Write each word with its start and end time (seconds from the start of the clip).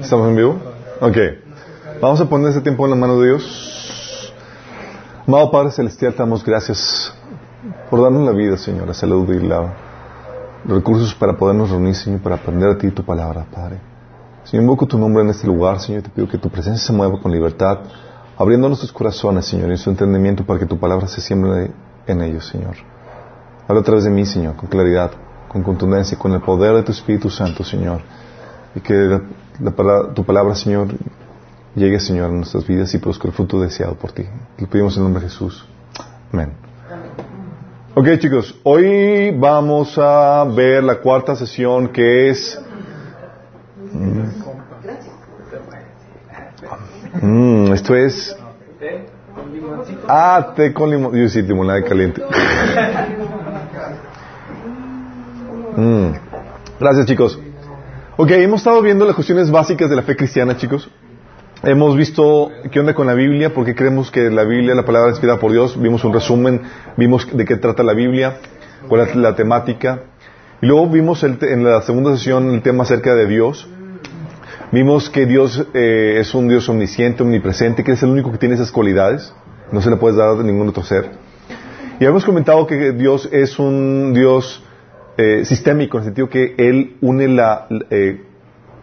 Estamos 0.00 0.28
en 0.28 0.36
vivo. 0.36 0.58
Ok. 1.00 1.16
Vamos 2.00 2.20
a 2.20 2.28
poner 2.28 2.50
ese 2.50 2.62
tiempo 2.62 2.84
en 2.86 2.90
la 2.90 2.96
mano 2.96 3.20
de 3.20 3.26
Dios. 3.28 4.32
Amado 5.26 5.50
Padre 5.50 5.72
Celestial, 5.72 6.12
te 6.12 6.18
damos 6.18 6.42
gracias 6.42 7.14
por 7.90 8.02
darnos 8.02 8.24
la 8.24 8.32
vida, 8.32 8.56
Señor, 8.56 8.88
la 8.88 8.94
salud 8.94 9.30
y 9.32 9.46
la, 9.46 9.89
recursos 10.64 11.14
para 11.14 11.36
podernos 11.36 11.70
reunir, 11.70 11.94
Señor, 11.94 12.20
para 12.20 12.36
aprender 12.36 12.70
a 12.70 12.78
ti 12.78 12.90
tu 12.90 13.04
palabra, 13.04 13.46
Padre. 13.50 13.78
Señor, 14.44 14.64
invoco 14.64 14.86
tu 14.86 14.98
nombre 14.98 15.22
en 15.22 15.30
este 15.30 15.46
lugar, 15.46 15.80
Señor, 15.80 16.02
te 16.02 16.08
pido 16.10 16.28
que 16.28 16.38
tu 16.38 16.48
presencia 16.50 16.84
se 16.86 16.92
mueva 16.92 17.20
con 17.20 17.30
libertad, 17.30 17.78
abriendo 18.36 18.68
nuestros 18.68 18.92
corazones, 18.92 19.46
Señor, 19.46 19.70
y 19.70 19.76
su 19.76 19.90
entendimiento 19.90 20.44
para 20.44 20.58
que 20.58 20.66
tu 20.66 20.78
palabra 20.78 21.06
se 21.06 21.20
siembre 21.20 21.70
en 22.06 22.22
ellos, 22.22 22.46
Señor. 22.48 22.76
Habla 23.68 23.82
a 23.82 23.84
través 23.84 24.04
de 24.04 24.10
mí, 24.10 24.24
Señor, 24.26 24.56
con 24.56 24.68
claridad, 24.68 25.12
con 25.48 25.62
contundencia, 25.62 26.18
con 26.18 26.32
el 26.32 26.40
poder 26.40 26.74
de 26.76 26.82
tu 26.82 26.92
Espíritu 26.92 27.30
Santo, 27.30 27.62
Señor. 27.64 28.00
Y 28.74 28.80
que 28.80 28.94
la- 28.94 30.12
tu 30.14 30.24
palabra, 30.24 30.54
Señor, 30.54 30.88
llegue, 31.74 32.00
Señor, 32.00 32.30
a 32.30 32.32
nuestras 32.32 32.66
vidas 32.66 32.92
y 32.94 32.98
produzca 32.98 33.28
el 33.28 33.34
fruto 33.34 33.60
deseado 33.60 33.94
por 33.94 34.12
ti. 34.12 34.24
Lo 34.58 34.66
pedimos 34.68 34.94
en 34.96 35.00
el 35.00 35.04
nombre 35.04 35.22
de 35.24 35.28
Jesús. 35.28 35.66
Amén. 36.32 36.69
Ok, 37.92 38.06
chicos, 38.18 38.54
hoy 38.62 39.32
vamos 39.36 39.98
a 39.98 40.44
ver 40.44 40.84
la 40.84 41.00
cuarta 41.00 41.34
sesión 41.34 41.88
que 41.88 42.30
es... 42.30 42.56
Mm, 47.20 47.72
esto 47.72 47.96
es... 47.96 48.36
Ah, 50.06 50.52
té 50.54 50.72
con 50.72 50.88
limón. 50.88 51.16
Yo 51.16 51.28
sí, 51.28 51.42
limonada 51.42 51.82
caliente. 51.82 52.22
Mm. 55.76 56.10
Gracias, 56.80 57.06
chicos. 57.06 57.38
Ok, 58.16 58.32
hemos 58.32 58.60
estado 58.60 58.82
viendo 58.82 59.04
las 59.06 59.14
cuestiones 59.14 59.50
básicas 59.52 59.88
de 59.88 59.94
la 59.94 60.02
fe 60.02 60.16
cristiana, 60.16 60.56
chicos. 60.56 60.90
Hemos 61.62 61.94
visto 61.94 62.50
qué 62.72 62.80
onda 62.80 62.94
con 62.94 63.06
la 63.06 63.12
Biblia, 63.12 63.52
por 63.52 63.66
qué 63.66 63.74
creemos 63.74 64.10
que 64.10 64.30
la 64.30 64.44
Biblia, 64.44 64.74
la 64.74 64.86
palabra 64.86 65.10
inspirada 65.10 65.38
por 65.38 65.52
Dios. 65.52 65.78
Vimos 65.78 66.02
un 66.04 66.14
resumen, 66.14 66.62
vimos 66.96 67.28
de 67.36 67.44
qué 67.44 67.56
trata 67.56 67.82
la 67.82 67.92
Biblia, 67.92 68.38
cuál 68.88 69.06
es 69.06 69.14
la 69.14 69.36
temática. 69.36 70.04
Y 70.62 70.66
luego 70.66 70.88
vimos 70.88 71.22
el 71.22 71.36
en 71.42 71.62
la 71.62 71.82
segunda 71.82 72.16
sesión 72.16 72.48
el 72.48 72.62
tema 72.62 72.84
acerca 72.84 73.14
de 73.14 73.26
Dios. 73.26 73.68
Vimos 74.72 75.10
que 75.10 75.26
Dios 75.26 75.66
eh, 75.74 76.16
es 76.18 76.34
un 76.34 76.48
Dios 76.48 76.66
omnisciente, 76.70 77.24
omnipresente, 77.24 77.84
que 77.84 77.92
es 77.92 78.02
el 78.02 78.08
único 78.08 78.32
que 78.32 78.38
tiene 78.38 78.54
esas 78.54 78.72
cualidades. 78.72 79.34
No 79.70 79.82
se 79.82 79.90
le 79.90 79.96
puedes 79.96 80.16
dar 80.16 80.30
a 80.30 80.42
ningún 80.42 80.66
otro 80.66 80.82
ser. 80.82 81.10
Y 81.98 82.04
habíamos 82.04 82.24
comentado 82.24 82.66
que 82.66 82.92
Dios 82.92 83.28
es 83.32 83.58
un 83.58 84.14
Dios 84.14 84.64
eh, 85.18 85.44
sistémico, 85.44 85.98
en 85.98 86.04
el 86.04 86.06
sentido 86.06 86.30
que 86.30 86.54
Él 86.56 86.96
une 87.02 87.28
la... 87.28 87.66
eh, 87.90 88.29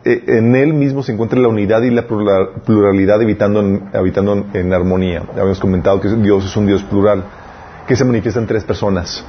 en 0.04 0.56
Él 0.56 0.74
mismo 0.74 1.04
se 1.04 1.12
encuentra 1.12 1.40
la 1.40 1.48
unidad 1.48 1.82
y 1.82 1.90
la 1.90 2.08
plura- 2.08 2.54
pluralidad 2.66 3.22
habitando 3.22 3.60
en, 3.60 3.90
habitando 3.94 4.46
en, 4.54 4.74
armonía. 4.74 5.24
Habíamos 5.32 5.60
comentado 5.60 6.00
que 6.00 6.08
Dios 6.10 6.46
es 6.46 6.56
un 6.56 6.66
Dios 6.68 6.84
plural, 6.84 7.24
que 7.88 7.96
se 7.96 8.06
manifiesta 8.06 8.40
en 8.40 8.48
tres 8.48 8.64
personas. 8.64 9.24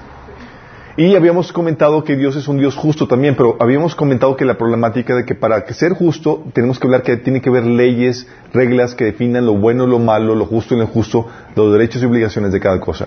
Y 0.96 1.14
habíamos 1.14 1.52
comentado 1.52 2.02
que 2.02 2.16
Dios 2.16 2.34
es 2.34 2.48
un 2.48 2.58
Dios 2.58 2.74
justo 2.74 3.06
también, 3.06 3.36
pero 3.36 3.56
habíamos 3.60 3.94
comentado 3.94 4.36
que 4.36 4.44
la 4.44 4.58
problemática 4.58 5.14
de 5.14 5.24
que 5.24 5.36
para 5.36 5.64
ser 5.72 5.92
justo 5.92 6.42
tenemos 6.52 6.78
que 6.80 6.88
hablar 6.88 7.02
que 7.02 7.16
tiene 7.16 7.40
que 7.40 7.50
haber 7.50 7.64
leyes, 7.64 8.26
reglas 8.52 8.96
que 8.96 9.04
definan 9.04 9.46
lo 9.46 9.54
bueno, 9.56 9.86
lo 9.86 10.00
malo, 10.00 10.34
lo 10.34 10.44
justo 10.46 10.74
y 10.74 10.78
lo 10.78 10.84
injusto, 10.84 11.28
los 11.54 11.72
derechos 11.72 12.02
y 12.02 12.06
obligaciones 12.06 12.50
de 12.52 12.58
cada 12.58 12.80
cosa. 12.80 13.06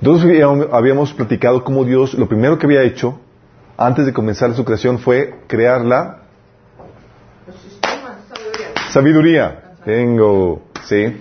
Entonces 0.00 0.42
habíamos- 0.72 1.12
platicado 1.12 1.62
cómo 1.64 1.84
Dios 1.84 2.14
lo 2.14 2.28
primero 2.28 2.58
que 2.58 2.66
había 2.66 2.82
hecho 2.82 3.20
antes 3.76 4.04
de 4.06 4.12
comenzar 4.12 4.52
su 4.54 4.64
creación 4.64 4.98
fue 4.98 5.34
crear 5.46 5.84
la 5.84 6.17
sabiduría. 8.90 9.74
Tengo, 9.84 10.62
sí. 10.84 11.16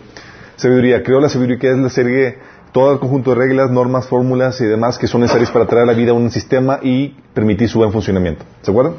Sabiduría. 0.56 1.04
Creó 1.04 1.20
la 1.20 1.30
sabiduría 1.30 1.60
que 1.60 1.72
es 1.72 1.78
la 1.78 1.90
serie, 1.90 2.38
todo 2.72 2.94
el 2.94 3.00
conjunto 3.00 3.32
de 3.32 3.38
reglas, 3.38 3.72
normas, 3.72 4.08
fórmulas 4.08 4.60
y 4.62 4.66
demás 4.66 4.98
que 4.98 5.08
son 5.08 5.22
necesarias 5.22 5.52
para 5.52 5.68
traer 5.68 5.84
a 5.84 5.88
la 5.88 5.94
vida 5.94 6.14
un 6.14 6.32
sistema 6.32 6.80
y 6.82 7.16
permitir 7.34 7.70
su 7.70 7.80
buen 7.80 7.92
funcionamiento. 7.92 8.46
¿Se 8.62 8.72
acuerdan? 8.72 8.96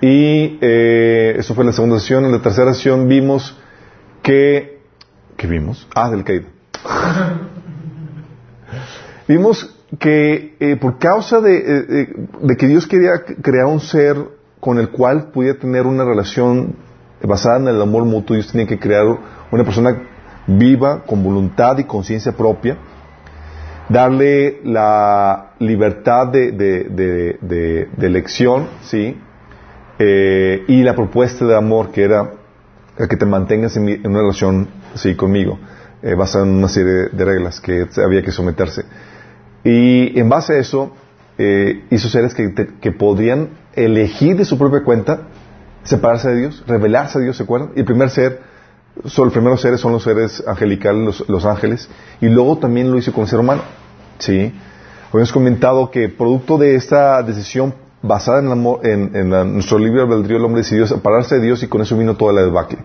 Y 0.00 0.58
eh, 0.60 1.34
eso 1.38 1.54
fue 1.54 1.64
la 1.64 1.72
segunda 1.72 1.98
sesión. 1.98 2.24
En 2.24 2.32
la 2.32 2.40
tercera 2.40 2.72
sesión 2.72 3.08
vimos 3.08 3.56
que... 4.22 4.78
¿Qué 5.36 5.46
vimos? 5.46 5.86
Ah, 5.94 6.10
del 6.10 6.24
caído. 6.24 6.46
vimos 9.28 9.74
que 9.98 10.56
eh, 10.60 10.76
por 10.76 10.98
causa 10.98 11.40
de, 11.40 11.56
eh, 11.56 11.84
eh, 11.88 12.14
de 12.42 12.56
que 12.56 12.66
Dios 12.66 12.86
quería 12.86 13.24
crear 13.42 13.66
un 13.66 13.80
ser 13.80 14.16
con 14.60 14.78
el 14.78 14.90
cual 14.90 15.30
pudiera 15.30 15.58
tener 15.58 15.86
una 15.86 16.04
relación 16.04 16.76
basada 17.22 17.58
en 17.58 17.68
el 17.68 17.82
amor 17.82 18.04
mutuo, 18.04 18.34
Dios 18.36 18.50
tenía 18.52 18.66
que 18.66 18.78
crear 18.78 19.06
una 19.50 19.64
persona 19.64 19.96
viva, 20.46 21.02
con 21.04 21.22
voluntad 21.22 21.78
y 21.78 21.84
conciencia 21.84 22.32
propia, 22.32 22.76
darle 23.88 24.60
la 24.64 25.52
libertad 25.58 26.28
de, 26.28 26.52
de- 26.52 27.38
de- 27.40 28.06
elección, 28.06 28.68
¿sí? 28.82 29.16
Eh, 29.98 30.64
y 30.68 30.82
la 30.82 30.94
propuesta 30.94 31.44
de 31.44 31.56
amor 31.56 31.90
que 31.90 32.04
era 32.04 32.30
que 33.08 33.16
te 33.16 33.26
mantengas 33.26 33.76
en, 33.76 33.84
mi- 33.84 33.92
en 33.92 34.06
una 34.08 34.20
relación 34.20 34.68
sí, 34.94 35.14
conmigo, 35.14 35.58
eh, 36.02 36.14
basada 36.14 36.44
en 36.44 36.52
una 36.54 36.68
serie 36.68 37.08
de 37.12 37.24
reglas 37.24 37.60
que 37.60 37.86
había 38.04 38.22
que 38.22 38.32
someterse. 38.32 38.84
Y 39.64 40.18
en 40.18 40.28
base 40.28 40.54
a 40.54 40.58
eso, 40.58 40.94
eh, 41.38 41.84
hizo 41.90 42.08
seres 42.08 42.34
que, 42.34 42.48
te- 42.48 42.66
que 42.80 42.92
podrían 42.92 43.50
elegir 43.74 44.36
de 44.36 44.44
su 44.44 44.58
propia 44.58 44.82
cuenta 44.82 45.28
separarse 45.88 46.28
de 46.30 46.36
Dios, 46.40 46.62
revelarse 46.66 47.18
a 47.18 47.20
Dios, 47.20 47.36
¿se 47.36 47.42
acuerdan? 47.42 47.70
Y 47.76 47.80
el 47.80 47.84
primer 47.84 48.10
ser, 48.10 48.40
son, 49.06 49.26
los 49.26 49.32
primeros 49.32 49.60
seres 49.60 49.80
son 49.80 49.92
los 49.92 50.02
seres 50.02 50.42
angelicales, 50.46 51.02
los, 51.04 51.28
los 51.28 51.44
ángeles, 51.44 51.88
y 52.20 52.28
luego 52.28 52.58
también 52.58 52.90
lo 52.90 52.98
hizo 52.98 53.12
con 53.12 53.22
el 53.22 53.28
ser 53.28 53.40
humano, 53.40 53.62
¿sí? 54.18 54.52
Habíamos 55.08 55.32
comentado 55.32 55.90
que 55.90 56.08
producto 56.08 56.58
de 56.58 56.74
esta 56.74 57.22
decisión 57.22 57.74
basada 58.02 58.40
en, 58.40 59.30
la- 59.30 59.44
nuestro 59.44 59.78
libre 59.78 60.02
albedrío, 60.02 60.36
el 60.36 60.44
hombre 60.44 60.60
decidió 60.62 60.86
separarse 60.86 61.36
de 61.36 61.42
Dios 61.46 61.62
y 61.62 61.68
con 61.68 61.80
eso 61.80 61.96
vino 61.96 62.14
toda 62.16 62.32
la 62.32 62.42
debacle. 62.42 62.78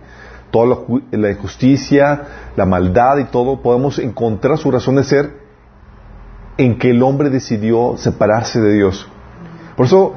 Toda 0.49 0.67
la, 0.67 1.17
la 1.19 1.31
injusticia, 1.31 2.21
la 2.55 2.65
maldad 2.65 3.17
y 3.17 3.25
todo, 3.25 3.61
podemos 3.61 3.99
encontrar 3.99 4.57
su 4.57 4.71
razón 4.71 4.95
de 4.95 5.03
ser 5.03 5.31
en 6.57 6.77
que 6.77 6.91
el 6.91 7.01
hombre 7.03 7.29
decidió 7.29 7.95
separarse 7.97 8.61
de 8.61 8.73
Dios. 8.73 9.07
Por 9.75 9.87
eso, 9.87 10.13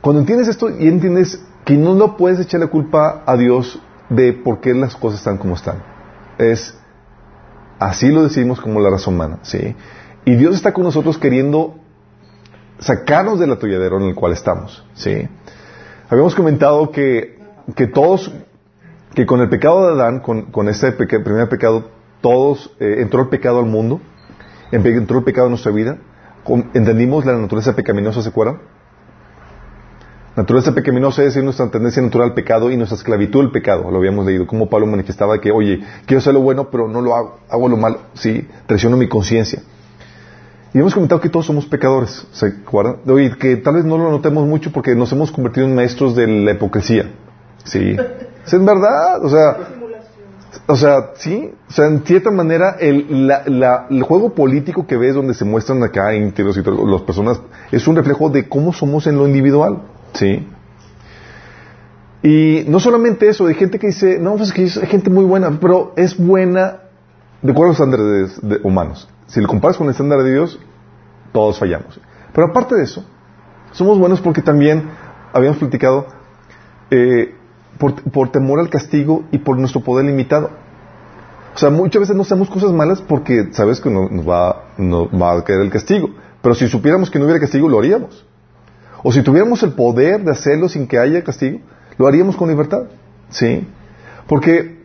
cuando 0.00 0.20
entiendes 0.20 0.48
esto 0.48 0.70
y 0.70 0.86
entiendes 0.88 1.44
que 1.64 1.76
no 1.76 1.94
lo 1.94 2.16
puedes 2.16 2.40
echar 2.40 2.60
la 2.60 2.66
culpa 2.66 3.22
a 3.26 3.36
Dios 3.36 3.80
de 4.08 4.32
por 4.32 4.60
qué 4.60 4.74
las 4.74 4.96
cosas 4.96 5.20
están 5.20 5.38
como 5.38 5.54
están. 5.54 5.82
Es 6.38 6.76
así 7.78 8.10
lo 8.10 8.22
decidimos 8.22 8.60
como 8.60 8.80
la 8.80 8.90
raza 8.90 9.10
humana, 9.10 9.38
¿sí? 9.42 9.74
Y 10.24 10.36
Dios 10.36 10.54
está 10.54 10.72
con 10.72 10.84
nosotros 10.84 11.18
queriendo 11.18 11.76
sacarnos 12.78 13.38
del 13.38 13.52
atolladero 13.52 13.98
en 13.98 14.08
el 14.08 14.14
cual 14.14 14.32
estamos, 14.32 14.84
¿sí? 14.94 15.28
Habíamos 16.08 16.34
comentado 16.34 16.90
que, 16.90 17.38
que 17.74 17.86
todos, 17.86 18.32
que 19.14 19.26
con 19.26 19.40
el 19.40 19.48
pecado 19.48 19.86
de 19.86 20.00
Adán, 20.00 20.20
con, 20.20 20.50
con 20.50 20.68
ese 20.68 20.92
primer 20.92 21.48
pecado, 21.48 21.90
todos, 22.20 22.74
eh, 22.78 22.96
entró 22.98 23.22
el 23.22 23.28
pecado 23.28 23.58
al 23.58 23.66
mundo, 23.66 24.00
entró 24.70 25.18
el 25.18 25.24
pecado 25.24 25.46
en 25.46 25.52
nuestra 25.52 25.72
vida, 25.72 25.98
entendimos 26.74 27.24
la 27.24 27.36
naturaleza 27.36 27.74
pecaminosa, 27.74 28.22
¿se 28.22 28.28
acuerdan? 28.28 28.60
Naturaleza 30.34 30.72
pecaminosa 30.72 31.22
es 31.24 31.36
nuestra 31.44 31.70
tendencia 31.70 32.00
natural 32.02 32.28
al 32.30 32.34
pecado 32.34 32.70
y 32.70 32.76
nuestra 32.76 32.96
esclavitud 32.96 33.40
al 33.40 33.50
pecado. 33.50 33.90
Lo 33.90 33.98
habíamos 33.98 34.24
leído, 34.24 34.46
como 34.46 34.68
Pablo 34.68 34.86
manifestaba 34.86 35.38
que, 35.40 35.50
oye, 35.52 35.80
quiero 36.06 36.20
hacer 36.20 36.32
lo 36.32 36.40
bueno, 36.40 36.70
pero 36.70 36.88
no 36.88 37.02
lo 37.02 37.14
hago, 37.14 37.38
hago 37.50 37.68
lo 37.68 37.76
malo, 37.76 37.98
sí, 38.14 38.48
traiciono 38.66 38.96
mi 38.96 39.08
conciencia. 39.08 39.60
Y 40.72 40.78
hemos 40.78 40.94
comentado 40.94 41.20
que 41.20 41.28
todos 41.28 41.44
somos 41.44 41.66
pecadores, 41.66 42.26
¿se 42.32 42.46
acuerdan? 42.46 42.96
Oye, 43.06 43.36
que 43.38 43.56
tal 43.58 43.74
vez 43.74 43.84
no 43.84 43.98
lo 43.98 44.10
notemos 44.10 44.46
mucho 44.46 44.72
porque 44.72 44.94
nos 44.94 45.12
hemos 45.12 45.30
convertido 45.30 45.66
en 45.66 45.74
maestros 45.74 46.16
de 46.16 46.26
la 46.26 46.52
hipocresía. 46.52 47.10
Sí. 47.64 47.94
Es 48.46 48.52
en 48.54 48.64
verdad, 48.64 49.22
o 49.22 49.28
sea, 49.28 49.56
o 50.66 50.76
sea, 50.76 51.10
sí, 51.16 51.50
o 51.68 51.72
sea, 51.72 51.88
en 51.88 52.02
cierta 52.06 52.30
manera, 52.30 52.76
el, 52.80 53.26
la- 53.28 53.86
el 53.90 54.02
juego 54.02 54.32
político 54.32 54.86
que 54.86 54.96
ves 54.96 55.14
donde 55.14 55.34
se 55.34 55.44
muestran 55.44 55.82
acá 55.82 56.14
íntegros 56.14 56.56
y 56.56 56.62
las 56.62 57.02
personas, 57.02 57.38
es 57.70 57.86
un 57.86 57.96
reflejo 57.96 58.30
de 58.30 58.48
cómo 58.48 58.72
somos 58.72 59.06
en 59.06 59.16
lo 59.18 59.26
individual, 59.26 59.82
¿sí? 60.14 60.48
Y 62.22 62.64
no 62.68 62.78
solamente 62.78 63.28
eso, 63.28 63.46
hay 63.46 63.54
gente 63.54 63.78
que 63.78 63.88
dice, 63.88 64.18
no, 64.20 64.36
pues 64.36 64.52
que 64.52 64.64
es 64.64 64.78
gente 64.82 65.10
muy 65.10 65.24
buena, 65.24 65.58
pero 65.60 65.92
es 65.96 66.16
buena 66.16 66.78
de 67.42 67.50
acuerdo 67.50 67.70
a 67.70 67.72
los 67.72 67.80
estándares 67.80 68.40
de- 68.48 68.60
humanos. 68.62 69.08
Si 69.26 69.40
lo 69.40 69.48
comparas 69.48 69.76
con 69.76 69.86
el 69.88 69.90
estándar 69.92 70.22
de 70.22 70.30
Dios, 70.32 70.60
todos 71.32 71.58
fallamos. 71.58 72.00
Pero 72.32 72.46
aparte 72.48 72.76
de 72.76 72.84
eso, 72.84 73.04
somos 73.72 73.98
buenos 73.98 74.20
porque 74.20 74.42
también 74.42 74.88
habíamos 75.32 75.58
platicado 75.58 76.06
eh, 76.90 77.34
por, 77.78 78.28
temor 78.30 78.60
al 78.60 78.70
castigo 78.70 79.24
y 79.32 79.38
por 79.38 79.58
nuestro 79.58 79.80
poder 79.80 80.06
limitado. 80.06 80.50
O 81.54 81.58
sea, 81.58 81.70
muchas 81.70 82.00
veces 82.00 82.14
no 82.16 82.22
hacemos 82.22 82.48
cosas 82.48 82.70
malas 82.72 83.02
porque 83.02 83.48
sabes 83.52 83.80
que 83.80 83.90
nos, 83.90 84.08
va, 84.26 84.66
nos 84.78 85.08
va 85.08 85.32
a 85.38 85.44
caer 85.44 85.60
el 85.62 85.70
castigo. 85.70 86.10
Pero 86.40 86.54
si 86.54 86.68
supiéramos 86.68 87.10
que 87.10 87.18
no 87.18 87.24
hubiera 87.24 87.40
castigo, 87.40 87.68
lo 87.68 87.78
haríamos. 87.80 88.24
O 89.02 89.12
si 89.12 89.22
tuviéramos 89.22 89.62
el 89.62 89.72
poder 89.72 90.22
de 90.22 90.30
hacerlo 90.30 90.68
sin 90.68 90.86
que 90.86 90.98
haya 90.98 91.22
castigo, 91.24 91.60
lo 91.98 92.06
haríamos 92.06 92.36
con 92.36 92.48
libertad. 92.48 92.84
¿Sí? 93.30 93.66
Porque 94.26 94.82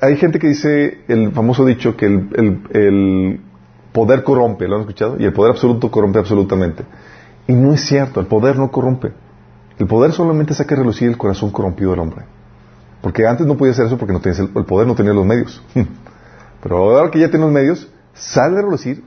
hay 0.00 0.16
gente 0.16 0.38
que 0.38 0.48
dice 0.48 1.00
el 1.08 1.32
famoso 1.32 1.64
dicho 1.64 1.96
que 1.96 2.06
el, 2.06 3.40
poder 3.92 4.22
corrompe, 4.22 4.68
¿lo 4.68 4.76
han 4.76 4.80
escuchado? 4.82 5.16
Y 5.18 5.24
el 5.24 5.32
poder 5.32 5.52
absoluto 5.52 5.90
corrompe 5.90 6.18
absolutamente. 6.18 6.84
Y 7.46 7.52
no 7.52 7.72
es 7.72 7.80
cierto, 7.80 8.20
el 8.20 8.26
poder 8.26 8.56
no 8.56 8.70
corrompe. 8.70 9.12
El 9.78 9.86
poder 9.86 10.12
solamente 10.12 10.54
saca 10.54 10.74
a 10.74 10.78
relucir 10.78 11.08
el 11.08 11.16
corazón 11.16 11.50
corrompido 11.50 11.90
del 11.90 12.00
hombre. 12.00 12.24
Porque 13.00 13.26
antes 13.26 13.46
no 13.46 13.56
podía 13.56 13.72
hacer 13.72 13.86
eso 13.86 13.96
porque 13.96 14.12
no 14.12 14.20
tenías 14.20 14.40
el, 14.40 14.64
poder, 14.64 14.86
no 14.86 14.94
tenía 14.94 15.12
los 15.12 15.24
medios. 15.24 15.62
Pero 16.62 16.78
ahora 16.78 17.10
que 17.10 17.18
ya 17.18 17.28
tienes 17.28 17.46
los 17.46 17.52
medios, 17.52 17.88
sale 18.14 18.58
a 18.58 18.62
relucir 18.62 19.02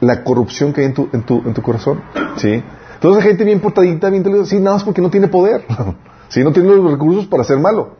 la 0.00 0.24
corrupción 0.24 0.72
que 0.72 0.80
hay 0.80 0.86
en 0.88 0.94
tu, 0.94 1.08
en 1.12 1.22
tu, 1.22 1.42
en 1.46 1.54
tu 1.54 1.62
corazón. 1.62 2.02
¿Sí? 2.36 2.62
Entonces 3.00 3.22
hay 3.22 3.28
gente 3.30 3.44
bien 3.44 3.60
portadita, 3.60 4.10
bien 4.10 4.46
sí, 4.46 4.60
nada 4.60 4.76
más 4.76 4.84
porque 4.84 5.00
no 5.00 5.08
tiene 5.08 5.28
poder. 5.28 5.64
¿Sí? 6.28 6.44
No 6.44 6.52
tiene 6.52 6.68
los 6.68 6.90
recursos 6.90 7.26
para 7.26 7.42
hacer 7.42 7.58
malo. 7.58 7.96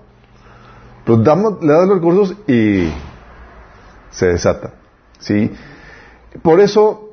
Pero 1.06 1.19
damos, 1.19 1.62
le 1.62 1.73
das 1.73 1.88
los 1.88 1.97
recursos 1.97 2.37
y 2.47 2.91
se 4.11 4.26
desata. 4.26 4.75
¿Sí? 5.19 5.50
Por 6.43 6.61
eso 6.61 7.11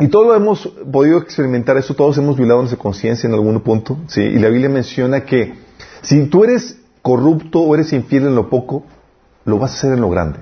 y 0.00 0.08
todos 0.08 0.36
hemos 0.36 0.66
podido 0.90 1.18
experimentar 1.18 1.76
eso, 1.76 1.94
todos 1.94 2.16
hemos 2.18 2.36
violado 2.36 2.60
nuestra 2.60 2.78
conciencia 2.78 3.26
en 3.26 3.34
algún 3.34 3.60
punto, 3.60 3.98
¿sí? 4.06 4.22
Y 4.22 4.38
la 4.38 4.48
Biblia 4.48 4.68
menciona 4.68 5.24
que 5.24 5.54
si 6.02 6.26
tú 6.26 6.44
eres 6.44 6.78
corrupto 7.02 7.60
o 7.60 7.74
eres 7.74 7.92
infiel 7.92 8.26
en 8.26 8.36
lo 8.36 8.48
poco, 8.48 8.84
lo 9.44 9.58
vas 9.58 9.72
a 9.72 9.74
hacer 9.74 9.92
en 9.94 10.00
lo 10.00 10.08
grande. 10.08 10.38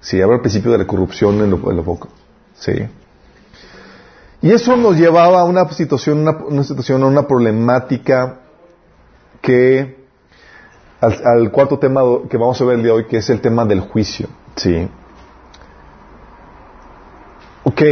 Sí, 0.00 0.20
habla 0.20 0.36
el 0.36 0.42
principio 0.42 0.70
de 0.70 0.78
la 0.78 0.86
corrupción 0.86 1.40
en 1.40 1.50
lo, 1.50 1.84
poco, 1.84 2.08
¿sí? 2.54 2.72
Y 4.44 4.52
eso 4.52 4.76
nos 4.76 4.98
llevaba 4.98 5.40
a 5.40 5.44
una 5.44 5.66
situación, 5.70 6.18
una, 6.18 6.62
situación, 6.64 7.02
a 7.02 7.06
una 7.06 7.26
problemática 7.26 8.40
que, 9.40 10.04
al, 11.00 11.50
cuarto 11.50 11.78
tema 11.78 12.02
que 12.28 12.36
vamos 12.36 12.60
a 12.60 12.64
ver 12.66 12.76
el 12.76 12.82
día 12.82 12.92
de 12.92 12.98
hoy, 12.98 13.06
que 13.06 13.16
es 13.16 13.30
el 13.30 13.40
tema 13.40 13.64
del 13.64 13.80
juicio, 13.80 14.28
¿sí? 14.56 14.86
Ok, 17.64 17.82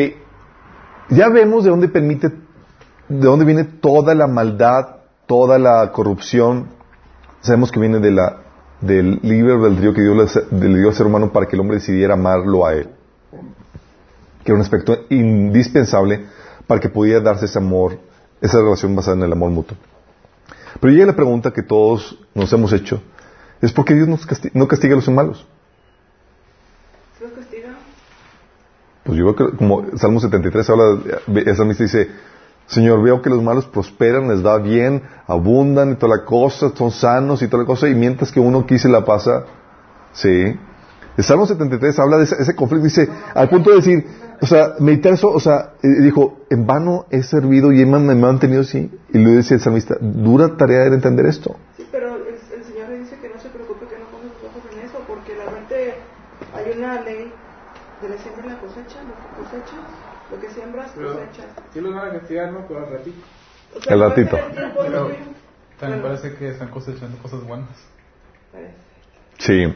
ya 1.08 1.30
vemos 1.30 1.64
de 1.64 1.70
dónde 1.70 1.88
permite, 1.88 2.28
de 2.28 3.26
dónde 3.26 3.46
viene 3.46 3.64
toda 3.64 4.14
la 4.14 4.26
maldad, 4.26 4.96
toda 5.24 5.58
la 5.58 5.90
corrupción. 5.90 6.66
Sabemos 7.40 7.72
que 7.72 7.80
viene 7.80 7.98
de 7.98 8.10
la, 8.10 8.42
del 8.82 9.20
libre 9.22 9.54
albedrío 9.54 9.94
que 9.94 10.02
Dios 10.02 10.38
le 10.50 10.78
dio 10.78 10.88
al 10.88 10.94
ser 10.94 11.06
humano 11.06 11.32
para 11.32 11.46
que 11.46 11.56
el 11.56 11.60
hombre 11.60 11.78
decidiera 11.78 12.12
amarlo 12.12 12.66
a 12.66 12.74
él. 12.74 12.90
Que 14.44 14.52
era 14.52 14.56
un 14.56 14.60
aspecto 14.60 15.06
indispensable 15.08 16.26
para 16.66 16.80
que 16.80 16.88
pudiera 16.88 17.20
darse 17.20 17.46
ese 17.46 17.58
amor, 17.58 17.98
esa 18.40 18.58
relación 18.58 18.94
basada 18.94 19.16
en 19.16 19.22
el 19.24 19.32
amor 19.32 19.50
mutuo. 19.50 19.76
Pero 20.80 20.92
llega 20.92 21.06
la 21.06 21.16
pregunta 21.16 21.52
que 21.52 21.62
todos 21.62 22.18
nos 22.34 22.52
hemos 22.52 22.72
hecho, 22.72 23.02
es 23.60 23.72
por 23.72 23.84
qué 23.84 23.94
Dios 23.94 24.08
no 24.54 24.68
castiga 24.68 24.94
a 24.94 24.96
los 24.96 25.08
malos. 25.08 25.46
Pues 29.04 29.18
yo 29.18 29.24
veo 29.24 29.36
que, 29.36 29.56
como 29.56 29.84
Salmo 29.96 30.20
73 30.20 30.70
habla, 30.70 30.98
esa 31.44 31.64
misa 31.64 31.82
dice, 31.82 32.08
Señor, 32.66 33.02
veo 33.02 33.20
que 33.20 33.30
los 33.30 33.42
malos 33.42 33.66
prosperan, 33.66 34.28
les 34.28 34.44
va 34.44 34.58
bien, 34.58 35.02
abundan 35.26 35.92
y 35.92 35.94
toda 35.96 36.16
la 36.16 36.24
cosa, 36.24 36.70
son 36.74 36.90
sanos 36.90 37.42
y 37.42 37.48
toda 37.48 37.64
la 37.64 37.66
cosa, 37.66 37.88
y 37.88 37.94
mientras 37.94 38.30
que 38.30 38.40
uno 38.40 38.60
aquí 38.60 38.78
se 38.78 38.88
la 38.88 39.04
pasa, 39.04 39.44
sí. 40.12 40.56
El 41.16 41.24
Salmo 41.24 41.46
73 41.46 41.98
habla 41.98 42.18
de 42.18 42.24
ese, 42.24 42.56
conflicto, 42.56 42.84
dice, 42.84 43.08
al 43.34 43.48
punto 43.48 43.70
de 43.70 43.76
decir, 43.76 44.06
o 44.40 44.46
sea, 44.46 44.74
meditar 44.80 45.12
eso, 45.12 45.28
o 45.28 45.40
sea, 45.40 45.74
dijo, 45.82 46.40
en 46.48 46.66
vano 46.66 47.06
he 47.10 47.22
servido 47.22 47.70
y 47.72 47.84
me 47.84 47.96
han 47.96 48.20
mantenido 48.20 48.62
así. 48.62 48.90
Y 49.12 49.18
le 49.18 49.36
dice 49.36 49.54
el 49.54 49.60
salmista, 49.60 49.96
dura 50.00 50.56
tarea 50.56 50.88
de 50.88 50.94
entender 50.94 51.26
esto. 51.26 51.56
Sí, 51.76 51.86
pero 51.92 52.16
el, 52.16 52.64
Señor 52.64 52.88
le 52.88 53.00
dice 53.00 53.16
que 53.20 53.28
no 53.28 53.38
se 53.40 53.50
preocupe, 53.50 53.86
que 53.86 53.98
no 53.98 54.06
ponga 54.06 54.32
sus 54.34 54.48
ojos 54.48 54.62
en 54.72 54.86
eso, 54.86 54.98
porque 55.06 55.34
realmente 55.34 55.94
hay 56.54 56.78
una 56.78 57.00
ley 57.02 57.30
de 58.00 58.08
la 58.08 58.16
siembra 58.16 58.46
y 58.46 58.48
la 58.48 58.58
cosecha, 58.58 59.02
lo 59.02 59.14
que 59.14 59.44
cosechas, 59.44 59.80
lo 60.30 60.40
que 60.40 60.48
siembras, 60.48 60.90
cosechas. 60.92 61.46
Sí 61.74 61.80
los 61.80 61.94
van 61.94 62.08
a 62.08 62.12
castigar, 62.18 62.52
¿no? 62.52 62.66
Pero 62.66 62.86
al 62.86 62.92
ratito. 62.92 63.20
O 63.76 63.80
sea, 63.80 63.94
el 63.94 64.00
ratito. 64.00 64.38
Pero 64.82 65.10
también 65.78 66.02
parece 66.02 66.34
que 66.34 66.48
están 66.48 66.68
cosechando 66.68 67.18
cosas 67.18 67.44
buenas. 67.44 67.68
Sí. 69.38 69.74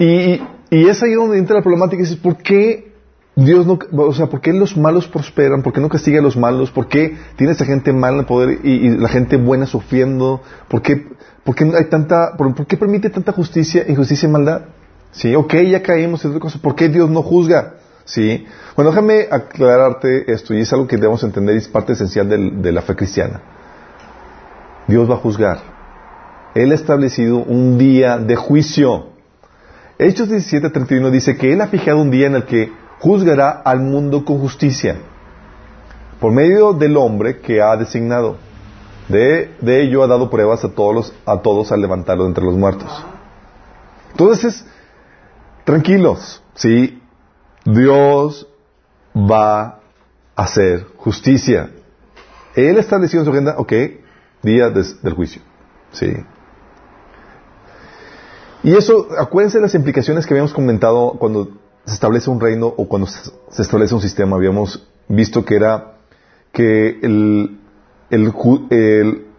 Y, 0.00 0.40
y 0.70 0.88
es 0.88 1.02
ahí 1.02 1.12
donde 1.12 1.36
entra 1.36 1.56
la 1.56 1.62
problemática. 1.62 2.02
Es 2.02 2.16
¿por 2.16 2.38
qué 2.38 2.90
Dios 3.36 3.66
no, 3.66 3.78
o 3.92 4.12
sea, 4.14 4.26
¿por 4.26 4.40
qué 4.40 4.52
los 4.52 4.76
malos 4.76 5.06
prosperan? 5.06 5.62
¿Por 5.62 5.74
qué 5.74 5.80
no 5.80 5.90
castiga 5.90 6.20
a 6.20 6.22
los 6.22 6.38
malos? 6.38 6.70
¿Por 6.70 6.88
qué 6.88 7.16
tiene 7.36 7.52
esa 7.52 7.66
gente 7.66 7.92
mala 7.92 8.14
en 8.14 8.20
el 8.20 8.26
poder 8.26 8.58
y, 8.64 8.86
y, 8.86 8.88
la 8.96 9.08
gente 9.08 9.36
buena 9.36 9.66
sufriendo? 9.66 10.40
¿Por 10.68 10.80
qué, 10.80 11.06
por 11.44 11.54
qué 11.54 11.64
hay 11.64 11.84
tanta, 11.90 12.34
por, 12.38 12.54
por, 12.54 12.66
qué 12.66 12.78
permite 12.78 13.10
tanta 13.10 13.32
justicia, 13.32 13.84
injusticia 13.86 14.26
y 14.26 14.32
maldad? 14.32 14.62
Sí, 15.12 15.34
ok, 15.34 15.54
ya 15.70 15.82
caímos 15.82 16.24
en 16.24 16.30
otra 16.30 16.40
cosa. 16.40 16.58
¿Por 16.62 16.74
qué 16.74 16.88
Dios 16.88 17.10
no 17.10 17.22
juzga? 17.22 17.74
Sí. 18.06 18.46
Bueno, 18.76 18.90
déjame 18.92 19.26
aclararte 19.30 20.32
esto, 20.32 20.54
y 20.54 20.62
es 20.62 20.72
algo 20.72 20.86
que 20.86 20.96
debemos 20.96 21.22
entender 21.22 21.56
y 21.56 21.58
es 21.58 21.68
parte 21.68 21.92
esencial 21.92 22.26
de 22.62 22.72
la 22.72 22.80
fe 22.80 22.96
cristiana. 22.96 23.42
Dios 24.88 25.08
va 25.08 25.14
a 25.14 25.18
juzgar. 25.18 25.58
Él 26.54 26.72
ha 26.72 26.74
establecido 26.74 27.36
un 27.36 27.76
día 27.76 28.18
de 28.18 28.34
juicio. 28.34 29.09
Hechos 30.02 30.30
17:31 30.30 31.10
dice 31.10 31.36
que 31.36 31.52
Él 31.52 31.60
ha 31.60 31.66
fijado 31.66 31.98
un 31.98 32.10
día 32.10 32.26
en 32.26 32.34
el 32.34 32.46
que 32.46 32.72
juzgará 33.00 33.50
al 33.50 33.80
mundo 33.80 34.24
con 34.24 34.38
justicia, 34.38 34.96
por 36.18 36.32
medio 36.32 36.72
del 36.72 36.96
hombre 36.96 37.40
que 37.40 37.60
ha 37.60 37.76
designado. 37.76 38.38
De, 39.08 39.56
ello 39.62 40.02
ha 40.02 40.06
dado 40.06 40.30
pruebas 40.30 40.64
a 40.64 40.70
todos, 40.70 41.12
a 41.26 41.42
todos 41.42 41.70
al 41.70 41.82
levantarlo 41.82 42.26
entre 42.26 42.44
los 42.44 42.56
muertos. 42.56 43.04
Entonces, 44.12 44.64
tranquilos, 45.64 46.42
¿sí? 46.54 47.02
Dios 47.66 48.48
va 49.14 49.60
a 49.60 49.80
hacer 50.34 50.86
justicia. 50.96 51.72
Él 52.54 52.78
estableció 52.78 53.18
en 53.18 53.26
su 53.26 53.32
agenda, 53.32 53.56
ok, 53.58 53.72
día 54.42 54.70
del 54.70 55.12
juicio, 55.12 55.42
¿sí? 55.92 56.10
Y 58.62 58.76
eso, 58.76 59.08
acuérdense 59.18 59.58
de 59.58 59.62
las 59.62 59.74
implicaciones 59.74 60.26
que 60.26 60.34
habíamos 60.34 60.52
comentado 60.52 61.12
cuando 61.18 61.50
se 61.86 61.94
establece 61.94 62.30
un 62.30 62.40
reino 62.40 62.66
o 62.66 62.86
cuando 62.88 63.06
se 63.06 63.62
establece 63.62 63.94
un 63.94 64.02
sistema. 64.02 64.36
Habíamos 64.36 64.86
visto 65.08 65.44
que 65.44 65.56
era 65.56 65.94
que 66.52 66.98
el, 67.02 67.58
el, 68.10 68.32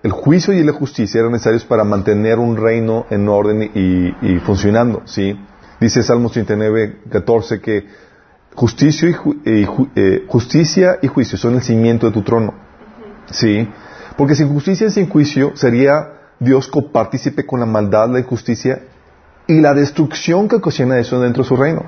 el, 0.02 0.12
juicio 0.12 0.54
y 0.54 0.64
la 0.64 0.74
justicia 0.74 1.20
eran 1.20 1.34
necesarios 1.34 1.66
para 1.66 1.84
mantener 1.84 2.40
un 2.40 2.58
reino 2.58 3.06
en 3.10 3.28
orden 3.30 3.72
y, 3.76 4.34
y 4.34 4.40
funcionando, 4.40 5.04
¿sí? 5.06 5.38
Dice 5.80 6.04
Salmos 6.04 6.32
39, 6.32 7.00
14 7.10 7.60
que 7.60 7.86
justicia 8.56 9.10
y, 9.46 9.68
eh, 9.96 10.26
justicia 10.28 11.00
y 11.02 11.08
juicio 11.08 11.38
son 11.38 11.56
el 11.56 11.62
cimiento 11.62 12.08
de 12.08 12.14
tu 12.14 12.22
trono. 12.22 12.54
¿Sí? 13.32 13.68
Porque 14.18 14.36
sin 14.36 14.50
justicia 14.50 14.88
y 14.88 14.92
sin 14.92 15.10
juicio 15.10 15.54
sería 15.56 16.34
Dios 16.40 16.68
copartícipe 16.68 17.46
con 17.46 17.60
la 17.60 17.66
maldad, 17.66 18.10
la 18.10 18.20
injusticia 18.20 18.82
y 19.52 19.60
la 19.60 19.74
destrucción 19.74 20.48
que 20.48 20.56
ocasiona 20.56 20.98
eso 20.98 21.20
dentro 21.20 21.44
de 21.44 21.50
su 21.50 21.58
reino. 21.58 21.84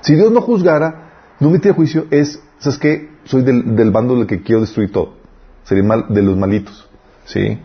Si 0.00 0.14
Dios 0.14 0.32
no 0.32 0.40
juzgara, 0.40 1.34
no 1.40 1.50
metiera 1.50 1.76
juicio, 1.76 2.06
es, 2.10 2.40
¿sabes 2.58 2.78
qué? 2.78 3.10
Soy 3.24 3.42
del, 3.42 3.76
del 3.76 3.90
bando 3.90 4.16
del 4.16 4.26
que 4.26 4.42
quiero 4.42 4.62
destruir 4.62 4.90
todo. 4.90 5.16
Sería 5.64 5.84
mal, 5.84 6.06
de 6.08 6.22
los 6.22 6.38
malitos. 6.38 6.88
¿Sí? 7.26 7.58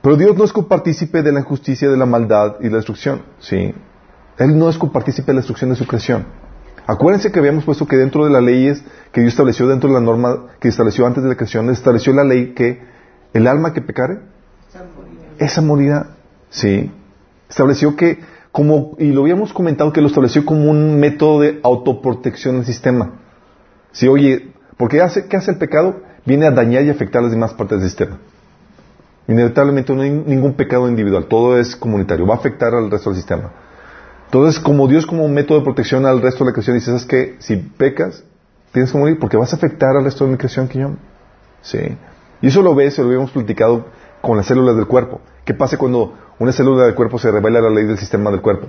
Pero 0.00 0.16
Dios 0.16 0.38
no 0.38 0.44
es 0.44 0.54
copartícipe 0.54 1.22
de 1.22 1.32
la 1.32 1.40
injusticia, 1.40 1.90
de 1.90 1.98
la 1.98 2.06
maldad 2.06 2.56
y 2.60 2.70
la 2.70 2.76
destrucción. 2.76 3.22
¿Sí? 3.40 3.74
Él 4.38 4.58
no 4.58 4.70
es 4.70 4.78
copartícipe 4.78 5.26
de 5.26 5.34
la 5.34 5.40
destrucción 5.40 5.68
de 5.68 5.76
su 5.76 5.86
creación. 5.86 6.24
Acuérdense 6.86 7.30
que 7.30 7.38
habíamos 7.38 7.64
puesto 7.64 7.86
que 7.86 7.96
dentro 7.96 8.24
de 8.24 8.30
las 8.30 8.42
leyes 8.42 8.82
que 9.12 9.20
Dios 9.20 9.34
estableció, 9.34 9.68
dentro 9.68 9.90
de 9.90 9.94
la 9.96 10.00
norma 10.00 10.46
que 10.60 10.68
estableció 10.68 11.06
antes 11.06 11.22
de 11.22 11.28
la 11.28 11.36
creación, 11.36 11.68
estableció 11.68 12.14
la 12.14 12.24
ley 12.24 12.54
que 12.54 12.82
el 13.34 13.46
alma 13.46 13.74
que 13.74 13.82
pecare, 13.82 14.20
esa 15.38 15.60
morirá. 15.60 16.16
Sí. 16.48 16.90
Estableció 17.54 17.94
que, 17.94 18.18
como, 18.50 18.96
y 18.98 19.12
lo 19.12 19.20
habíamos 19.20 19.52
comentado, 19.52 19.92
que 19.92 20.00
lo 20.00 20.08
estableció 20.08 20.44
como 20.44 20.68
un 20.72 20.98
método 20.98 21.38
de 21.38 21.60
autoprotección 21.62 22.56
del 22.56 22.64
sistema. 22.64 23.20
Si, 23.92 24.08
oye, 24.08 24.50
porque 24.76 25.00
hace, 25.00 25.28
¿qué 25.28 25.36
hace 25.36 25.52
el 25.52 25.58
pecado? 25.58 26.00
Viene 26.24 26.46
a 26.46 26.50
dañar 26.50 26.82
y 26.82 26.90
afectar 26.90 27.22
las 27.22 27.30
demás 27.30 27.54
partes 27.54 27.78
del 27.78 27.88
sistema. 27.88 28.18
Inevitablemente 29.28 29.94
no 29.94 30.02
hay 30.02 30.10
ningún 30.10 30.54
pecado 30.54 30.88
individual, 30.88 31.26
todo 31.26 31.56
es 31.56 31.76
comunitario, 31.76 32.26
va 32.26 32.34
a 32.34 32.38
afectar 32.38 32.74
al 32.74 32.90
resto 32.90 33.10
del 33.10 33.18
sistema. 33.18 33.52
Entonces, 34.24 34.60
como 34.60 34.88
Dios 34.88 35.06
como 35.06 35.24
un 35.24 35.32
método 35.32 35.60
de 35.60 35.64
protección 35.64 36.06
al 36.06 36.22
resto 36.22 36.42
de 36.42 36.50
la 36.50 36.54
creación, 36.54 36.74
dice, 36.74 36.86
¿sabes 36.86 37.04
qué? 37.04 37.36
Si 37.38 37.54
pecas, 37.54 38.24
tienes 38.72 38.90
que 38.90 38.98
morir 38.98 39.20
porque 39.20 39.36
vas 39.36 39.52
a 39.52 39.56
afectar 39.56 39.96
al 39.96 40.02
resto 40.02 40.24
de 40.24 40.32
mi 40.32 40.38
creación 40.38 40.66
que 40.66 40.80
yo. 40.80 40.90
Sí. 41.62 41.78
Y 42.42 42.48
eso 42.48 42.62
lo 42.62 42.74
ves, 42.74 42.98
lo 42.98 43.04
habíamos 43.04 43.30
platicado, 43.30 43.86
con 44.24 44.36
las 44.38 44.46
células 44.46 44.74
del 44.74 44.86
cuerpo. 44.86 45.20
¿Qué 45.44 45.54
pasa 45.54 45.76
cuando 45.76 46.14
una 46.38 46.50
célula 46.50 46.86
del 46.86 46.94
cuerpo 46.94 47.18
se 47.18 47.30
revela 47.30 47.60
la 47.60 47.70
ley 47.70 47.84
del 47.84 47.98
sistema 47.98 48.30
del 48.30 48.40
cuerpo? 48.40 48.68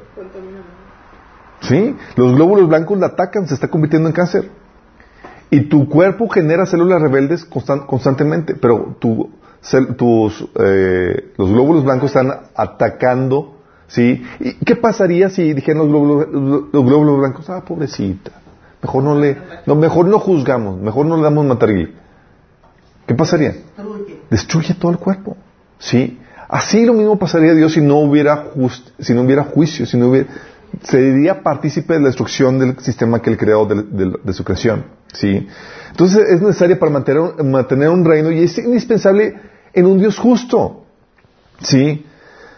¿Sí? 1.62 1.96
Los 2.16 2.36
glóbulos 2.36 2.68
blancos 2.68 3.00
la 3.00 3.08
atacan, 3.08 3.48
se 3.48 3.54
está 3.54 3.70
convirtiendo 3.70 4.10
en 4.10 4.14
cáncer. 4.14 4.52
Y 5.50 5.62
tu 5.62 5.88
cuerpo 5.88 6.28
genera 6.28 6.66
células 6.66 7.02
rebeldes 7.02 7.46
constantemente, 7.46 8.56
pero 8.56 8.98
tu, 9.00 9.30
tus, 9.98 10.46
eh, 10.56 11.34
los 11.38 11.50
glóbulos 11.50 11.86
blancos 11.86 12.08
están 12.08 12.34
atacando, 12.56 13.56
¿sí? 13.88 14.24
¿Y 14.40 14.56
qué 14.66 14.76
pasaría 14.76 15.30
si 15.30 15.54
dijeran 15.54 15.80
los 15.80 15.88
glóbulos, 15.88 16.28
los 16.74 16.86
glóbulos 16.86 17.18
blancos, 17.20 17.50
ah, 17.50 17.64
pobrecita, 17.66 18.32
mejor 18.82 19.04
no 19.04 19.18
le, 19.18 19.38
no, 19.66 19.76
mejor 19.76 20.08
no 20.08 20.20
juzgamos, 20.20 20.82
mejor 20.82 21.06
no 21.06 21.16
le 21.16 21.24
damos 21.24 21.46
material? 21.46 21.94
¿Qué 23.08 23.14
pasaría? 23.14 23.56
Destruye 24.30 24.74
todo 24.74 24.92
el 24.92 24.98
cuerpo, 24.98 25.38
¿sí? 25.80 26.20
Así 26.48 26.86
lo 26.86 26.94
mismo 26.94 27.18
pasaría 27.18 27.52
a 27.52 27.56
Dios 27.56 27.74
si 27.74 27.82
no 27.82 27.98
hubiera 28.00 28.52
si 29.00 29.14
no 29.14 29.22
hubiera 29.22 29.44
juicio, 29.44 29.86
si 29.86 29.98
no 29.98 30.10
hubiera, 30.10 30.28
sería 30.84 31.42
partícipe 31.42 31.94
de 31.94 32.00
la 32.00 32.08
destrucción 32.08 32.60
del 32.60 32.80
sistema 32.80 33.22
que 33.22 33.30
él 33.30 33.38
creó 33.38 33.66
de, 33.66 34.34
su 34.34 34.44
creación. 34.44 34.86
¿sí? 35.14 35.48
Entonces 35.90 36.30
es 36.30 36.42
necesario 36.42 36.78
para 36.78 36.92
mantener, 36.92 37.44
mantener, 37.44 37.90
un 37.90 38.06
reino 38.06 38.32
y 38.32 38.44
es 38.44 38.58
indispensable 38.58 39.36
en 39.74 39.86
un 39.86 40.00
Dios 40.00 40.18
justo. 40.18 40.86
¿sí? 41.62 42.06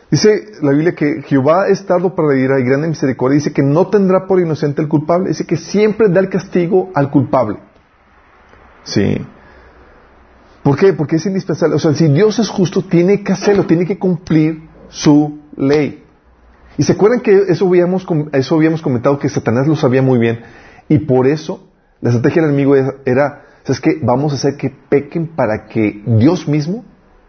Dice 0.10 0.52
la 0.62 0.72
Biblia 0.72 0.96
que 0.96 1.22
Jehová 1.24 1.68
es 1.68 1.86
tardo 1.86 2.16
para 2.16 2.30
la 2.30 2.38
ira 2.38 2.60
y 2.60 2.64
grande 2.64 2.88
misericordia. 2.88 3.36
Dice 3.36 3.54
que 3.54 3.64
no 3.64 3.88
tendrá 3.88 4.26
por 4.26 4.40
inocente 4.40 4.82
el 4.82 4.88
culpable. 4.88 5.30
Dice 5.30 5.46
que 5.46 5.58
siempre 5.58 6.10
da 6.10 6.20
el 6.20 6.30
castigo 6.30 6.92
al 6.94 7.12
culpable. 7.12 7.58
¿Sí? 8.84 9.18
¿Por 10.68 10.78
qué? 10.78 10.92
Porque 10.92 11.16
es 11.16 11.26
indispensable. 11.26 11.78
O 11.78 11.80
sea, 11.80 11.94
si 11.94 12.10
Dios 12.10 12.40
es 12.40 12.50
justo, 12.50 12.82
tiene 12.82 13.24
que 13.24 13.32
hacerlo, 13.32 13.66
tiene 13.66 13.86
que 13.86 13.98
cumplir 13.98 14.68
su 14.90 15.40
ley. 15.56 16.04
Y 16.78 16.84
se 16.84 16.92
acuerdan 16.92 17.22
que 17.22 17.44
eso 17.48 17.66
habíamos, 17.66 18.06
eso 18.34 18.60
comentado 18.84 19.18
que 19.18 19.30
Satanás 19.30 19.66
lo 19.66 19.78
sabía 19.78 20.02
muy 20.02 20.20
bien. 20.20 20.42
Y 20.90 21.00
por 21.00 21.26
eso 21.26 21.70
la 22.02 22.10
estrategia 22.10 22.42
del 22.42 22.52
enemigo 22.52 22.76
era, 22.76 23.46
¿sabes 23.64 23.80
qué? 23.80 23.98
Vamos 24.04 24.34
a 24.34 24.36
hacer 24.36 24.58
que 24.58 24.70
pequen 24.70 25.28
para 25.38 25.68
que 25.68 26.04
Dios 26.06 26.50
mismo 26.50 26.84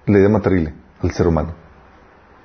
le 0.07 0.19
dé 0.19 0.29
material 0.29 0.75
al 1.01 1.13
ser 1.13 1.29
humano. 1.29 1.55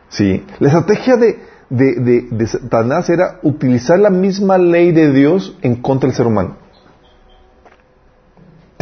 ¿Sí? 0.09 0.45
La 0.59 0.67
estrategia 0.67 1.17
de, 1.17 1.39
de, 1.71 2.27
de, 2.29 2.47
Satanás 2.47 3.09
era 3.09 3.39
utilizar 3.41 3.97
la 3.97 4.11
misma 4.11 4.59
ley 4.59 4.91
de 4.91 5.11
Dios 5.11 5.57
en 5.63 5.77
contra 5.77 6.07
del 6.07 6.15
ser 6.15 6.27
humano. 6.27 6.57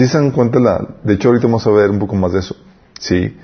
¿Sí 0.02 0.08
se 0.08 0.18
dan 0.18 0.32
cuenta? 0.32 0.60
La, 0.60 0.84
de 1.04 1.14
hecho, 1.14 1.28
ahorita 1.28 1.46
vamos 1.46 1.68
a 1.68 1.70
ver 1.70 1.92
un 1.92 2.00
poco 2.00 2.16
más 2.16 2.34
de 2.34 2.40
eso. 2.40 2.56
¿Sí? 3.00 3.38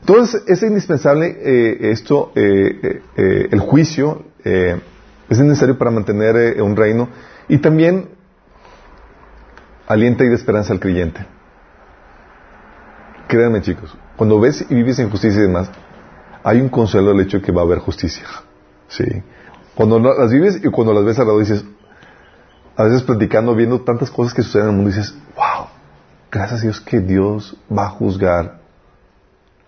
Entonces, 0.00 0.42
es 0.46 0.62
indispensable 0.62 1.34
eh, 1.40 1.92
esto, 1.92 2.30
eh, 2.34 3.00
eh, 3.16 3.48
el 3.50 3.60
juicio, 3.60 4.26
es 4.44 5.38
necesario 5.40 5.78
para 5.78 5.90
mantener 5.90 6.60
un 6.62 6.76
reino 6.76 7.08
y 7.48 7.56
también 7.56 8.10
alienta 9.88 10.24
y 10.24 10.28
da 10.28 10.34
esperanza 10.34 10.74
al 10.74 10.78
creyente. 10.78 11.24
Créanme, 13.26 13.62
chicos, 13.62 13.96
cuando 14.16 14.38
ves 14.38 14.66
y 14.68 14.74
vives 14.74 14.98
en 14.98 15.08
justicia 15.08 15.38
y 15.38 15.44
demás, 15.44 15.70
hay 16.44 16.60
un 16.60 16.68
consuelo 16.68 17.12
al 17.12 17.20
hecho 17.20 17.38
de 17.38 17.42
que 17.42 17.50
va 17.50 17.62
a 17.62 17.64
haber 17.64 17.78
justicia. 17.78 18.26
Sí. 18.88 19.06
Cuando 19.74 19.98
las 19.98 20.30
vives 20.30 20.60
y 20.62 20.68
cuando 20.68 20.92
las 20.92 21.04
ves 21.06 21.18
al 21.18 21.26
lado 21.26 21.40
dices, 21.40 21.64
a 22.76 22.84
veces 22.84 23.02
platicando, 23.02 23.54
viendo 23.54 23.80
tantas 23.80 24.10
cosas 24.10 24.34
que 24.34 24.42
suceden 24.42 24.66
en 24.66 24.70
el 24.70 24.76
mundo, 24.76 24.90
dices, 24.94 25.14
wow, 25.34 25.45
gracias 26.30 26.60
a 26.60 26.62
Dios 26.64 26.80
que 26.80 27.00
Dios 27.00 27.56
va 27.70 27.86
a 27.86 27.90
juzgar 27.90 28.60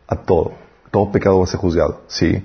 a 0.07 0.17
todo. 0.17 0.53
Todo 0.91 1.13
pecado 1.13 1.39
va 1.39 1.45
a 1.45 1.49
ser 1.49 1.61
juzgado. 1.61 2.03
¿sí? 2.09 2.45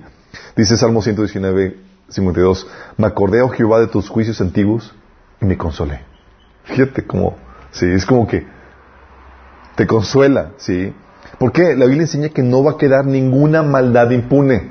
Dice 0.56 0.76
Salmo 0.76 1.02
119, 1.02 1.78
52, 2.08 2.66
me 2.96 3.06
acordé, 3.06 3.42
oh 3.42 3.48
Jehová, 3.48 3.80
de 3.80 3.86
tus 3.86 4.08
juicios 4.08 4.40
antiguos 4.40 4.94
y 5.40 5.46
me 5.46 5.56
consolé. 5.56 6.00
Fíjate 6.64 7.06
cómo, 7.06 7.36
sí, 7.72 7.86
es 7.86 8.06
como 8.06 8.26
que 8.26 8.46
te 9.76 9.86
consuela, 9.86 10.52
¿sí? 10.56 10.94
Porque 11.38 11.74
la 11.76 11.86
Biblia 11.86 12.02
enseña 12.02 12.28
que 12.28 12.42
no 12.42 12.62
va 12.62 12.72
a 12.72 12.78
quedar 12.78 13.04
ninguna 13.06 13.62
maldad 13.62 14.10
impune. 14.10 14.70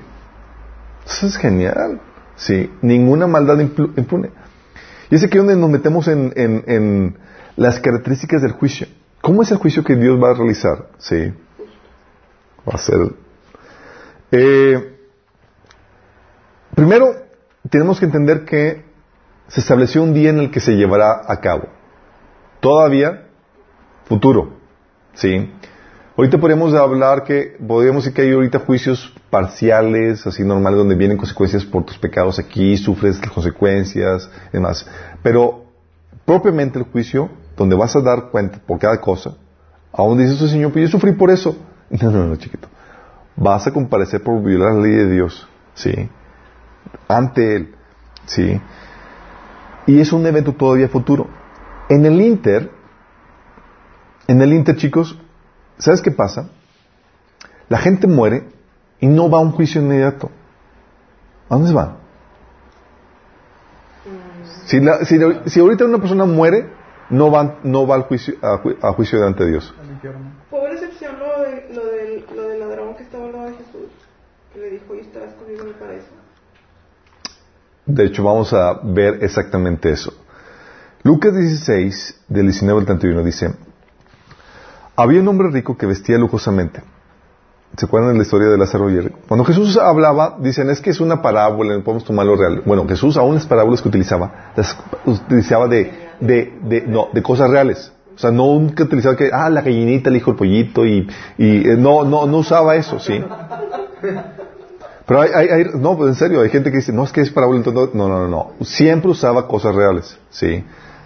Eso 1.06 1.28
es 1.28 1.38
genial, 1.38 2.00
¿sí? 2.36 2.72
Ninguna 2.82 3.28
maldad 3.28 3.60
impune. 3.60 4.32
Y 5.10 5.16
es 5.16 5.24
aquí 5.24 5.38
donde 5.38 5.56
nos 5.56 5.70
metemos 5.70 6.08
en, 6.08 7.18
las 7.56 7.80
características 7.80 8.42
del 8.42 8.54
juicio. 8.54 8.88
¿Cómo 9.24 9.42
es 9.42 9.50
el 9.52 9.58
juicio 9.58 9.86
que 9.86 9.96
Dios 9.96 10.22
va 10.22 10.32
a 10.32 10.34
realizar? 10.34 10.90
¿Sí? 10.98 11.34
Va 12.68 12.74
a 12.74 12.78
ser. 12.78 12.98
Eh, 14.34 14.98
primero, 16.76 17.16
tenemos 17.70 18.02
que 18.02 18.06
entender 18.06 18.44
que 18.44 18.84
se 19.48 19.62
estableció 19.62 20.04
un 20.04 20.14
día 20.14 20.32
en 20.32 20.40
el 20.40 20.52
que 20.52 20.60
se 20.60 20.74
llevará 20.76 21.22
a 21.26 21.40
cabo. 21.40 21.70
Todavía, 22.60 23.30
futuro. 24.10 24.58
¿Sí? 25.14 25.54
Ahorita 26.18 26.38
podríamos 26.38 26.74
hablar 26.74 27.24
que, 27.24 27.56
podríamos 27.66 28.04
decir 28.04 28.14
que 28.14 28.24
hay 28.24 28.34
ahorita 28.34 28.60
juicios 28.60 29.16
parciales, 29.30 30.28
así 30.28 30.44
normales, 30.44 30.80
donde 30.80 30.96
vienen 30.96 31.16
consecuencias 31.16 31.64
por 31.64 31.86
tus 31.86 31.98
pecados 31.98 32.40
aquí, 32.40 32.76
sufres 32.76 33.22
las 33.22 33.32
consecuencias 33.32 34.30
demás. 34.52 34.86
Pero, 35.24 35.64
propiamente 36.26 36.78
el 36.78 36.84
juicio, 36.84 37.30
donde 37.56 37.76
vas 37.76 37.96
a 37.96 38.02
dar 38.02 38.30
cuenta 38.30 38.60
por 38.60 38.80
cada 38.80 39.00
cosa, 39.00 39.36
aún 39.92 40.18
dices, 40.18 40.50
Señor, 40.50 40.72
pues 40.72 40.86
yo 40.86 40.92
sufrí 40.92 41.14
por 41.14 41.30
eso. 41.30 41.56
No, 42.02 42.10
no, 42.10 42.26
no, 42.26 42.36
chiquito. 42.38 42.68
Vas 43.36 43.68
a 43.68 43.72
comparecer 43.72 44.24
por 44.24 44.42
violar 44.42 44.74
la 44.74 44.82
ley 44.82 44.94
de 44.94 45.12
Dios, 45.12 45.48
¿sí? 45.76 46.10
Ante 47.08 47.56
Él, 47.56 47.76
¿sí? 48.26 48.60
Y 49.86 50.00
es 50.00 50.12
un 50.12 50.26
evento 50.26 50.54
todavía 50.54 50.88
futuro. 50.88 51.28
En 51.90 52.06
el 52.06 52.20
Inter, 52.20 52.72
en 54.28 54.42
el 54.42 54.54
Inter, 54.54 54.76
chicos, 54.76 55.20
¿sabes 55.78 56.02
qué 56.02 56.10
pasa? 56.10 56.50
La 57.70 57.78
gente 57.78 58.08
muere 58.08 58.48
y 59.00 59.08
no 59.08 59.30
va 59.30 59.40
a 59.40 59.42
un 59.42 59.52
juicio 59.52 59.82
inmediato. 59.82 60.32
¿A 61.50 61.56
dónde 61.56 61.70
se 61.70 61.76
va? 61.76 61.98
Si, 64.66 64.80
si, 65.46 65.60
ahorita 65.60 65.86
una 65.86 65.98
persona 65.98 66.26
muere, 66.26 66.70
no 67.14 67.32
va, 67.32 67.60
no 67.64 67.86
va 67.86 67.96
al 67.96 68.04
juicio, 68.04 68.34
a, 68.42 68.92
juicio 68.94 69.20
delante 69.20 69.44
de 69.44 69.52
Dios. 69.52 69.74
Pobre 70.50 70.74
excepción 70.74 71.20
lo, 71.20 71.44
de, 71.44 71.70
lo, 71.74 71.86
del, 71.86 72.26
lo 72.36 72.48
del 72.48 72.60
ladrón 72.60 72.96
que 72.96 73.04
estaba 73.04 73.26
al 73.26 73.32
lado 73.32 73.46
de 73.46 73.52
Jesús, 73.54 73.90
que 74.52 74.60
le 74.60 74.70
dijo, 74.72 74.96
y 74.96 75.00
estarás 75.00 75.34
conmigo 75.36 75.62
en 75.62 75.68
el 75.68 75.76
paraíso. 75.76 76.08
De 77.86 78.06
hecho, 78.06 78.24
vamos 78.24 78.52
a 78.54 78.80
ver 78.84 79.20
exactamente 79.24 79.92
eso. 79.92 80.14
Lucas 81.04 81.36
16, 81.36 82.24
del 82.30 82.48
19 82.48 82.80
al 82.80 82.86
31, 82.86 83.24
dice, 83.24 83.54
había 84.96 85.20
un 85.20 85.28
hombre 85.28 85.50
rico 85.52 85.78
que 85.78 85.86
vestía 85.86 86.18
lujosamente. 86.18 86.82
¿Se 87.78 87.86
acuerdan 87.86 88.12
de 88.14 88.18
la 88.18 88.24
historia 88.24 88.50
de 88.50 88.58
Lázaro 88.58 88.90
y 88.90 89.10
Cuando 89.28 89.44
Jesús 89.46 89.78
hablaba, 89.78 90.38
dicen, 90.40 90.70
es 90.70 90.80
que 90.80 90.92
es 90.92 91.00
una 91.00 91.22
parábola, 91.22 91.76
no 91.76 91.84
podemos 91.84 92.06
tomarlo 92.06 92.36
real. 92.36 92.62
Bueno, 92.66 92.88
Jesús 92.88 93.18
aún 93.18 93.36
las 93.36 93.48
parábolas 93.48 93.82
que 93.82 93.90
utilizaba, 93.90 94.52
las 94.56 94.78
utilizaba 95.06 95.68
de, 95.68 96.03
de, 96.20 96.54
de, 96.64 96.82
no, 96.88 97.10
de 97.14 97.22
cosas 97.22 97.50
reales. 97.50 97.92
O 98.16 98.20
sea, 98.20 98.32
no 98.32 98.46
nunca 98.46 98.84
utilizaba 98.84 99.16
que, 99.16 99.30
ah, 99.34 99.50
la 99.50 99.62
gallinita 99.62 100.10
le 100.10 100.18
dijo 100.18 100.32
el 100.32 100.38
pollito 100.38 100.86
y, 100.86 101.08
y 101.38 101.70
eh, 101.70 101.76
no, 101.78 102.04
no, 102.04 102.28
no 102.28 102.38
usaba 102.38 102.76
eso, 102.76 103.00
¿sí? 103.00 103.24
Pero 105.06 105.22
hay, 105.22 105.32
hay, 105.32 105.66
no, 105.76 105.98
pues 105.98 106.10
en 106.10 106.16
serio, 106.16 106.42
hay 106.42 106.50
gente 106.50 106.70
que 106.70 106.78
dice, 106.78 106.94
no, 106.94 107.04
es 107.04 107.12
que 107.12 107.22
es 107.22 107.32
parábola, 107.32 107.62
no, 107.66 108.08
no, 108.08 108.08
no, 108.08 108.28
no. 108.28 108.66
Siempre 108.66 109.12
usaba 109.12 109.48
cosas 109.48 109.76
reales, 109.76 110.18
¿sí? 110.30 110.64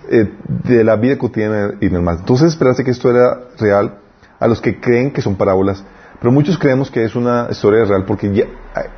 Eh, 0.10 0.34
de 0.66 0.84
la 0.84 0.96
vida 0.96 1.18
cotidiana 1.18 1.76
y 1.82 1.90
normal. 1.90 2.18
Entonces, 2.20 2.50
esperarse 2.50 2.84
que 2.84 2.92
esto 2.92 3.10
era 3.10 3.40
real 3.58 4.00
a 4.40 4.48
los 4.48 4.62
que 4.62 4.80
creen 4.80 5.12
que 5.12 5.22
son 5.22 5.36
parábolas, 5.36 5.84
pero 6.20 6.32
muchos 6.32 6.58
creemos 6.58 6.92
que 6.92 7.04
es 7.04 7.16
una 7.16 7.48
historia 7.50 7.86
real 7.86 8.06
porque 8.06 8.32
ya, 8.34 8.46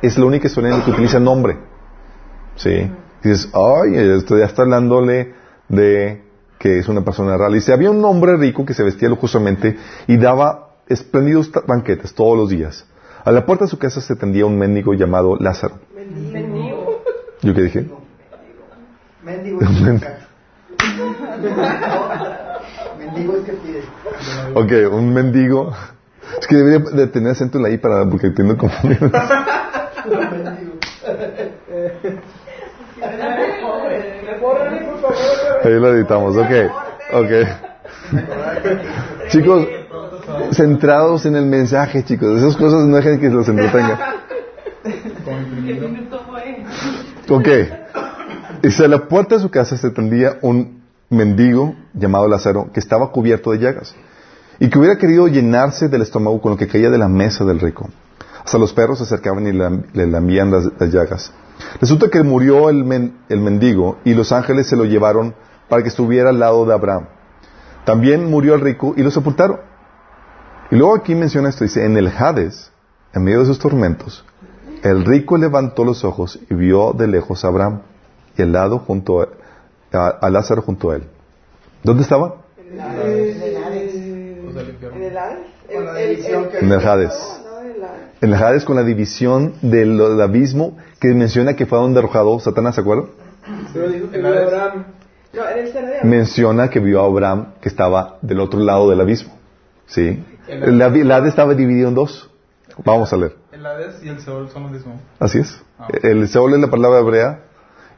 es 0.02 0.18
la 0.18 0.24
única 0.24 0.48
historia 0.48 0.70
en 0.70 0.78
la 0.78 0.84
que 0.84 0.90
utiliza 0.90 1.18
nombre. 1.18 1.58
¿Sí? 2.56 2.90
dices, 3.22 3.50
ay, 3.52 3.96
esto 4.16 4.38
ya 4.38 4.46
está 4.46 4.62
hablándole 4.62 5.34
de 5.70 6.22
que 6.58 6.78
es 6.78 6.88
una 6.88 7.02
persona 7.02 7.38
real. 7.38 7.56
Y 7.56 7.62
si 7.62 7.72
había 7.72 7.90
un 7.90 8.04
hombre 8.04 8.36
rico 8.36 8.66
que 8.66 8.74
se 8.74 8.82
vestía 8.82 9.08
lujosamente 9.08 9.78
y 10.06 10.18
daba 10.18 10.74
espléndidos 10.86 11.50
banquetes 11.66 12.14
todos 12.14 12.36
los 12.36 12.50
días. 12.50 12.84
A 13.24 13.32
la 13.32 13.46
puerta 13.46 13.64
de 13.64 13.70
su 13.70 13.78
casa 13.78 14.02
se 14.02 14.16
tendía 14.16 14.44
un 14.44 14.58
mendigo 14.58 14.92
llamado 14.94 15.36
Lázaro. 15.36 15.78
¿Mendigo? 15.94 17.02
¿Yo 17.42 17.54
qué 17.54 17.62
dije? 17.62 17.88
Mendigo. 19.22 19.60
mendigo 22.98 23.36
es 23.36 23.44
que 23.44 23.52
pide. 23.52 23.82
Ok, 24.54 24.72
un 24.92 25.12
mendigo. 25.14 25.72
Es 26.40 26.46
que 26.46 26.56
debería 26.56 26.78
de 26.78 27.06
tener 27.06 27.32
acento 27.32 27.58
en 27.58 27.64
la 27.64 27.70
I 27.70 27.78
para, 27.78 28.08
porque 28.08 28.28
entiendo 28.28 28.56
confundido. 28.56 29.10
Ahí 35.64 35.72
lo 35.72 35.94
editamos, 35.94 36.36
ok. 36.36 36.50
Ok. 37.12 37.30
Chicos, 39.28 39.68
centrados 40.52 41.26
en 41.26 41.36
el 41.36 41.46
mensaje, 41.46 42.04
chicos. 42.04 42.38
Esas 42.38 42.56
cosas 42.56 42.86
no 42.86 42.96
dejen 42.96 43.20
que 43.20 43.28
los 43.28 43.48
entretenga. 43.48 44.16
ok. 47.28 47.48
Dice, 48.62 48.84
a 48.84 48.88
la 48.88 49.08
puerta 49.08 49.36
de 49.36 49.40
su 49.42 49.50
casa 49.50 49.76
se 49.76 49.90
tendía 49.90 50.38
un 50.42 50.82
mendigo 51.08 51.74
llamado 51.94 52.28
Lázaro 52.28 52.70
que 52.72 52.80
estaba 52.80 53.10
cubierto 53.10 53.52
de 53.52 53.58
llagas 53.58 53.94
y 54.58 54.68
que 54.68 54.78
hubiera 54.78 54.98
querido 54.98 55.26
llenarse 55.28 55.88
del 55.88 56.02
estómago 56.02 56.40
con 56.40 56.52
lo 56.52 56.58
que 56.58 56.68
caía 56.68 56.90
de 56.90 56.98
la 56.98 57.08
mesa 57.08 57.44
del 57.44 57.58
rico. 57.58 57.88
Hasta 58.50 58.58
los 58.58 58.72
perros 58.72 58.98
se 58.98 59.04
acercaban 59.04 59.46
y 59.46 59.52
le 59.52 60.06
lambían 60.08 60.50
las, 60.50 60.92
llagas. 60.92 61.32
Resulta 61.80 62.08
que 62.08 62.24
murió 62.24 62.68
el, 62.68 63.12
el 63.28 63.40
mendigo 63.40 63.98
y 64.04 64.12
los 64.12 64.32
ángeles 64.32 64.66
se 64.66 64.74
lo 64.74 64.86
llevaron 64.86 65.36
para 65.68 65.84
que 65.84 65.88
estuviera 65.88 66.30
al 66.30 66.40
lado 66.40 66.66
de 66.66 66.74
Abraham. 66.74 67.06
También 67.84 68.28
murió 68.28 68.56
el 68.56 68.60
rico 68.60 68.94
y 68.96 69.04
lo 69.04 69.12
sepultaron. 69.12 69.60
Y 70.68 70.74
luego 70.74 70.96
aquí 70.96 71.14
menciona 71.14 71.48
esto, 71.48 71.62
dice, 71.62 71.84
en 71.84 71.96
el 71.96 72.08
Hades, 72.08 72.72
en 73.12 73.22
medio 73.22 73.38
de 73.38 73.46
sus 73.46 73.60
tormentos, 73.60 74.24
el 74.82 75.04
rico 75.04 75.36
levantó 75.36 75.84
los 75.84 76.02
ojos 76.02 76.40
y 76.50 76.54
vio 76.54 76.92
de 76.92 77.06
lejos 77.06 77.44
a 77.44 77.48
Abraham 77.48 77.82
y 78.36 78.42
al 78.42 78.50
lado 78.50 78.80
junto 78.80 79.22
a, 79.92 80.08
a 80.08 80.28
Lázaro 80.28 80.62
junto 80.62 80.90
a 80.90 80.96
él. 80.96 81.04
¿Dónde 81.84 82.02
estaba? 82.02 82.38
En 82.58 82.72
el 82.72 82.80
Hades. 82.80 83.36
En 83.36 85.02
el 85.04 85.16
Hades. 85.16 86.26
En 86.60 86.72
el 86.72 86.84
Hades. 86.84 87.39
En 88.22 88.28
el 88.28 88.34
Hades 88.34 88.64
con 88.64 88.76
la 88.76 88.82
división 88.82 89.54
del 89.62 90.20
abismo 90.20 90.76
que 91.00 91.08
menciona 91.14 91.56
que 91.56 91.64
fue 91.64 91.78
donde 91.78 92.00
arrojado 92.00 92.38
Satanás, 92.38 92.74
¿se 92.74 92.82
acuerdan? 92.82 93.06
Menciona 96.02 96.68
que 96.68 96.80
vio 96.80 97.00
a 97.00 97.06
Abraham 97.06 97.54
que 97.62 97.68
estaba 97.68 98.18
del 98.20 98.40
otro 98.40 98.60
lado 98.60 98.90
del 98.90 99.00
abismo. 99.00 99.38
¿Sí? 99.86 100.22
El, 100.48 100.82
Hades 100.82 101.28
estaba 101.28 101.54
dividido 101.54 101.88
en 101.88 101.94
dos. 101.94 102.30
Vamos 102.84 103.12
a 103.12 103.16
leer. 103.16 103.36
El 103.52 103.64
Hades 103.64 104.02
y 104.02 104.08
el 104.08 104.20
Seol 104.20 104.48
son 104.50 104.64
los 104.64 104.72
mismos. 104.72 105.00
Así 105.18 105.38
es. 105.38 105.62
Ah. 105.78 105.88
El 106.02 106.28
Seol 106.28 106.54
es 106.54 106.60
la 106.60 106.70
palabra 106.70 107.00
hebrea 107.00 107.40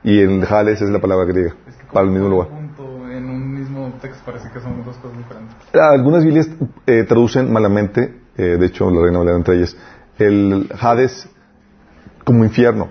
y 0.05 0.21
el 0.21 0.45
Hades 0.45 0.83
es 0.83 0.91
la 0.91 1.01
palabra 1.01 1.25
griega. 1.25 1.55
para 1.93 2.07
el 2.07 2.13
mismo 2.13 2.29
lugar. 2.29 2.49
En 2.49 3.29
un 3.29 3.53
mismo 3.53 3.93
texto 4.01 4.23
parece 4.25 4.51
que 4.51 4.61
son 4.61 4.85
dos 4.85 4.97
cosas 4.97 5.19
diferentes. 5.19 5.57
Algunas 5.75 6.25
Biblias 6.25 6.49
eh, 6.87 7.05
traducen 7.05 7.53
malamente, 7.53 8.21
eh, 8.37 8.57
de 8.59 8.67
hecho 8.67 8.91
la 8.91 9.03
Reina 9.03 9.19
Valera 9.19 9.37
entre 9.37 9.57
ellas, 9.57 9.77
el 10.27 10.73
Hades 10.79 11.29
como 12.25 12.45
infierno. 12.45 12.89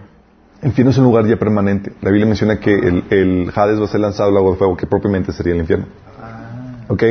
El 0.62 0.70
infierno 0.70 0.92
es 0.92 0.98
un 0.98 1.06
lugar 1.06 1.26
ya 1.26 1.38
permanente. 1.38 1.94
La 2.02 2.12
Biblia 2.12 2.28
menciona 2.28 2.60
que 2.60 2.74
el, 2.74 3.52
Hades 3.56 3.80
va 3.80 3.86
a 3.86 3.88
ser 3.88 4.00
lanzado 4.00 4.30
al 4.30 4.36
lago 4.36 4.52
de 4.52 4.58
fuego, 4.58 4.78
que 4.78 4.86
propiamente 4.86 5.32
sería 5.32 5.54
el 5.54 5.60
infierno. 5.60 5.88
Ah. 6.22 6.86
¿Ok? 6.88 7.04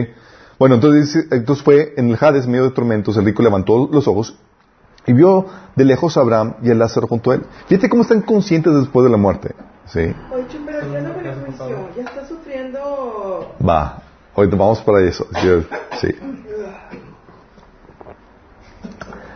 Bueno, 0.59 0.77
entonces, 0.77 1.27
entonces 1.31 1.65
fue 1.65 1.95
en 1.97 2.11
el 2.11 2.19
Hades, 2.21 2.47
medio 2.47 2.65
de 2.65 2.71
tormentos, 2.71 3.17
el 3.17 3.25
rico 3.25 3.43
levantó 3.43 3.89
los 3.91 4.07
ojos 4.07 4.37
y 5.07 5.12
vio 5.12 5.47
de 5.75 5.85
lejos 5.85 6.17
a 6.17 6.21
Abraham 6.21 6.57
y 6.62 6.71
a 6.71 6.75
Lázaro 6.75 7.07
junto 7.07 7.31
a 7.31 7.37
él. 7.37 7.43
Fíjate 7.67 7.89
cómo 7.89 8.03
están 8.03 8.23
conscientes 8.23 8.75
después 8.75 9.05
de 9.05 9.11
la 9.11 9.17
muerte. 9.17 9.55
¿Sí? 9.87 10.15
Oye, 10.33 10.47
pero 10.65 10.93
ya 10.93 11.00
no 11.00 11.15
me 11.17 11.25
ya 11.97 12.03
está 12.03 12.27
sufriendo. 12.29 13.55
Va, 13.67 14.03
ahorita 14.37 14.57
vamos 14.57 14.81
para 14.83 15.00
eso. 15.00 15.27
Sí. 16.00 16.09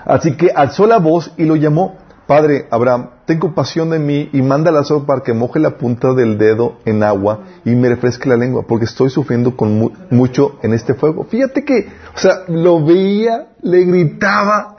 Así 0.04 0.36
que 0.36 0.50
alzó 0.50 0.86
la 0.86 0.98
voz 0.98 1.32
y 1.36 1.44
lo 1.44 1.56
llamó, 1.56 1.96
Padre 2.26 2.66
Abraham, 2.70 3.10
ten 3.26 3.38
compasión 3.38 3.90
de 3.90 3.98
mí 3.98 4.30
y 4.32 4.40
manda 4.40 4.70
a 4.70 4.72
Lázaro 4.72 5.04
para 5.04 5.22
que 5.22 5.34
moje 5.34 5.60
la 5.60 5.76
punta 5.76 6.14
del 6.14 6.38
dedo 6.38 6.78
en 6.86 7.02
agua 7.02 7.40
y 7.64 7.74
me 7.74 7.88
refresque 7.88 8.28
la 8.28 8.36
lengua, 8.36 8.64
porque 8.66 8.86
estoy 8.86 9.10
sufriendo 9.10 9.56
con 9.56 9.92
mucho 10.10 10.58
en 10.62 10.72
este 10.72 10.94
fuego. 10.94 11.24
Fíjate 11.24 11.64
que, 11.64 11.88
o 12.14 12.18
sea, 12.18 12.44
lo 12.48 12.84
veía, 12.84 13.48
le 13.60 13.84
gritaba. 13.84 14.76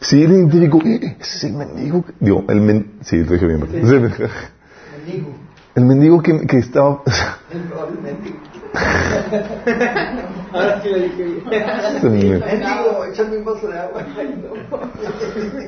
Sí, 0.00 0.26
le 0.26 0.34
identificó, 0.34 0.80
ese 0.80 1.16
es 1.20 1.44
el 1.44 1.52
mendigo. 1.54 2.04
Digo, 2.20 2.44
el 2.48 2.60
men, 2.60 2.98
sí, 3.02 3.18
lo 3.24 3.32
dije 3.32 3.46
bien. 3.46 3.60
¿verdad? 3.60 3.74
El 3.74 4.00
mendigo. 5.06 5.28
El 5.74 5.84
mendigo 5.84 6.22
que, 6.22 6.46
que 6.46 6.58
estaba... 6.58 7.02
el 7.50 8.00
mendigo. 8.02 8.51
Ahora 10.52 10.82
sí 10.82 10.88
le 10.88 11.00
dije 11.04 11.24
bien. 11.24 11.44
Mendigo, 12.02 13.04
échame 13.10 13.36
un 13.38 13.44
vaso 13.44 13.68
de 13.68 13.78
agua. 13.78 14.06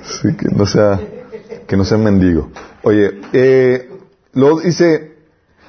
Sí, 0.02 0.36
que 0.36 0.48
no 0.54 0.66
sea, 0.66 1.00
que 1.66 1.76
no 1.76 1.84
sea 1.84 1.98
mendigo. 1.98 2.50
Oye, 2.82 3.20
eh, 3.32 3.90
lo 4.32 4.58
dice, 4.60 5.16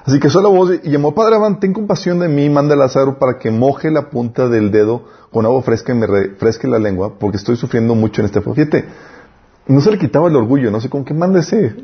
así 0.06 0.20
que 0.20 0.30
solo 0.30 0.52
voz 0.52 0.80
y 0.84 0.90
llamó, 0.90 1.14
Padre 1.14 1.36
Abán, 1.36 1.60
ten 1.60 1.74
compasión 1.74 2.20
de 2.20 2.28
mí, 2.28 2.50
manda 2.50 2.76
a 2.76 2.78
Lázaro 2.78 3.20
para 3.20 3.38
que 3.38 3.52
moje 3.52 3.92
la 3.92 4.10
punta 4.10 4.48
del 4.48 4.72
dedo 4.72 5.04
con 5.32 5.46
agua 5.46 5.62
fresca 5.62 5.94
y 5.94 5.96
me 5.96 6.08
refresque 6.08 6.68
la 6.68 6.80
lengua, 6.80 7.18
porque 7.20 7.38
estoy 7.38 7.56
sufriendo 7.58 7.96
mucho 7.96 8.22
en 8.22 8.28
este 8.28 8.42
fuego. 8.42 8.56
Fíjate, 8.56 8.86
no 9.68 9.82
se 9.82 9.92
le 9.92 9.98
quitaba 9.98 10.30
el 10.30 10.36
orgullo, 10.36 10.72
no 10.72 10.80
sé, 10.80 10.90
con 10.90 11.04
qué 11.04 11.14
manda 11.14 11.40
ese 11.40 11.76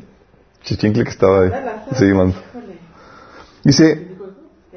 chichincle 0.62 1.04
que 1.04 1.10
estaba 1.10 1.42
ahí. 1.42 1.50
Sí, 1.94 2.06
man. 2.06 2.32
Dice, 3.64 4.11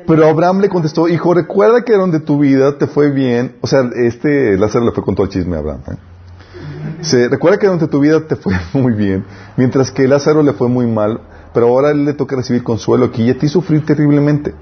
pero 0.07 0.27
Abraham 0.27 0.59
le 0.59 0.69
contestó, 0.69 1.07
hijo, 1.07 1.33
recuerda 1.33 1.83
que 1.83 1.93
donde 1.93 2.19
tu 2.19 2.39
vida 2.39 2.77
te 2.77 2.87
fue 2.87 3.11
bien, 3.11 3.55
o 3.61 3.67
sea, 3.67 3.89
este 3.95 4.57
Lázaro 4.57 4.85
le 4.85 4.91
fue 4.91 5.03
con 5.03 5.15
todo 5.15 5.25
el 5.25 5.31
chisme 5.31 5.55
a 5.55 5.59
Abraham. 5.59 5.81
¿eh? 5.87 7.27
recuerda 7.29 7.57
que 7.57 7.67
donde 7.67 7.87
tu 7.87 7.99
vida 7.99 8.25
te 8.27 8.35
fue 8.35 8.53
muy 8.73 8.93
bien, 8.93 9.25
mientras 9.57 9.91
que 9.91 10.07
Lázaro 10.07 10.43
le 10.43 10.53
fue 10.53 10.67
muy 10.67 10.87
mal, 10.87 11.21
pero 11.53 11.67
ahora 11.67 11.91
él 11.91 12.05
le 12.05 12.13
toca 12.13 12.35
recibir 12.35 12.63
consuelo 12.63 13.05
aquí 13.05 13.23
y 13.23 13.29
a 13.29 13.37
ti 13.37 13.47
sufrir 13.47 13.85
terriblemente. 13.85 14.53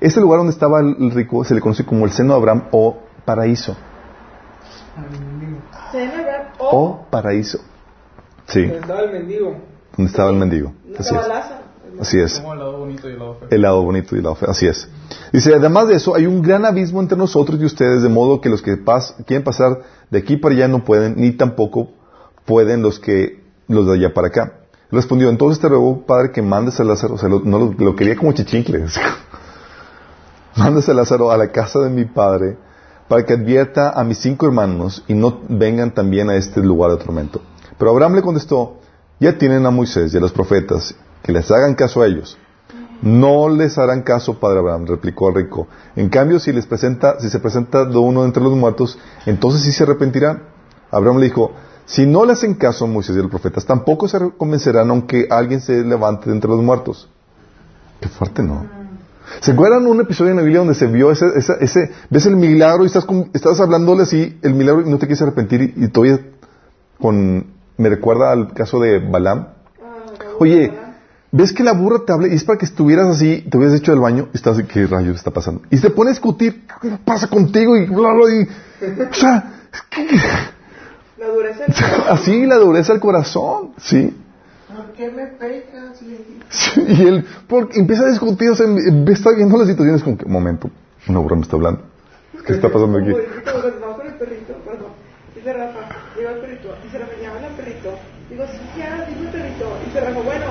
Este 0.00 0.20
lugar 0.20 0.38
donde 0.38 0.52
estaba 0.52 0.80
el 0.80 1.10
rico 1.12 1.44
se 1.44 1.54
le 1.54 1.60
conoce 1.60 1.84
como 1.84 2.04
el 2.04 2.10
seno 2.10 2.34
de 2.34 2.40
Abraham 2.40 2.64
o 2.72 2.98
paraíso. 3.24 3.76
o 6.58 7.06
paraíso. 7.08 7.60
Sí. 8.46 8.62
Donde 8.62 8.80
estaba 8.80 9.00
el 9.00 9.12
mendigo. 9.12 9.56
Donde 9.96 10.10
estaba 10.10 10.30
el 10.30 10.36
mendigo. 10.36 10.72
Así 10.98 11.14
es. 11.14 11.61
Así 12.00 12.18
es. 12.18 12.38
el 12.38 12.58
lado 12.58 12.78
bonito 12.78 13.08
y 13.08 13.12
el 13.12 13.18
lado 13.18 13.34
feo. 13.34 13.48
El 13.50 13.62
lado 13.62 13.82
bonito 13.82 14.14
y 14.14 14.18
el 14.18 14.24
lado 14.24 14.34
feo. 14.36 14.50
Así 14.50 14.66
es. 14.66 14.88
Dice, 15.32 15.54
además 15.54 15.88
de 15.88 15.94
eso, 15.96 16.14
hay 16.14 16.26
un 16.26 16.42
gran 16.42 16.64
abismo 16.64 17.00
entre 17.00 17.16
nosotros 17.16 17.60
y 17.60 17.64
ustedes, 17.64 18.02
de 18.02 18.08
modo 18.08 18.40
que 18.40 18.48
los 18.48 18.62
que 18.62 18.78
quieren 19.26 19.44
pasar 19.44 19.82
de 20.10 20.18
aquí 20.18 20.36
para 20.36 20.54
allá 20.54 20.68
no 20.68 20.84
pueden, 20.84 21.14
ni 21.16 21.32
tampoco 21.32 21.90
pueden 22.44 22.82
los 22.82 22.98
que 22.98 23.42
los 23.68 23.86
de 23.86 23.94
allá 23.94 24.14
para 24.14 24.28
acá. 24.28 24.52
Respondió, 24.90 25.30
entonces 25.30 25.60
te 25.60 25.68
ruego, 25.68 26.04
padre, 26.04 26.32
que 26.32 26.42
mandes 26.42 26.78
a 26.78 26.84
Lázaro, 26.84 27.14
o 27.14 27.18
sea, 27.18 27.28
no 27.28 27.74
lo, 27.78 27.96
quería 27.96 28.14
como 28.14 28.32
chichincle. 28.32 28.84
mandes 30.56 30.88
a 30.88 30.94
Lázaro 30.94 31.30
a 31.30 31.38
la 31.38 31.50
casa 31.50 31.80
de 31.80 31.88
mi 31.88 32.04
padre 32.04 32.58
para 33.08 33.24
que 33.24 33.32
advierta 33.32 33.90
a 33.90 34.04
mis 34.04 34.18
cinco 34.18 34.46
hermanos 34.46 35.02
y 35.08 35.14
no 35.14 35.40
vengan 35.48 35.94
también 35.94 36.28
a 36.28 36.36
este 36.36 36.60
lugar 36.60 36.90
de 36.90 36.98
tormento. 36.98 37.40
Pero 37.78 37.90
Abraham 37.90 38.16
le 38.16 38.22
contestó, 38.22 38.80
ya 39.18 39.38
tienen 39.38 39.64
a 39.64 39.70
Moisés 39.70 40.12
y 40.12 40.18
a 40.18 40.20
los 40.20 40.32
profetas, 40.32 40.94
que 41.22 41.32
les 41.32 41.50
hagan 41.50 41.74
caso 41.74 42.02
a 42.02 42.06
ellos. 42.06 42.38
No 43.02 43.48
les 43.48 43.78
harán 43.78 44.02
caso, 44.02 44.38
padre 44.38 44.60
Abraham, 44.60 44.86
replicó 44.86 45.28
el 45.28 45.34
rico. 45.34 45.66
En 45.96 46.08
cambio, 46.08 46.38
si 46.38 46.52
les 46.52 46.66
presenta, 46.66 47.18
si 47.20 47.30
se 47.30 47.40
presenta 47.40 47.84
de 47.84 47.98
uno 47.98 48.24
entre 48.24 48.42
los 48.42 48.54
muertos, 48.54 48.98
entonces 49.26 49.62
sí 49.62 49.72
se 49.72 49.82
arrepentirán. 49.82 50.44
Abraham 50.90 51.18
le 51.18 51.24
dijo, 51.26 51.52
si 51.84 52.06
no 52.06 52.24
le 52.24 52.32
hacen 52.32 52.54
caso 52.54 52.84
a 52.84 52.88
Moisés 52.88 53.16
y 53.16 53.18
a 53.18 53.22
los 53.22 53.30
profetas, 53.30 53.66
tampoco 53.66 54.06
se 54.06 54.18
convencerán 54.36 54.88
aunque 54.90 55.26
alguien 55.28 55.60
se 55.60 55.82
levante 55.82 56.30
de 56.30 56.36
entre 56.36 56.50
los 56.50 56.62
muertos. 56.62 57.08
Qué 58.00 58.08
fuerte, 58.08 58.42
¿no? 58.42 58.66
¿Se 59.40 59.52
acuerdan 59.52 59.86
un 59.86 60.00
episodio 60.00 60.30
en 60.30 60.36
la 60.36 60.42
Biblia 60.42 60.60
donde 60.60 60.74
se 60.74 60.86
vio 60.86 61.10
ese, 61.10 61.26
ese, 61.36 61.90
ves 62.10 62.26
el 62.26 62.36
milagro 62.36 62.84
y 62.84 62.86
estás, 62.86 63.06
estás 63.32 63.60
hablándole 63.60 64.02
así, 64.02 64.38
el 64.42 64.54
milagro 64.54 64.82
y 64.82 64.90
no 64.90 64.98
te 64.98 65.06
quieres 65.06 65.22
arrepentir 65.22 65.74
y, 65.76 65.88
todavía 65.88 66.20
con, 67.00 67.46
me 67.76 67.88
recuerda 67.88 68.30
al 68.30 68.52
caso 68.52 68.78
de 68.80 68.98
Balaam. 68.98 69.48
Oye, 70.38 70.72
ves 71.32 71.52
que 71.52 71.64
la 71.64 71.72
burra 71.72 72.04
te 72.06 72.12
habla 72.12 72.28
y 72.28 72.34
es 72.34 72.44
para 72.44 72.58
que 72.58 72.66
estuvieras 72.66 73.08
así, 73.08 73.44
te 73.50 73.56
hubieras 73.56 73.76
hecho 73.76 73.90
del 73.90 74.00
baño 74.00 74.28
y 74.32 74.36
estás, 74.36 74.62
¿qué 74.62 74.86
rayos 74.86 75.16
está 75.16 75.30
pasando? 75.30 75.62
Y 75.70 75.78
se 75.78 75.90
pone 75.90 76.10
a 76.10 76.12
discutir, 76.12 76.66
¿qué 76.80 76.98
pasa 77.04 77.26
contigo? 77.26 77.76
Y 77.76 77.86
bla, 77.86 78.12
bla, 78.12 78.30
y, 78.30 78.42
o 79.02 79.14
sea, 79.14 79.54
La 81.18 81.28
dureza 81.28 81.64
del 81.64 81.74
corazón. 81.74 82.04
Así, 82.08 82.46
la 82.46 82.56
dureza 82.56 82.92
del 82.92 83.00
corazón, 83.00 83.70
sí. 83.78 84.16
¿Por 84.74 84.92
qué 84.92 85.10
me 85.10 85.26
pegas? 85.26 85.98
Sí, 86.48 86.84
y 86.86 87.02
él 87.02 87.26
porque 87.48 87.78
empieza 87.78 88.04
a 88.04 88.10
discutir, 88.10 88.50
o 88.50 88.54
sea, 88.54 88.66
está 89.08 89.32
viendo 89.34 89.56
las 89.58 89.68
situaciones 89.68 90.02
como 90.02 90.18
que, 90.18 90.24
un 90.26 90.32
momento, 90.32 90.70
una 91.08 91.18
burra 91.18 91.36
me 91.36 91.42
está 91.42 91.56
hablando. 91.56 91.82
¿Qué 92.46 92.52
está 92.54 92.68
pasando 92.70 92.98
aquí? 92.98 93.10
el. 93.10 93.16
Dice 95.34 95.52
Rafa, 95.54 95.80
lleva 96.16 96.32
el 96.32 96.40
perrito, 96.40 96.68
y 96.86 96.90
se 96.90 96.98
llama 96.98 97.46
al 97.46 97.54
perrito. 97.56 97.98
Digo, 98.30 98.44
sí, 98.46 98.58
ya, 98.78 99.06
dime 99.08 99.28
perrito. 99.32 99.76
Y 99.88 99.90
se 99.92 100.00
Rafa, 100.00 100.20
bueno, 100.20 100.46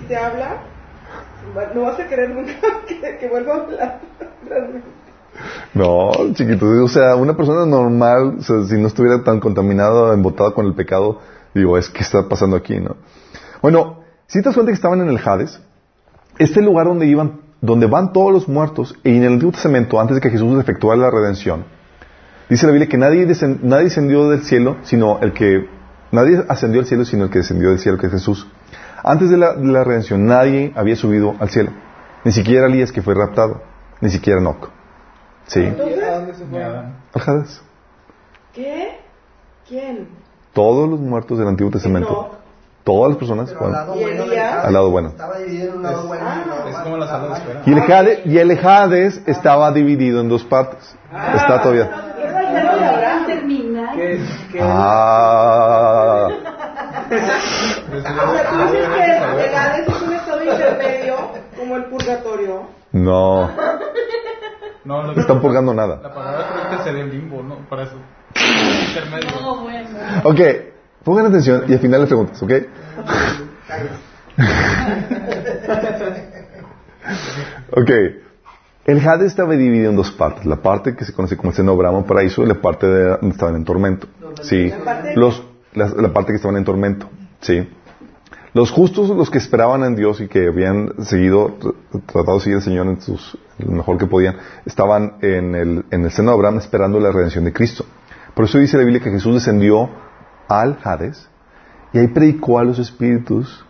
te 0.00 0.16
habla, 0.16 0.62
no 1.74 1.82
vas 1.82 1.98
a 2.00 2.06
querer 2.06 2.30
nunca 2.30 2.52
que, 3.20 3.28
vuelva 3.28 3.54
a 3.54 3.56
hablar. 3.56 4.00
No, 5.74 6.10
chiquito, 6.34 6.66
o 6.84 6.88
sea, 6.88 7.16
una 7.16 7.36
persona 7.36 7.66
normal, 7.66 8.38
si 8.40 8.78
no 8.78 8.88
estuviera 8.88 9.22
tan 9.22 9.40
contaminada, 9.40 10.14
embotada 10.14 10.52
con 10.52 10.66
el 10.66 10.74
pecado, 10.74 11.20
digo, 11.54 11.78
es 11.78 11.88
que 11.88 12.02
está 12.02 12.28
pasando 12.28 12.56
aquí, 12.56 12.78
¿no? 12.80 12.96
Bueno, 13.62 14.00
si 14.26 14.40
te 14.40 14.46
das 14.46 14.54
cuenta 14.54 14.72
que 14.72 14.76
estaban 14.76 15.00
en 15.00 15.08
el 15.08 15.18
Hades, 15.18 15.60
este 16.38 16.62
lugar 16.62 16.86
donde 16.86 17.06
iban, 17.06 17.40
donde 17.60 17.86
van 17.86 18.12
todos 18.12 18.32
los 18.32 18.48
muertos, 18.48 18.94
y 19.04 19.16
en 19.16 19.22
el 19.22 19.32
Antiguo 19.34 19.52
Testamento, 19.52 20.00
antes 20.00 20.16
de 20.16 20.20
que 20.20 20.30
Jesús 20.30 20.58
efectuara 20.60 21.00
la 21.00 21.10
redención, 21.10 21.64
Dice 22.48 22.64
la 22.64 22.72
Biblia 22.72 22.88
que 22.88 22.96
nadie, 22.96 23.26
nadie 23.62 23.84
descendió 23.84 24.30
del 24.30 24.42
cielo, 24.42 24.78
sino 24.82 25.18
el 25.20 25.34
que, 25.34 25.68
nadie 26.12 26.42
ascendió 26.48 26.80
al 26.80 26.86
cielo, 26.86 27.04
sino 27.04 27.24
el 27.24 27.30
que 27.30 27.40
descendió 27.40 27.68
del 27.68 27.78
cielo, 27.78 27.98
que 27.98 28.06
es 28.06 28.12
Jesús. 28.12 28.46
Antes 29.02 29.30
de 29.30 29.36
la, 29.36 29.84
redención, 29.84 30.26
nadie 30.26 30.72
había 30.74 30.96
subido 30.96 31.34
al 31.38 31.50
cielo. 31.50 31.70
Ni 32.24 32.32
siquiera 32.32 32.66
Elías 32.66 32.92
que 32.92 33.02
fue 33.02 33.14
raptado. 33.14 33.62
Ni 34.00 34.10
siquiera 34.10 34.40
Enoch. 34.40 34.70
¿Sí? 35.46 35.64
Al 35.64 35.74
¿Qué? 38.52 39.00
¿Quién? 39.66 40.08
Todos 40.52 40.88
los 40.88 41.00
muertos 41.00 41.38
del 41.38 41.48
Antiguo 41.48 41.70
Testamento. 41.70 42.38
Todas 42.84 43.10
las 43.10 43.18
personas. 43.18 43.54
Al 43.60 43.72
lado, 43.72 43.94
bueno, 43.94 44.24
al 44.62 44.72
lado 44.72 44.90
bueno. 44.90 45.08
Estaba 45.08 45.38
dividido 45.38 45.72
en 45.72 45.76
un 45.76 45.82
lado 45.82 46.06
bueno. 46.06 46.26
Es 46.68 46.76
como 46.76 46.96
la 46.96 47.06
sala 47.06 47.28
de 47.28 47.34
espera. 47.34 47.62
Y 47.66 47.72
el, 47.72 47.92
Hades, 47.92 48.26
y 48.26 48.38
el 48.38 48.66
Hades 48.66 49.22
estaba 49.26 49.72
dividido 49.72 50.20
en 50.20 50.28
dos 50.28 50.42
partes. 50.44 50.96
Ah, 51.12 51.34
Está 51.36 51.62
todavía. 51.62 51.90
Ah. 54.60 56.28
¿Tú 58.02 58.72
dices 58.72 58.88
que 58.88 59.46
el 59.46 59.54
Hades 59.54 59.88
es 59.88 60.02
un 60.02 60.12
estado 60.12 60.44
intermedio 60.44 61.16
como 61.56 61.76
el 61.76 61.84
purgatorio? 61.84 62.62
No. 62.92 63.50
No, 64.84 65.02
no 65.02 65.12
están 65.12 65.40
purgando 65.40 65.74
nada. 65.74 66.00
La 66.02 66.14
palabra 66.14 66.48
correcta 66.48 66.84
sería 66.84 67.04
limbo, 67.04 67.42
¿no? 67.42 67.56
Para 67.68 67.82
eso. 67.82 67.96
Intermedio. 68.88 69.40
No, 69.40 69.62
bueno. 69.62 69.88
Ok, 70.24 70.40
pongan 71.04 71.26
atención 71.26 71.64
y 71.68 71.74
al 71.74 71.78
final 71.78 72.00
les 72.00 72.08
preguntas, 72.08 72.42
¿ok? 72.42 72.52
ok. 77.72 77.90
El 78.86 79.06
Hades 79.06 79.26
estaba 79.26 79.54
dividido 79.54 79.90
en 79.90 79.96
dos 79.96 80.10
partes. 80.12 80.46
La 80.46 80.56
parte 80.56 80.96
que 80.96 81.04
se 81.04 81.12
conoce 81.12 81.36
como 81.36 81.50
el 81.50 81.56
seno 81.56 81.76
Brahma 81.76 82.06
paraíso 82.06 82.42
y 82.42 82.46
la 82.46 82.54
parte 82.54 82.86
de 82.86 83.10
donde 83.10 83.28
estaban 83.28 83.56
en 83.56 83.64
tormento. 83.66 84.06
Sí. 84.40 84.72
Los, 85.14 85.42
la, 85.74 86.12
parte 86.14 86.32
que 86.32 86.36
estaban 86.36 86.56
en 86.56 86.64
tormento. 86.64 87.10
Sí. 87.42 87.68
Los 88.54 88.70
justos, 88.70 89.10
los 89.10 89.30
que 89.30 89.38
esperaban 89.38 89.84
en 89.84 89.94
Dios 89.94 90.20
y 90.20 90.28
que 90.28 90.48
habían 90.48 91.04
seguido, 91.04 91.56
tratado 92.06 92.38
de 92.38 92.40
seguir 92.40 92.56
al 92.56 92.62
Señor 92.62 92.86
en 92.86 93.00
sus, 93.00 93.36
lo 93.58 93.72
mejor 93.72 93.98
que 93.98 94.06
podían, 94.06 94.36
estaban 94.64 95.18
en 95.20 95.54
el, 95.54 95.84
en 95.90 96.04
el 96.04 96.10
seno 96.10 96.30
de 96.30 96.36
Abraham 96.36 96.58
esperando 96.58 96.98
la 96.98 97.12
redención 97.12 97.44
de 97.44 97.52
Cristo. 97.52 97.84
Por 98.34 98.46
eso 98.46 98.58
dice 98.58 98.76
la 98.76 98.84
Biblia 98.84 99.02
que 99.02 99.10
Jesús 99.10 99.34
descendió 99.34 99.90
al 100.48 100.78
Hades 100.82 101.28
y 101.92 101.98
ahí 101.98 102.08
predicó 102.08 102.58
a 102.58 102.64
los 102.64 102.78
espíritus 102.78 103.64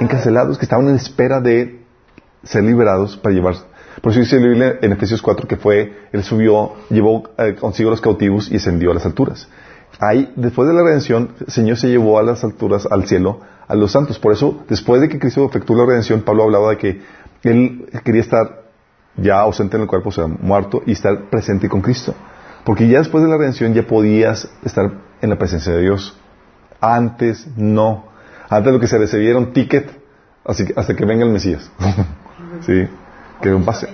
encarcelados, 0.00 0.58
que 0.58 0.64
estaban 0.64 0.88
en 0.88 0.96
espera 0.96 1.40
de 1.40 1.82
ser 2.42 2.64
liberados 2.64 3.16
para 3.16 3.34
llevar. 3.34 3.54
Por 4.02 4.12
eso 4.12 4.20
dice 4.20 4.36
la 4.36 4.46
Biblia 4.46 4.78
en 4.80 4.92
Efesios 4.92 5.22
4 5.22 5.48
que 5.48 5.56
fue, 5.56 5.92
él 6.12 6.22
subió, 6.22 6.74
llevó 6.88 7.30
eh, 7.38 7.56
consigo 7.58 7.90
a 7.90 7.92
los 7.92 8.00
cautivos 8.00 8.50
y 8.50 8.56
ascendió 8.56 8.90
a 8.90 8.94
las 8.94 9.06
alturas. 9.06 9.48
Ahí, 10.00 10.32
después 10.36 10.68
de 10.68 10.74
la 10.74 10.82
redención, 10.82 11.30
el 11.40 11.52
Señor 11.52 11.76
se 11.76 11.88
llevó 11.88 12.18
a 12.18 12.22
las 12.22 12.44
alturas, 12.44 12.86
al 12.90 13.06
cielo, 13.06 13.40
a 13.66 13.74
los 13.74 13.92
santos. 13.92 14.18
Por 14.18 14.32
eso, 14.32 14.62
después 14.68 15.00
de 15.00 15.08
que 15.08 15.18
Cristo 15.18 15.44
efectuó 15.44 15.76
la 15.76 15.86
redención, 15.86 16.22
Pablo 16.22 16.44
hablaba 16.44 16.70
de 16.70 16.78
que 16.78 17.02
él 17.42 17.88
quería 18.04 18.20
estar 18.20 18.62
ya 19.16 19.40
ausente 19.40 19.76
en 19.76 19.82
el 19.82 19.88
cuerpo, 19.88 20.10
o 20.10 20.12
sea, 20.12 20.26
muerto, 20.26 20.82
y 20.86 20.92
estar 20.92 21.28
presente 21.30 21.68
con 21.68 21.80
Cristo. 21.80 22.14
Porque 22.64 22.86
ya 22.88 22.98
después 22.98 23.24
de 23.24 23.30
la 23.30 23.36
redención 23.36 23.74
ya 23.74 23.86
podías 23.86 24.50
estar 24.64 24.92
en 25.20 25.30
la 25.30 25.36
presencia 25.36 25.72
de 25.72 25.80
Dios. 25.80 26.16
Antes 26.80 27.48
no. 27.56 28.08
Antes 28.48 28.72
lo 28.72 28.80
que 28.80 28.86
se 28.86 29.34
un 29.34 29.52
ticket 29.52 29.90
así 30.44 30.64
hasta 30.74 30.94
que 30.94 31.04
venga 31.04 31.24
el 31.24 31.30
Mesías. 31.30 31.70
¿Sí? 32.60 32.88
Que 33.42 33.54
un 33.54 33.64
pase. 33.64 33.88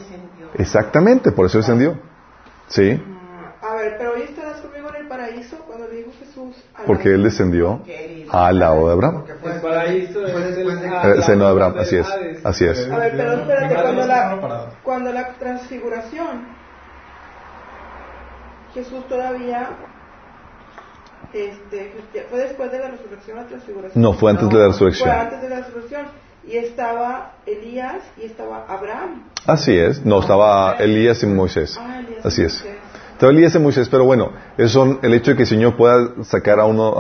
Exactamente, 0.55 1.33
por 1.33 1.47
eso 1.47 1.59
descendió. 1.59 1.99
¿Sí? 2.69 3.03
A 3.61 3.75
ver, 3.75 3.97
pero 3.99 4.13
hoy 4.13 4.23
estarás 4.23 4.61
conmigo 4.61 4.89
en 4.91 5.03
el 5.03 5.09
paraíso. 5.09 5.64
Porque 6.87 7.15
él 7.15 7.23
descendió 7.23 7.81
al 8.31 8.59
lado 8.59 8.87
de 8.87 8.93
Abraham. 8.93 9.25
El 9.45 9.61
paraíso 9.61 10.27
es 10.27 10.57
el 10.57 11.23
seno 11.23 11.45
de 11.45 11.51
Abraham, 11.51 11.75
así 11.79 11.97
es. 11.97 12.07
Así 12.45 12.65
es. 12.65 12.91
A 12.91 12.99
ver, 12.99 13.13
pero 13.17 13.33
espérate, 13.35 13.75
cuando 13.75 14.07
la, 14.07 14.71
cuando 14.83 15.13
la 15.13 15.29
transfiguración, 15.35 16.47
Jesús 18.75 19.07
todavía 19.09 19.71
este, 21.33 21.93
fue 22.31 22.39
después 22.41 22.71
de 22.71 22.79
la 22.79 22.89
resurrección 22.89 23.37
la 23.39 23.47
transfiguración. 23.47 24.03
No, 24.03 24.13
fue 24.13 24.31
antes 24.31 24.49
de 24.49 24.57
la 24.57 24.67
resurrección. 24.69 25.09
Fue 25.09 25.19
antes 25.19 25.43
de 25.43 25.49
la 25.49 25.57
resurrección. 25.57 26.07
Y 26.47 26.57
estaba 26.59 27.33
Elías 27.47 28.03
y 28.21 28.27
estaba 28.27 28.67
Abraham. 28.69 29.31
Así 29.47 29.77
es. 29.77 30.05
No, 30.05 30.21
estaba 30.21 30.75
Elías 30.75 31.23
y 31.23 31.27
Moisés. 31.27 31.79
Ah, 31.81 32.03
Así 32.23 32.43
es. 32.43 32.65
Estaba 33.15 33.31
Elías 33.31 33.55
y 33.55 33.61
Moisés, 33.61 33.89
pero 33.89 34.05
bueno, 34.05 34.33
eso 34.59 34.99
el 35.01 35.15
hecho 35.15 35.31
de 35.31 35.37
que 35.37 35.45
el 35.45 35.49
Señor 35.49 35.77
pueda 35.77 36.25
sacar 36.25 36.59
a 36.59 36.65
uno, 36.65 36.95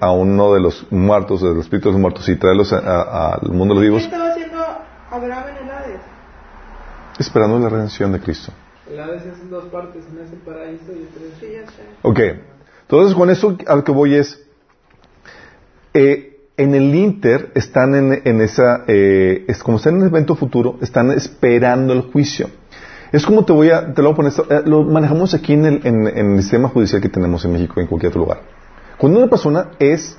a, 0.00 0.12
uno 0.12 0.54
de 0.54 0.60
los 0.60 0.90
muertos, 0.90 1.42
de 1.42 1.48
los 1.48 1.64
espíritus 1.64 1.94
muertos 1.94 2.26
y 2.30 2.36
traerlos 2.36 2.72
al 2.72 3.50
mundo 3.50 3.74
de 3.74 3.80
los 3.80 3.82
vivos. 3.82 4.02
¿Qué 4.02 4.08
estaba 4.08 4.30
haciendo 4.30 4.58
Abraham 5.10 5.44
en 5.50 5.64
el 5.64 5.70
Hades? 5.70 6.00
Esperando 7.18 7.58
la 7.58 7.68
redención 7.68 8.12
de 8.12 8.20
Cristo. 8.20 8.50
El 8.90 8.98
Hades 8.98 9.26
es 9.26 9.40
en 9.40 9.50
dos 9.50 9.64
partes, 9.64 10.04
una 10.10 10.22
es 10.22 10.32
el 10.32 10.38
paraíso 10.38 10.84
y 10.86 11.04
otra 11.04 11.22
es... 11.30 11.38
Sí, 11.38 11.46
ya 11.52 11.66
sé. 11.70 11.82
Ok. 12.00 12.20
Entonces, 12.82 13.14
con 13.14 13.28
eso 13.28 13.58
al 13.66 13.84
que 13.84 13.92
voy 13.92 14.14
es, 14.14 14.42
eh, 15.92 16.46
en 16.56 16.74
el 16.74 16.94
Inter 16.94 17.52
están 17.54 17.94
en, 17.94 18.40
esa, 18.40 18.84
eh, 18.88 19.44
es 19.46 19.62
como 19.62 19.76
están 19.76 19.96
en 19.96 20.02
el 20.02 20.08
evento 20.08 20.34
futuro, 20.34 20.78
están 20.80 21.10
esperando 21.10 21.92
el 21.92 22.00
juicio. 22.10 22.48
Es 23.12 23.24
como 23.24 23.44
te 23.44 23.52
voy 23.52 23.70
a, 23.70 23.94
te 23.94 24.02
lo 24.02 24.12
voy 24.12 24.26
a 24.28 24.32
poner, 24.32 24.32
eh, 24.50 24.62
lo 24.66 24.84
manejamos 24.84 25.34
aquí 25.34 25.54
en 25.54 25.66
el, 25.66 25.80
en, 25.84 26.06
el 26.06 26.42
sistema 26.42 26.68
judicial 26.68 27.00
que 27.00 27.08
tenemos 27.08 27.44
en 27.44 27.52
México, 27.52 27.80
en 27.80 27.86
cualquier 27.86 28.10
otro 28.10 28.22
lugar. 28.22 28.40
Cuando 28.98 29.18
una 29.18 29.28
persona 29.28 29.70
es 29.78 30.18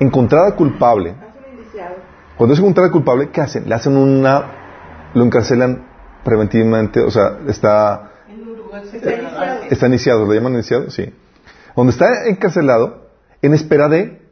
encontrada 0.00 0.54
culpable, 0.56 1.14
cuando 2.36 2.54
es 2.54 2.60
encontrada 2.60 2.90
culpable, 2.90 3.30
¿qué 3.30 3.40
hacen? 3.40 3.68
Le 3.68 3.74
hacen 3.74 3.96
una, 3.96 5.10
lo 5.14 5.24
encarcelan 5.24 5.86
preventivamente, 6.24 7.00
o 7.00 7.10
sea, 7.10 7.38
está, 7.48 8.12
está 9.70 9.86
iniciado, 9.86 10.24
¿lo 10.24 10.32
llaman 10.32 10.54
iniciado? 10.54 10.90
Sí 10.90 11.12
donde 11.76 11.92
está 11.92 12.26
encarcelado 12.26 13.06
en 13.42 13.54
espera 13.54 13.88
de 13.88 14.22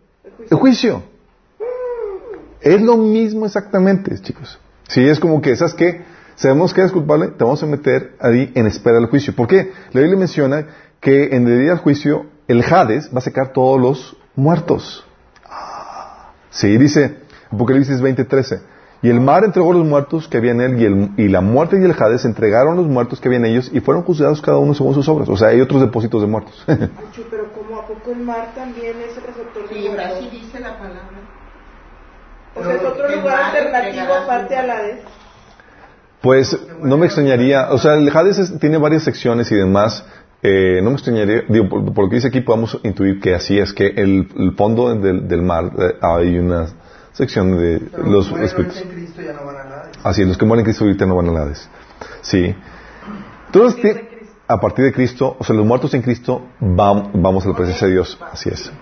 el 0.50 0.56
juicio. 0.56 1.02
Es 2.60 2.80
lo 2.80 2.96
mismo 2.96 3.44
exactamente, 3.44 4.18
chicos. 4.20 4.58
Si 4.88 5.06
es 5.06 5.20
como 5.20 5.42
que, 5.42 5.54
¿sabes 5.54 5.74
qué? 5.74 6.02
Sabemos 6.36 6.74
que 6.74 6.80
eres 6.80 6.92
culpable, 6.92 7.28
te 7.28 7.44
vamos 7.44 7.62
a 7.62 7.66
meter 7.66 8.16
ahí 8.20 8.50
en 8.54 8.66
espera 8.66 8.96
del 8.96 9.06
juicio. 9.06 9.34
¿Por 9.34 9.46
qué? 9.46 9.72
La 9.92 10.00
Biblia 10.00 10.18
menciona 10.18 10.66
que 11.00 11.36
en 11.36 11.46
el 11.46 11.60
día 11.60 11.70
del 11.70 11.78
juicio 11.78 12.26
el 12.48 12.62
Hades 12.62 13.10
va 13.14 13.18
a 13.18 13.22
secar 13.22 13.52
todos 13.52 13.80
los 13.80 14.16
muertos. 14.34 15.06
Sí, 16.50 16.76
dice 16.78 17.18
Apocalipsis 17.50 18.00
20:13. 18.00 18.60
Y 19.02 19.10
el 19.10 19.20
mar 19.20 19.44
entregó 19.44 19.74
los 19.74 19.84
muertos 19.84 20.28
que 20.28 20.38
había 20.38 20.52
en 20.52 20.62
él, 20.62 21.12
y, 21.18 21.28
la 21.28 21.42
muerte 21.42 21.78
y 21.78 21.84
el 21.84 21.92
Hades 21.92 22.24
entregaron 22.24 22.76
los 22.76 22.86
muertos 22.86 23.20
que 23.20 23.28
había 23.28 23.36
en 23.38 23.44
ellos, 23.44 23.70
y 23.70 23.80
fueron 23.80 24.02
juzgados 24.02 24.40
cada 24.40 24.56
uno 24.56 24.72
según 24.72 24.94
sus 24.94 25.06
obras. 25.08 25.28
O 25.28 25.36
sea, 25.36 25.48
hay 25.48 25.60
otros 25.60 25.82
depósitos 25.82 26.22
de 26.22 26.26
muertos. 26.26 26.64
pero 26.66 27.52
como 27.52 27.80
a 27.80 27.86
poco 27.86 28.12
el 28.12 28.20
mar 28.20 28.52
también 28.54 28.96
es 29.06 29.14
el 29.18 29.24
receptor 29.24 29.68
de 29.68 29.90
muertos. 29.90 30.18
Sí, 30.20 30.28
dice 30.30 30.58
la 30.58 30.78
palabra. 30.78 31.20
O 32.54 32.62
sea, 32.62 32.74
es 32.74 32.82
otro 32.82 33.14
lugar 33.14 33.42
alternativo 33.42 34.14
aparte 34.14 34.56
al 34.56 34.70
Hades. 34.70 35.00
Pues 36.24 36.58
no 36.80 36.96
me 36.96 37.04
extrañaría, 37.04 37.68
o 37.70 37.76
sea, 37.76 37.96
el 37.96 38.08
Hades 38.08 38.58
tiene 38.58 38.78
varias 38.78 39.02
secciones 39.02 39.52
y 39.52 39.56
demás. 39.56 40.06
Eh, 40.42 40.80
no 40.82 40.88
me 40.88 40.96
extrañaría, 40.96 41.42
digo, 41.50 41.68
por, 41.68 42.04
lo 42.04 42.08
que 42.08 42.16
dice 42.16 42.28
aquí 42.28 42.40
podemos 42.40 42.80
intuir 42.82 43.20
que 43.20 43.34
así 43.34 43.58
es, 43.58 43.74
que 43.74 43.88
el, 43.88 44.28
el 44.34 44.54
fondo 44.56 44.94
del, 44.94 45.28
del 45.28 45.42
mar 45.42 45.70
eh, 45.78 45.96
hay 46.00 46.38
una 46.38 46.68
sección 47.12 47.58
de 47.58 47.90
los 48.06 48.32
espíritus. 48.40 48.80
En 48.80 48.88
Cristo 48.88 49.20
ya 49.20 49.34
no 49.34 49.44
van 49.44 49.56
a 49.56 49.64
nada. 49.64 49.90
Así 50.02 50.24
los 50.24 50.38
que 50.38 50.46
mueren 50.46 50.60
en 50.60 50.64
Cristo 50.64 50.84
ahorita 50.84 51.04
no 51.04 51.16
van 51.16 51.28
a 51.28 51.32
nada. 51.32 51.52
Sí. 52.22 52.54
Entonces, 53.48 53.96
a 54.48 54.58
partir 54.58 54.86
de 54.86 54.94
Cristo, 54.94 55.36
o 55.38 55.44
sea, 55.44 55.54
los 55.54 55.66
muertos 55.66 55.92
en 55.92 56.00
Cristo, 56.00 56.46
vamos 56.58 57.44
a 57.44 57.48
la 57.50 57.54
presencia 57.54 57.86
de 57.86 57.92
Dios. 57.92 58.18
Así 58.32 58.48
es. 58.48 58.72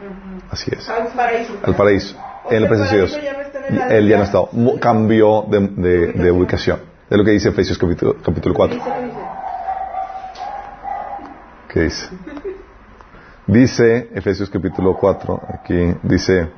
Así 0.48 0.70
es. 0.72 0.88
Al 0.88 1.08
paraíso. 1.08 1.54
Al 1.60 1.74
paraíso. 1.74 2.16
En 2.50 2.62
la 2.62 2.68
presencia 2.68 2.98
de 2.98 3.02
Dios. 3.02 3.18
Él 3.90 4.06
ya 4.06 4.18
no 4.18 4.22
está. 4.22 4.38
Cambió 4.80 5.44
de, 5.50 6.12
de, 6.12 6.30
ubicación. 6.30 6.91
Es 7.12 7.18
lo 7.18 7.24
que 7.24 7.32
dice 7.32 7.50
Efesios 7.50 7.76
capítulo, 7.76 8.16
capítulo 8.24 8.54
4. 8.54 8.80
¿Qué 11.68 11.80
dice? 11.80 12.08
Dice 13.46 14.08
Efesios 14.14 14.48
capítulo 14.48 14.96
4, 14.96 15.42
aquí 15.52 15.94
dice, 16.04 16.48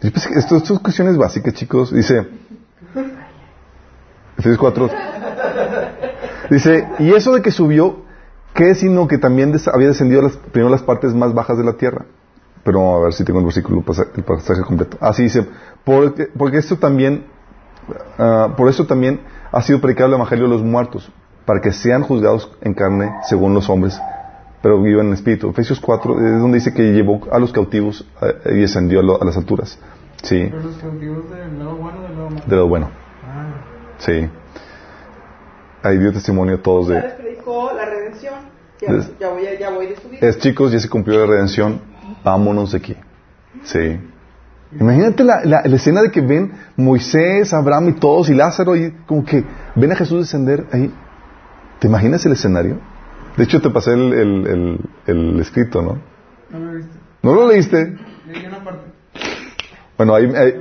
Estas 0.00 0.62
son 0.64 0.78
cuestiones 0.78 1.16
básicas, 1.16 1.54
chicos. 1.54 1.92
Dice, 1.92 2.28
Efesios 4.38 4.58
4, 4.58 4.90
dice, 6.50 6.88
y 7.00 7.12
eso 7.12 7.32
de 7.32 7.42
que 7.42 7.50
subió, 7.50 8.04
¿qué 8.54 8.70
es 8.70 8.78
sino 8.78 9.08
que 9.08 9.18
también 9.18 9.52
había 9.72 9.88
descendido 9.88 10.22
las, 10.22 10.36
primero 10.36 10.70
las 10.70 10.84
partes 10.84 11.12
más 11.14 11.34
bajas 11.34 11.58
de 11.58 11.64
la 11.64 11.72
tierra? 11.72 12.04
Pero 12.64 12.96
a 12.96 13.00
ver 13.02 13.12
si 13.12 13.24
tengo 13.24 13.40
el 13.40 13.44
versículo, 13.44 13.84
el 14.16 14.24
pasaje 14.24 14.62
completo. 14.62 14.96
Así 15.00 15.24
dice, 15.24 15.46
porque, 15.84 16.28
porque 16.34 16.58
esto 16.58 16.78
también 16.78 17.26
Ah, 18.18 18.54
por 18.56 18.68
eso 18.68 18.86
también 18.86 19.20
ha 19.52 19.62
sido 19.62 19.80
predicado 19.80 20.08
el 20.08 20.14
Evangelio 20.14 20.44
de 20.44 20.50
los 20.50 20.62
muertos, 20.62 21.10
para 21.44 21.60
que 21.60 21.72
sean 21.72 22.02
juzgados 22.02 22.50
en 22.60 22.74
carne 22.74 23.12
según 23.28 23.54
los 23.54 23.68
hombres, 23.68 24.00
pero 24.62 24.80
vivan 24.80 25.08
en 25.08 25.14
espíritu. 25.14 25.50
Efesios 25.50 25.80
4 25.80 26.14
es 26.14 26.40
donde 26.40 26.58
dice 26.58 26.72
que 26.72 26.82
llevó 26.92 27.20
a 27.30 27.38
los 27.38 27.52
cautivos 27.52 28.06
eh, 28.22 28.54
y 28.54 28.60
descendió 28.60 29.00
a, 29.00 29.24
las 29.24 29.36
alturas. 29.36 29.78
Sí. 30.22 30.48
¿Pero 30.50 30.62
los 30.62 30.76
cautivos 30.76 31.30
del 31.30 31.58
lado 31.58 31.76
bueno 31.76 31.98
o 31.98 32.02
del 32.02 32.16
lado 32.16 32.30
malo? 32.30 32.44
De 32.46 32.56
lo 32.56 32.68
bueno. 32.68 32.90
Ah. 33.26 33.64
Sí. 33.98 34.28
Ahí 35.82 35.98
dio 35.98 36.12
testimonio 36.12 36.60
todos 36.60 36.88
Ya 36.88 36.94
de... 36.94 37.00
les 37.02 37.12
predicó 37.14 37.72
la 37.74 37.84
redención. 37.84 38.54
Ya, 38.80 38.88
ya 39.20 39.28
voy, 39.28 39.42
ya 39.58 39.70
voy 39.70 39.86
de 39.86 39.96
su 39.96 40.08
vida. 40.08 40.26
Es 40.26 40.38
chicos, 40.38 40.72
ya 40.72 40.80
se 40.80 40.88
cumplió 40.88 41.20
la 41.20 41.26
redención, 41.26 41.80
vámonos 42.24 42.72
de 42.72 42.78
aquí. 42.78 42.96
Sí. 43.64 44.00
Imagínate 44.80 45.22
la, 45.22 45.44
la- 45.44 45.62
la 45.64 45.76
escena 45.76 46.02
de 46.02 46.10
que 46.10 46.20
ven 46.20 46.52
Moisés, 46.76 47.52
Abraham 47.52 47.90
y 47.90 47.92
todos, 47.92 48.28
y 48.28 48.34
Lázaro, 48.34 48.74
y 48.74 48.90
como 49.06 49.24
que 49.24 49.44
ven 49.76 49.92
a 49.92 49.96
Jesús 49.96 50.20
descender 50.20 50.66
ahí. 50.72 50.92
¿Te 51.78 51.86
imaginas 51.86 52.24
el 52.26 52.32
escenario? 52.32 52.78
De 53.36 53.44
hecho, 53.44 53.60
te 53.60 53.70
pasé 53.70 53.92
el, 53.92 54.12
el- 54.12 54.46
el- 54.46 54.80
el 55.06 55.40
escrito, 55.40 55.82
¿no? 55.82 55.98
¿No 56.50 56.58
lo 56.58 56.72
viste? 56.74 56.98
¿No 57.22 57.34
lo 57.34 57.48
leíste? 57.48 57.96
Leí 58.26 58.46
una 58.46 58.64
parte. 58.64 58.86
Bueno, 59.96 60.14
ahí, 60.14 60.24
ahí- 60.34 60.54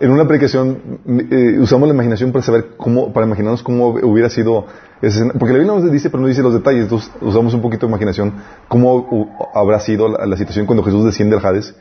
en 0.00 0.10
una 0.10 0.26
predicación 0.26 1.00
eh, 1.30 1.58
usamos 1.60 1.88
la 1.88 1.94
imaginación 1.94 2.32
para 2.32 2.44
saber 2.44 2.68
cómo, 2.76 3.12
para 3.12 3.26
imaginarnos 3.26 3.62
cómo 3.62 3.88
hubiera 3.88 4.28
sido 4.30 4.66
escena. 5.02 5.32
Porque 5.38 5.52
la 5.52 5.58
Biblia 5.60 5.74
nos 5.80 5.90
dice, 5.92 6.10
pero 6.10 6.20
no 6.22 6.28
dice 6.28 6.42
los 6.42 6.52
detalles. 6.54 6.84
Entonces 6.84 7.10
usamos 7.20 7.54
un 7.54 7.62
poquito 7.62 7.86
de 7.86 7.90
imaginación 7.90 8.34
cómo 8.68 9.08
hu- 9.08 9.48
habrá 9.54 9.80
sido 9.80 10.08
la, 10.08 10.26
la 10.26 10.36
situación 10.36 10.66
cuando 10.66 10.82
Jesús 10.84 11.04
desciende 11.04 11.36
al 11.36 11.44
Hades 11.44 11.74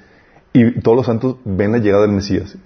y 0.54 0.80
todos 0.82 0.96
los 0.98 1.06
santos 1.06 1.38
ven 1.46 1.72
la 1.72 1.78
llegada 1.80 2.04
del 2.04 2.12
Mesías. 2.12 2.58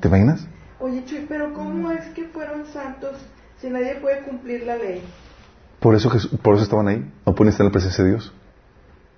¿Te 0.00 0.08
imaginas? 0.08 0.46
Oye, 0.80 1.04
Chuy, 1.04 1.26
pero 1.28 1.52
¿cómo 1.52 1.90
es 1.92 2.06
que 2.14 2.24
fueron 2.24 2.66
santos 2.66 3.16
si 3.60 3.68
nadie 3.70 3.96
puede 4.00 4.20
cumplir 4.22 4.64
la 4.64 4.76
ley? 4.76 5.02
Por 5.78 5.94
eso, 5.94 6.10
Jesús- 6.10 6.38
por 6.42 6.54
eso 6.54 6.64
estaban 6.64 6.88
ahí. 6.88 7.04
No 7.26 7.34
pueden 7.34 7.50
estar 7.50 7.64
en 7.64 7.68
la 7.68 7.72
presencia 7.72 8.02
de 8.04 8.10
Dios. 8.10 8.32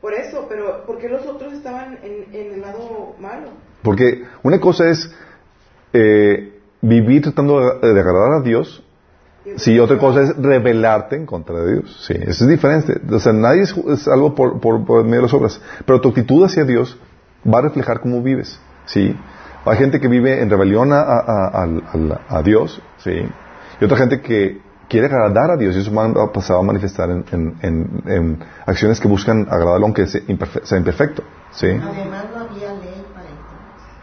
Por 0.00 0.14
eso, 0.14 0.46
pero 0.48 0.84
¿por 0.84 0.98
qué 0.98 1.08
los 1.08 1.24
otros 1.26 1.52
estaban 1.52 1.98
en, 2.02 2.34
en 2.34 2.54
el 2.54 2.60
lado 2.60 3.14
malo? 3.20 3.50
Porque 3.82 4.24
una 4.42 4.60
cosa 4.60 4.88
es 4.90 5.14
eh, 5.92 6.60
vivir 6.80 7.22
tratando 7.22 7.60
de, 7.60 8.00
agradar 8.00 8.32
a 8.32 8.40
Dios 8.40 8.82
Sí, 9.56 9.78
otra 9.78 9.98
cosa 9.98 10.22
es 10.22 10.36
rebelarte 10.36 11.16
en 11.16 11.26
contra 11.26 11.58
de 11.60 11.72
Dios. 11.72 12.04
Sí, 12.06 12.14
eso 12.16 12.44
es 12.44 12.48
diferente. 12.50 13.00
O 13.10 13.18
sea, 13.18 13.32
nadie 13.32 13.62
es, 13.62 14.08
algo 14.08 14.34
por, 14.34 14.60
por, 14.60 15.02
medio 15.02 15.16
de 15.16 15.22
las 15.22 15.34
obras. 15.34 15.60
Pero 15.84 16.00
tu 16.00 16.10
actitud 16.10 16.44
hacia 16.44 16.64
Dios 16.64 16.96
va 17.44 17.58
a 17.58 17.62
reflejar 17.62 18.00
cómo 18.00 18.22
vives. 18.22 18.60
Sí. 18.86 19.16
Hay 19.64 19.76
gente 19.76 20.00
que 20.00 20.08
vive 20.08 20.40
en 20.40 20.48
rebelión 20.50 20.92
a, 20.92 21.00
a, 21.00 21.66
a- 22.28 22.42
Dios. 22.42 22.80
Sí. 22.98 23.26
Y 23.80 23.84
otra 23.84 23.96
gente 23.96 24.20
que 24.20 24.60
quiere 24.88 25.06
agradar 25.06 25.50
a 25.50 25.56
Dios 25.56 25.74
y 25.74 25.80
eso 25.80 25.92
va 25.92 26.04
a 26.04 26.58
a 26.58 26.62
manifestar 26.62 27.10
en, 27.10 27.24
en- 28.06 28.38
acciones 28.66 29.00
que 29.00 29.08
buscan 29.08 29.48
agradarlo 29.50 29.86
aunque 29.86 30.06
sea, 30.06 30.20
imperfe- 30.22 30.62
sea 30.62 30.78
imperfecto. 30.78 31.24
Sí. 31.50 31.66
Además 31.66 32.26
no 32.32 32.40
había 32.42 32.74
ley 32.74 33.04
para. 33.12 33.26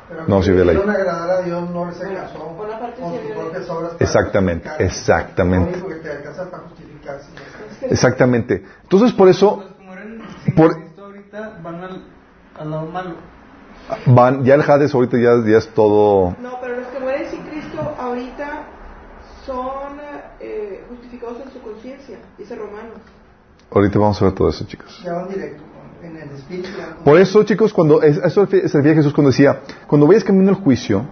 Pero 0.10 0.24
No, 0.28 0.42
ley. 0.66 0.76
quisieron 0.76 0.90
agradar 0.90 1.30
a 1.30 1.42
Dios 1.44 1.70
no 1.70 1.84
con 1.84 1.94
sus 1.94 3.32
propias 3.32 3.70
obras. 3.70 3.92
Exactamente, 4.00 4.70
exactamente. 4.80 5.72
Lo 5.72 5.86
único 5.86 5.90
que 5.90 5.96
te 6.08 6.12
alcanza 6.12 6.50
para 6.50 6.64
justificarse. 6.64 7.28
Exactamente. 7.90 8.66
Entonces, 8.84 9.14
por 9.14 9.30
eso 9.30 9.58
Los 9.58 9.76
que 9.78 9.84
mueren 9.84 10.22
sin 10.44 10.56
Por- 10.56 10.74
Cristo 10.76 11.06
ahorita 11.06 11.60
van 11.64 11.76
al, 11.84 12.04
al 12.60 12.72
lado 12.72 12.86
malo. 12.88 13.12
van, 14.08 14.44
ya 14.44 14.56
el 14.56 14.62
Hades 14.62 14.94
ahorita 14.94 15.18
ya, 15.18 15.32
ya 15.46 15.58
es 15.60 15.70
todo 15.70 16.36
No, 16.42 16.60
pero 16.60 16.78
los 16.78 16.88
que 16.88 17.00
mueren 17.00 17.30
sin 17.30 17.42
Cristo 17.44 17.80
ahorita 18.00 18.64
son 19.46 20.00
eh, 20.40 20.84
justificados 20.90 21.38
en 21.46 21.52
su 21.52 21.62
conciencia, 21.62 22.18
dice 22.38 22.56
Romanos. 22.56 22.98
Ahorita 23.72 24.00
vamos 24.00 24.20
a 24.22 24.26
ver 24.26 24.34
todo 24.34 24.50
eso, 24.50 24.66
chicos. 24.66 25.02
Ya 25.04 25.14
van 25.14 25.30
directo 25.30 25.62
Por 27.04 27.20
eso, 27.20 27.44
chicos, 27.44 27.74
cuando 27.74 28.02
es- 28.02 28.18
eso 28.18 28.46
se 28.48 28.58
refiere 28.62 28.96
Jesús 28.96 29.14
cuando 29.14 29.32
decía, 29.32 29.62
cuando 29.88 30.08
vayas 30.08 30.24
camino 30.24 30.50
al 30.50 30.56
juicio 30.56 31.06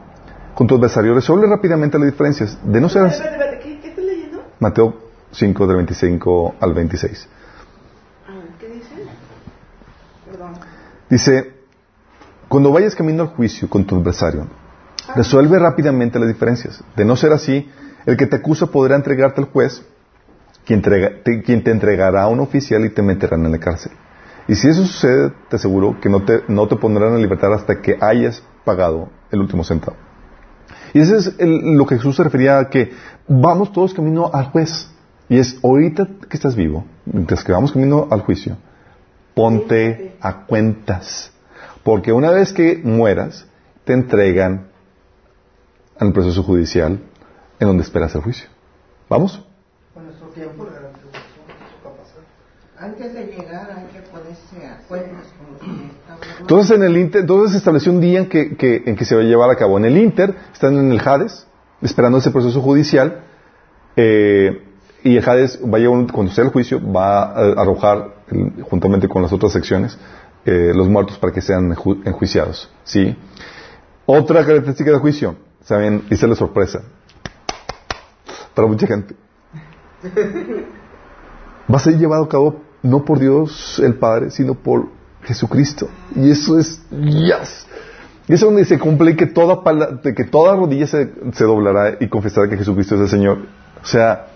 con 0.56 0.68
tu 0.68 0.76
adversario, 0.76 1.14
resuelve 1.14 1.48
rápidamente 1.48 1.98
las 2.00 2.10
diferencias. 2.10 2.58
De 2.64 2.80
no 2.82 2.90
ser 2.90 3.04
así. 3.06 3.22
¿qué, 3.64 3.80
qué 3.80 3.88
estás 3.90 4.04
leyendo? 4.06 4.44
Mateo 4.60 4.96
5, 5.32 5.68
del 5.68 5.76
25 5.78 6.56
al 6.60 6.74
26. 6.74 7.28
Ah, 8.28 8.32
¿qué 8.60 8.68
dice? 8.68 8.88
Perdón. 10.30 10.54
Dice, 11.10 11.54
cuando 12.48 12.72
vayas 12.72 12.96
camino 12.96 13.24
al 13.24 13.30
juicio 13.30 13.70
con 13.70 13.86
tu 13.86 13.96
adversario, 13.98 14.48
resuelve 15.16 15.60
rápidamente 15.60 16.20
las 16.20 16.28
diferencias. 16.28 16.84
De 16.96 17.06
no 17.06 17.16
ser 17.16 17.32
así, 17.34 17.70
el 18.06 18.18
que 18.18 18.26
te 18.28 18.38
acusa 18.38 18.68
podrá 18.68 18.96
entregarte 18.96 19.42
al 19.42 19.48
juez, 19.48 19.84
quien, 20.66 20.82
entrega- 20.82 21.24
te, 21.24 21.42
quien 21.44 21.64
te 21.64 21.72
entregará 21.72 22.24
a 22.24 22.28
un 22.28 22.40
oficial 22.40 22.84
y 22.86 22.90
te 22.90 23.02
meterán 23.02 23.46
en 23.46 23.52
la 23.52 23.60
cárcel. 23.60 23.92
Y 24.48 24.56
si 24.56 24.70
eso 24.70 24.86
sucede, 24.86 25.34
te 25.50 25.58
aseguro 25.58 26.00
que 26.00 26.10
no 26.10 26.24
te, 26.24 26.44
no 26.48 26.68
te 26.68 26.76
pondrán 26.76 27.14
en 27.14 27.22
libertad 27.22 27.54
hasta 27.54 27.82
que 27.82 27.98
hayas 28.00 28.44
pagado 28.64 29.10
el 29.32 29.42
último 29.42 29.64
centavo. 29.64 29.98
Y 30.94 31.02
eso 31.02 31.16
es 31.16 31.36
lo 31.40 31.86
que 31.86 31.96
Jesús 31.96 32.16
se 32.16 32.24
refería 32.24 32.60
a 32.60 32.70
que 32.70 32.92
vamos 33.28 33.72
todos 33.74 33.94
camino 33.94 34.32
al 34.34 34.46
juez. 34.52 34.90
Y 35.30 35.38
es 35.38 35.60
ahorita 35.62 36.08
que 36.30 36.38
estás 36.38 36.56
vivo, 36.56 36.86
mientras 37.06 37.44
que 37.44 37.52
vamos 37.52 37.74
camino 37.74 38.08
al 38.10 38.22
juicio, 38.22 38.58
ponte 39.34 40.16
a 40.22 40.46
cuentas. 40.46 41.32
Porque 41.84 42.14
una 42.14 42.32
vez 42.32 42.54
que 42.54 42.80
mueras, 42.84 43.46
te 43.84 43.94
entregan 43.94 44.68
al 46.00 46.14
proceso 46.14 46.44
judicial 46.44 47.00
en 47.60 47.68
donde 47.68 47.84
esperas 47.84 48.16
el 48.16 48.22
juicio. 48.22 48.48
¿Vamos? 49.10 49.44
Con 49.94 50.06
nuestro 50.06 50.28
tiempo 50.28 50.66
de 50.66 50.72
la 50.72 50.90
tribulación, 50.90 51.46
eso 51.48 51.78
va 51.86 51.92
a 51.92 51.94
pasar. 51.94 52.24
Antes 52.80 53.12
de 53.14 53.26
llegar 53.26 53.72
hay 53.76 53.86
que 53.88 54.02
ponerse 54.08 54.66
a 54.68 54.78
cuentas 54.88 55.26
con 55.38 55.52
los 55.54 55.60
que 55.62 55.88
estamos. 55.88 56.40
Entonces, 56.42 56.78
en 56.78 56.84
el 56.84 56.96
Inter, 56.98 57.22
entonces 57.22 57.52
se 57.54 57.58
estableció 57.58 57.92
un 57.92 58.00
día 58.00 58.20
en 58.20 58.30
que, 58.30 58.56
que- 58.56 58.84
en 58.86 58.96
que 58.96 59.04
se 59.04 59.16
va 59.16 59.22
a 59.22 59.26
llevar 59.26 59.50
a 59.50 59.56
cabo. 59.56 59.78
En 59.80 59.86
el 59.86 59.98
Inter, 59.98 60.36
están 60.54 60.78
en 60.78 60.92
el 60.92 61.00
Hades, 61.00 61.48
esperando 61.82 62.20
ese 62.20 62.30
proceso 62.30 62.62
judicial, 62.62 63.22
eh, 63.96 64.64
y 65.04 65.18
el 65.18 65.28
Hades 65.28 65.60
va 65.64 65.78
a 65.78 65.82
llevar, 65.82 66.12
cuando 66.12 66.32
sea 66.32 66.44
el 66.44 66.52
juicio, 66.52 66.80
va 66.92 67.24
a 67.24 67.62
arrojar, 67.62 68.14
juntamente 68.70 69.08
con 69.08 69.24
las 69.24 69.34
otras 69.34 69.54
secciones, 69.54 69.98
eh, 70.46 70.72
los 70.76 70.88
muertos 70.88 71.18
para 71.18 71.34
que 71.34 71.42
sean 71.42 71.72
enju- 71.74 72.02
enjuiciados. 72.06 72.70
¿sí? 72.84 73.18
Otra 74.06 74.46
característica 74.46 74.92
del 74.92 75.00
juicio, 75.00 75.36
¿saben? 75.64 76.04
Es 76.12 76.22
la 76.22 76.36
sorpresa. 76.36 76.84
Para 78.54 78.68
mucha 78.68 78.86
gente. 78.86 79.16
Va 81.70 81.78
a 81.78 81.80
ser 81.80 81.98
llevado 81.98 82.24
a 82.24 82.30
cabo 82.30 82.62
no 82.84 83.06
por 83.06 83.20
Dios 83.20 83.82
el 83.84 83.96
Padre, 83.96 84.32
sino 84.32 84.54
por 84.54 84.88
Jesucristo. 85.24 85.90
Y 86.16 86.32
eso 86.32 86.60
es 86.60 86.82
yes. 86.90 87.68
Y 88.28 88.34
eso 88.34 88.48
es 88.48 88.52
donde 88.52 88.66
se 88.66 88.78
cumple 88.78 89.16
que 89.16 89.26
toda, 89.26 89.62
que 90.02 90.24
toda 90.26 90.56
rodilla 90.56 90.88
se, 90.88 91.12
se 91.34 91.44
doblará 91.44 91.98
y 92.00 92.08
confesará 92.08 92.50
que 92.50 92.58
Jesucristo 92.58 92.96
es 92.96 93.02
el 93.02 93.10
Señor. 93.10 93.40
O 93.82 93.86
sea, 93.86 94.28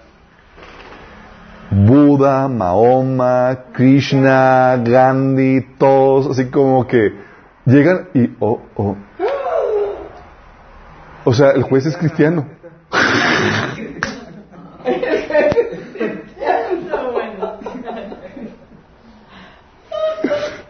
Buda, 1.71 2.47
Mahoma, 2.49 3.58
Krishna, 3.73 4.77
Gandhi, 4.84 5.62
todos 5.77 6.32
así 6.32 6.49
como 6.49 6.86
que 6.86 7.13
llegan 7.65 8.10
y, 8.13 8.30
oh, 8.39 8.62
oh. 8.75 8.97
O 11.23 11.34
sea, 11.34 11.51
el 11.51 11.63
juez 11.63 11.86
es 11.86 11.95
cristiano. 11.95 12.45
Está 14.84 17.04
bueno. 17.10 17.58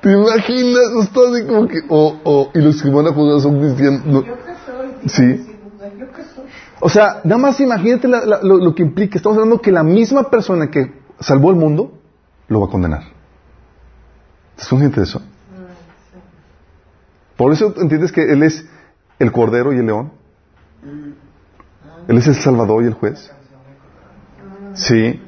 ¿Te 0.01 0.11
imaginas? 0.11 0.81
Está 1.03 1.19
así 1.31 1.45
como 1.47 1.67
que, 1.67 1.79
oh, 1.89 2.19
oh, 2.23 2.51
y 2.53 2.59
los 2.59 2.81
que 2.81 2.89
van 2.89 3.07
a 3.07 3.13
juzgar 3.13 3.39
son 3.41 3.59
cristianos. 3.59 4.05
No. 4.05 4.23
Yo 4.25 4.35
que 4.37 4.53
soy. 4.65 5.37
Sí. 5.37 5.47
O 6.79 6.89
sea, 6.89 7.21
nada 7.23 7.37
más 7.39 7.59
imagínate 7.59 8.07
la- 8.07 8.25
la- 8.25 8.39
lo, 8.41 8.57
lo 8.57 8.73
que 8.73 8.81
implica. 8.81 9.17
Estamos 9.17 9.37
hablando 9.37 9.61
que 9.61 9.71
la 9.71 9.83
misma 9.83 10.29
persona 10.31 10.71
que 10.71 10.91
salvó 11.19 11.51
el 11.51 11.55
mundo 11.57 11.99
lo 12.47 12.61
va 12.61 12.67
a 12.67 12.69
condenar. 12.69 13.03
¿Estás 14.55 14.69
consciente 14.69 14.99
de 14.99 15.05
eso? 15.05 15.21
Por 17.37 17.53
eso 17.53 17.73
entiendes 17.77 18.11
que 18.11 18.23
Él 18.23 18.43
es 18.43 18.65
el 19.19 19.31
cordero 19.31 19.73
y 19.73 19.77
el 19.77 19.85
león. 19.85 20.11
Él 22.07 22.17
es 22.17 22.27
el 22.27 22.35
salvador 22.35 22.83
y 22.83 22.87
el 22.87 22.93
juez. 22.93 23.31
Sí. 24.73 25.21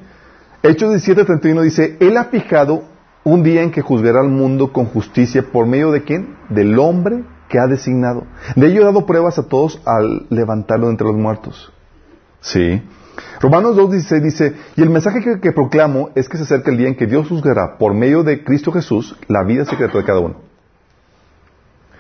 Hechos 0.64 0.92
17:31 0.94 1.62
dice, 1.62 1.98
Él 2.00 2.18
ha 2.18 2.26
fijado 2.26 2.86
un 3.24 3.44
día 3.44 3.62
en 3.62 3.72
que 3.72 3.82
juzgará 3.82 4.22
al 4.22 4.30
mundo 4.30 4.74
con 4.74 4.86
justicia 4.86 5.44
por 5.52 5.66
medio 5.66 5.92
de 5.92 6.04
quién? 6.04 6.36
Del 6.50 6.78
hombre 6.78 7.24
que 7.50 7.60
ha 7.60 7.68
designado. 7.68 8.26
De 8.56 8.68
ello 8.68 8.82
ha 8.82 8.86
dado 8.86 9.06
pruebas 9.06 9.38
a 9.40 9.48
todos 9.48 9.82
al 9.86 10.26
levantarlo 10.30 10.90
entre 10.90 11.08
los 11.08 11.16
muertos. 11.16 11.72
Sí. 12.42 12.82
Romanos 13.40 13.78
2.16 13.78 14.22
dice, 14.22 14.56
y 14.76 14.82
el 14.82 14.90
mensaje 14.90 15.22
que, 15.22 15.40
que 15.40 15.52
proclamo 15.52 16.10
es 16.16 16.28
que 16.28 16.38
se 16.38 16.44
acerca 16.44 16.72
el 16.72 16.78
día 16.78 16.88
en 16.88 16.96
que 16.96 17.06
Dios 17.06 17.30
juzgará 17.30 17.78
por 17.78 17.94
medio 17.94 18.24
de 18.24 18.44
Cristo 18.44 18.72
Jesús 18.72 19.16
la 19.28 19.44
vida 19.44 19.66
secreta 19.66 19.98
de 19.98 20.04
cada 20.04 20.20
uno. 20.20 20.36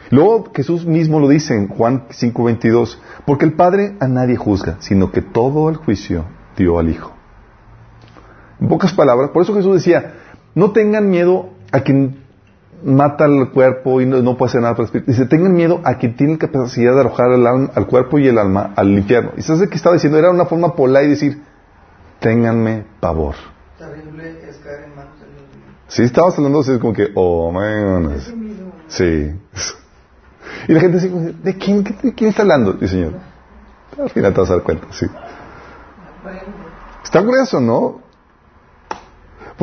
Luego 0.09 0.51
Jesús 0.53 0.86
mismo 0.86 1.19
lo 1.19 1.27
dice 1.27 1.55
en 1.55 1.67
Juan 1.69 2.07
5:22, 2.09 2.99
porque 3.25 3.45
el 3.45 3.53
Padre 3.53 3.95
a 3.99 4.07
nadie 4.07 4.36
juzga, 4.36 4.77
sino 4.79 5.12
que 5.12 5.21
todo 5.21 5.69
el 5.69 5.75
juicio 5.75 6.25
dio 6.57 6.77
al 6.77 6.89
Hijo. 6.89 7.13
En 8.59 8.67
pocas 8.67 8.93
palabras, 8.93 9.31
por 9.31 9.43
eso 9.43 9.53
Jesús 9.53 9.75
decía, 9.75 10.13
no 10.56 10.72
tengan 10.72 11.10
miedo 11.10 11.50
a 11.72 11.82
quien 11.82 12.24
mata 12.84 13.26
el 13.26 13.50
cuerpo 13.50 14.02
y 14.02 14.06
no, 14.06 14.38
puede 14.38 14.50
hacer 14.50 14.62
nada 14.62 14.74
para 14.74 14.84
el 14.84 14.88
espíritu. 14.88 15.12
Dice, 15.12 15.26
tengan 15.26 15.54
miedo 15.54 15.82
a 15.84 15.98
quien 15.98 16.16
tiene 16.16 16.38
capacidad 16.38 16.94
de 16.94 17.00
arrojar 17.00 17.32
al 17.32 17.88
cuerpo 17.88 18.20
y 18.20 18.28
el 18.28 18.38
alma 18.38 18.74
al 18.76 18.92
infierno. 18.92 19.32
Y 19.38 19.42
sabes 19.42 19.70
que 19.70 19.76
estaba 19.76 19.96
diciendo, 19.96 20.18
era 20.18 20.30
una 20.30 20.46
forma 20.46 20.76
polar 20.76 21.04
y 21.06 21.10
decir, 21.10 21.42
ténganme 22.20 22.86
pavor. 23.00 23.36
Terrible 23.78 24.50
es 24.50 24.58
caer 24.58 24.86
en 24.86 24.96
manos 24.96 25.20
de 25.20 25.26
Sí, 25.88 26.04
estabas 26.04 26.38
hablando 26.38 26.60
así 26.60 26.78
como 26.80 26.94
que, 26.94 27.10
oh, 27.16 27.52
man. 27.52 28.18
Sí. 28.88 29.32
Y 30.68 30.72
la 30.72 30.80
gente 30.80 30.98
dice, 31.00 31.10
¿de 31.44 31.58
quién, 31.58 31.84
de 31.84 32.13
quién 32.13 32.30
está 32.30 32.44
hablando? 32.44 32.78
Y 32.80 32.88
Señor, 32.88 33.13
al 34.02 34.10
final 34.10 34.34
te 34.34 34.39
vas 34.39 34.50
a 34.50 34.54
dar 34.54 34.63
cuenta, 34.63 34.88
sí. 34.92 35.06
Está 37.04 37.22
grueso, 37.22 37.60
¿no? 37.60 38.03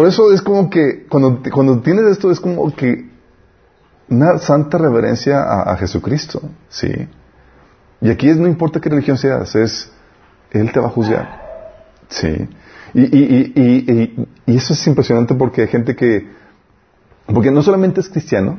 Por 0.01 0.09
eso 0.09 0.33
es 0.33 0.41
como 0.41 0.71
que 0.71 1.05
cuando, 1.11 1.43
cuando 1.53 1.79
tienes 1.81 2.07
esto 2.07 2.31
es 2.31 2.41
como 2.41 2.75
que 2.75 3.07
una 4.09 4.39
santa 4.39 4.79
reverencia 4.79 5.43
a, 5.43 5.77
Jesucristo, 5.77 6.41
¿sí? 6.71 6.91
Y 8.01 8.09
aquí 8.09 8.31
es, 8.31 8.39
no 8.39 8.49
importa 8.49 8.81
qué 8.81 8.89
religión 8.89 9.19
seas, 9.19 9.55
es, 9.55 9.93
Él 10.53 10.73
te 10.73 10.81
va 10.81 10.87
a 10.87 10.91
juzgar, 10.91 11.43
¿sí? 12.09 12.49
Y, 12.95 13.03
y, 13.03 13.53
y, 13.55 14.27
y, 14.47 14.57
eso 14.57 14.73
es 14.73 14.87
impresionante 14.87 15.35
porque 15.35 15.61
hay 15.61 15.69
gente 15.69 15.95
que, 15.95 16.31
porque 17.27 17.51
no 17.51 17.61
solamente 17.61 18.01
es 18.01 18.09
cristiano, 18.09 18.59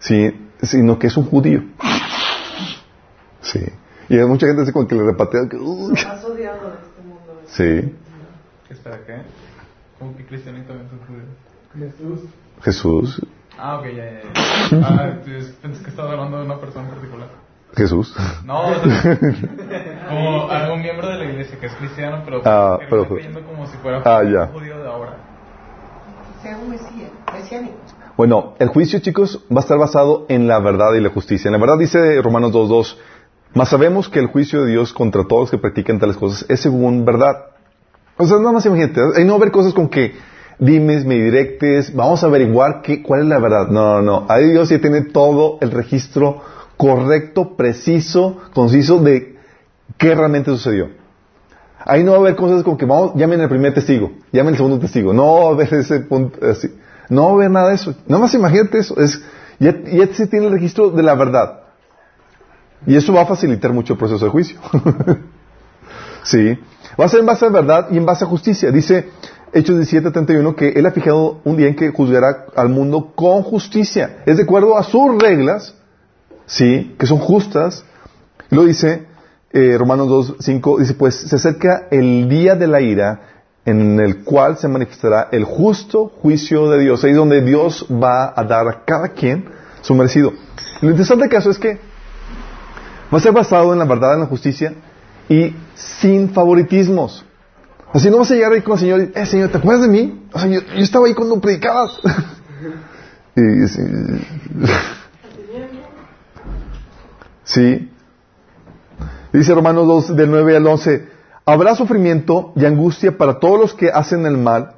¿sí? 0.00 0.34
sino 0.62 0.98
que 0.98 1.06
es 1.06 1.16
un 1.16 1.26
judío. 1.26 1.62
Sí. 3.40 3.64
Y 4.08 4.18
hay 4.18 4.26
mucha 4.26 4.48
gente 4.48 4.62
así 4.62 4.72
como 4.72 4.88
que 4.88 4.96
le 4.96 5.04
repatea 5.04 5.48
que... 5.48 5.58
Este. 7.46 7.82
Sí. 7.82 7.94
¿Espera 8.68 8.98
qué? 9.06 9.51
¿Cómo 10.02 10.16
que 10.16 10.38
son 10.38 11.00
judíos? 11.06 11.28
Jesús. 11.78 12.20
Jesús. 12.62 13.22
Ah, 13.56 13.78
ok, 13.78 13.86
ya, 13.86 14.04
ya. 14.04 14.20
Ah, 14.82 15.12
pensé 15.62 15.84
que 15.84 15.90
estaba 15.90 16.10
hablando 16.10 16.38
de 16.38 16.44
una 16.46 16.58
persona 16.58 16.88
en 16.88 16.94
particular. 16.94 17.28
Jesús. 17.76 18.14
No, 18.44 18.62
como 20.08 20.50
algún 20.50 20.82
miembro 20.82 21.08
de 21.08 21.18
la 21.18 21.24
iglesia 21.24 21.58
que 21.58 21.66
es 21.66 21.74
cristiano, 21.74 22.22
pero, 22.24 22.42
ah, 22.44 22.78
pero 22.90 23.16
está 23.16 23.40
como 23.40 23.66
si 23.66 23.76
fuera 23.78 24.02
ah, 24.04 24.20
un 24.20 24.58
judío 24.58 24.78
de 24.78 24.88
ahora. 24.88 25.16
Sea 26.42 26.58
un 26.58 26.70
mesiánico. 26.70 27.76
Bueno, 28.16 28.54
el 28.58 28.68
juicio, 28.68 28.98
chicos, 28.98 29.44
va 29.50 29.58
a 29.58 29.60
estar 29.60 29.78
basado 29.78 30.26
en 30.28 30.48
la 30.48 30.58
verdad 30.58 30.92
y 30.94 31.00
la 31.00 31.10
justicia. 31.10 31.48
En 31.48 31.52
la 31.52 31.58
verdad 31.58 31.78
dice 31.78 32.20
Romanos 32.20 32.52
2.2, 32.52 32.96
mas 33.54 33.68
sabemos 33.68 34.08
que 34.08 34.18
el 34.18 34.26
juicio 34.26 34.64
de 34.64 34.72
Dios 34.72 34.92
contra 34.92 35.24
todos 35.26 35.42
los 35.42 35.50
que 35.52 35.58
practican 35.58 36.00
tales 36.00 36.16
cosas 36.16 36.44
es 36.50 36.60
según 36.60 37.04
verdad. 37.04 37.51
O 38.22 38.26
sea, 38.26 38.38
nada 38.38 38.52
más 38.52 38.64
imagínate, 38.66 39.00
hay 39.16 39.24
no 39.24 39.36
ver 39.36 39.50
cosas 39.50 39.74
con 39.74 39.88
que 39.88 40.14
dimes, 40.60 41.04
me 41.04 41.16
directes, 41.16 41.92
vamos 41.92 42.22
a 42.22 42.26
averiguar 42.26 42.82
qué, 42.82 43.02
cuál 43.02 43.22
es 43.22 43.26
la 43.26 43.40
verdad. 43.40 43.66
No, 43.66 44.00
no, 44.00 44.02
no. 44.02 44.26
Ahí 44.28 44.48
Dios 44.50 44.68
ya 44.68 44.80
tiene 44.80 45.00
todo 45.02 45.58
el 45.60 45.72
registro 45.72 46.40
correcto, 46.76 47.56
preciso, 47.56 48.38
conciso 48.54 48.98
de 49.00 49.38
qué 49.98 50.14
realmente 50.14 50.52
sucedió. 50.52 50.90
Ahí 51.84 52.04
no 52.04 52.12
va 52.12 52.18
a 52.18 52.20
haber 52.20 52.36
cosas 52.36 52.62
como 52.62 52.76
que 52.76 52.86
vamos, 52.86 53.14
llamen 53.16 53.40
al 53.40 53.48
primer 53.48 53.74
testigo, 53.74 54.12
llamen 54.30 54.54
al 54.54 54.56
segundo 54.56 54.78
testigo. 54.78 55.12
No 55.12 55.34
va 55.34 55.46
a 55.46 55.48
haber 55.48 55.74
ese 55.74 55.98
punto 55.98 56.38
así. 56.46 56.72
No 57.08 57.24
va 57.24 57.30
a 57.30 57.34
haber 57.34 57.50
nada 57.50 57.68
de 57.70 57.74
eso. 57.74 57.96
Nada 58.06 58.20
más 58.20 58.32
imagínate 58.34 58.78
eso. 58.78 58.96
Es, 59.00 59.20
ya, 59.58 59.76
ya 59.82 60.06
se 60.14 60.28
tiene 60.28 60.46
el 60.46 60.52
registro 60.52 60.90
de 60.90 61.02
la 61.02 61.16
verdad. 61.16 61.62
Y 62.86 62.94
eso 62.94 63.12
va 63.12 63.22
a 63.22 63.26
facilitar 63.26 63.72
mucho 63.72 63.94
el 63.94 63.98
proceso 63.98 64.24
de 64.24 64.30
juicio. 64.30 64.60
sí. 66.22 66.56
Va 67.00 67.06
a 67.06 67.08
ser 67.08 67.20
en 67.20 67.26
base 67.26 67.46
a 67.46 67.48
verdad 67.48 67.88
y 67.90 67.96
en 67.96 68.06
base 68.06 68.24
a 68.24 68.28
justicia. 68.28 68.70
Dice 68.70 69.08
Hechos 69.52 69.76
17:31 69.76 70.54
que 70.54 70.68
Él 70.70 70.86
ha 70.86 70.92
fijado 70.92 71.40
un 71.44 71.56
día 71.56 71.68
en 71.68 71.76
que 71.76 71.90
juzgará 71.90 72.46
al 72.54 72.68
mundo 72.68 73.12
con 73.14 73.42
justicia. 73.42 74.22
Es 74.26 74.36
de 74.36 74.44
acuerdo 74.44 74.76
a 74.76 74.82
sus 74.82 75.20
reglas, 75.20 75.74
sí, 76.46 76.94
que 76.98 77.06
son 77.06 77.18
justas. 77.18 77.84
Y 78.50 78.54
lo 78.54 78.64
dice 78.64 79.06
eh, 79.52 79.76
Romanos 79.78 80.38
2:5, 80.38 80.78
dice, 80.78 80.94
pues 80.94 81.14
se 81.14 81.36
acerca 81.36 81.88
el 81.90 82.28
día 82.28 82.54
de 82.54 82.66
la 82.66 82.80
ira 82.80 83.20
en 83.64 84.00
el 84.00 84.24
cual 84.24 84.58
se 84.58 84.68
manifestará 84.68 85.28
el 85.30 85.44
justo 85.44 86.12
juicio 86.20 86.70
de 86.70 86.80
Dios. 86.80 87.04
Ahí 87.04 87.10
es 87.10 87.16
donde 87.16 87.42
Dios 87.42 87.86
va 87.90 88.32
a 88.34 88.44
dar 88.44 88.66
a 88.68 88.84
cada 88.84 89.08
quien 89.08 89.44
su 89.82 89.94
merecido. 89.94 90.32
Lo 90.80 90.90
interesante 90.90 91.28
caso 91.28 91.50
es 91.50 91.58
que 91.58 91.78
va 93.12 93.18
a 93.18 93.20
ser 93.20 93.32
basado 93.32 93.72
en 93.72 93.78
la 93.78 93.84
verdad, 93.84 94.14
en 94.14 94.20
la 94.20 94.26
justicia 94.26 94.74
y 95.32 95.56
sin 95.74 96.30
favoritismos. 96.30 97.24
Así 97.94 98.10
no 98.10 98.18
vas 98.18 98.30
a 98.30 98.34
llegar 98.34 98.52
ahí 98.52 98.60
con 98.60 98.74
el 98.74 98.80
Señor 98.80 99.00
y, 99.00 99.18
eh, 99.18 99.26
Señor, 99.26 99.48
¿te 99.48 99.56
acuerdas 99.56 99.82
de 99.82 99.88
mí? 99.88 100.26
O 100.32 100.38
sea, 100.38 100.48
yo, 100.48 100.60
estaba 100.76 101.06
ahí 101.06 101.14
cuando 101.14 101.40
predicabas. 101.40 101.98
y, 103.36 103.68
sí. 103.68 103.82
sí. 107.44 107.90
Dice 109.32 109.54
Romanos 109.54 109.86
2, 109.86 110.16
del 110.16 110.30
9 110.30 110.56
al 110.56 110.66
11, 110.66 111.08
habrá 111.46 111.74
sufrimiento 111.74 112.52
y 112.54 112.66
angustia 112.66 113.16
para 113.16 113.38
todos 113.38 113.58
los 113.58 113.74
que 113.74 113.90
hacen 113.90 114.26
el 114.26 114.36
mal. 114.36 114.74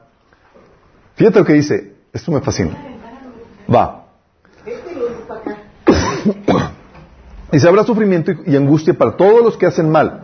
Fíjate 1.17 1.40
lo 1.40 1.45
que 1.45 1.55
dice, 1.55 1.95
esto 2.12 2.31
me 2.31 2.40
fascina. 2.40 2.77
Va. 3.73 4.05
Dice, 7.55 7.69
habrá 7.69 7.85
sufrimiento 7.85 8.33
y 8.45 8.57
angustia 8.57 8.95
para 8.95 9.17
todos 9.17 9.45
los 9.45 9.57
que 9.57 9.67
hacen 9.67 9.88
mal. 9.88 10.23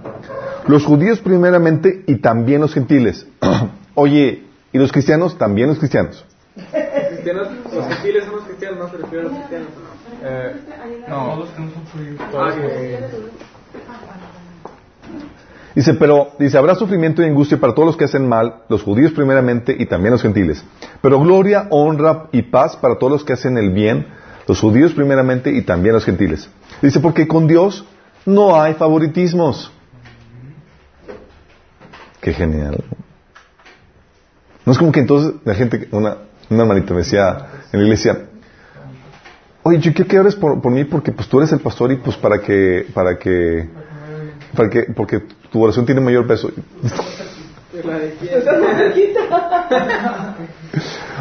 Los 0.67 0.85
judíos 0.85 1.21
primeramente 1.21 2.03
y 2.09 2.17
también 2.17 2.61
los 2.61 2.75
gentiles. 2.75 3.25
Oye, 3.95 4.47
¿y 4.73 4.79
los 4.79 4.91
cristianos? 4.91 5.39
También 5.39 5.69
los 5.69 5.79
cristianos. 5.79 6.25
Los 6.57 7.87
gentiles 7.87 8.25
son 8.25 8.35
los 8.35 8.45
cristianos, 8.47 8.79
no 8.81 8.89
se 8.89 8.97
refiere 8.97 9.21
a 9.21 9.29
los 9.29 9.39
cristianos. 9.39 9.69
Eh, 10.25 10.57
no, 11.09 11.37
los 11.37 11.51
que 11.51 11.61
no 11.61 11.71
son 11.71 11.85
judíos. 11.93 12.21
Ah, 12.37 12.51
Dice, 15.77 15.95
pero, 15.95 16.33
dice, 16.37 16.59
habrá 16.59 16.75
sufrimiento 16.75 17.23
y 17.23 17.27
angustia 17.27 17.61
para 17.61 17.77
todos 17.77 17.87
los 17.87 17.97
que 17.97 18.07
hacen 18.07 18.29
mal, 18.29 18.65
los 18.69 18.83
judíos 18.83 19.13
primeramente 19.13 19.77
y 19.79 19.87
también 19.87 20.11
los 20.11 20.23
gentiles. 20.23 20.65
Pero 21.01 21.21
gloria, 21.21 21.69
honra 21.71 22.25
y 22.33 22.43
paz 22.43 22.75
para 22.77 22.99
todos 22.99 23.13
los 23.13 23.25
que 23.25 23.35
hacen 23.35 23.57
el 23.57 23.71
bien, 23.71 24.09
los 24.49 24.59
judíos 24.59 24.95
primeramente 24.95 25.53
y 25.53 25.63
también 25.63 25.95
los 25.95 26.05
gentiles. 26.05 26.51
Dice, 26.83 27.01
porque 27.01 27.27
con 27.29 27.47
Dios 27.47 27.85
no 28.25 28.61
hay 28.61 28.75
favoritismos. 28.75 29.71
Qué 32.21 32.33
genial. 32.33 32.85
No 34.65 34.73
es 34.73 34.79
como 34.79 34.93
que 34.93 35.01
entonces 35.01 35.35
la 35.45 35.55
gente, 35.55 35.89
una, 35.93 36.19
una 36.49 36.63
hermanita 36.63 36.93
me 36.93 37.01
decía 37.01 37.47
en 37.73 37.81
la 37.81 37.87
iglesia, 37.87 38.27
oye, 39.63 39.79
yo 39.79 39.93
quiero 39.93 40.09
que 40.09 40.19
ores 40.19 40.35
por, 40.37 40.61
por 40.61 40.73
mí 40.73 40.85
porque 40.85 41.13
pues 41.13 41.29
tú 41.29 41.39
eres 41.39 41.53
el 41.53 41.61
pastor 41.61 41.93
y 41.93 41.97
pues 41.97 42.17
para 42.17 42.41
que, 42.41 42.87
para 42.93 43.19
que, 43.19 43.69
para 44.55 44.69
que, 44.69 44.83
porque 44.95 45.21
tu 45.51 45.63
oración 45.63 45.87
tiene 45.87 46.01
mayor 46.01 46.27
peso. 46.27 46.51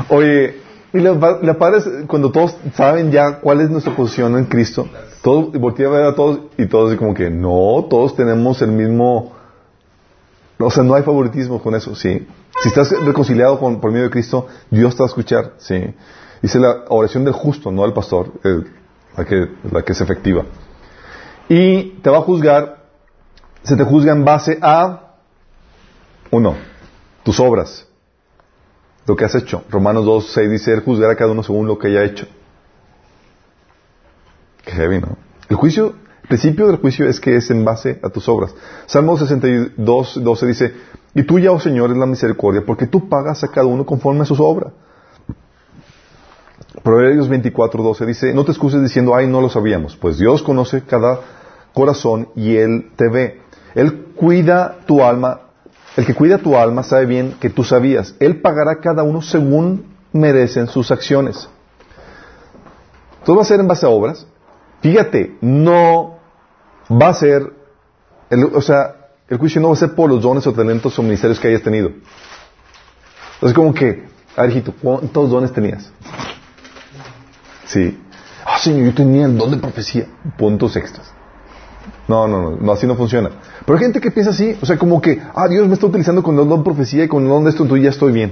Oye, 0.09 0.55
y 0.91 0.99
la, 0.99 1.19
padre 1.57 1.77
es 1.77 1.87
cuando 2.07 2.31
todos 2.31 2.55
saben 2.73 3.11
ya 3.11 3.39
cuál 3.39 3.61
es 3.61 3.69
nuestra 3.69 3.95
posición 3.95 4.35
en 4.37 4.45
Cristo, 4.45 4.87
todos, 5.21 5.53
a 5.55 5.89
ver 5.89 6.03
a 6.03 6.15
todos 6.15 6.39
y 6.57 6.65
todos 6.67 6.95
como 6.95 7.13
que 7.13 7.29
no, 7.29 7.85
todos 7.89 8.15
tenemos 8.15 8.61
el 8.61 8.71
mismo, 8.71 9.33
o 10.57 10.71
sea, 10.71 10.83
no 10.83 10.95
hay 10.95 11.03
favoritismo 11.03 11.61
con 11.61 11.75
eso, 11.75 11.95
sí. 11.95 12.27
Si 12.61 12.69
estás 12.69 12.91
reconciliado 13.05 13.59
con, 13.59 13.79
por 13.79 13.91
medio 13.91 14.05
de 14.05 14.11
Cristo, 14.11 14.47
Dios 14.69 14.95
te 14.95 15.03
va 15.03 15.05
a 15.05 15.09
escuchar, 15.09 15.53
sí. 15.57 15.93
Dice 16.41 16.59
la 16.59 16.85
oración 16.89 17.25
del 17.25 17.33
justo, 17.33 17.71
no 17.71 17.83
del 17.83 17.93
pastor, 17.93 18.31
la, 19.17 19.25
que, 19.25 19.49
la 19.71 19.81
que 19.81 19.91
es 19.91 20.01
efectiva. 20.01 20.45
Y 21.49 21.99
te 22.01 22.09
va 22.09 22.17
a 22.19 22.21
juzgar 22.21 22.79
se 23.63 23.75
te 23.75 23.83
juzga 23.83 24.11
en 24.11 24.25
base 24.25 24.57
a, 24.61 25.15
uno, 26.31 26.55
tus 27.23 27.39
obras, 27.39 27.87
lo 29.05 29.15
que 29.15 29.25
has 29.25 29.35
hecho. 29.35 29.63
Romanos 29.69 30.05
2, 30.05 30.31
6 30.33 30.51
dice, 30.51 30.73
Él 30.73 30.81
juzgará 30.81 31.13
a 31.13 31.15
cada 31.15 31.31
uno 31.31 31.43
según 31.43 31.67
lo 31.67 31.77
que 31.77 31.87
haya 31.87 32.03
hecho. 32.03 32.27
El 35.49 35.55
juicio, 35.55 35.95
el 36.23 36.27
principio 36.27 36.67
del 36.67 36.77
juicio 36.77 37.07
es 37.07 37.19
que 37.19 37.35
es 37.35 37.49
en 37.51 37.65
base 37.65 37.99
a 38.03 38.09
tus 38.09 38.27
obras. 38.29 38.53
Salmo 38.85 39.17
62, 39.17 40.23
12 40.23 40.45
dice, 40.45 40.73
y 41.15 41.23
tuya, 41.23 41.51
oh 41.51 41.59
Señor, 41.59 41.91
es 41.91 41.97
la 41.97 42.05
misericordia, 42.05 42.63
porque 42.65 42.87
tú 42.87 43.09
pagas 43.09 43.43
a 43.43 43.49
cada 43.49 43.67
uno 43.67 43.85
conforme 43.85 44.21
a 44.21 44.25
su 44.25 44.35
obra. 44.43 44.71
Proverbios 46.83 47.27
24, 47.27 47.83
12 47.83 48.05
dice, 48.05 48.33
no 48.33 48.45
te 48.45 48.51
excuses 48.51 48.81
diciendo, 48.81 49.15
ay, 49.15 49.27
no 49.27 49.41
lo 49.41 49.49
sabíamos, 49.49 49.95
pues 49.97 50.17
Dios 50.17 50.43
conoce 50.43 50.83
cada 50.83 51.19
corazón 51.73 52.29
y 52.35 52.55
Él 52.55 52.91
te 52.95 53.09
ve. 53.09 53.41
Él 53.75 54.13
cuida 54.15 54.77
tu 54.85 55.03
alma. 55.03 55.41
El 55.95 56.05
que 56.05 56.13
cuida 56.13 56.37
tu 56.37 56.55
alma 56.55 56.83
sabe 56.83 57.05
bien 57.05 57.35
que 57.39 57.49
tú 57.49 57.63
sabías. 57.63 58.15
Él 58.19 58.41
pagará 58.41 58.73
a 58.73 58.79
cada 58.79 59.03
uno 59.03 59.21
según 59.21 59.95
merecen 60.13 60.67
sus 60.67 60.91
acciones. 60.91 61.49
Todo 63.25 63.37
va 63.37 63.41
a 63.41 63.45
ser 63.45 63.59
en 63.59 63.67
base 63.67 63.85
a 63.85 63.89
obras. 63.89 64.25
Fíjate, 64.81 65.37
no 65.41 66.19
va 66.89 67.09
a 67.09 67.13
ser, 67.13 67.53
o 68.53 68.61
sea, 68.61 68.95
el 69.27 69.37
juicio 69.37 69.61
no 69.61 69.69
va 69.69 69.73
a 69.73 69.77
ser 69.77 69.93
por 69.95 70.09
los 70.09 70.21
dones 70.21 70.45
o 70.47 70.53
talentos 70.53 70.97
o 70.97 71.03
ministerios 71.03 71.39
que 71.39 71.47
hayas 71.47 71.61
tenido. 71.61 71.91
Entonces, 73.35 73.55
como 73.55 73.73
que, 73.73 74.05
a 74.35 74.41
ver, 74.41 74.51
hijito, 74.51 74.73
¿cuántos 74.81 75.29
dones 75.29 75.53
tenías? 75.53 75.91
Sí. 77.65 77.97
Ah, 78.45 78.57
Señor, 78.57 78.87
yo 78.87 78.93
tenía 78.95 79.25
el 79.25 79.37
don 79.37 79.51
de 79.51 79.57
profecía. 79.57 80.07
Puntos 80.37 80.75
extras. 80.75 81.13
No, 82.07 82.27
no, 82.27 82.57
no, 82.57 82.71
así 82.71 82.87
no 82.87 82.95
funciona. 82.95 83.29
Pero 83.65 83.77
hay 83.77 83.83
gente 83.83 84.01
que 84.01 84.09
piensa 84.09 84.31
así, 84.31 84.57
o 84.59 84.65
sea, 84.65 84.77
como 84.77 84.99
que, 84.99 85.21
ah, 85.35 85.47
Dios 85.47 85.67
me 85.67 85.75
está 85.75 85.85
utilizando 85.85 86.23
con 86.23 86.37
el 86.39 86.47
don 86.47 86.59
de 86.59 86.63
profecía 86.63 87.03
y 87.03 87.07
con 87.07 87.23
el 87.23 87.29
don 87.29 87.43
de 87.43 87.51
esto, 87.51 87.63
entonces 87.63 87.83
ya 87.83 87.91
estoy 87.91 88.11
bien. 88.11 88.31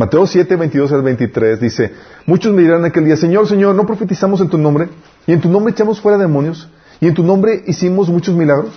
Mateo 0.00 0.26
7, 0.26 0.56
22 0.56 0.92
al 0.92 1.02
23 1.02 1.60
dice, 1.60 1.92
muchos 2.24 2.54
me 2.54 2.62
dirán 2.62 2.82
aquel 2.86 3.04
día, 3.04 3.18
Señor, 3.18 3.46
Señor, 3.46 3.74
¿no 3.74 3.84
profetizamos 3.84 4.40
en 4.40 4.48
tu 4.48 4.56
nombre? 4.56 4.88
Y 5.26 5.32
en 5.34 5.42
tu 5.42 5.50
nombre 5.50 5.72
echamos 5.72 6.00
fuera 6.00 6.16
demonios, 6.16 6.70
y 7.02 7.08
en 7.08 7.12
tu 7.12 7.22
nombre 7.22 7.62
hicimos 7.66 8.08
muchos 8.08 8.34
milagros. 8.34 8.70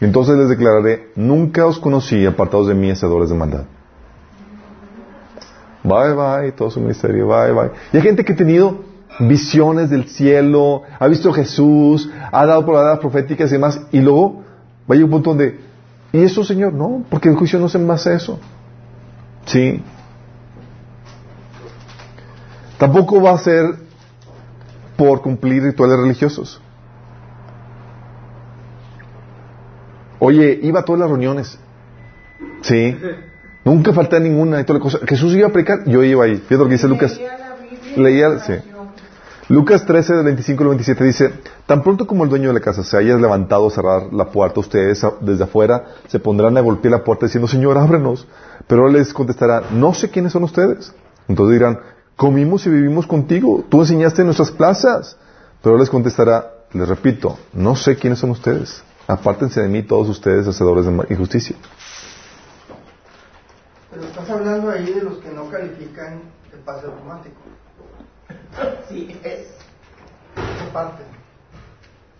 Entonces 0.00 0.36
les 0.36 0.50
declararé, 0.50 1.12
nunca 1.16 1.64
os 1.64 1.78
conocí 1.78 2.26
apartados 2.26 2.68
de 2.68 2.74
mí, 2.74 2.90
hacedores 2.90 3.30
de 3.30 3.36
maldad. 3.36 3.64
Bye, 5.82 6.12
bye, 6.12 6.52
todo 6.52 6.70
su 6.70 6.78
ministerio, 6.78 7.26
bye, 7.26 7.52
bye. 7.52 7.70
Y 7.94 7.96
hay 7.96 8.02
gente 8.02 8.22
que 8.22 8.34
ha 8.34 8.36
tenido 8.36 8.80
visiones 9.18 9.88
del 9.88 10.08
cielo, 10.08 10.82
ha 10.98 11.08
visto 11.08 11.30
a 11.30 11.32
Jesús, 11.32 12.10
ha 12.30 12.44
dado 12.44 12.66
palabras 12.66 12.98
proféticas 12.98 13.48
y 13.48 13.54
demás, 13.54 13.80
y 13.92 14.00
luego 14.00 14.42
vaya 14.86 15.06
un 15.06 15.10
punto 15.10 15.30
donde, 15.30 15.58
¿y 16.12 16.22
eso, 16.22 16.44
Señor? 16.44 16.74
No, 16.74 17.02
porque 17.08 17.30
el 17.30 17.36
juicio 17.36 17.58
no 17.58 17.70
se 17.70 17.78
basa 17.78 18.12
eso. 18.12 18.38
Sí. 19.46 19.82
Tampoco 22.80 23.20
va 23.20 23.32
a 23.32 23.38
ser 23.38 23.74
por 24.96 25.20
cumplir 25.20 25.62
rituales 25.62 25.98
religiosos. 25.98 26.62
Oye, 30.18 30.58
iba 30.62 30.80
a 30.80 30.84
todas 30.86 31.00
las 31.00 31.10
reuniones. 31.10 31.58
Sí. 32.62 32.96
Nunca 33.66 33.92
falté 33.92 34.18
ninguna 34.18 34.60
y 34.60 34.64
toda 34.64 34.78
la 34.78 34.82
cosa. 34.82 34.98
Jesús 35.06 35.34
iba 35.34 35.48
a 35.48 35.52
predicar, 35.52 35.84
yo 35.84 36.02
iba 36.02 36.24
ahí. 36.24 36.36
Fíjate 36.36 36.56
lo 36.56 36.64
que 36.64 36.72
dice 36.72 36.88
Lucas. 36.88 37.20
Leía, 37.98 38.38
sí. 38.38 38.54
Lucas 39.50 39.84
13, 39.84 40.14
del 40.14 40.24
25 40.24 40.62
al 40.62 40.68
27 40.70 41.04
dice, 41.04 41.32
tan 41.66 41.82
pronto 41.82 42.06
como 42.06 42.24
el 42.24 42.30
dueño 42.30 42.48
de 42.48 42.54
la 42.54 42.60
casa 42.60 42.82
se 42.82 42.96
haya 42.96 43.14
levantado 43.16 43.66
a 43.66 43.70
cerrar 43.70 44.10
la 44.10 44.30
puerta, 44.30 44.60
ustedes 44.60 45.04
desde 45.20 45.44
afuera 45.44 45.84
se 46.08 46.18
pondrán 46.18 46.56
a 46.56 46.62
golpear 46.62 46.92
la 46.92 47.04
puerta 47.04 47.26
diciendo, 47.26 47.46
Señor, 47.46 47.76
ábrenos. 47.76 48.26
Pero 48.66 48.86
él 48.86 48.94
les 48.94 49.12
contestará, 49.12 49.64
no 49.70 49.92
sé 49.92 50.08
quiénes 50.08 50.32
son 50.32 50.44
ustedes. 50.44 50.94
Entonces 51.28 51.58
dirán, 51.58 51.78
comimos 52.20 52.66
y 52.66 52.68
vivimos 52.68 53.06
contigo, 53.06 53.64
tú 53.70 53.80
enseñaste 53.80 54.20
en 54.20 54.26
nuestras 54.26 54.50
plazas. 54.50 55.16
Pero 55.62 55.76
él 55.76 55.80
les 55.80 55.88
contestará, 55.88 56.52
les 56.70 56.86
repito, 56.86 57.38
no 57.54 57.74
sé 57.74 57.96
quiénes 57.96 58.18
son 58.18 58.28
ustedes. 58.28 58.82
Apártense 59.06 59.62
de 59.62 59.68
mí 59.68 59.82
todos 59.82 60.06
ustedes, 60.10 60.46
hacedores 60.46 60.84
de 60.84 60.92
injusticia. 61.08 61.56
Pero 63.90 64.04
estás 64.04 64.28
hablando 64.28 64.70
ahí 64.70 64.92
de 64.92 65.00
los 65.00 65.16
que 65.16 65.30
no 65.30 65.48
califican 65.48 66.20
el 66.52 66.58
pase 66.60 66.86
automático. 66.86 67.40
Sí, 68.90 69.18
es. 69.24 69.46
parte. 70.74 71.04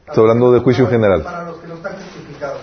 Estás 0.01 0.16
hablando 0.16 0.51
de 0.53 0.61
juicio 0.61 0.88
general. 0.88 1.22
Para 1.22 1.44
los 1.44 1.59
que 1.59 1.66
no 1.66 1.74
están 1.74 1.92
justificados. 1.92 2.62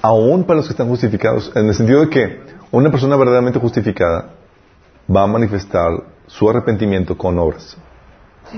Aún 0.00 0.44
para 0.44 0.58
los 0.58 0.66
que 0.66 0.74
están 0.74 0.88
justificados, 0.88 1.50
en 1.56 1.66
el 1.66 1.74
sentido 1.74 2.02
de 2.02 2.08
que 2.08 2.40
una 2.70 2.90
persona 2.90 3.16
verdaderamente 3.16 3.58
justificada 3.58 4.34
va 5.14 5.22
a 5.22 5.26
manifestar 5.26 6.04
su 6.26 6.48
arrepentimiento 6.48 7.16
con 7.16 7.38
obras. 7.38 7.76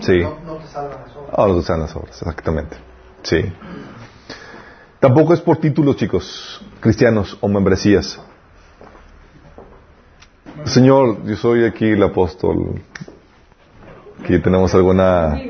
Sí. 0.00 0.20
No, 0.20 0.56
te 0.56 0.66
salvan 0.68 1.00
las 1.06 1.16
obras. 1.16 1.34
Ah, 1.36 1.46
no 1.46 1.56
te 1.56 1.62
salvan 1.62 1.82
las 1.82 1.96
obras, 1.96 2.18
exactamente. 2.20 2.76
Sí. 3.22 3.52
Tampoco 4.98 5.34
es 5.34 5.40
por 5.40 5.56
títulos, 5.56 5.96
chicos, 5.96 6.60
cristianos 6.80 7.36
o 7.40 7.48
membresías. 7.48 8.20
Señor, 10.64 11.24
yo 11.24 11.36
soy 11.36 11.64
aquí 11.64 11.86
el 11.86 12.02
apóstol. 12.02 12.82
Aquí 14.22 14.38
tenemos 14.40 14.74
alguna 14.74 15.40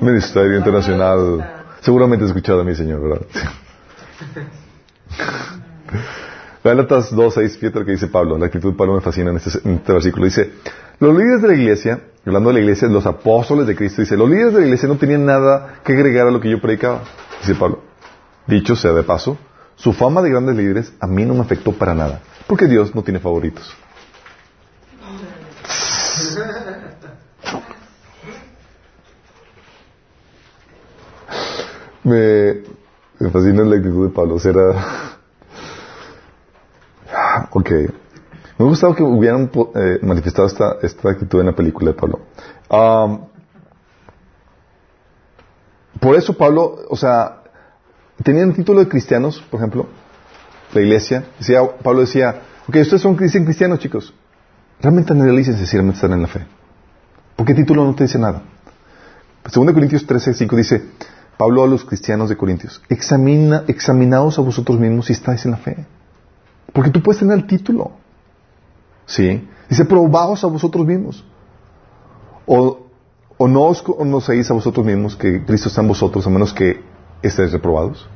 ministerio 0.00 0.56
internacional. 0.58 1.64
Seguramente 1.80 2.24
has 2.24 2.30
escuchado 2.30 2.60
a 2.60 2.64
mí, 2.64 2.74
Señor, 2.74 3.00
¿verdad? 3.00 3.26
Gálatas 6.62 7.14
2, 7.14 7.34
6, 7.34 7.56
fíjate 7.56 7.78
lo 7.78 7.84
que 7.86 7.92
dice 7.92 8.08
Pablo. 8.08 8.36
La 8.36 8.46
actitud 8.46 8.72
de 8.72 8.76
Pablo 8.76 8.94
me 8.94 9.00
fascina 9.00 9.30
en 9.30 9.36
este, 9.36 9.66
en 9.66 9.76
este, 9.76 9.92
versículo. 9.92 10.26
Dice, 10.26 10.52
los 10.98 11.16
líderes 11.16 11.40
de 11.40 11.48
la 11.48 11.54
iglesia, 11.54 12.00
hablando 12.26 12.50
de 12.50 12.54
la 12.54 12.60
iglesia, 12.60 12.88
los 12.88 13.06
apóstoles 13.06 13.66
de 13.66 13.74
Cristo, 13.74 14.02
dice, 14.02 14.16
los 14.16 14.28
líderes 14.28 14.52
de 14.52 14.60
la 14.60 14.66
iglesia 14.66 14.88
no 14.88 14.96
tenían 14.96 15.24
nada 15.24 15.80
que 15.82 15.94
agregar 15.94 16.26
a 16.26 16.30
lo 16.30 16.38
que 16.40 16.50
yo 16.50 16.60
predicaba. 16.60 17.02
Dice 17.40 17.54
Pablo. 17.54 17.80
Dicho 18.46 18.76
sea 18.76 18.92
de 18.92 19.02
paso, 19.02 19.38
su 19.76 19.92
fama 19.94 20.20
de 20.20 20.30
grandes 20.30 20.56
líderes 20.56 20.92
a 21.00 21.06
mí 21.06 21.24
no 21.24 21.34
me 21.34 21.40
afectó 21.40 21.72
para 21.72 21.94
nada, 21.94 22.20
porque 22.46 22.66
Dios 22.66 22.94
no 22.94 23.02
tiene 23.02 23.20
favoritos. 23.20 23.74
Me, 32.02 32.62
fascina 33.30 33.62
la 33.62 33.76
actitud 33.76 34.08
de 34.08 34.14
Pablo. 34.14 34.38
Ok. 37.50 37.70
Me 38.58 38.66
gustado 38.66 38.94
que 38.94 39.02
hubieran 39.02 39.50
eh, 39.74 39.98
manifestado 40.02 40.46
esta, 40.46 40.76
esta 40.82 41.10
actitud 41.10 41.40
en 41.40 41.46
la 41.46 41.54
película 41.54 41.92
de 41.92 41.98
Pablo. 41.98 42.20
por 45.98 46.14
eso 46.14 46.36
Pablo, 46.36 46.76
o 46.88 46.96
sea, 46.96 47.42
tenían 48.22 48.52
título 48.52 48.80
de 48.80 48.88
cristianos, 48.88 49.42
por 49.50 49.60
ejemplo, 49.60 49.86
la 50.74 50.80
iglesia. 50.80 51.24
Decía, 51.38 51.60
Pablo 51.82 52.00
decía, 52.00 52.42
ok, 52.68 52.76
ustedes 52.76 53.02
son 53.02 53.16
cristianos, 53.16 53.78
chicos. 53.78 54.12
Realmente 54.80 55.12
analicen 55.12 55.56
si 55.56 55.64
realmente 55.72 55.96
están 55.96 56.12
en 56.12 56.22
la 56.22 56.28
fe. 56.28 56.46
Porque 57.36 57.52
el 57.52 57.58
título 57.58 57.84
no 57.84 57.94
te 57.94 58.04
dice 58.04 58.18
nada. 58.18 58.42
Segundo 59.46 59.72
Corintios 59.72 60.06
13, 60.06 60.34
5 60.34 60.56
dice, 60.56 60.82
Pablo 61.36 61.64
a 61.64 61.66
los 61.66 61.84
cristianos 61.84 62.28
de 62.28 62.36
Corintios, 62.36 62.82
examina, 62.90 63.64
examinaos 63.66 64.38
a 64.38 64.42
vosotros 64.42 64.78
mismos 64.78 65.06
si 65.06 65.14
estáis 65.14 65.44
en 65.46 65.52
la 65.52 65.56
fe. 65.56 65.86
Porque 66.72 66.90
tú 66.90 67.02
puedes 67.02 67.20
tener 67.20 67.36
el 67.36 67.46
título. 67.46 67.92
¿Sí? 69.06 69.48
Dice, 69.68 69.84
probaos 69.84 70.44
a 70.44 70.46
vosotros 70.46 70.86
mismos. 70.86 71.24
O, 72.46 72.86
o 73.36 73.48
no 73.48 73.62
os 73.62 73.82
conocéis 73.82 74.50
a 74.50 74.54
vosotros 74.54 74.84
mismos 74.84 75.16
que 75.16 75.44
Cristo 75.44 75.68
está 75.68 75.80
en 75.80 75.88
vosotros, 75.88 76.26
a 76.26 76.30
menos 76.30 76.52
que 76.52 76.82
estéis 77.22 77.52
reprobados. 77.52 78.08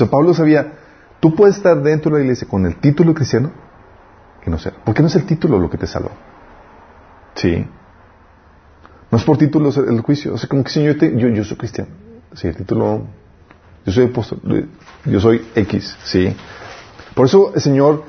O 0.00 0.06
Pablo 0.06 0.34
sabía, 0.34 0.72
tú 1.20 1.34
puedes 1.34 1.56
estar 1.56 1.80
dentro 1.82 2.12
de 2.12 2.18
la 2.18 2.24
iglesia 2.24 2.48
con 2.48 2.66
el 2.66 2.76
título 2.76 3.14
cristiano 3.14 3.52
y 4.44 4.50
no 4.50 4.58
ser. 4.58 4.74
¿Por 4.84 4.94
qué 4.94 5.02
no 5.02 5.08
es 5.08 5.16
el 5.16 5.24
título 5.24 5.58
lo 5.58 5.70
que 5.70 5.78
te 5.78 5.86
salva? 5.86 6.10
Sí. 7.34 7.66
No 9.10 9.18
es 9.18 9.24
por 9.24 9.38
título 9.38 9.70
el 9.70 10.00
juicio. 10.00 10.34
O 10.34 10.38
sea, 10.38 10.48
como 10.48 10.64
que 10.64 10.70
si 10.70 10.82
yo, 10.82 10.92
yo, 10.92 11.28
yo 11.28 11.44
soy 11.44 11.56
cristiano. 11.56 11.90
Sí, 12.34 12.48
el 12.48 12.56
título. 12.56 13.06
Yo 13.86 13.92
soy 13.92 14.06
apóstol. 14.06 14.68
Yo 15.04 15.20
soy 15.20 15.46
X. 15.54 15.96
Sí. 16.04 16.34
Por 17.14 17.26
eso 17.26 17.52
el 17.54 17.60
Señor 17.60 18.04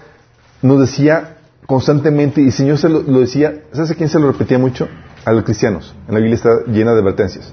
nos 0.61 0.79
decía 0.79 1.37
constantemente, 1.65 2.41
y 2.41 2.45
el 2.45 2.51
Señor 2.51 2.77
se 2.77 2.89
lo, 2.89 3.01
decía, 3.19 3.63
¿sabes 3.71 3.91
a 3.91 3.95
quién 3.95 4.09
se 4.09 4.19
lo 4.19 4.31
repetía 4.31 4.57
mucho? 4.57 4.87
A 5.25 5.31
los 5.31 5.43
cristianos. 5.43 5.95
En 6.07 6.13
la 6.13 6.19
Biblia 6.19 6.35
está 6.35 6.49
llena 6.67 6.93
de 6.93 6.99
advertencias. 6.99 7.51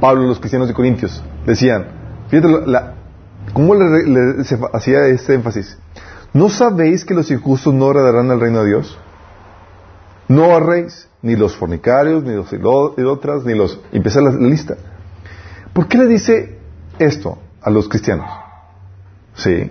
Pablo, 0.00 0.26
los 0.26 0.38
cristianos 0.38 0.68
de 0.68 0.74
Corintios, 0.74 1.22
decían, 1.46 1.86
fíjate, 2.28 2.48
la, 2.66 2.94
¿cómo 3.52 3.74
le, 3.74 4.44
se 4.44 4.58
hacía 4.72 5.06
este 5.06 5.34
énfasis? 5.34 5.78
¿No 6.32 6.48
sabéis 6.48 7.04
que 7.04 7.14
los 7.14 7.30
injustos 7.30 7.74
no 7.74 7.90
heredarán 7.90 8.30
el 8.30 8.40
reino 8.40 8.62
de 8.62 8.68
Dios? 8.68 8.98
No 10.28 10.44
ahorréis, 10.44 11.08
ni 11.22 11.36
los 11.36 11.56
fornicarios, 11.56 12.22
ni 12.22 12.34
los 12.34 12.52
idólatras, 12.52 13.44
ni 13.44 13.54
los... 13.54 13.80
Empieza 13.92 14.20
la, 14.20 14.30
lista. 14.30 14.76
¿Por 15.72 15.88
qué 15.88 15.98
le 15.98 16.06
dice 16.06 16.58
esto 16.98 17.38
a 17.60 17.70
los 17.70 17.88
cristianos? 17.88 18.30
Sí. 19.34 19.70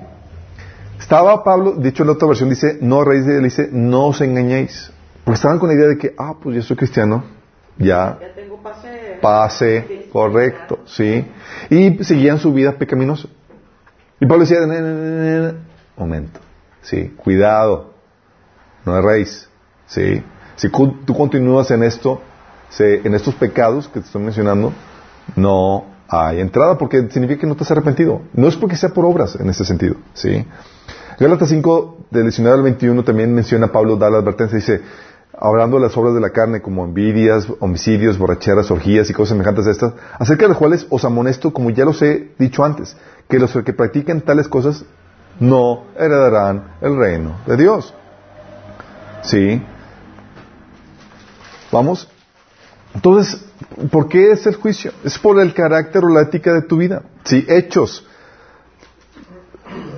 Estaba 1.00 1.44
Pablo, 1.44 1.76
dicho 1.78 2.04
en 2.04 2.08
la 2.08 2.14
otra 2.14 2.28
versión, 2.28 2.50
dice, 2.50 2.78
no 2.82 2.98
ahorréis, 2.98 3.26
dice, 3.26 3.70
no 3.72 4.08
os 4.08 4.22
engañéis. 4.22 4.92
Porque 5.24 5.36
estaban 5.36 5.58
con 5.58 5.70
la 5.70 5.76
idea 5.76 5.88
de 5.88 5.98
que, 5.98 6.14
ah, 6.18 6.36
pues 6.42 6.58
yo 6.58 6.62
soy 6.62 6.76
cristiano, 6.76 7.24
ya, 7.78 8.18
ya 8.20 8.34
tengo 8.36 8.62
pase, 8.62 9.18
pase 9.22 10.10
correcto, 10.12 10.80
sí. 10.86 11.26
Y 11.70 12.04
seguían 12.04 12.38
su 12.38 12.54
vida 12.54 12.74
pecaminosa. 12.74 13.30
Y 14.20 14.26
Pablo 14.26 14.44
decía, 14.46 14.60
momento. 15.96 16.40
Sí, 16.82 17.14
cuidado. 17.16 17.94
No 18.86 18.98
erréis. 18.98 19.50
Sí. 19.86 20.24
Si 20.56 20.70
tú 20.70 21.16
continúas 21.16 21.72
en 21.72 21.84
esto, 21.84 22.22
en 22.78 23.14
estos 23.14 23.36
pecados 23.36 23.88
que 23.88 24.00
te 24.00 24.06
estoy 24.06 24.22
mencionando, 24.22 24.74
no 25.36 25.86
hay 26.08 26.42
entrada 26.42 26.78
porque 26.78 27.10
significa 27.10 27.42
que 27.42 27.48
no 27.48 27.56
te 27.56 27.64
has 27.64 27.72
arrepentido. 27.72 28.22
No 28.34 28.48
es 28.48 28.56
porque 28.56 28.76
sea 28.76 28.90
por 28.90 29.06
obras 29.06 29.36
en 29.36 29.50
ese 29.50 29.64
sentido. 29.64 29.96
¿sí? 30.14 30.46
Gálatas 31.20 31.50
5, 31.50 32.06
del 32.12 32.24
19 32.24 32.58
al 32.58 32.64
21, 32.64 33.04
también 33.04 33.34
menciona 33.34 33.74
Pablo, 33.74 33.98
da 33.98 34.10
la 34.10 34.20
advertencia, 34.20 34.56
dice, 34.56 34.82
hablando 35.38 35.76
de 35.76 35.84
las 35.84 35.98
obras 35.98 36.14
de 36.14 36.22
la 36.22 36.30
carne 36.30 36.62
como 36.62 36.86
envidias, 36.86 37.46
homicidios, 37.60 38.18
borracheras, 38.18 38.72
orgías 38.72 39.10
y 39.10 39.14
cosas 39.14 39.30
semejantes 39.30 39.68
a 39.68 39.72
estas, 39.72 39.94
acerca 40.18 40.46
de 40.46 40.50
las 40.50 40.58
cuales 40.58 40.88
os 40.90 41.04
amonesto, 41.04 41.52
como 41.52 41.72
ya 41.72 41.84
los 41.84 42.02
he 42.02 42.32
dicho 42.40 42.64
antes, 42.64 42.96
que 43.28 43.38
los 43.38 43.52
que 43.52 43.74
practiquen 43.74 44.22
tales 44.22 44.48
cosas 44.48 44.86
no 45.42 45.88
heredarán 45.98 46.76
el 46.80 46.96
reino 46.96 47.36
de 47.46 47.58
Dios. 47.58 47.94
¿Sí? 49.22 49.62
¿Vamos? 51.70 52.08
Entonces, 52.96 53.44
¿por 53.92 54.08
qué 54.08 54.32
es 54.32 54.48
el 54.48 54.56
juicio? 54.56 54.94
Es 55.04 55.20
por 55.20 55.38
el 55.42 55.54
carácter 55.54 56.06
o 56.06 56.08
la 56.08 56.22
ética 56.22 56.54
de 56.54 56.62
tu 56.62 56.78
vida. 56.78 57.04
Sí, 57.26 57.46
hechos. 57.50 58.08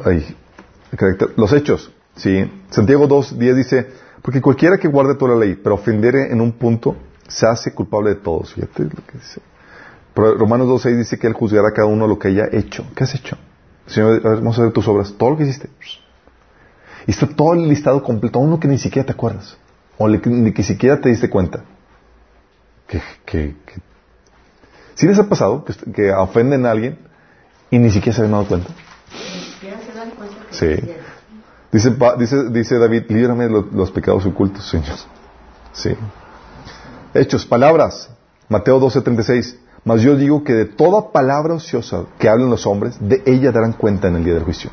Ay, 0.03 0.35
los 1.35 1.53
hechos. 1.53 1.91
Sí. 2.15 2.49
Santiago 2.69 3.07
2, 3.07 3.39
10 3.39 3.55
dice, 3.55 3.87
porque 4.21 4.41
cualquiera 4.41 4.77
que 4.77 4.87
guarde 4.87 5.15
toda 5.15 5.33
la 5.35 5.39
ley, 5.39 5.55
pero 5.55 5.75
ofendiere 5.75 6.31
en 6.31 6.41
un 6.41 6.51
punto, 6.53 6.95
se 7.27 7.45
hace 7.47 7.73
culpable 7.73 8.09
de 8.09 8.15
todos. 8.15 8.53
Fíjate 8.53 8.83
lo 8.83 8.89
que 8.89 9.17
dice. 9.17 9.41
Pero 10.13 10.35
Romanos 10.35 10.67
2, 10.67 10.81
6 10.81 10.97
dice 10.97 11.19
que 11.19 11.27
Él 11.27 11.33
juzgará 11.33 11.69
a 11.69 11.73
cada 11.73 11.87
uno 11.87 12.07
lo 12.07 12.19
que 12.19 12.27
haya 12.27 12.47
hecho. 12.51 12.85
¿Qué 12.95 13.05
has 13.05 13.15
hecho? 13.15 13.37
Señor, 13.87 14.21
vamos 14.21 14.57
a 14.59 14.63
ver 14.63 14.71
tus 14.71 14.87
obras, 14.87 15.13
todo 15.17 15.31
lo 15.31 15.37
que 15.37 15.43
hiciste. 15.43 15.69
Y 17.07 17.11
está 17.11 17.27
todo 17.27 17.53
el 17.53 17.67
listado 17.67 18.03
completo, 18.03 18.39
uno 18.39 18.59
que 18.59 18.67
ni 18.67 18.77
siquiera 18.77 19.05
te 19.05 19.13
acuerdas, 19.13 19.57
o 19.97 20.07
ni 20.07 20.53
que 20.53 20.63
siquiera 20.63 20.99
te 20.99 21.09
diste 21.09 21.29
cuenta. 21.29 21.63
Que, 22.87 23.01
que, 23.25 23.55
¿Sí 24.95 25.07
les 25.07 25.17
ha 25.17 25.27
pasado 25.27 25.65
que, 25.95 26.11
ofenden 26.11 26.65
a 26.65 26.71
alguien 26.71 26.99
y 27.69 27.79
ni 27.79 27.89
siquiera 27.89 28.15
se 28.15 28.23
han 28.23 28.31
dado 28.31 28.45
cuenta? 28.45 28.69
Sí. 30.51 30.75
Dice, 31.71 31.95
dice, 32.17 32.49
dice 32.49 32.77
David, 32.77 33.03
líbrame 33.09 33.47
de 33.47 33.63
los, 33.71 33.91
pecados 33.91 34.25
ocultos, 34.25 34.67
Señor. 34.69 34.97
Sí. 35.73 35.95
Hechos, 37.13 37.45
palabras. 37.45 38.09
Mateo 38.49 38.79
12:36. 38.79 39.57
Mas 39.83 40.01
yo 40.01 40.15
digo 40.15 40.43
que 40.43 40.53
de 40.53 40.65
toda 40.65 41.11
palabra 41.11 41.55
ociosa 41.55 42.03
que 42.19 42.29
hablen 42.29 42.49
los 42.49 42.67
hombres, 42.67 42.97
de 42.99 43.23
ella 43.25 43.51
darán 43.51 43.73
cuenta 43.73 44.09
en 44.09 44.17
el 44.17 44.23
día 44.23 44.35
del 44.35 44.43
juicio. 44.43 44.69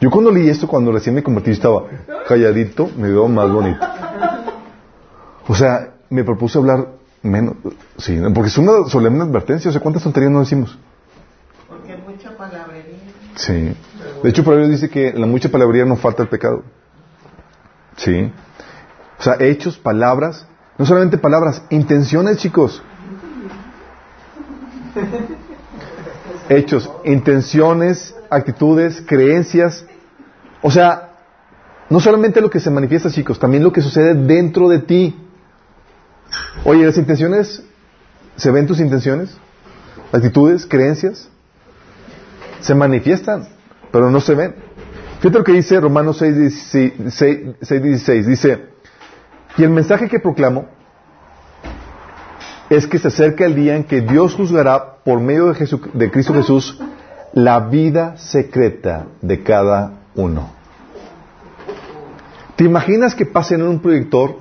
Yo 0.00 0.10
cuando 0.10 0.30
leí 0.30 0.48
esto, 0.48 0.68
cuando 0.68 0.92
recién 0.92 1.14
me 1.14 1.22
convertí, 1.22 1.50
estaba 1.50 1.84
calladito, 2.26 2.88
me 2.96 3.08
veo 3.08 3.28
más 3.28 3.50
bonito. 3.50 3.84
O 5.46 5.54
sea, 5.54 5.94
me 6.08 6.24
propuse 6.24 6.58
hablar 6.58 6.88
menos, 7.22 7.56
sí, 7.98 8.18
porque 8.34 8.48
es 8.48 8.56
una 8.56 8.88
solemne 8.88 9.24
advertencia, 9.24 9.68
o 9.68 9.72
sea, 9.72 9.82
¿cuántas 9.82 10.02
tonterías 10.02 10.32
no 10.32 10.40
decimos? 10.40 10.78
Porque 11.68 11.96
mucha 11.96 12.36
palabrería. 12.36 12.89
Sí. 13.40 13.74
De 14.22 14.28
hecho, 14.28 14.44
por 14.44 14.68
dice 14.68 14.90
que 14.90 15.12
la 15.14 15.26
mucha 15.26 15.48
palabrería 15.48 15.86
no 15.86 15.96
falta 15.96 16.22
el 16.22 16.28
pecado. 16.28 16.62
Sí. 17.96 18.30
O 19.18 19.22
sea, 19.22 19.36
hechos, 19.40 19.78
palabras, 19.78 20.46
no 20.76 20.84
solamente 20.84 21.16
palabras, 21.16 21.62
intenciones, 21.70 22.36
chicos. 22.36 22.82
Hechos, 26.50 26.90
intenciones, 27.04 28.14
actitudes, 28.28 29.02
creencias. 29.06 29.86
O 30.60 30.70
sea, 30.70 31.10
no 31.88 31.98
solamente 32.00 32.42
lo 32.42 32.50
que 32.50 32.60
se 32.60 32.70
manifiesta, 32.70 33.10
chicos, 33.10 33.38
también 33.38 33.62
lo 33.62 33.72
que 33.72 33.80
sucede 33.80 34.14
dentro 34.14 34.68
de 34.68 34.80
ti. 34.80 35.18
Oye, 36.64 36.84
las 36.84 36.98
intenciones, 36.98 37.62
¿se 38.36 38.50
ven 38.50 38.66
tus 38.66 38.80
intenciones? 38.80 39.34
Actitudes, 40.12 40.66
creencias, 40.66 41.30
se 42.60 42.74
manifiestan, 42.74 43.48
pero 43.90 44.10
no 44.10 44.20
se 44.20 44.34
ven. 44.34 44.54
Fíjate 45.20 45.38
lo 45.38 45.44
que 45.44 45.52
dice 45.52 45.80
Romanos 45.80 46.18
6, 46.18 46.36
16. 46.36 48.26
Dice, 48.26 48.66
y 49.56 49.64
el 49.64 49.70
mensaje 49.70 50.08
que 50.08 50.18
proclamo 50.18 50.66
es 52.70 52.86
que 52.86 52.98
se 52.98 53.08
acerca 53.08 53.44
el 53.44 53.54
día 53.54 53.76
en 53.76 53.84
que 53.84 54.00
Dios 54.00 54.34
juzgará 54.34 54.96
por 55.04 55.20
medio 55.20 55.52
de, 55.52 55.80
de 55.92 56.10
Cristo 56.10 56.32
Jesús 56.34 56.80
la 57.32 57.60
vida 57.60 58.16
secreta 58.16 59.06
de 59.20 59.42
cada 59.42 59.92
uno. 60.14 60.50
¿Te 62.56 62.64
imaginas 62.64 63.14
que 63.14 63.26
pasen 63.26 63.60
en 63.60 63.68
un 63.68 63.80
proyector 63.80 64.36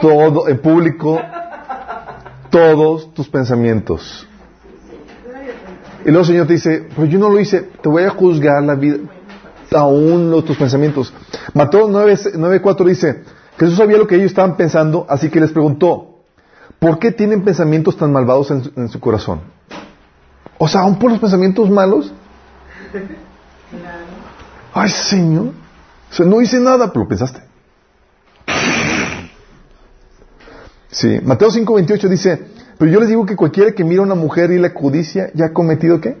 todo 0.00 0.48
en 0.48 0.58
público 0.58 1.20
todos 2.50 3.12
tus 3.14 3.28
pensamientos? 3.28 4.26
Y 6.06 6.10
luego 6.12 6.20
el 6.20 6.26
Señor 6.26 6.46
te 6.46 6.52
dice, 6.52 6.88
pues 6.94 7.10
yo 7.10 7.18
no 7.18 7.28
lo 7.28 7.40
hice, 7.40 7.62
te 7.82 7.88
voy 7.88 8.04
a 8.04 8.10
juzgar 8.10 8.62
la 8.62 8.76
vida, 8.76 8.98
aún 9.72 10.40
tus 10.46 10.56
pensamientos. 10.56 11.12
Mateo 11.52 11.88
9.4 11.88 12.84
dice, 12.86 13.24
Jesús 13.58 13.76
sabía 13.76 13.98
lo 13.98 14.06
que 14.06 14.14
ellos 14.14 14.28
estaban 14.28 14.56
pensando, 14.56 15.04
así 15.08 15.30
que 15.30 15.40
les 15.40 15.50
preguntó, 15.50 16.20
¿por 16.78 17.00
qué 17.00 17.10
tienen 17.10 17.42
pensamientos 17.42 17.96
tan 17.96 18.12
malvados 18.12 18.52
en 18.52 18.88
su, 18.88 19.00
corazón? 19.00 19.40
O 20.58 20.68
sea, 20.68 20.82
aún 20.82 20.96
por 20.96 21.10
los 21.10 21.18
pensamientos 21.18 21.68
malos. 21.68 22.12
Ay, 24.72 24.90
Señor. 24.90 25.54
No 26.24 26.40
hice 26.40 26.60
nada, 26.60 26.92
pero 26.92 27.08
pensaste. 27.08 27.40
Sí, 30.88 31.18
Mateo 31.24 31.50
5:28 31.50 32.08
dice, 32.08 32.46
pero 32.78 32.90
yo 32.90 33.00
les 33.00 33.08
digo 33.08 33.24
que 33.24 33.36
cualquiera 33.36 33.72
que 33.72 33.84
mira 33.84 34.00
a 34.02 34.04
una 34.04 34.14
mujer 34.14 34.50
y 34.50 34.58
la 34.58 34.74
codicia, 34.74 35.30
¿ya 35.34 35.46
ha 35.46 35.52
cometido 35.52 36.00
qué? 36.00 36.18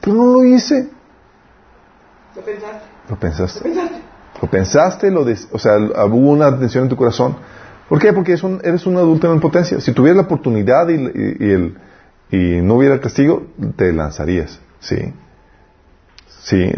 Pero 0.00 0.16
no 0.16 0.26
lo 0.26 0.44
hice. 0.44 0.88
Lo 2.36 2.42
pensaste. 2.42 2.86
Lo 3.08 3.18
pensaste. 3.18 3.72
Lo 4.40 4.48
pensaste, 4.48 5.10
lo 5.10 5.22
o 5.22 5.58
sea, 5.58 5.76
hubo 6.06 6.30
una 6.30 6.46
atención 6.46 6.84
en 6.84 6.90
tu 6.90 6.96
corazón. 6.96 7.36
¿Por 7.88 7.98
qué? 7.98 8.12
Porque 8.12 8.32
eres 8.62 8.86
un 8.86 8.96
adulto 8.96 9.32
en 9.32 9.40
potencia. 9.40 9.80
Si 9.80 9.92
tuvieras 9.92 10.16
la 10.16 10.22
oportunidad 10.22 10.88
y, 10.88 10.94
el, 10.94 11.76
y 12.30 12.60
no 12.62 12.76
hubiera 12.76 12.94
el 12.94 13.00
castigo, 13.00 13.48
te 13.76 13.92
lanzarías. 13.92 14.60
¿Sí? 14.78 15.12
Sí. 16.42 16.72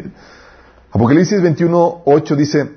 Apocalipsis 0.90 1.40
21, 1.42 2.02
8 2.04 2.36
dice, 2.36 2.70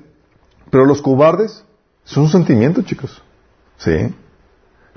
pero 0.70 0.84
los 0.84 1.02
cobardes 1.02 1.64
son 2.04 2.24
un 2.24 2.30
sentimiento, 2.30 2.82
chicos. 2.82 3.22
¿Sí? 3.78 4.14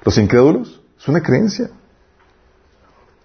Los 0.04 0.18
incrédulos 0.18 0.82
es 0.98 1.08
una 1.08 1.22
creencia. 1.22 1.70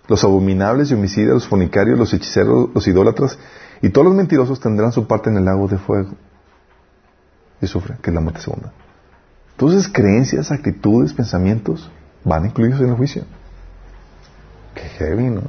Los 0.07 0.22
abominables 0.22 0.91
y 0.91 0.95
homicidas, 0.95 1.35
los 1.35 1.49
fornicarios, 1.49 1.99
los 1.99 2.12
hechiceros, 2.12 2.70
los 2.75 2.87
idólatras 2.87 3.39
y 3.81 3.89
todos 3.89 4.07
los 4.07 4.14
mentirosos 4.14 4.61
tendrán 4.61 4.93
su 4.93 5.07
parte 5.07 5.31
en 5.31 5.39
el 5.39 5.45
lago 5.45 5.66
de 5.66 5.79
fuego 5.79 6.11
y 7.61 7.66
sufre, 7.66 7.97
que 8.03 8.11
es 8.11 8.14
la 8.14 8.20
muerte 8.20 8.41
segunda. 8.41 8.72
Entonces, 9.53 9.89
creencias, 9.89 10.51
actitudes, 10.51 11.12
pensamientos 11.14 11.91
van 12.25 12.47
incluidos 12.47 12.81
en 12.81 12.89
el 12.89 12.97
juicio. 12.97 13.25
Qué 14.75 14.83
heavy, 14.83 15.31
¿no? 15.31 15.43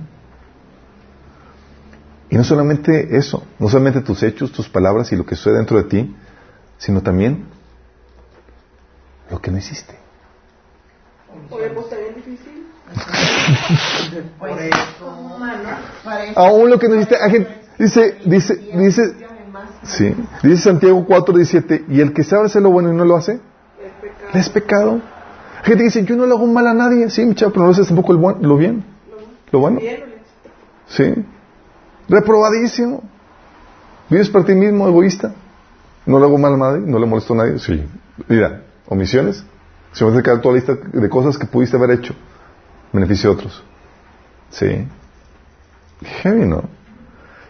Y 2.30 2.38
no 2.38 2.44
solamente 2.44 3.18
eso, 3.18 3.44
no 3.60 3.70
solamente 3.70 4.02
tus 4.02 4.24
hechos, 4.24 4.52
tus 4.52 4.70
palabras 4.70 5.12
y 5.12 5.16
lo 5.16 5.26
que 5.26 5.36
sucede 5.36 5.58
dentro 5.58 5.78
de 5.78 5.84
ti, 5.84 6.16
sino 6.78 7.02
también 7.02 7.46
lo 9.30 9.42
que 9.42 9.52
no 9.52 9.58
hiciste. 9.58 10.05
Oye, 11.66 11.74
pues 11.74 11.90
bien 11.90 12.16
difícil. 12.16 12.66
Aún 16.36 16.70
lo 16.70 16.80
que 16.80 16.88
no 16.88 16.96
hiciste, 16.96 17.18
dice, 17.78 18.18
dice, 18.26 18.56
dice, 18.56 19.16
Sí. 19.84 20.16
Dice 20.44 20.64
Santiago 20.64 21.06
4, 21.06 21.36
17, 21.36 21.86
y 21.90 22.02
el 22.02 22.14
que 22.14 22.24
sabe 22.24 22.46
hacer 22.46 22.62
lo 22.62 22.72
bueno 22.72 22.92
y 22.92 22.96
no 22.96 23.06
lo 23.06 23.16
hace, 23.16 23.40
es 24.34 24.50
pecado. 24.50 25.02
Gente 25.64 25.84
dice, 25.84 26.04
yo 26.04 26.16
no 26.16 26.26
le 26.26 26.34
hago 26.34 26.46
mal 26.46 26.68
a 26.68 26.74
nadie, 26.74 27.10
sí, 27.10 27.26
mi 27.26 27.36
chavo, 27.36 27.54
pero 27.54 27.66
no 27.66 27.72
haces 27.72 27.88
tampoco 27.88 28.12
el 28.12 28.18
buen, 28.18 28.42
lo 28.42 28.58
bien, 28.58 28.84
lo 29.52 29.60
bueno. 29.60 29.80
Sí. 30.88 31.14
Reprobadísimo. 32.08 33.04
Vives 34.10 34.30
para 34.30 34.46
ti 34.46 34.54
mismo, 34.54 34.88
egoísta. 34.88 35.34
No 36.06 36.20
le 36.20 36.26
hago 36.26 36.38
mal 36.38 36.54
a 36.54 36.58
nadie, 36.58 36.82
no 36.82 37.00
le 37.00 37.08
molesto 37.08 37.34
a 37.34 37.38
nadie. 37.38 37.58
Sí. 37.58 37.84
Mira, 38.28 38.62
omisiones. 38.88 39.44
Se 39.96 40.04
me 40.04 40.12
hace 40.12 40.22
toda 40.22 40.40
la 40.44 40.54
lista 40.54 40.76
de 40.76 41.10
cosas 41.10 41.38
que 41.38 41.48
pudiste 41.48 41.78
haber 41.78 41.92
hecho. 41.92 42.14
Beneficio 42.92 43.30
a 43.30 43.34
otros. 43.34 43.64
Sí. 44.50 44.86
Heavy, 46.04 46.46
¿no? 46.46 46.66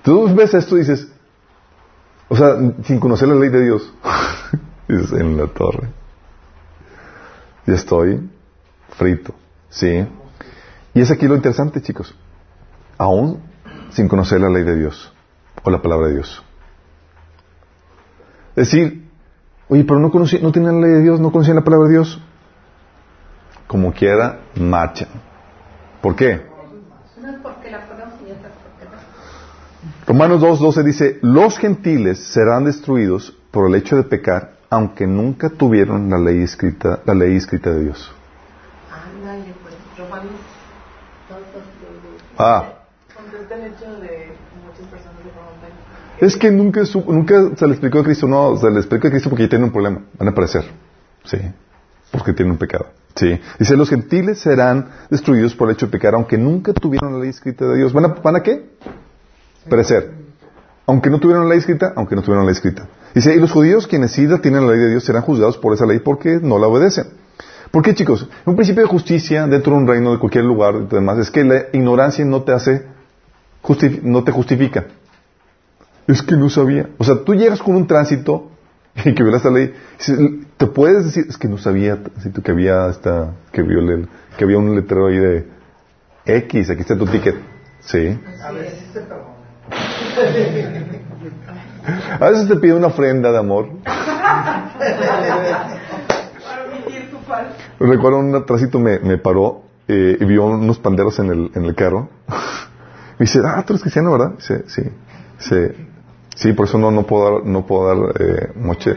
Tú 0.03 0.33
ves 0.35 0.53
esto 0.53 0.75
y 0.75 0.81
dices, 0.81 1.07
o 2.29 2.35
sea, 2.35 2.55
sin 2.83 2.99
conocer 2.99 3.27
la 3.29 3.35
ley 3.35 3.49
de 3.49 3.63
Dios. 3.63 3.91
Dices, 4.87 5.11
en 5.13 5.35
la 5.35 5.47
torre. 5.47 5.89
Y 7.65 7.73
estoy 7.73 8.29
frito. 8.89 9.33
¿Sí? 9.69 10.07
Y 10.93 11.01
es 11.01 11.09
aquí 11.09 11.27
lo 11.27 11.35
interesante, 11.35 11.81
chicos. 11.81 12.15
Aún 12.99 13.41
sin 13.89 14.07
conocer 14.07 14.39
la 14.39 14.49
ley 14.49 14.63
de 14.63 14.75
Dios 14.75 15.11
o 15.63 15.71
la 15.71 15.81
palabra 15.81 16.09
de 16.09 16.13
Dios. 16.13 16.43
Decir, 18.55 19.09
oye, 19.67 19.83
pero 19.83 19.99
no, 19.99 20.11
conocí, 20.11 20.37
no 20.37 20.51
tienen 20.51 20.79
la 20.79 20.87
ley 20.87 20.95
de 20.97 21.01
Dios, 21.01 21.19
no 21.19 21.31
conocían 21.31 21.55
la 21.55 21.63
palabra 21.63 21.87
de 21.87 21.93
Dios. 21.95 22.21
Como 23.75 23.91
quiera, 23.91 24.39
marcha. 24.55 25.05
¿Por 26.01 26.15
qué? 26.15 26.31
Es 26.31 26.41
porque 27.43 27.69
la 27.69 27.81
Romanos 30.07 30.41
2.12 30.41 30.83
dice, 30.83 31.19
los 31.21 31.57
gentiles 31.57 32.19
serán 32.19 32.63
destruidos 32.63 33.35
por 33.51 33.67
el 33.67 33.75
hecho 33.75 33.97
de 33.97 34.03
pecar, 34.03 34.53
aunque 34.69 35.05
nunca 35.05 35.49
tuvieron 35.49 36.09
la 36.09 36.17
ley 36.17 36.41
escrita, 36.41 37.01
la 37.03 37.13
ley 37.13 37.35
escrita 37.35 37.71
de 37.71 37.81
Dios. 37.81 38.15
Pues, 39.61 39.73
ah. 42.37 42.75
Es 46.21 46.37
que 46.37 46.49
nunca, 46.49 46.83
nunca 47.07 47.57
se 47.57 47.67
le 47.67 47.73
explicó 47.73 47.99
a 47.99 48.03
Cristo, 48.05 48.25
no, 48.25 48.55
se 48.55 48.71
le 48.71 48.77
explicó 48.77 49.09
a 49.09 49.11
Cristo 49.11 49.29
porque 49.29 49.43
ya 49.43 49.49
tiene 49.49 49.65
un 49.65 49.71
problema, 49.73 49.99
van 50.17 50.29
a 50.29 50.31
aparecer. 50.31 50.63
Sí, 51.25 51.39
porque 52.13 52.31
tienen 52.31 52.53
un 52.53 52.57
pecado. 52.57 52.85
Sí. 53.15 53.39
Dice, 53.59 53.77
los 53.77 53.89
gentiles 53.89 54.39
serán 54.39 54.89
destruidos 55.09 55.55
por 55.55 55.69
el 55.69 55.75
hecho 55.75 55.85
de 55.85 55.91
pecar, 55.91 56.15
aunque 56.15 56.37
nunca 56.37 56.73
tuvieron 56.73 57.13
la 57.13 57.19
ley 57.19 57.29
escrita 57.29 57.65
de 57.65 57.77
Dios. 57.77 57.93
¿Van 57.93 58.05
a, 58.05 58.07
¿van 58.09 58.35
a 58.35 58.43
qué? 58.43 58.71
Perecer. 59.69 60.11
Aunque 60.85 61.09
no 61.09 61.19
tuvieron 61.19 61.45
la 61.45 61.51
ley 61.51 61.59
escrita, 61.59 61.93
aunque 61.95 62.15
no 62.15 62.21
tuvieron 62.21 62.45
la 62.45 62.51
ley 62.51 62.57
escrita. 62.57 62.87
Dice, 63.13 63.33
y 63.33 63.39
los 63.39 63.51
judíos 63.51 63.87
quienes 63.87 64.11
sí 64.11 64.27
tienen 64.41 64.67
la 64.67 64.73
ley 64.73 64.81
de 64.81 64.89
Dios 64.89 65.05
serán 65.05 65.21
juzgados 65.21 65.57
por 65.57 65.73
esa 65.73 65.85
ley 65.85 65.99
porque 65.99 66.39
no 66.41 66.59
la 66.59 66.67
obedecen. 66.67 67.05
¿Por 67.71 67.81
qué, 67.81 67.95
chicos? 67.95 68.27
Un 68.45 68.55
principio 68.55 68.83
de 68.83 68.89
justicia 68.89 69.47
dentro 69.47 69.73
de 69.73 69.79
un 69.79 69.87
reino, 69.87 70.11
de 70.11 70.19
cualquier 70.19 70.43
lugar, 70.43 70.75
y 70.89 70.93
demás, 70.93 71.17
es 71.17 71.31
que 71.31 71.43
la 71.43 71.65
ignorancia 71.73 72.23
no 72.25 72.43
te 72.43 72.51
hace, 72.51 72.85
no 74.03 74.23
te 74.23 74.31
justifica. 74.31 74.85
Es 76.07 76.21
que 76.21 76.35
no 76.35 76.49
sabía. 76.49 76.89
O 76.97 77.03
sea, 77.03 77.23
tú 77.23 77.33
llegas 77.33 77.61
con 77.61 77.75
un 77.75 77.87
tránsito 77.87 78.51
y 79.03 79.13
que 79.13 79.23
violaste 79.23 79.49
la 79.49 79.59
ley, 79.59 79.73
te 80.57 80.67
puedes 80.67 81.05
decir, 81.05 81.25
es 81.27 81.37
que 81.37 81.47
no 81.47 81.57
sabía 81.57 81.99
que 82.43 82.51
había 82.51 82.85
hasta, 82.85 83.33
que 83.51 83.61
violé, 83.61 84.07
que 84.37 84.43
había 84.45 84.57
un 84.57 84.73
letrero 84.75 85.07
ahí 85.07 85.17
de 85.17 85.47
X, 86.25 86.69
aquí 86.69 86.81
está 86.81 86.97
tu 86.97 87.05
ticket. 87.05 87.35
Sí. 87.81 88.19
A 88.41 88.51
veces 88.51 88.93
te 88.93 89.05
A 92.19 92.29
veces 92.29 92.47
te 92.47 92.55
pide 92.55 92.73
una 92.73 92.87
ofrenda 92.87 93.31
de 93.31 93.37
amor. 93.37 93.69
Recuerdo 97.79 98.19
un 98.19 98.45
tracito 98.45 98.79
me, 98.79 98.99
me 98.99 99.17
paró 99.17 99.63
eh, 99.87 100.17
y 100.19 100.25
vio 100.25 100.45
unos 100.45 100.79
panderos 100.79 101.19
en 101.19 101.29
el, 101.29 101.51
en 101.53 101.65
el 101.65 101.75
carro. 101.75 102.09
me 103.19 103.25
dice, 103.25 103.41
ah, 103.45 103.63
tú 103.65 103.73
eres 103.73 103.81
cristiano, 103.81 104.11
¿verdad? 104.11 104.31
Dice, 104.37 104.63
sí. 104.67 104.81
Dice, 105.37 105.75
sí, 106.35 106.53
por 106.53 106.67
eso 106.67 106.77
no, 106.77 106.91
no 106.91 107.03
puedo 107.03 107.39
dar, 107.39 107.45
no 107.45 107.65
puedo 107.65 107.87
dar 107.87 108.21
eh, 108.21 108.51
moche, 108.55 108.93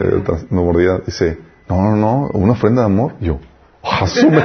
no 0.49 0.63
mordida. 0.63 0.99
Dice, 1.05 1.39
no, 1.67 1.81
no, 1.81 1.95
no, 1.95 2.29
una 2.33 2.53
ofrenda 2.53 2.81
de 2.81 2.85
amor. 2.87 3.13
Yo, 3.19 3.39
asume. 3.83 4.43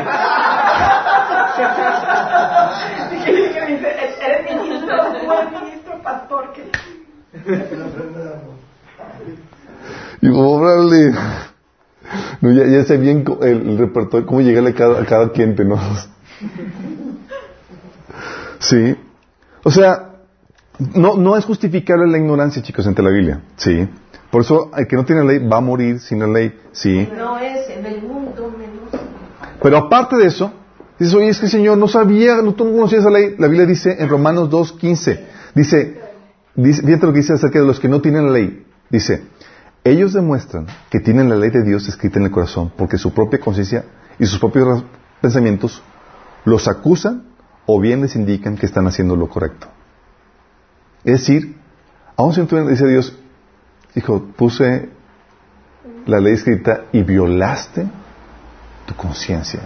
Y 10.21 10.29
órale. 10.29 11.13
No, 12.41 12.53
ya, 12.53 12.67
ya 12.67 12.85
sé 12.85 12.97
bien 12.97 13.25
el, 13.43 13.79
repertorio, 13.79 14.27
cómo 14.27 14.41
llegarle 14.41 14.71
a 14.71 14.75
cada, 14.75 15.01
a 15.03 15.05
cada 15.05 15.33
cliente, 15.33 15.65
¿no? 15.65 15.79
Sí. 18.61 18.97
O 19.63 19.71
sea, 19.71 20.14
no, 20.79 21.17
no 21.17 21.37
es 21.37 21.45
justificable 21.45 22.11
la 22.11 22.19
ignorancia, 22.19 22.63
chicos, 22.63 22.87
ante 22.87 23.03
la 23.03 23.11
Biblia. 23.11 23.41
Sí. 23.57 23.89
Por 24.31 24.43
eso, 24.43 24.71
el 24.77 24.89
que 24.89 24.97
no 24.97 25.05
tiene 25.05 25.25
ley 25.25 25.39
va 25.39 25.59
a 25.59 25.61
morir 25.61 26.01
sin 26.01 26.19
la 26.19 26.27
ley. 26.27 26.59
Sí. 26.73 27.09
No 27.17 27.39
es 27.39 27.71
en 27.71 27.87
el 27.87 28.03
mundo 28.03 28.53
menos. 28.57 28.91
Pero 29.63 29.77
aparte 29.77 30.17
de 30.17 30.27
eso, 30.27 30.53
dices, 30.99 31.15
oye, 31.15 31.29
es 31.29 31.39
que 31.39 31.47
el 31.47 31.53
Señor 31.53 31.79
no 31.79 31.87
sabía, 31.87 32.43
no, 32.43 32.55
tú 32.55 32.65
no 32.65 32.73
conocías 32.73 33.03
esa 33.03 33.11
ley. 33.11 33.37
La 33.39 33.47
Biblia 33.47 33.67
dice 33.67 33.97
en 33.99 34.09
Romanos 34.09 34.51
2.15, 34.51 35.21
dice, 35.55 36.01
dice, 36.57 36.83
fíjate 36.83 37.07
lo 37.07 37.13
que 37.13 37.19
dice 37.19 37.35
acerca 37.35 37.61
de 37.61 37.67
los 37.67 37.79
que 37.79 37.89
no 37.89 38.01
tienen 38.01 38.27
la 38.27 38.33
ley. 38.33 38.67
Dice, 38.91 39.23
ellos 39.85 40.13
demuestran 40.13 40.67
que 40.91 40.99
tienen 40.99 41.29
la 41.29 41.37
ley 41.37 41.51
de 41.51 41.63
Dios 41.63 41.87
escrita 41.89 42.19
en 42.19 42.25
el 42.25 42.31
corazón 42.31 42.73
porque 42.77 42.99
su 42.99 43.13
propia 43.13 43.39
conciencia 43.39 43.85
y 44.19 44.27
sus 44.27 44.39
propios 44.39 44.83
pensamientos 45.21 45.83
los 46.45 46.67
acusan 46.67 47.25
o 47.67 47.81
bien 47.81 48.03
les 48.03 48.17
indican 48.17 48.57
que 48.57 48.67
están 48.67 48.87
haciendo 48.87 49.15
lo 49.15 49.29
correcto. 49.29 49.69
Es 51.05 51.21
decir, 51.21 51.57
aún 52.17 52.33
si 52.33 52.43
tú 52.45 52.67
dice 52.67 52.87
Dios, 52.87 53.17
hijo, 53.95 54.23
puse 54.37 54.89
la 56.07 56.19
ley 56.19 56.35
escrita 56.35 56.85
y 56.93 57.03
violaste 57.03 57.87
tu 58.87 58.95
conciencia. 58.95 59.61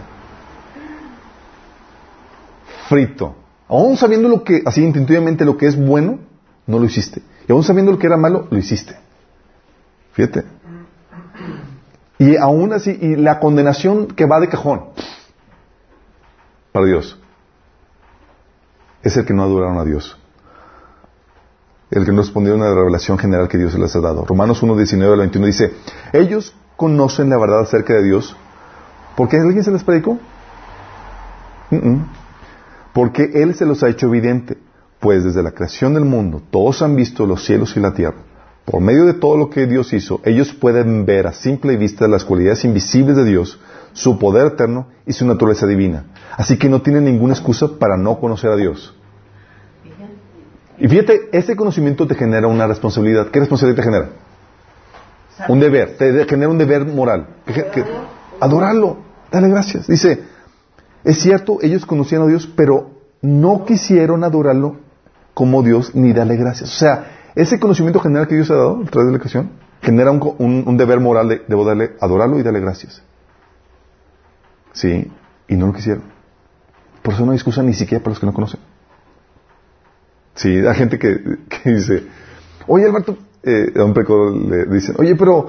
Frito. 2.89 3.37
Aún 3.69 3.97
sabiendo 3.97 4.29
lo 4.29 4.43
que, 4.43 4.63
así 4.65 4.83
intuitivamente 4.83 5.45
lo 5.45 5.57
que 5.57 5.67
es 5.67 5.77
bueno, 5.77 6.19
no 6.67 6.79
lo 6.79 6.87
hiciste. 6.87 7.23
Y 7.47 7.53
aún 7.53 7.63
sabiendo 7.63 7.93
lo 7.93 7.99
que 7.99 8.07
era 8.07 8.17
malo, 8.17 8.49
lo 8.51 8.59
hiciste. 8.59 8.97
Fíjate. 10.13 10.45
Y 12.19 12.37
aún 12.37 12.73
así, 12.73 12.99
y 13.01 13.15
la 13.15 13.39
condenación 13.39 14.09
que 14.09 14.27
va 14.27 14.41
de 14.41 14.49
cajón 14.49 14.87
para 16.73 16.87
Dios 16.87 17.19
es 19.03 19.17
el 19.17 19.25
que 19.25 19.35
no 19.35 19.45
adoraron 19.45 19.79
a 19.79 19.85
Dios 19.85 20.19
el 21.91 22.05
que 22.05 22.13
no 22.13 22.23
respondieron 22.23 22.63
a 22.63 22.69
la 22.69 22.75
revelación 22.75 23.19
general 23.19 23.49
que 23.49 23.59
Dios 23.59 23.79
les 23.79 23.95
ha 23.97 24.01
dado. 24.01 24.25
Romanos 24.25 24.63
1, 24.63 24.77
19 24.77 25.13
al 25.13 25.19
21 25.21 25.47
dice, 25.47 25.73
ellos 26.13 26.55
conocen 26.77 27.31
la 27.31 27.39
verdad 27.39 27.61
acerca 27.61 27.95
de 27.95 28.05
Dios. 28.05 28.37
¿Por 29.17 29.29
qué 29.29 29.39
alguien 29.39 29.65
se 29.65 29.71
les 29.71 29.83
predicó? 29.83 30.19
Porque 32.93 33.31
Él 33.35 33.55
se 33.55 33.67
los 33.67 33.83
ha 33.83 33.89
hecho 33.89 34.07
evidente, 34.07 34.59
pues 35.01 35.25
desde 35.25 35.43
la 35.43 35.53
creación 35.53 35.95
del 35.95 36.05
mundo 36.05 36.43
todos 36.51 36.83
han 36.83 36.97
visto 36.97 37.27
los 37.27 37.45
cielos 37.45 37.77
y 37.77 37.81
la 37.81 37.95
tierra. 37.95 38.19
Por 38.65 38.83
medio 38.83 39.07
de 39.07 39.15
todo 39.15 39.39
lo 39.39 39.49
que 39.49 39.67
Dios 39.67 39.95
hizo, 39.95 40.21
ellos 40.25 40.53
pueden 40.53 41.07
ver 41.07 41.27
a 41.27 41.33
simple 41.33 41.77
vista 41.79 42.07
las 42.07 42.25
cualidades 42.25 42.65
invisibles 42.65 43.17
de 43.17 43.25
Dios, 43.25 43.59
su 43.95 44.19
poder 44.19 44.49
eterno 44.49 44.89
y 45.07 45.15
su 45.15 45.27
naturaleza 45.27 45.67
divina. 45.67 46.05
Así 46.37 46.59
que 46.59 46.69
no 46.69 46.83
tienen 46.83 47.05
ninguna 47.05 47.33
excusa 47.33 47.79
para 47.79 47.97
no 47.97 48.21
conocer 48.21 48.51
a 48.51 48.57
Dios. 48.57 48.95
Y 50.81 50.89
fíjate, 50.89 51.29
ese 51.33 51.57
conocimiento 51.57 52.07
te 52.07 52.15
genera 52.15 52.47
una 52.47 52.67
responsabilidad. 52.67 53.29
¿Qué 53.29 53.41
responsabilidad 53.41 53.83
te 53.83 53.91
genera? 53.91 54.09
Un 55.49 55.61
deber, 55.61 55.97
te 55.97 56.25
genera 56.27 56.51
un 56.51 56.59
deber 56.59 56.85
moral. 56.85 57.27
adorarlo, 58.41 58.99
dale 59.31 59.49
gracias. 59.49 59.87
Dice, 59.87 60.23
es 61.05 61.19
cierto, 61.21 61.59
ellos 61.63 61.87
conocían 61.87 62.23
a 62.23 62.27
Dios, 62.27 62.49
pero 62.55 62.91
no 63.23 63.65
quisieron 63.65 64.25
adorarlo 64.25 64.77
como 65.35 65.63
Dios 65.63 65.95
ni 65.95 66.13
darle 66.13 66.37
gracias. 66.37 66.71
O 66.71 66.79
sea, 66.79 67.31
ese 67.35 67.61
conocimiento 67.61 68.01
general 68.01 68.27
que 68.27 68.35
Dios 68.35 68.51
ha 68.51 68.55
dado 68.55 68.83
a 68.83 68.91
través 68.91 69.07
de 69.07 69.13
la 69.13 69.19
creación 69.19 69.51
genera 69.81 70.11
un, 70.11 70.77
deber 70.77 71.01
moral 71.01 71.29
de 71.29 71.43
debo 71.47 71.65
darle, 71.65 71.93
adorarlo 72.01 72.39
y 72.39 72.43
darle 72.43 72.61
gracias. 72.61 73.03
Sí, 74.73 75.11
y 75.49 75.57
no 75.57 75.69
lo 75.69 75.73
quisieron. 75.73 76.03
Por 77.03 77.15
eso 77.15 77.25
no 77.25 77.33
hay 77.33 77.37
excusa 77.37 77.63
ni 77.63 77.75
siquiera 77.75 78.03
para 78.03 78.13
los 78.13 78.21
que 78.21 78.27
no 78.27 78.35
conocen. 78.35 78.61
Sí, 80.39 80.57
hay 80.65 80.75
gente 80.77 80.99
que, 81.01 81.21
dice, 81.65 82.05
oye 82.69 82.87
Alberto, 82.87 83.19
eh, 83.43 83.73
a 83.77 83.85
un 83.85 84.49
le 84.49 84.67
dicen, 84.67 84.95
oye, 84.99 85.17
pero, 85.17 85.49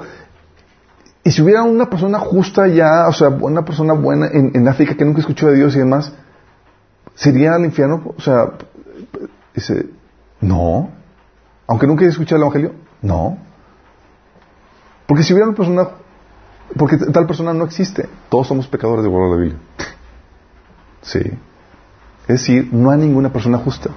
¿y 1.24 1.32
si 1.32 1.44
hubiera 1.44 1.62
una 1.62 1.88
persona 1.90 2.18
justa 2.18 2.68
ya, 2.68 3.08
o 3.08 3.14
sea, 3.14 3.30
una 3.30 3.64
persona 3.64 3.94
buena 3.94 4.28
en, 4.28 4.68
África 4.68 4.96
que 4.96 5.06
nunca 5.06 5.20
escuchó 5.20 5.48
de 5.48 5.58
Dios 5.58 5.76
y 5.76 5.80
demás, 5.80 6.12
¿sería 7.14 7.54
al 7.54 7.66
infierno? 7.66 8.16
O 8.18 8.22
sea, 8.22 8.54
dice, 9.54 9.86
no, 10.42 10.90
aunque 11.68 11.86
nunca 11.86 12.02
haya 12.02 12.12
escuchado 12.12 12.38
el 12.38 12.48
Evangelio, 12.48 12.74
no. 13.04 13.38
Porque 15.06 15.22
si 15.22 15.34
hubiera 15.34 15.50
una 15.50 15.56
persona, 15.56 15.88
porque 16.76 16.98
tal 16.98 17.28
persona 17.28 17.54
no 17.54 17.66
existe, 17.66 18.10
todos 18.30 18.48
somos 18.48 18.68
pecadores 18.68 19.04
de 19.04 19.10
acuerdo 19.10 19.34
a 19.34 19.36
la 19.36 19.42
Biblia. 19.44 19.60
Sí. 21.04 21.22
Es 22.22 22.42
decir, 22.42 22.70
no 22.72 22.90
hay 22.90 22.98
ninguna 22.98 23.32
persona 23.32 23.60
justa. 23.60 23.92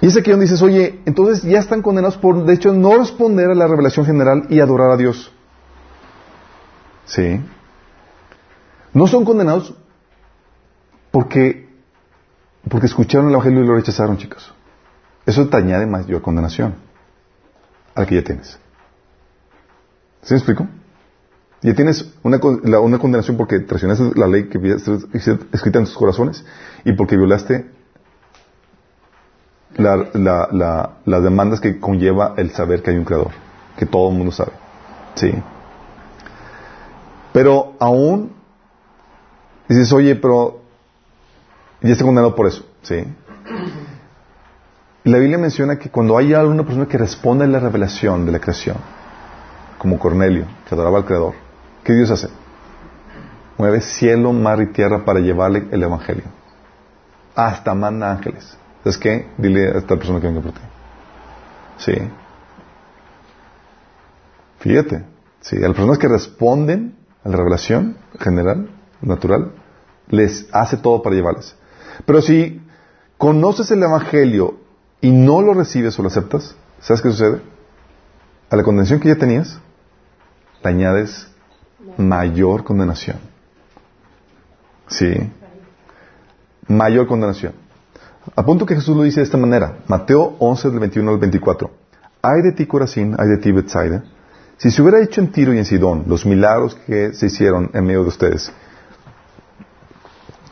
Y 0.00 0.06
es 0.06 0.16
aquí 0.16 0.30
donde 0.30 0.44
dices, 0.44 0.62
oye, 0.62 1.00
entonces 1.06 1.42
ya 1.42 1.58
están 1.58 1.82
condenados 1.82 2.18
por, 2.18 2.44
de 2.44 2.54
hecho, 2.54 2.72
no 2.72 2.98
responder 2.98 3.50
a 3.50 3.54
la 3.54 3.66
revelación 3.66 4.04
general 4.04 4.46
y 4.50 4.60
adorar 4.60 4.90
a 4.90 4.96
Dios. 4.96 5.32
¿Sí? 7.06 7.40
No 8.92 9.06
son 9.06 9.24
condenados 9.24 9.74
porque, 11.10 11.68
porque 12.68 12.86
escucharon 12.86 13.28
el 13.28 13.34
Evangelio 13.34 13.62
y 13.62 13.66
lo 13.66 13.74
rechazaron, 13.74 14.18
chicos. 14.18 14.52
Eso 15.24 15.48
te 15.48 15.56
añade 15.56 15.86
mayor 15.86 16.20
condenación 16.22 16.74
a 17.94 18.04
que 18.04 18.16
ya 18.16 18.24
tienes. 18.24 18.58
¿Sí 20.22 20.34
me 20.34 20.36
explico? 20.36 20.68
Ya 21.62 21.74
tienes 21.74 22.12
una, 22.22 22.38
una 22.80 22.98
condenación 22.98 23.36
porque 23.36 23.60
traicionaste 23.60 24.12
la 24.14 24.26
ley 24.26 24.48
que 24.48 24.58
escrita 25.52 25.78
en 25.78 25.84
tus 25.86 25.96
corazones 25.96 26.44
y 26.84 26.92
porque 26.92 27.16
violaste 27.16 27.75
la, 29.76 30.90
las 31.04 31.22
demandas 31.22 31.60
que 31.60 31.78
conlleva 31.78 32.34
el 32.36 32.50
saber 32.50 32.82
que 32.82 32.90
hay 32.90 32.96
un 32.96 33.04
creador, 33.04 33.32
que 33.76 33.86
todo 33.86 34.10
el 34.10 34.16
mundo 34.16 34.32
sabe. 34.32 34.52
Sí. 35.14 35.32
Pero 37.32 37.74
aún 37.78 38.32
dices, 39.68 39.92
oye, 39.92 40.14
pero 40.16 40.60
ya 41.82 41.92
está 41.92 42.04
condenado 42.04 42.34
por 42.34 42.46
eso, 42.46 42.64
¿sí? 42.82 43.04
La 45.04 45.18
Biblia 45.18 45.38
menciona 45.38 45.78
que 45.78 45.90
cuando 45.90 46.18
hay 46.18 46.34
alguna 46.34 46.64
persona 46.64 46.86
que 46.86 46.98
responde 46.98 47.44
a 47.44 47.48
la 47.48 47.60
revelación 47.60 48.26
de 48.26 48.32
la 48.32 48.40
creación, 48.40 48.76
como 49.78 49.98
Cornelio, 49.98 50.46
que 50.68 50.74
adoraba 50.74 50.98
al 50.98 51.04
Creador, 51.04 51.34
¿qué 51.84 51.92
Dios 51.92 52.10
hace? 52.10 52.28
Mueve 53.58 53.80
cielo, 53.82 54.32
mar 54.32 54.60
y 54.60 54.66
tierra 54.66 55.04
para 55.04 55.20
llevarle 55.20 55.68
el 55.70 55.82
Evangelio. 55.82 56.24
Hasta 57.34 57.74
manda 57.74 58.10
ángeles. 58.10 58.58
¿Sabes 58.86 58.98
qué? 58.98 59.26
Dile 59.36 59.66
a 59.66 59.78
esta 59.78 59.96
persona 59.96 60.20
que 60.20 60.28
venga 60.28 60.40
por 60.40 60.52
ti. 60.52 60.60
Sí. 61.78 61.92
Fíjate. 64.60 65.04
Sí, 65.40 65.56
a 65.56 65.62
las 65.62 65.72
personas 65.72 65.98
que 65.98 66.06
responden 66.06 66.94
a 67.24 67.30
la 67.30 67.36
revelación 67.36 67.96
general, 68.20 68.70
natural, 69.00 69.50
les 70.06 70.46
hace 70.52 70.76
todo 70.76 71.02
para 71.02 71.16
llevarles. 71.16 71.56
Pero 72.06 72.22
si 72.22 72.62
conoces 73.18 73.72
el 73.72 73.82
Evangelio 73.82 74.60
y 75.00 75.10
no 75.10 75.42
lo 75.42 75.52
recibes 75.54 75.98
o 75.98 76.02
lo 76.02 76.08
aceptas, 76.08 76.54
¿sabes 76.78 77.02
qué 77.02 77.10
sucede? 77.10 77.40
A 78.50 78.54
la 78.54 78.62
condenación 78.62 79.00
que 79.00 79.08
ya 79.08 79.16
tenías, 79.16 79.58
le 80.62 80.70
añades 80.70 81.26
mayor 81.96 82.62
condenación. 82.62 83.16
Sí. 84.86 85.12
Mayor 86.68 87.08
condenación. 87.08 87.65
A 88.34 88.44
punto 88.44 88.66
que 88.66 88.74
Jesús 88.74 88.96
lo 88.96 89.04
dice 89.04 89.20
de 89.20 89.24
esta 89.24 89.36
manera. 89.36 89.78
Mateo 89.86 90.36
11, 90.38 90.70
del 90.70 90.80
21 90.80 91.10
al 91.12 91.18
24. 91.18 91.70
Ay 92.22 92.42
de 92.42 92.52
ti, 92.52 92.66
Corazín, 92.66 93.14
ay 93.18 93.28
de 93.28 93.36
ti, 93.38 93.52
Bethsaida. 93.52 94.02
Si 94.56 94.70
se 94.70 94.82
hubiera 94.82 95.00
hecho 95.00 95.20
en 95.20 95.30
Tiro 95.30 95.54
y 95.54 95.58
en 95.58 95.64
Sidón 95.64 96.04
los 96.06 96.26
milagros 96.26 96.74
que 96.86 97.12
se 97.12 97.26
hicieron 97.26 97.70
en 97.72 97.84
medio 97.84 98.02
de 98.02 98.08
ustedes, 98.08 98.52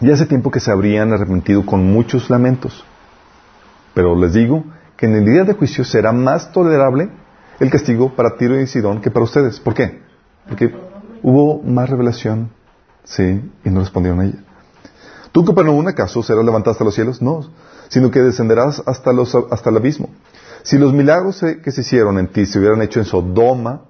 ya 0.01 0.12
hace 0.12 0.27
tiempo 0.27 0.51
que 0.51 0.61
se 0.61 0.70
habrían 0.70 1.12
arrepentido 1.12 1.64
con 1.64 1.85
muchos 1.85 2.29
lamentos. 2.29 2.85
Pero 3.95 4.14
les 4.14 4.35
digo 4.35 4.64
que 4.97 5.07
en 5.07 5.14
el 5.14 5.25
día 5.25 5.45
de 5.45 5.55
juicio 5.55 5.85
será 5.85 6.12
más 6.12 6.53
tolerable 6.53 7.09
el 7.61 7.70
castigo 7.70 8.14
para 8.14 8.37
Tiro 8.37 8.61
y 8.61 8.66
Sidón 8.66 9.01
que 9.01 9.11
para 9.11 9.25
ustedes. 9.25 9.59
¿Por 9.59 9.75
qué? 9.75 10.03
Porque 10.49 10.75
hubo 11.22 11.62
más 11.62 11.89
revelación, 11.89 12.51
sí, 13.05 13.51
y 13.64 13.70
no 13.70 13.81
respondieron 13.81 14.20
a 14.20 14.25
ella. 14.27 14.43
¿Tú, 15.35 15.45
Capernaum, 15.45 15.85
acaso 15.89 16.22
serás 16.22 16.45
levantado 16.45 16.70
hasta 16.70 16.85
los 16.85 16.95
cielos? 16.95 17.20
No, 17.20 17.41
sino 17.89 18.09
que 18.12 18.20
descenderás 18.20 18.80
hasta, 18.87 19.12
los, 19.12 19.35
hasta 19.35 19.68
el 19.68 19.76
abismo. 19.78 20.09
Si 20.62 20.78
los 20.78 20.93
milagros 20.93 21.45
que 21.61 21.72
se 21.72 21.80
hicieron 21.80 22.20
en 22.20 22.28
ti 22.28 22.47
se 22.47 22.61
hubieran 22.61 22.80
hecho 22.82 23.01
en 23.01 23.05
Sodoma, 23.05 23.80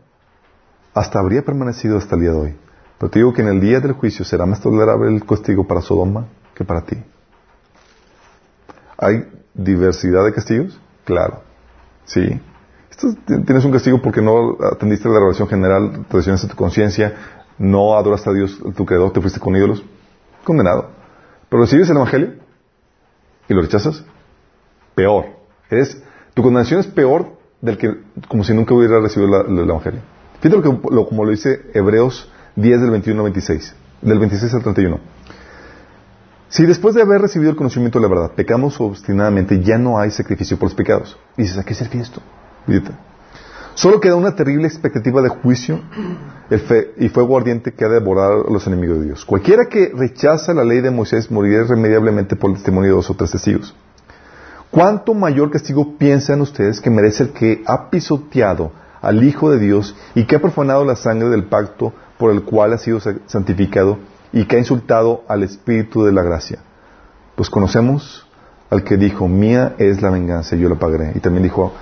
hasta 0.94 1.18
habría 1.18 1.42
permanecido 1.42 1.98
hasta 1.98 2.14
el 2.14 2.22
día 2.22 2.30
de 2.30 2.38
hoy. 2.38 2.56
Pero 2.96 3.10
te 3.10 3.18
digo 3.18 3.34
que 3.34 3.42
en 3.42 3.48
el 3.48 3.60
día 3.60 3.78
del 3.80 3.92
juicio 3.92 4.24
será 4.24 4.46
más 4.46 4.62
tolerable 4.62 5.14
el 5.14 5.22
castigo 5.26 5.66
para 5.66 5.82
Sodoma 5.82 6.28
que 6.54 6.64
para 6.64 6.80
ti. 6.80 6.96
¿Hay 8.96 9.28
diversidad 9.52 10.24
de 10.24 10.32
castigos? 10.32 10.80
Claro. 11.04 11.42
Sí. 12.06 12.40
tienes 13.26 13.66
un 13.66 13.72
castigo 13.72 14.00
porque 14.00 14.22
no 14.22 14.56
atendiste 14.72 15.10
la 15.10 15.16
revelación 15.16 15.48
general, 15.48 16.06
traicionaste 16.08 16.48
tu 16.48 16.56
conciencia, 16.56 17.14
no 17.58 17.98
adoraste 17.98 18.30
a 18.30 18.32
Dios, 18.32 18.58
tu 18.74 18.86
creador, 18.86 19.12
te 19.12 19.20
fuiste 19.20 19.38
con 19.38 19.54
ídolos. 19.54 19.84
Condenado. 20.42 20.93
Pero 21.54 21.62
recibes 21.62 21.88
el 21.88 21.96
Evangelio 21.96 22.32
y 23.48 23.54
lo 23.54 23.62
rechazas. 23.62 24.02
Peor. 24.96 25.26
Es, 25.70 26.02
tu 26.34 26.42
condenación 26.42 26.80
es 26.80 26.88
peor 26.88 27.38
del 27.60 27.78
que, 27.78 27.94
como 28.26 28.42
si 28.42 28.52
nunca 28.52 28.74
hubiera 28.74 28.98
recibido 28.98 29.46
el 29.46 29.56
Evangelio. 29.60 30.00
Fíjate 30.40 30.56
lo, 30.56 30.62
que, 30.62 30.92
lo, 30.92 31.06
como 31.06 31.24
lo 31.24 31.30
dice 31.30 31.70
Hebreos 31.72 32.28
10 32.56 32.80
del 32.80 32.90
21 32.90 33.20
al 33.20 33.24
26, 33.26 33.76
del 34.02 34.18
26 34.18 34.52
al 34.52 34.62
31. 34.64 34.98
Si 36.48 36.66
después 36.66 36.96
de 36.96 37.02
haber 37.02 37.20
recibido 37.20 37.52
el 37.52 37.56
conocimiento 37.56 38.00
de 38.00 38.08
la 38.08 38.12
verdad, 38.12 38.32
pecamos 38.34 38.80
obstinadamente, 38.80 39.60
ya 39.60 39.78
no 39.78 40.00
hay 40.00 40.10
sacrificio 40.10 40.58
por 40.58 40.70
los 40.70 40.74
pecados. 40.74 41.16
Dices, 41.36 41.56
¿a 41.56 41.62
qué 41.62 41.74
sirve 41.74 42.00
esto? 42.00 42.20
Solo 43.74 44.00
queda 44.00 44.14
una 44.14 44.36
terrible 44.36 44.68
expectativa 44.68 45.20
de 45.20 45.30
juicio 45.30 45.80
y 46.98 47.08
fuego 47.08 47.36
ardiente 47.36 47.72
que 47.72 47.84
ha 47.84 47.88
de 47.88 47.94
devorar 47.94 48.32
a 48.32 48.52
los 48.52 48.66
enemigos 48.68 49.00
de 49.00 49.06
Dios. 49.06 49.24
Cualquiera 49.24 49.66
que 49.66 49.92
rechaza 49.92 50.54
la 50.54 50.64
ley 50.64 50.80
de 50.80 50.92
Moisés 50.92 51.30
morirá 51.30 51.64
irremediablemente 51.64 52.36
por 52.36 52.50
el 52.50 52.56
testimonio 52.56 52.90
de 52.90 52.96
dos 52.96 53.10
o 53.10 53.14
tres 53.14 53.32
testigos. 53.32 53.74
¿Cuánto 54.70 55.14
mayor 55.14 55.50
castigo 55.50 55.96
piensan 55.98 56.40
ustedes 56.40 56.80
que 56.80 56.90
merece 56.90 57.24
el 57.24 57.30
que 57.30 57.62
ha 57.66 57.90
pisoteado 57.90 58.72
al 59.02 59.22
Hijo 59.24 59.50
de 59.50 59.58
Dios 59.58 59.96
y 60.14 60.24
que 60.24 60.36
ha 60.36 60.40
profanado 60.40 60.84
la 60.84 60.96
sangre 60.96 61.28
del 61.28 61.44
pacto 61.44 61.92
por 62.16 62.30
el 62.30 62.42
cual 62.42 62.72
ha 62.72 62.78
sido 62.78 63.00
santificado 63.26 63.98
y 64.32 64.46
que 64.46 64.56
ha 64.56 64.60
insultado 64.60 65.24
al 65.28 65.42
Espíritu 65.42 66.04
de 66.04 66.12
la 66.12 66.22
gracia. 66.22 66.60
Pues 67.34 67.50
conocemos 67.50 68.26
al 68.70 68.84
que 68.84 68.96
dijo, 68.96 69.28
mía 69.28 69.74
es 69.78 70.00
la 70.00 70.10
venganza, 70.10 70.56
y 70.56 70.60
yo 70.60 70.68
la 70.68 70.76
pagaré. 70.76 71.12
Y 71.14 71.20
también 71.20 71.42
dijo, 71.42 71.72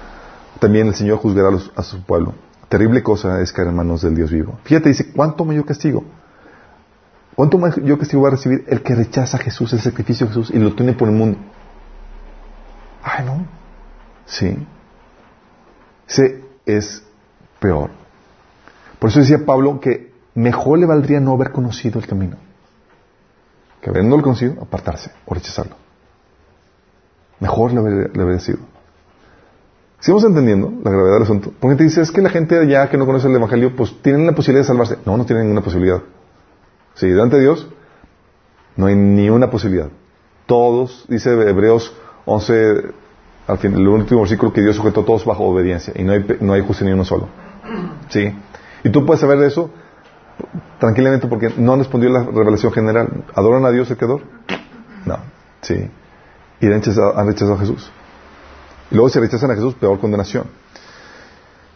también 0.62 0.86
el 0.86 0.94
Señor 0.94 1.18
juzgará 1.18 1.48
a, 1.74 1.82
su 1.82 2.04
pueblo. 2.04 2.34
Terrible 2.68 3.02
cosa 3.02 3.40
es 3.40 3.52
caer 3.52 3.66
en 3.66 3.74
manos 3.74 4.02
del 4.02 4.14
Dios 4.14 4.30
vivo. 4.30 4.60
Fíjate, 4.62 4.90
dice, 4.90 5.10
¿cuánto 5.12 5.44
mayor 5.44 5.64
castigo? 5.64 6.04
¿Cuánto 7.34 7.58
mayor 7.58 7.98
castigo 7.98 8.22
va 8.22 8.28
a 8.28 8.30
recibir 8.30 8.64
el 8.68 8.80
que 8.80 8.94
rechaza 8.94 9.38
a 9.38 9.40
Jesús, 9.40 9.72
el 9.72 9.80
sacrificio 9.80 10.24
de 10.24 10.32
Jesús, 10.32 10.52
y 10.54 10.60
lo 10.60 10.72
tiene 10.76 10.92
por 10.92 11.08
el 11.08 11.16
mundo? 11.16 11.36
Ay, 13.02 13.24
no. 13.26 13.44
Sí. 14.24 14.56
Ese 16.06 16.44
es 16.64 17.02
peor. 17.58 17.90
Por 19.00 19.10
eso 19.10 19.18
decía 19.18 19.44
Pablo 19.44 19.80
que 19.80 20.12
mejor 20.36 20.78
le 20.78 20.86
valdría 20.86 21.18
no 21.18 21.32
haber 21.32 21.50
conocido 21.50 21.98
el 21.98 22.06
camino. 22.06 22.36
Que 23.80 23.90
habiéndolo 23.90 24.22
conocido, 24.22 24.62
apartarse 24.62 25.10
o 25.26 25.34
rechazarlo. 25.34 25.74
Mejor 27.40 27.72
le 27.72 27.80
habría, 28.22 28.38
sido. 28.38 28.60
¿Sigamos 30.02 30.24
entendiendo 30.24 30.72
la 30.82 30.90
gravedad 30.90 31.14
del 31.14 31.22
asunto? 31.22 31.52
Porque 31.60 31.76
te 31.76 31.84
dice, 31.84 32.00
es 32.00 32.10
que 32.10 32.20
la 32.20 32.28
gente 32.28 32.58
allá 32.58 32.90
que 32.90 32.98
no 32.98 33.06
conoce 33.06 33.28
el 33.28 33.36
Evangelio, 33.36 33.76
pues 33.76 33.94
tienen 34.02 34.26
la 34.26 34.32
posibilidad 34.32 34.64
de 34.64 34.66
salvarse. 34.66 34.98
No, 35.06 35.16
no 35.16 35.24
tienen 35.24 35.44
ninguna 35.44 35.62
posibilidad. 35.62 36.02
Sí, 36.94 37.06
delante 37.06 37.36
de 37.36 37.42
Dios, 37.42 37.68
no 38.74 38.86
hay 38.86 38.96
ni 38.96 39.30
una 39.30 39.48
posibilidad. 39.48 39.90
Todos, 40.46 41.06
dice 41.08 41.30
Hebreos 41.30 41.94
11, 42.24 42.82
al 43.46 43.58
fin, 43.58 43.74
el 43.74 43.86
último 43.86 44.22
versículo, 44.22 44.52
que 44.52 44.60
Dios 44.60 44.74
sujetó 44.74 45.02
a 45.02 45.04
todos 45.04 45.24
bajo 45.24 45.44
obediencia. 45.44 45.92
Y 45.96 46.02
no 46.02 46.14
hay, 46.14 46.26
no 46.40 46.52
hay 46.52 46.62
justo 46.62 46.84
ni 46.84 46.90
uno 46.90 47.04
solo. 47.04 47.28
Sí. 48.08 48.34
Y 48.82 48.90
tú 48.90 49.06
puedes 49.06 49.20
saber 49.20 49.38
de 49.38 49.46
eso 49.46 49.70
tranquilamente 50.80 51.28
porque 51.28 51.54
no 51.56 51.76
respondió 51.76 52.10
la 52.10 52.24
revelación 52.24 52.72
general. 52.72 53.22
¿Adoran 53.36 53.64
a 53.66 53.70
Dios 53.70 53.88
el 53.88 53.96
creador? 53.96 54.22
No. 55.06 55.18
Sí. 55.60 55.88
Y 56.60 56.66
han 56.66 56.82
rechazado, 56.82 57.54
a 57.54 57.58
Jesús. 57.58 57.88
Y 58.92 58.94
luego 58.94 59.08
si 59.08 59.18
rechazan 59.18 59.50
a 59.50 59.54
Jesús, 59.54 59.74
peor 59.74 59.98
condenación. 59.98 60.48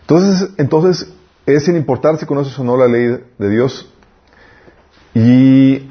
Entonces, 0.02 0.50
entonces 0.58 1.10
es 1.46 1.64
sin 1.64 1.74
importar 1.76 2.18
si 2.18 2.26
conoces 2.26 2.58
o 2.58 2.64
no 2.64 2.76
la 2.76 2.86
ley 2.86 3.24
de 3.38 3.48
Dios. 3.48 3.90
Y, 5.14 5.90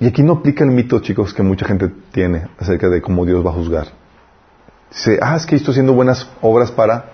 y 0.00 0.06
aquí 0.06 0.22
no 0.22 0.34
aplica 0.34 0.64
el 0.64 0.70
mito, 0.70 1.00
chicos, 1.00 1.34
que 1.34 1.42
mucha 1.42 1.66
gente 1.66 1.92
tiene 2.12 2.48
acerca 2.58 2.88
de 2.88 3.02
cómo 3.02 3.26
Dios 3.26 3.44
va 3.44 3.50
a 3.50 3.52
juzgar. 3.52 3.88
Dice, 4.90 5.18
ah, 5.20 5.36
es 5.36 5.44
que 5.44 5.54
estoy 5.54 5.72
haciendo 5.72 5.92
buenas 5.92 6.26
obras 6.40 6.72
para 6.72 7.12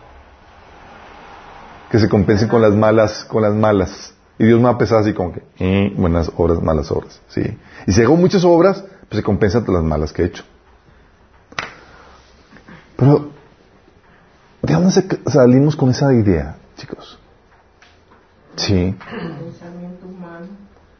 que 1.90 1.98
se 1.98 2.08
compensen 2.08 2.48
con 2.48 2.62
las 2.62 2.72
malas, 2.72 3.24
con 3.24 3.42
las 3.42 3.52
malas. 3.52 4.14
Y 4.38 4.46
Dios 4.46 4.60
me 4.60 4.66
va 4.66 4.72
a 4.74 4.78
pesar 4.78 5.00
así 5.00 5.12
como 5.12 5.32
que, 5.32 5.42
eh, 5.58 5.92
buenas 5.96 6.30
obras, 6.36 6.62
malas 6.62 6.88
obras. 6.92 7.20
¿sí? 7.30 7.58
Y 7.84 7.92
si 7.92 8.00
hago 8.00 8.16
muchas 8.16 8.44
obras, 8.44 8.84
pues 9.08 9.16
se 9.18 9.22
compensan 9.24 9.64
las 9.66 9.82
malas 9.82 10.12
que 10.12 10.22
he 10.22 10.26
hecho. 10.26 10.44
Pero, 12.96 13.30
¿de 14.62 14.72
dónde 14.72 14.90
salimos 15.26 15.76
con 15.76 15.90
esa 15.90 16.12
idea, 16.12 16.56
chicos? 16.76 17.18
Sí. 18.56 18.94
pensamiento 18.98 20.06
humano. 20.06 20.46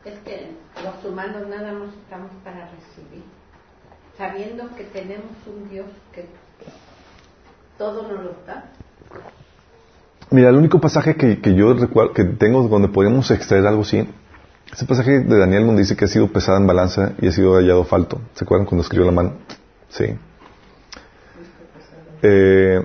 Es 0.05 0.19
que 0.21 0.51
los 0.83 1.05
humanos 1.05 1.49
nada 1.49 1.73
más 1.73 1.89
estamos 1.95 2.31
para 2.43 2.69
recibir. 2.71 3.25
Sabiendo 4.19 4.75
que 4.77 4.85
tenemos 4.85 5.33
un 5.47 5.69
Dios 5.69 5.87
que 6.13 6.29
todo 7.79 8.03
nos 8.03 8.25
lo 8.25 8.35
da. 8.47 8.71
Mira, 10.31 10.49
el 10.49 10.57
único 10.57 10.81
pasaje 10.81 11.17
que, 11.17 11.55
yo 11.55 11.75
recuerdo, 11.75 12.13
que 12.13 12.25
tengo 12.25 12.67
donde 12.69 12.89
podemos 12.89 13.31
extraer 13.31 13.67
algo 13.67 13.83
así, 13.83 14.09
ese 14.73 14.87
pasaje 14.87 15.21
de 15.21 15.39
Daniel 15.39 15.67
donde 15.67 15.83
dice 15.83 15.97
que 15.97 16.07
ha 16.07 16.09
sido 16.09 16.29
pesada 16.33 16.59
en 16.59 16.67
balanza 16.67 17.13
y 17.21 17.29
ha 17.29 17.33
sido 17.33 17.55
hallado 17.55 17.85
falto. 17.85 18.21
¿Se 18.35 18.45
acuerdan 18.45 18.67
cuando 18.67 18.83
escribió 18.83 19.07
la 19.07 19.13
mano? 19.13 19.35
Sí. 19.91 20.07
Eh, 22.27 22.83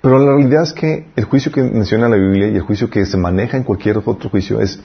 pero 0.00 0.20
la 0.20 0.36
realidad 0.36 0.62
es 0.62 0.72
que 0.72 1.08
el 1.16 1.24
juicio 1.24 1.50
que 1.50 1.62
menciona 1.62 2.08
la 2.08 2.14
Biblia 2.14 2.46
y 2.46 2.54
el 2.54 2.60
juicio 2.60 2.88
que 2.88 3.04
se 3.04 3.16
maneja 3.16 3.56
en 3.56 3.64
cualquier 3.64 3.98
otro 3.98 4.30
juicio 4.30 4.60
es, 4.60 4.78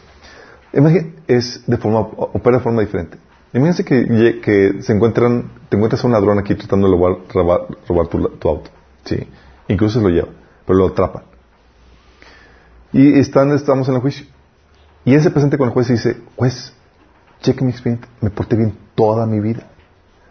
es 1.28 1.64
de 1.68 1.78
forma, 1.78 2.00
opera 2.00 2.58
de 2.58 2.64
forma 2.64 2.82
diferente. 2.82 3.20
Imagínense 3.54 3.86
que, 3.86 4.42
que 4.42 4.82
se 4.82 4.94
encuentran, 4.94 5.52
te 5.70 5.76
encuentras 5.76 6.04
a 6.04 6.08
un 6.08 6.14
ladrón 6.14 6.40
aquí 6.40 6.56
tratando 6.56 6.88
de 6.88 6.96
robar, 6.96 7.68
robar, 7.88 8.08
tu, 8.08 8.30
tu, 8.30 8.50
auto. 8.50 8.72
Sí. 9.06 9.28
Incluso 9.68 10.00
se 10.00 10.04
lo 10.04 10.10
lleva, 10.10 10.30
pero 10.66 10.80
lo 10.80 10.88
atrapan. 10.88 11.24
Y 12.92 13.20
están, 13.20 13.52
estamos 13.52 13.88
en 13.90 13.96
el 13.96 14.02
juicio. 14.02 14.26
Y 15.06 15.14
él 15.14 15.22
se 15.22 15.30
presenta 15.30 15.58
con 15.60 15.68
el 15.68 15.74
juez 15.74 15.88
y 15.92 15.94
dice, 15.94 16.18
juez, 16.36 16.74
cheque 17.42 17.64
mi 17.64 17.70
expediente, 17.70 18.08
me 18.22 18.32
porté 18.32 18.56
bien 18.56 18.76
toda 18.96 19.28
mi 19.28 19.40
vida. 19.40 19.68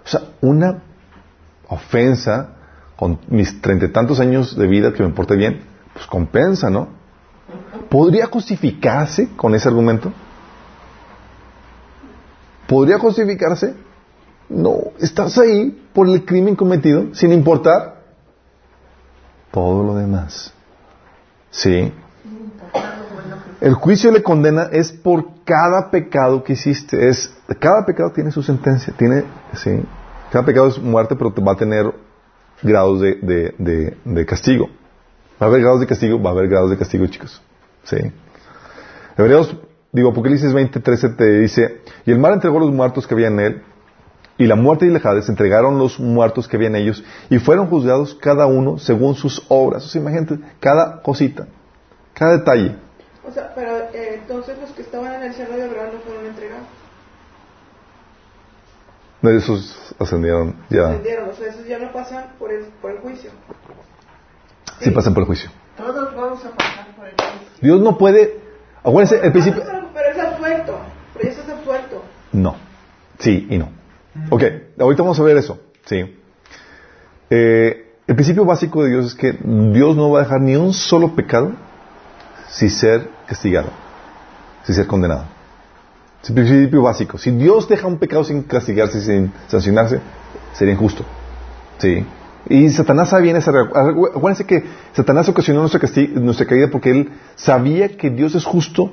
O 0.05 0.09
sea, 0.09 0.23
una 0.41 0.83
ofensa 1.69 2.57
con 3.01 3.19
mis 3.29 3.63
treinta 3.63 3.87
y 3.87 3.93
tantos 3.93 4.21
años 4.21 4.55
de 4.55 4.67
vida 4.67 4.93
que 4.93 5.03
me 5.03 5.09
porte 5.09 5.35
bien, 5.35 5.63
pues 5.95 6.07
compensa, 6.07 6.69
¿no? 6.69 6.89
¿Podría 7.89 8.27
justificarse 8.27 9.31
con 9.37 9.55
ese 9.55 9.69
argumento? 9.69 10.13
¿Podría 12.69 12.99
justificarse? 12.99 13.75
No, 14.51 14.77
estás 14.99 15.39
ahí 15.39 15.83
por 15.95 16.09
el 16.11 16.27
crimen 16.27 16.55
cometido, 16.55 17.15
sin 17.15 17.33
importar 17.33 18.03
todo 19.51 19.83
lo 19.83 19.95
demás. 19.95 20.53
¿Sí? 21.51 21.95
El 23.63 23.75
juicio 23.75 24.11
le 24.11 24.23
condena 24.23 24.69
es 24.73 24.93
por 24.93 25.43
cada 25.45 25.91
pecado 25.91 26.45
que 26.45 26.53
hiciste. 26.53 27.09
Es, 27.09 27.35
cada 27.61 27.87
pecado 27.87 28.13
tiene 28.13 28.31
su 28.31 28.43
sentencia. 28.43 28.93
Tiene, 28.95 29.25
¿sí? 29.55 29.81
Cada 30.31 30.45
pecado 30.45 30.69
es 30.69 30.79
muerte, 30.79 31.17
pero 31.17 31.33
va 31.43 31.53
a 31.53 31.57
tener 31.57 32.10
grados 32.63 33.01
de, 33.01 33.95
de, 34.05 34.27
castigo. 34.27 34.69
Va 35.41 35.47
a 35.47 35.49
haber 35.49 35.63
grados 35.63 35.81
de 35.81 35.87
castigo, 35.87 36.21
va 36.21 36.31
a 36.31 36.33
haber 36.33 36.49
grados 36.49 36.71
de 36.71 36.77
castigo, 36.77 37.07
chicos. 37.07 37.41
¿Sí? 37.85 37.97
Hebreos, 39.17 39.57
digo, 39.93 40.11
Apocalipsis 40.11 40.53
20, 40.53 40.81
13 40.81 41.09
te 41.11 41.41
dice, 41.41 41.81
y 42.05 42.13
el 42.13 42.19
mar 42.19 42.33
entregó 42.33 42.59
los 42.59 42.71
muertos 42.71 43.07
que 43.07 43.15
había 43.15 43.29
en 43.29 43.41
él, 43.41 43.63
y 44.39 44.47
la 44.47 44.57
muerte 44.57 44.87
y 44.87 44.89
el 44.89 44.97
Hades 44.97 45.29
entregaron 45.29 45.79
los 45.79 46.01
muertos 46.01 46.49
que 46.49 46.57
había 46.57 46.69
en 46.69 46.77
ellos, 46.77 47.05
y 47.29 47.39
fueron 47.39 47.67
juzgados 47.67 48.15
cada 48.15 48.47
uno 48.47 48.79
según 48.79 49.15
sus 49.15 49.45
obras. 49.49 49.85
O 49.85 49.89
sea, 49.89 50.01
imagínate, 50.01 50.39
cada 50.61 51.03
cosita, 51.03 51.47
cada 52.15 52.39
detalle. 52.39 52.77
O 53.27 53.31
sea, 53.31 53.53
pero 53.55 53.77
eh, 53.93 54.21
entonces 54.21 54.59
los 54.59 54.71
que 54.71 54.83
estaban 54.83 55.15
en 55.15 55.23
el 55.25 55.35
cielo 55.35 55.57
de 55.57 55.65
Abraham 55.65 55.91
no 55.95 56.01
fueron 56.01 56.27
entregados. 56.27 56.80
No, 59.23 59.31
esos 59.31 59.95
ascendieron 59.99 60.57
ya. 60.71 60.89
Ascendieron, 60.89 61.29
o 61.29 61.35
sea, 61.35 61.49
esos 61.49 61.67
ya 61.67 61.79
no 61.79 61.93
pasan 61.93 62.33
por 62.39 62.53
el, 62.53 62.65
por 62.81 62.91
el 62.91 62.99
juicio. 62.99 63.31
Sí. 64.81 64.91
pasan 64.91 65.13
por 65.13 65.23
el 65.23 65.27
juicio. 65.27 65.51
Todos 65.77 66.15
vamos 66.17 66.45
a 66.45 66.51
pasar 66.51 66.97
por 66.97 67.07
el 67.07 67.13
juicio. 67.13 67.49
Dios 67.61 67.81
no 67.81 67.99
puede. 67.99 68.41
Acuérdense, 68.83 69.25
el 69.25 69.33
principio. 69.33 69.63
Pero, 69.63 70.09
es 70.11 70.19
absuelto. 70.19 70.79
Pero 71.15 71.29
eso 71.29 71.43
es 71.43 71.49
absuelto. 71.49 72.03
No. 72.33 72.57
Sí 73.19 73.47
y 73.51 73.59
no. 73.59 73.69
Ok, 74.31 74.43
ahorita 74.79 75.03
vamos 75.03 75.21
a 75.21 75.23
ver 75.23 75.37
eso. 75.37 75.61
Sí. 75.85 76.17
Eh, 77.29 77.95
el 78.07 78.15
principio 78.15 78.45
básico 78.45 78.83
de 78.83 78.91
Dios 78.91 79.07
es 79.07 79.15
que 79.15 79.33
Dios 79.33 79.97
no 79.97 80.11
va 80.11 80.21
a 80.21 80.23
dejar 80.25 80.41
ni 80.41 80.57
un 80.57 80.73
solo 80.73 81.15
pecado 81.15 81.53
sin 82.49 82.71
ser 82.71 83.09
castigado, 83.27 83.69
sin 84.65 84.75
ser 84.75 84.87
condenado. 84.87 85.27
Es 86.23 86.29
el 86.29 86.35
principio 86.35 86.83
básico. 86.83 87.19
Si 87.19 87.31
Dios 87.31 87.69
deja 87.69 87.87
un 87.87 87.99
pecado 87.99 88.25
sin 88.25 88.43
castigarse, 88.43 89.01
sin 89.01 89.33
sancionarse, 89.49 90.01
sería 90.53 90.75
injusto. 90.75 91.05
¿Sí? 91.79 92.05
Y 92.49 92.69
Satanás 92.71 93.11
sabía 93.11 93.33
en 93.33 93.37
esa 93.37 93.51
Acuérdense 93.51 94.45
que 94.45 94.65
Satanás 94.93 95.29
ocasionó 95.29 95.61
nuestra, 95.61 96.47
caída 96.47 96.69
porque 96.71 96.91
él 96.91 97.11
sabía 97.37 97.97
que 97.97 98.11
Dios 98.11 98.35
es 98.35 98.45
justo 98.45 98.93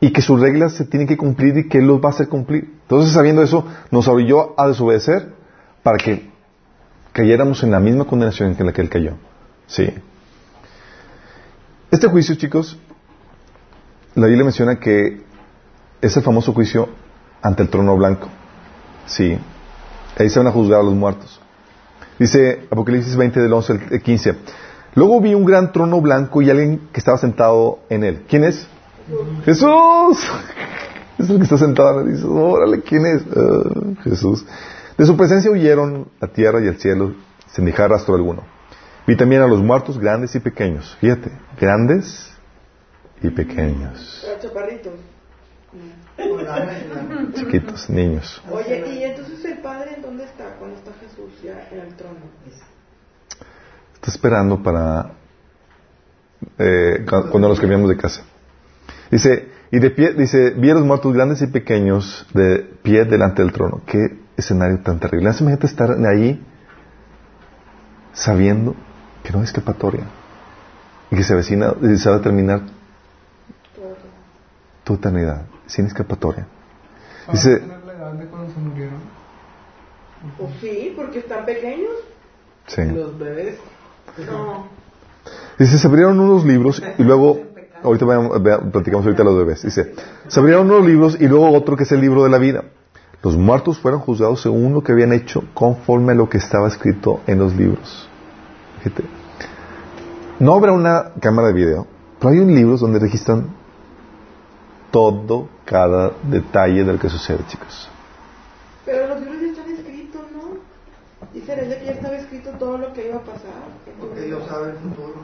y 0.00 0.10
que 0.12 0.20
sus 0.20 0.40
reglas 0.40 0.74
se 0.74 0.84
tienen 0.84 1.08
que 1.08 1.16
cumplir 1.16 1.56
y 1.56 1.68
que 1.68 1.78
Él 1.78 1.86
los 1.86 2.00
va 2.00 2.10
a 2.10 2.12
hacer 2.12 2.28
cumplir. 2.28 2.70
Entonces, 2.82 3.12
sabiendo 3.12 3.42
eso, 3.42 3.66
nos 3.90 4.06
obligó 4.08 4.54
a 4.58 4.68
desobedecer 4.68 5.32
para 5.82 5.96
que 5.96 6.30
cayéramos 7.12 7.62
en 7.62 7.70
la 7.70 7.80
misma 7.80 8.04
condenación 8.04 8.54
en 8.58 8.66
la 8.66 8.72
que 8.72 8.82
Él 8.82 8.90
cayó. 8.90 9.12
Sí. 9.66 9.88
Este 11.90 12.08
juicio, 12.08 12.34
chicos, 12.34 12.78
la 14.14 14.26
Biblia 14.26 14.44
menciona 14.44 14.78
que 14.78 15.24
es 16.00 16.16
el 16.16 16.22
famoso 16.22 16.52
juicio 16.52 16.88
ante 17.42 17.62
el 17.62 17.68
trono 17.68 17.96
blanco. 17.96 18.28
Sí. 19.06 19.38
Ahí 20.18 20.30
se 20.30 20.38
van 20.38 20.48
a 20.48 20.52
juzgar 20.52 20.80
a 20.80 20.82
los 20.82 20.94
muertos. 20.94 21.40
Dice 22.18 22.66
Apocalipsis 22.70 23.16
20 23.16 23.40
del 23.40 23.52
11 23.52 23.72
al 23.72 24.02
15. 24.02 24.36
Luego 24.94 25.20
vi 25.20 25.34
un 25.34 25.44
gran 25.44 25.72
trono 25.72 26.00
blanco 26.00 26.40
y 26.40 26.50
alguien 26.50 26.88
que 26.92 26.98
estaba 26.98 27.18
sentado 27.18 27.80
en 27.90 28.02
él. 28.02 28.24
¿Quién 28.28 28.44
es? 28.44 28.66
Jesús. 29.44 30.18
Es 31.18 31.30
el 31.30 31.38
que 31.38 31.44
está 31.44 31.56
sentado. 31.56 32.04
Dice, 32.04 32.26
órale, 32.26 32.82
¿quién 32.82 33.06
es? 33.06 33.22
Ah, 33.34 34.02
Jesús. 34.04 34.44
De 34.98 35.06
su 35.06 35.16
presencia 35.16 35.50
huyeron 35.50 36.08
la 36.20 36.28
tierra 36.28 36.62
y 36.62 36.66
el 36.66 36.78
cielo 36.78 37.14
sin 37.46 37.64
dejar 37.64 37.88
rastro 37.88 38.16
alguno. 38.16 38.42
Vi 39.06 39.16
también 39.16 39.40
a 39.40 39.46
los 39.46 39.62
muertos 39.62 39.98
grandes 39.98 40.34
y 40.34 40.40
pequeños. 40.40 40.94
Fíjate, 41.00 41.30
grandes 41.58 42.32
y 43.22 43.30
pequeños. 43.30 44.26
Chaparritos. 44.42 44.92
Chiquitos, 47.34 47.90
niños. 47.90 48.42
Oye, 48.50 48.84
¿y 48.88 49.04
entonces 49.04 49.44
el 49.44 49.58
Padre 49.58 49.94
en 49.96 50.02
dónde 50.02 50.24
está 50.24 50.56
cuando 50.58 50.76
está 50.76 50.92
Jesús 51.00 51.32
ya 51.42 51.68
en 51.70 51.80
el 51.80 51.94
trono? 51.94 52.20
Está 53.94 54.10
esperando 54.10 54.62
para 54.62 55.12
eh, 56.58 57.04
cuando 57.06 57.48
nos 57.48 57.60
cambiamos 57.60 57.88
de 57.88 57.96
casa. 57.96 58.22
Dice, 59.10 59.50
y 59.70 59.78
de 59.78 59.90
pie, 59.90 60.12
dice, 60.14 60.50
vi 60.50 60.70
a 60.70 60.74
los 60.74 60.84
muertos 60.84 61.12
grandes 61.12 61.42
y 61.42 61.48
pequeños 61.48 62.26
de 62.32 62.58
pie 62.82 63.04
delante 63.04 63.42
del 63.42 63.52
trono. 63.52 63.82
Qué 63.86 64.18
escenario 64.36 64.80
tan 64.80 64.98
terrible. 64.98 65.30
Imagínate 65.30 65.66
estar 65.66 65.90
ahí 66.06 66.42
sabiendo 68.12 68.74
que 69.22 69.32
no 69.32 69.40
hay 69.40 69.44
escapatoria 69.44 70.04
y 71.10 71.16
que 71.16 71.22
se 71.22 71.34
avecina 71.34 71.74
y 71.82 71.96
se 71.96 72.08
va 72.08 72.16
a 72.16 72.22
terminar 72.22 72.62
tu 74.84 74.94
eternidad 74.94 75.46
sin 75.66 75.86
escapatoria. 75.86 76.46
Dice, 77.32 77.60
la 77.86 77.92
edad 77.92 78.12
de 78.12 78.26
cuando 78.26 78.52
se 78.52 78.60
murieron? 78.60 79.00
Pues 80.38 80.50
sí, 80.60 80.92
porque 80.96 81.18
están 81.20 81.44
pequeños. 81.44 81.92
Sí. 82.66 82.84
Los 82.84 83.18
bebés. 83.18 83.58
No. 84.26 84.66
Dice, 85.58 85.78
se 85.78 85.86
abrieron 85.86 86.18
unos 86.20 86.44
libros 86.44 86.82
y 86.98 87.02
luego, 87.02 87.40
ahorita 87.82 88.06
platicamos 88.72 89.04
ahorita 89.06 89.24
los 89.24 89.36
bebés. 89.36 89.62
Dice, 89.62 89.94
se 90.28 90.40
abrieron 90.40 90.70
unos 90.70 90.86
libros 90.86 91.16
y 91.20 91.26
luego 91.26 91.50
otro 91.50 91.76
que 91.76 91.84
es 91.84 91.92
el 91.92 92.00
libro 92.00 92.24
de 92.24 92.30
la 92.30 92.38
vida. 92.38 92.64
Los 93.22 93.36
muertos 93.36 93.78
fueron 93.78 94.00
juzgados 94.00 94.42
según 94.42 94.72
lo 94.72 94.82
que 94.82 94.92
habían 94.92 95.12
hecho 95.12 95.42
conforme 95.54 96.12
a 96.12 96.14
lo 96.14 96.28
que 96.28 96.38
estaba 96.38 96.68
escrito 96.68 97.20
en 97.26 97.38
los 97.38 97.56
libros. 97.56 98.08
Fíjate. 98.82 99.04
No 100.38 100.54
habrá 100.54 100.72
una 100.72 101.12
cámara 101.20 101.48
de 101.48 101.54
video, 101.54 101.86
pero 102.18 102.32
hay 102.32 102.40
un 102.40 102.54
libro 102.54 102.76
donde 102.76 102.98
registran 102.98 103.48
todo, 104.90 105.48
cada 105.66 106.12
detalle 106.22 106.84
de 106.84 106.92
lo 106.92 106.98
que 106.98 107.10
sucede, 107.10 107.40
chicos. 107.48 107.90
Pero 108.86 109.08
los 109.08 109.20
libros 109.20 109.40
ya 109.40 109.48
están 109.48 109.68
escritos, 109.74 110.22
¿no? 110.32 111.28
Dice 111.34 111.56
desde 111.56 111.78
que 111.78 111.84
ya 111.84 111.92
estaba 111.92 112.16
escrito 112.16 112.50
todo 112.52 112.78
lo 112.78 112.92
que 112.92 113.08
iba 113.08 113.16
a 113.16 113.20
pasar. 113.20 113.50
Porque 114.00 114.20
Dios 114.22 114.42
sabe 114.48 114.70
el 114.70 114.76
futuro. 114.78 115.14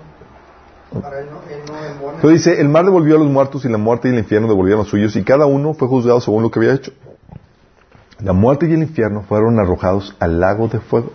Para 1.01 1.20
él 1.20 1.28
no, 1.30 1.40
él 1.51 1.62
no 2.03 2.11
Entonces 2.11 2.45
dice, 2.45 2.61
el 2.61 2.68
mar 2.68 2.84
devolvió 2.84 3.16
a 3.16 3.18
los 3.18 3.28
muertos 3.28 3.64
y 3.64 3.68
la 3.68 3.78
muerte 3.78 4.09
y 4.09 4.12
el 4.12 4.18
infierno 4.18 4.49
devolvieron 4.49 4.80
a 4.80 4.82
los 4.82 4.90
suyos 4.90 5.16
y 5.16 5.24
cada 5.24 5.47
uno 5.47 5.72
fue 5.72 5.88
juzgado 5.88 6.20
según 6.20 6.43
lo 6.43 6.51
que 6.51 6.59
había 6.59 6.74
hecho. 6.74 6.93
La 8.20 8.34
muerte 8.34 8.68
y 8.68 8.72
el 8.74 8.82
infierno 8.82 9.22
fueron 9.22 9.59
arrojados 9.59 10.14
al 10.18 10.38
lago 10.38 10.68
de 10.68 10.80
fuego. 10.80 11.12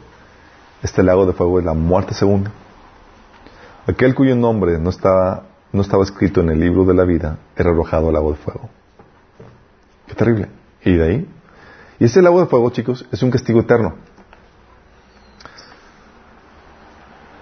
Este 0.81 1.03
lago 1.03 1.27
de 1.27 1.33
fuego 1.33 1.59
es 1.59 1.65
la 1.65 1.73
muerte 1.73 2.15
segunda. 2.15 2.51
Aquel 3.85 4.15
cuyo 4.15 4.35
nombre 4.35 4.79
no 4.79 4.89
estaba 4.89 5.43
no 5.71 5.81
estaba 5.81 6.03
escrito 6.03 6.41
en 6.41 6.49
el 6.49 6.59
libro 6.59 6.85
de 6.85 6.93
la 6.93 7.03
vida, 7.03 7.37
era 7.55 7.69
arrojado 7.69 8.07
al 8.07 8.13
lago 8.13 8.31
de 8.31 8.37
fuego. 8.37 8.69
Qué 10.07 10.15
terrible. 10.15 10.49
¿Y 10.83 10.93
de 10.93 11.03
ahí? 11.03 11.29
Y 11.99 12.05
ese 12.05 12.21
lago 12.21 12.39
de 12.39 12.47
fuego, 12.47 12.69
chicos, 12.69 13.05
es 13.11 13.21
un 13.23 13.31
castigo 13.31 13.59
eterno. 13.59 13.95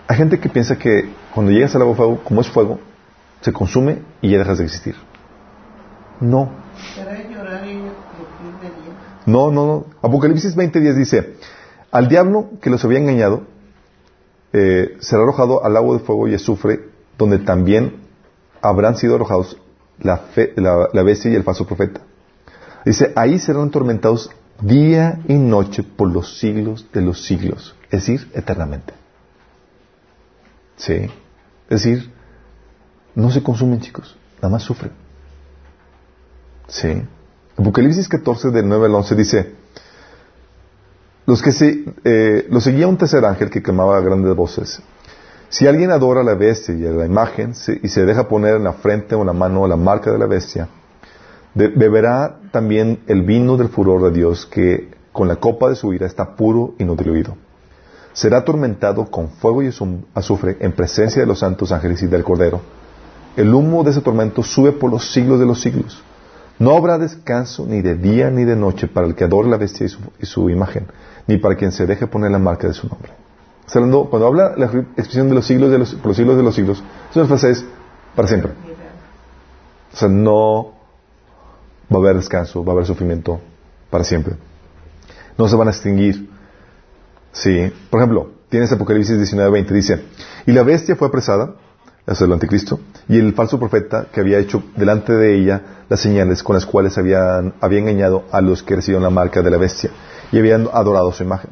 Hay 0.08 0.18
gente 0.18 0.40
que 0.40 0.50
piensa 0.50 0.78
que 0.78 1.10
cuando 1.34 1.52
llegas 1.52 1.74
al 1.76 1.80
lago 1.80 1.92
de 1.92 1.98
fuego, 1.98 2.24
como 2.24 2.42
es 2.42 2.50
fuego, 2.50 2.80
se 3.42 3.52
consume 3.52 4.02
y 4.22 4.32
ya 4.32 4.38
dejas 4.38 4.60
de 4.60 4.66
existir. 4.66 4.96
No. 6.20 6.50
No, 9.26 9.52
no, 9.52 9.66
no. 9.66 9.86
Apocalipsis 10.02 10.56
20.10 10.56 10.94
dice, 10.94 11.36
al 11.92 12.08
diablo 12.08 12.52
que 12.62 12.70
los 12.70 12.84
había 12.86 13.00
engañado, 13.00 13.44
eh, 14.54 14.98
será 15.00 15.24
arrojado 15.24 15.66
al 15.66 15.74
lago 15.74 15.94
de 15.94 16.00
fuego 16.00 16.28
y 16.28 16.36
azufre, 16.36 16.90
donde 17.18 17.40
también 17.40 17.98
habrán 18.62 18.96
sido 18.96 19.16
arrojados 19.16 19.58
la, 20.00 20.22
la, 20.94 21.04
bestia 21.04 21.32
y 21.32 21.36
el 21.36 21.44
falso 21.44 21.66
profeta. 21.66 22.02
Dice, 22.86 23.12
ahí 23.16 23.40
serán 23.40 23.70
atormentados 23.70 24.30
día 24.62 25.20
y 25.28 25.34
noche 25.34 25.84
por 25.84 26.10
los 26.10 26.38
siglos 26.38 26.88
de 26.94 27.02
los 27.02 27.26
siglos, 27.26 27.76
es 27.86 28.06
decir, 28.06 28.32
eternamente. 28.34 28.94
Sí, 30.78 30.94
es 30.94 31.84
decir, 31.84 32.12
no 33.16 33.32
se 33.32 33.42
consumen 33.42 33.82
chicos, 33.82 34.16
nada 34.38 34.50
más 34.50 34.64
sufren. 34.64 34.92
Sí. 36.68 37.02
Apocalipsis 37.58 38.08
14 38.08 38.52
del 38.52 38.68
9 38.68 38.86
al 38.86 38.96
11 38.96 39.16
dice, 39.16 39.56
los 41.26 41.42
que 41.42 41.52
se, 41.52 41.86
eh, 42.04 42.48
los 42.52 42.64
seguía 42.64 42.88
un 42.88 42.98
tercer 42.98 43.26
ángel 43.26 43.50
que 43.50 43.64
clamaba 43.64 44.00
grandes 44.02 44.36
voces, 44.36 44.82
si 45.50 45.66
alguien 45.68 45.92
adora 45.92 46.22
a 46.22 46.24
la 46.24 46.36
bestia 46.36 46.76
y 46.76 46.86
a 46.86 46.92
la 46.92 47.06
imagen 47.06 47.54
y 47.82 47.88
se 47.88 48.06
deja 48.06 48.28
poner 48.28 48.56
en 48.56 48.64
la 48.66 48.74
frente 48.74 49.16
o 49.16 49.22
en 49.22 49.28
la 49.28 49.34
mano 49.34 49.66
la 49.68 49.78
marca 49.78 50.12
de 50.12 50.20
la 50.20 50.26
bestia, 50.26 50.68
beberá 51.56 52.40
también 52.52 53.00
el 53.08 53.22
vino 53.24 53.58
del 53.58 53.70
furor 53.70 54.04
de 54.04 54.12
Dios 54.12 54.46
que 54.46 54.92
con 55.12 55.30
la 55.30 55.38
copa 55.38 55.70
de 55.70 55.76
su 55.76 55.94
ira 55.94 56.06
está 56.06 56.36
puro 56.36 56.76
y 56.78 56.84
no 56.84 56.96
diluido. 56.96 57.38
será 58.12 58.40
atormentado 58.40 59.06
con 59.06 59.30
fuego 59.30 59.64
y 59.64 59.72
azufre 60.14 60.58
en 60.60 60.74
presencia 60.74 61.22
de 61.22 61.28
los 61.28 61.40
santos 61.40 61.72
ángeles 61.72 62.02
y 62.04 62.08
del 62.08 62.24
Cordero. 62.24 62.62
El 63.36 63.54
humo 63.54 63.84
de 63.84 63.92
ese 63.92 64.02
tormento 64.02 64.44
sube 64.44 64.72
por 64.72 64.90
los 64.90 65.12
siglos 65.12 65.40
de 65.40 65.46
los 65.46 65.60
siglos. 65.60 66.02
No 66.58 66.78
habrá 66.78 66.98
descanso 66.98 67.66
ni 67.66 67.82
de 67.82 67.96
día 67.96 68.30
ni 68.30 68.46
de 68.46 68.56
noche 68.56 68.88
para 68.88 69.08
el 69.08 69.16
que 69.16 69.26
adore 69.26 69.50
la 69.50 69.58
bestia 69.58 69.88
y 70.20 70.26
su, 70.26 70.50
imagen, 70.50 70.88
ni 71.28 71.38
para 71.38 71.56
quien 71.56 71.74
se 71.74 71.86
deje 71.86 72.08
poner 72.08 72.32
la 72.32 72.40
marca 72.40 72.68
de 72.68 72.74
su 72.74 72.88
nombre. 72.88 73.12
cuando 74.10 74.28
habla 74.28 74.54
la 74.56 74.66
expresión 74.68 75.28
de 75.28 75.36
los 75.36 75.46
siglos 75.46 75.72
de 75.72 75.80
los, 75.80 75.96
por 75.96 76.08
los 76.08 76.18
siglos 76.18 76.38
de 76.38 76.44
los 76.44 76.56
siglos, 76.56 76.82
una 77.14 77.26
frase 77.26 77.52
es 77.52 77.66
para 78.16 78.28
siempre. 78.30 78.54
O 79.94 79.98
sea, 79.98 80.08
no 80.08 80.75
va 81.92 81.98
a 81.98 82.02
haber 82.02 82.16
descanso, 82.16 82.64
va 82.64 82.72
a 82.72 82.76
haber 82.76 82.86
sufrimiento 82.86 83.40
para 83.90 84.04
siempre. 84.04 84.36
No 85.38 85.48
se 85.48 85.56
van 85.56 85.68
a 85.68 85.72
extinguir. 85.72 86.30
Sí. 87.32 87.72
Por 87.90 88.00
ejemplo, 88.00 88.32
tienes 88.50 88.72
Apocalipsis 88.72 89.18
19:20, 89.18 89.74
dice, 89.74 90.06
y 90.46 90.52
la 90.52 90.64
bestia 90.64 90.96
fue 90.96 91.08
apresada, 91.08 91.56
es 92.08 92.22
el 92.22 92.32
anticristo, 92.32 92.80
y 93.10 93.20
el 93.20 93.34
falso 93.34 93.60
profeta 93.60 94.08
que 94.12 94.22
había 94.22 94.40
hecho 94.40 94.64
delante 94.76 95.14
de 95.14 95.36
ella 95.36 95.62
las 95.90 96.00
señales 96.00 96.44
con 96.44 96.56
las 96.56 96.66
cuales 96.66 96.98
había, 96.98 97.54
había 97.60 97.80
engañado 97.80 98.24
a 98.32 98.42
los 98.42 98.64
que 98.64 98.76
recibieron 98.76 99.04
la 99.04 99.10
marca 99.10 99.42
de 99.42 99.52
la 99.52 99.58
bestia 99.58 99.92
y 100.32 100.40
habían 100.40 100.70
adorado 100.72 101.12
su 101.12 101.24
imagen. 101.24 101.52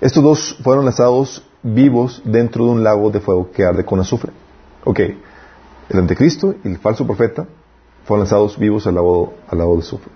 Estos 0.00 0.22
dos 0.22 0.58
fueron 0.62 0.84
lanzados 0.84 1.44
vivos 1.62 2.22
dentro 2.24 2.64
de 2.66 2.70
un 2.70 2.84
lago 2.84 3.10
de 3.10 3.20
fuego 3.20 3.50
que 3.50 3.64
arde 3.64 3.84
con 3.84 4.00
azufre. 4.00 4.32
Ok, 4.84 5.00
el 5.88 5.98
anticristo 5.98 6.54
y 6.62 6.68
el 6.68 6.78
falso 6.78 7.06
profeta 7.06 7.46
fueron 8.04 8.24
lanzados 8.24 8.58
vivos 8.58 8.86
al 8.86 8.94
lago, 8.94 9.34
al 9.48 9.58
lago 9.58 9.74
de 9.74 9.80
azufre 9.80 10.12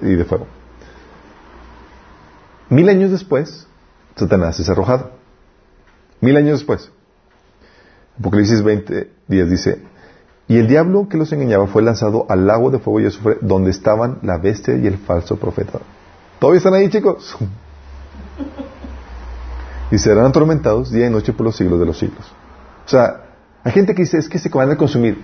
y 0.00 0.14
de 0.14 0.24
fuego. 0.24 0.46
Mil 2.68 2.88
años 2.88 3.10
después, 3.10 3.66
Satanás 4.16 4.58
es 4.60 4.68
arrojado. 4.68 5.10
Mil 6.20 6.36
años 6.36 6.60
después. 6.60 6.90
Apocalipsis 8.18 8.62
20, 8.62 9.10
10 9.28 9.50
dice, 9.50 9.82
y 10.48 10.58
el 10.58 10.68
diablo 10.68 11.08
que 11.08 11.16
los 11.16 11.32
engañaba 11.32 11.66
fue 11.66 11.82
lanzado 11.82 12.26
al 12.28 12.46
lago 12.46 12.70
de 12.70 12.78
fuego 12.78 13.00
y 13.00 13.06
azufre 13.06 13.38
donde 13.40 13.70
estaban 13.70 14.18
la 14.22 14.38
bestia 14.38 14.76
y 14.76 14.86
el 14.86 14.98
falso 14.98 15.36
profeta. 15.36 15.80
¿Todavía 16.38 16.58
están 16.58 16.74
ahí, 16.74 16.88
chicos? 16.88 17.36
y 19.90 19.98
serán 19.98 20.26
atormentados 20.26 20.90
día 20.90 21.06
y 21.06 21.10
noche 21.10 21.32
por 21.32 21.46
los 21.46 21.56
siglos 21.56 21.80
de 21.80 21.86
los 21.86 21.98
siglos. 21.98 22.24
O 22.84 22.88
sea, 22.88 23.22
hay 23.64 23.72
gente 23.72 23.94
que 23.94 24.02
dice, 24.02 24.18
es 24.18 24.28
que 24.28 24.38
se 24.38 24.48
van 24.48 24.70
a 24.70 24.76
consumir 24.76 25.18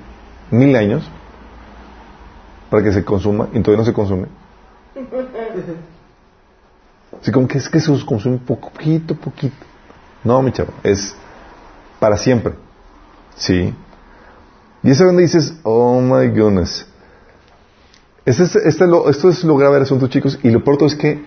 mil 0.51 0.75
años 0.77 1.09
para 2.71 2.83
que 2.83 2.93
se 2.93 3.05
consuma 3.05 3.49
y 3.53 3.61
todavía 3.61 3.79
no 3.79 3.85
se 3.85 3.93
consume. 3.93 4.27
Así 7.21 7.33
como 7.33 7.49
que 7.49 7.59
es 7.59 7.69
que 7.69 7.81
se 7.81 7.93
consume 8.05 8.39
poquito, 8.39 9.14
poquito. 9.14 9.57
No, 10.25 10.43
mi 10.43 10.53
chavo, 10.53 10.73
es 10.83 11.14
para 11.99 12.16
siempre. 12.16 12.55
Sí. 13.37 13.75
Y 14.83 14.91
es 14.91 14.99
donde 14.99 15.23
dices, 15.23 15.55
oh 15.62 16.01
my 16.01 16.29
goodness. 16.29 16.87
Este, 18.25 18.45
este, 18.69 18.87
lo, 18.87 19.09
esto 19.09 19.31
es 19.31 19.43
lo 19.43 19.57
grave 19.57 19.75
del 19.75 19.85
asunto, 19.85 20.07
chicos, 20.09 20.39
y 20.43 20.51
lo 20.51 20.62
pronto 20.62 20.87
es 20.87 20.95
que 20.95 21.25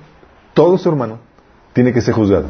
todo 0.54 0.78
su 0.78 0.88
hermano 0.88 1.20
tiene 1.74 1.94
que 1.94 2.02
ser 2.02 2.14
juzgado. 2.14 2.50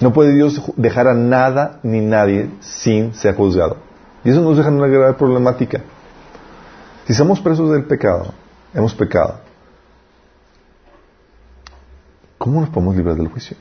No 0.00 0.12
puede 0.12 0.34
Dios 0.34 0.60
dejar 0.76 1.06
a 1.06 1.14
nada 1.14 1.78
ni 1.82 2.00
nadie 2.00 2.50
sin 2.60 3.14
ser 3.14 3.36
juzgado. 3.36 3.76
Y 4.24 4.30
eso 4.30 4.40
nos 4.40 4.56
deja 4.56 4.68
en 4.68 4.76
una 4.76 4.88
grave 4.88 5.14
problemática. 5.14 5.82
Si 7.06 7.14
somos 7.14 7.40
presos 7.40 7.70
del 7.70 7.84
pecado, 7.84 8.32
hemos 8.72 8.94
pecado, 8.94 9.40
¿cómo 12.38 12.60
nos 12.60 12.70
podemos 12.70 12.96
librar 12.96 13.16
del 13.16 13.28
juicio? 13.28 13.56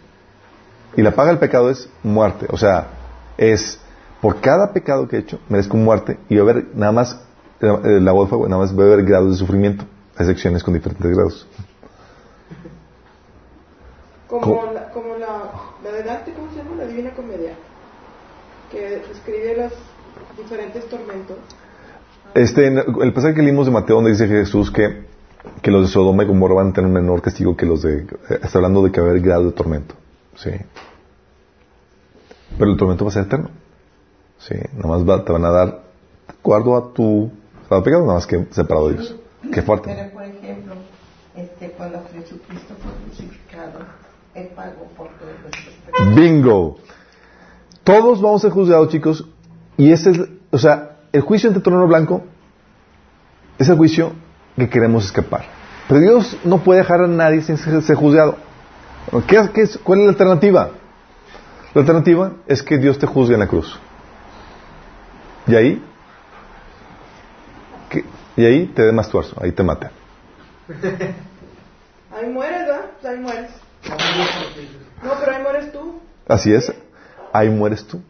Y 0.96 1.02
la 1.02 1.12
paga 1.12 1.30
del 1.30 1.40
pecado 1.40 1.70
es 1.70 1.90
muerte. 2.04 2.46
O 2.50 2.58
sea, 2.58 2.88
es 3.38 3.80
por 4.22 4.40
cada 4.42 4.72
pecado 4.72 5.08
que 5.08 5.16
he 5.16 5.20
hecho, 5.20 5.40
merezco 5.50 5.76
muerte 5.78 6.20
y 6.30 6.36
va 6.36 6.42
a 6.42 6.52
haber 6.52 6.68
nada 6.76 6.92
más, 6.92 7.20
agua 7.62 8.24
de 8.24 8.30
fuego, 8.30 8.48
nada 8.48 8.62
más 8.62 8.78
va 8.78 8.84
a 8.84 8.88
haber 8.88 9.04
grados 9.06 9.32
de 9.32 9.38
sufrimiento. 9.38 9.86
Hay 10.18 10.26
secciones 10.28 10.64
con 10.64 10.74
diferentes 10.74 11.10
grados. 11.12 11.48
Como, 14.28 14.72
la, 14.72 14.90
como 14.92 15.18
la, 15.18 15.52
la 15.84 15.92
de 15.92 16.04
Dante, 16.04 16.34
¿cómo 16.34 16.52
se 16.52 16.58
llama? 16.58 16.76
La 16.78 16.86
Divina 16.86 17.12
Comedia, 17.12 17.54
que 18.72 19.02
describe 19.08 19.58
los 19.58 19.74
diferentes 20.38 20.88
tormentos. 20.88 21.38
Este, 22.34 22.68
el 22.68 23.14
pasaje 23.14 23.34
que 23.34 23.42
leímos 23.42 23.66
de 23.66 23.72
Mateo 23.74 23.98
donde 23.98 24.12
dice 24.12 24.28
Jesús 24.28 24.72
que, 24.72 25.04
que 25.62 25.72
los 25.72 25.88
de 25.88 25.94
Sodoma 25.94 26.24
y 26.24 26.28
Gomorra 26.28 26.56
van 26.56 26.70
a 26.70 26.74
tener 26.74 26.88
un 26.88 26.94
menor 26.94 27.22
castigo 27.22 27.58
que 27.58 27.66
los 27.66 27.82
de... 27.82 28.08
Está 28.42 28.60
hablando 28.60 28.84
de 28.84 28.92
que 28.92 29.02
va 29.02 29.08
a 29.08 29.10
haber 29.10 29.22
grado 29.22 29.46
de 29.46 29.52
tormento. 29.52 29.96
Sí. 30.36 30.52
Pero 32.58 32.72
el 32.72 32.78
tormento 32.78 33.06
va 33.06 33.12
a 33.12 33.14
ser 33.14 33.24
eterno. 33.24 33.50
Sí, 34.40 34.56
nada 34.74 35.04
más 35.04 35.26
te 35.26 35.32
van 35.32 35.46
a 35.46 35.52
dar 35.52 35.68
de 35.68 36.34
acuerdo 36.34 36.78
a 36.78 36.94
tu 36.94 37.32
estado 37.62 37.84
pecado, 37.84 38.02
nada 38.04 38.16
más 38.16 38.28
que 38.28 38.46
separado 38.52 38.90
de 38.90 38.94
Dios. 38.96 39.16
Qué 39.54 39.62
fuerte. 39.62 39.94
Pero, 39.94 40.12
por 40.12 40.24
ejemplo, 40.24 40.74
este, 41.36 41.72
cuando 41.72 42.02
Jesucristo 42.14 42.76
fue 42.82 42.92
crucificado, 43.06 43.80
Él 44.34 44.50
pagó 44.56 44.86
por 44.98 45.08
todos 45.10 45.34
nuestros 45.42 45.76
pecados. 45.86 46.16
Bingo. 46.16 46.78
Todos 47.84 48.22
vamos 48.22 48.42
a 48.42 48.48
ser 48.48 48.52
juzgados, 48.52 48.90
chicos, 48.90 49.28
y 49.78 49.92
ese 49.92 50.12
es, 50.12 50.20
o 50.52 50.58
sea, 50.58 50.91
el 51.12 51.22
juicio 51.22 51.50
ante 51.50 51.62
trono 51.62 51.88
blanco 51.88 52.24
es 53.58 53.70
el 53.70 53.78
juicio 53.78 54.14
que 54.58 54.70
queremos 54.70 55.06
escapar. 55.06 55.46
Pero 55.88 56.02
Dios 56.02 56.38
no 56.44 56.60
puede 56.60 56.80
dejar 56.80 57.02
a 57.02 57.08
nadie 57.08 57.42
sin 57.42 57.58
ser 57.58 57.96
juzgado. 57.96 58.38
¿Qué, 59.28 59.50
qué 59.54 59.62
es, 59.62 59.78
¿Cuál 59.78 60.00
es 60.00 60.06
la 60.06 60.12
alternativa? 60.12 60.72
La 61.74 61.82
alternativa 61.82 62.34
es 62.48 62.62
que 62.64 62.78
Dios 62.78 63.00
te 63.00 63.08
juzgue 63.08 63.34
en 63.34 63.40
la 63.40 63.48
cruz. 63.48 63.80
Y 65.48 65.56
ahí, 65.56 65.84
y 68.36 68.46
ahí 68.46 68.68
te 68.68 68.84
dé 68.84 68.92
más 68.92 69.10
tuerzo, 69.10 69.36
ahí 69.42 69.52
te 69.52 69.64
mata. 69.64 69.92
Ahí 72.14 72.30
mueres, 72.30 72.68
¿verdad? 72.68 72.92
Pues 73.00 73.14
ahí 73.14 73.20
mueres. 73.22 73.52
No, 75.02 75.12
pero 75.18 75.32
ahí 75.32 75.42
mueres 75.42 75.72
tú. 75.72 76.02
Así 76.28 76.54
es, 76.54 76.72
ahí 77.32 77.50
mueres 77.50 77.86
tú. 77.86 78.02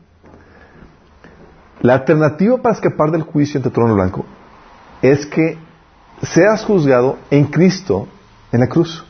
La 1.81 1.95
alternativa 1.95 2.57
para 2.61 2.75
escapar 2.75 3.11
del 3.11 3.23
juicio 3.23 3.57
ante 3.57 3.71
trono 3.71 3.95
blanco 3.95 4.25
es 5.01 5.25
que 5.25 5.57
seas 6.21 6.63
juzgado 6.63 7.17
en 7.31 7.45
Cristo 7.45 8.07
en 8.51 8.59
la 8.59 8.67
cruz. 8.67 9.03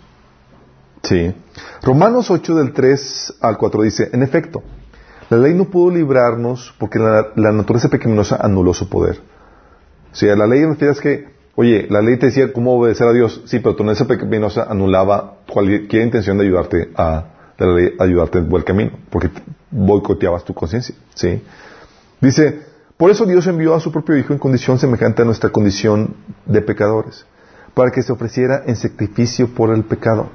Sí. 1.04 1.34
Romanos 1.82 2.32
8 2.32 2.56
del 2.56 2.74
3 2.74 3.36
al 3.42 3.58
4 3.58 3.82
dice, 3.82 4.10
en 4.14 4.24
efecto, 4.24 4.64
la 5.30 5.38
ley 5.38 5.54
no 5.54 5.66
pudo 5.66 5.96
librarnos 5.96 6.74
porque 6.78 7.00
la, 7.00 7.52
naturaleza 7.52 7.90
pecaminosa 7.90 8.38
anuló 8.42 8.74
su 8.74 8.88
poder. 8.88 9.20
O 10.12 10.16
sea, 10.16 10.36
la 10.36 10.46
ley 10.46 10.64
es 10.80 11.02
que, 11.02 11.30
oye, 11.56 11.88
la 11.90 12.02
ley 12.02 12.18
te 12.18 12.28
decía 12.28 12.54
cómo 12.54 12.78
obedecer 12.78 13.08
a 13.08 13.14
Dios, 13.14 13.42
sí, 13.46 13.60
pero 13.60 13.76
tu 13.76 13.84
naturaleza 13.84 14.08
pecaminosa 14.08 14.68
anulaba 14.70 15.38
cualquier 15.52 16.04
intención 16.04 16.38
de 16.38 16.46
ayudarte 16.46 16.92
a, 16.96 17.26
de 17.58 17.66
la 17.66 17.74
ley, 17.74 17.94
ayudarte 18.00 18.40
en 18.40 18.50
buen 18.50 18.64
camino, 18.64 18.92
porque 19.10 19.30
boicoteabas 19.72 20.44
tu 20.44 20.54
conciencia, 20.54 20.96
¿sí? 21.16 21.42
Dice, 22.22 22.62
por 22.98 23.12
eso 23.12 23.26
Dios 23.26 23.48
envió 23.48 23.76
a 23.76 23.80
su 23.80 23.92
propio 23.92 24.16
Hijo 24.16 24.32
en 24.32 24.40
condición 24.40 24.80
semejante 24.80 25.24
a 25.24 25.26
nuestra 25.26 25.50
condición 25.50 26.16
de 26.46 26.62
pecadores, 26.62 27.26
para 27.74 27.92
que 27.92 28.04
se 28.04 28.14
ofreciera 28.14 28.64
en 28.66 28.76
sacrificio 28.76 29.54
por 29.54 29.74
el 29.74 29.84
pecado. 29.84 30.30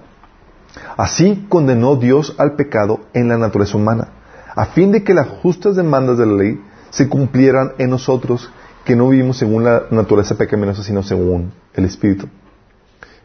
Así 0.97 1.47
condenó 1.49 1.97
Dios 1.97 2.35
al 2.39 2.57
pecado 2.57 3.01
en 3.15 3.29
la 3.29 3.39
naturaleza 3.39 3.79
humana 3.79 4.09
a 4.57 4.65
fin 4.67 4.91
de 4.91 5.05
que 5.05 5.15
las 5.15 5.29
justas 5.29 5.77
demandas 5.77 6.17
de 6.17 6.27
la 6.27 6.33
ley 6.33 6.61
se 6.91 7.09
cumplieran 7.09 7.75
en 7.79 7.91
nosotros 7.91 8.51
que 8.85 8.97
no 8.97 9.11
vivimos 9.11 9.37
según 9.37 9.65
la 9.65 9.85
naturaleza 9.91 10.37
pecaminosa, 10.37 10.83
sino 10.83 11.03
según 11.03 11.53
el 11.75 11.85
Espíritu. 11.85 12.27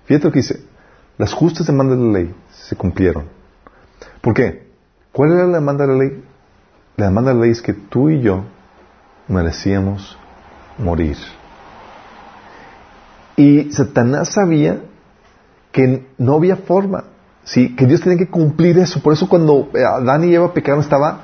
Fíjate 0.05 0.25
lo 0.25 0.31
que 0.33 0.39
dice, 0.39 0.61
las 1.17 1.33
justas 1.33 1.67
demandas 1.67 1.97
de 1.97 2.05
la 2.05 2.11
ley 2.11 2.35
se 2.51 2.75
cumplieron. 2.75 3.29
¿Por 4.19 4.33
qué? 4.33 4.67
¿Cuál 5.13 5.31
era 5.31 5.47
la 5.47 5.59
demanda 5.59 5.87
de 5.87 5.93
la 5.93 5.99
ley? 5.99 6.23
La 6.97 7.05
demanda 7.05 7.31
de 7.31 7.37
la 7.37 7.41
ley 7.43 7.51
es 7.51 7.61
que 7.61 7.73
tú 7.73 8.09
y 8.09 8.21
yo 8.21 8.43
merecíamos 9.27 10.17
morir. 10.77 11.17
Y 13.37 13.71
Satanás 13.71 14.33
sabía 14.33 14.81
que 15.71 16.05
no 16.17 16.35
había 16.35 16.57
forma 16.57 17.05
Sí, 17.43 17.75
que 17.75 17.85
Dios 17.85 18.01
tenía 18.01 18.17
que 18.17 18.29
cumplir 18.29 18.77
eso. 18.77 19.01
Por 19.01 19.13
eso 19.13 19.27
cuando 19.27 19.69
eh, 19.73 19.83
Adán 19.83 20.23
y 20.23 20.33
Eva 20.33 20.53
pecaron 20.53 20.81
estaba 20.81 21.21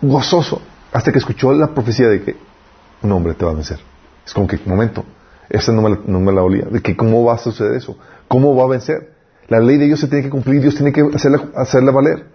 gozoso. 0.00 0.62
Hasta 0.92 1.12
que 1.12 1.18
escuchó 1.18 1.52
la 1.52 1.68
profecía 1.68 2.08
de 2.08 2.22
que 2.22 2.36
un 3.02 3.12
hombre 3.12 3.34
te 3.34 3.44
va 3.44 3.52
a 3.52 3.54
vencer. 3.54 3.78
Es 4.26 4.34
como 4.34 4.48
que, 4.48 4.58
momento, 4.66 5.04
esa 5.48 5.72
no 5.72 5.82
me, 5.82 5.98
no 6.06 6.20
me 6.20 6.32
la 6.32 6.42
olía. 6.42 6.64
De 6.64 6.80
que 6.80 6.96
cómo 6.96 7.24
va 7.24 7.34
a 7.34 7.38
suceder 7.38 7.74
eso. 7.74 7.96
¿Cómo 8.26 8.54
va 8.56 8.64
a 8.64 8.68
vencer? 8.68 9.14
La 9.48 9.60
ley 9.60 9.78
de 9.78 9.86
Dios 9.86 10.00
se 10.00 10.08
tiene 10.08 10.24
que 10.24 10.30
cumplir. 10.30 10.60
Dios 10.60 10.74
tiene 10.74 10.92
que 10.92 11.08
hacerla, 11.14 11.44
hacerla 11.54 11.92
valer. 11.92 12.26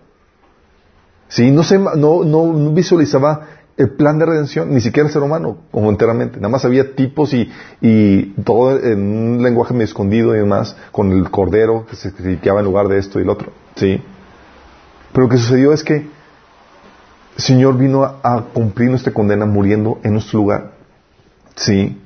Sí, 1.27 1.51
no, 1.51 1.63
se, 1.63 1.79
no, 1.79 2.23
no 2.23 2.71
visualizaba 2.71 3.47
el 3.77 3.89
plan 3.89 4.17
de 4.17 4.25
redención, 4.25 4.73
ni 4.73 4.79
siquiera 4.79 5.07
el 5.07 5.13
ser 5.13 5.21
humano, 5.21 5.57
como 5.71 5.89
enteramente. 5.89 6.37
Nada 6.37 6.49
más 6.49 6.63
había 6.63 6.95
tipos 6.95 7.33
y, 7.33 7.51
y 7.81 8.33
todo 8.43 8.79
en 8.79 8.99
un 8.99 9.43
lenguaje 9.43 9.73
medio 9.73 9.85
escondido 9.85 10.35
y 10.35 10.39
demás, 10.39 10.77
con 10.91 11.11
el 11.11 11.29
cordero 11.29 11.85
que 11.85 11.95
se 11.95 12.11
sacrificaba 12.11 12.59
en 12.59 12.65
lugar 12.65 12.87
de 12.87 12.99
esto 12.99 13.19
y 13.19 13.23
el 13.23 13.29
otro. 13.29 13.51
¿Sí? 13.75 14.01
Pero 15.11 15.27
lo 15.27 15.29
que 15.29 15.37
sucedió 15.37 15.73
es 15.73 15.83
que 15.83 15.95
el 15.95 17.43
Señor 17.43 17.77
vino 17.77 18.03
a, 18.03 18.45
cumplir 18.53 18.89
nuestra 18.89 19.13
condena 19.13 19.45
muriendo 19.45 19.99
en 20.03 20.13
nuestro 20.13 20.39
lugar. 20.39 20.71
Sí. 21.55 22.01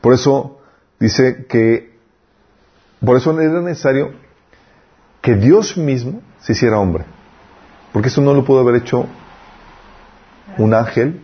Por 0.00 0.14
eso 0.14 0.60
dice 0.98 1.44
que, 1.46 1.92
por 3.04 3.16
eso 3.16 3.38
era 3.38 3.60
necesario 3.60 4.12
que 5.20 5.34
Dios 5.34 5.76
mismo 5.76 6.22
se 6.40 6.52
hiciera 6.52 6.78
hombre. 6.78 7.04
Porque 7.92 8.08
eso 8.08 8.20
no 8.20 8.34
lo 8.34 8.44
pudo 8.44 8.60
haber 8.60 8.76
hecho 8.76 9.06
un 10.58 10.74
ángel, 10.74 11.22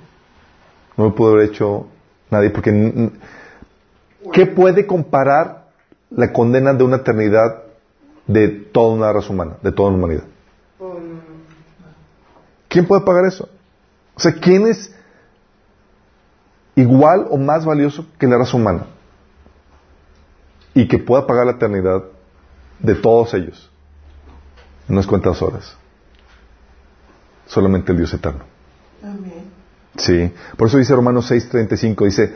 no 0.96 1.04
lo 1.04 1.14
pudo 1.14 1.32
haber 1.32 1.50
hecho 1.50 1.86
nadie, 2.30 2.50
porque 2.50 3.10
¿qué 4.32 4.46
puede 4.46 4.86
comparar 4.86 5.68
la 6.10 6.32
condena 6.32 6.74
de 6.74 6.84
una 6.84 6.96
eternidad 6.96 7.62
de 8.26 8.48
toda 8.48 8.94
una 8.94 9.12
raza 9.12 9.32
humana, 9.32 9.56
de 9.62 9.72
toda 9.72 9.90
la 9.90 9.96
humanidad? 9.96 10.24
¿Quién 12.68 12.86
puede 12.86 13.02
pagar 13.02 13.24
eso? 13.24 13.48
O 14.14 14.20
sea, 14.20 14.32
¿quién 14.32 14.66
es 14.66 14.94
igual 16.74 17.26
o 17.30 17.38
más 17.38 17.64
valioso 17.64 18.06
que 18.18 18.26
la 18.26 18.36
raza 18.36 18.56
humana? 18.56 18.86
Y 20.74 20.86
que 20.86 20.98
pueda 20.98 21.26
pagar 21.26 21.46
la 21.46 21.52
eternidad 21.52 22.04
de 22.78 22.94
todos 22.94 23.32
ellos. 23.34 23.70
En 24.86 24.94
unas 24.94 25.06
cuantas 25.06 25.40
horas. 25.40 25.76
Solamente 27.48 27.92
el 27.92 27.98
Dios 27.98 28.14
eterno. 28.14 28.44
Amén. 29.02 29.44
Sí. 29.96 30.32
Por 30.56 30.68
eso 30.68 30.78
dice 30.78 30.94
Romanos 30.94 31.30
6:35, 31.30 32.04
dice, 32.04 32.32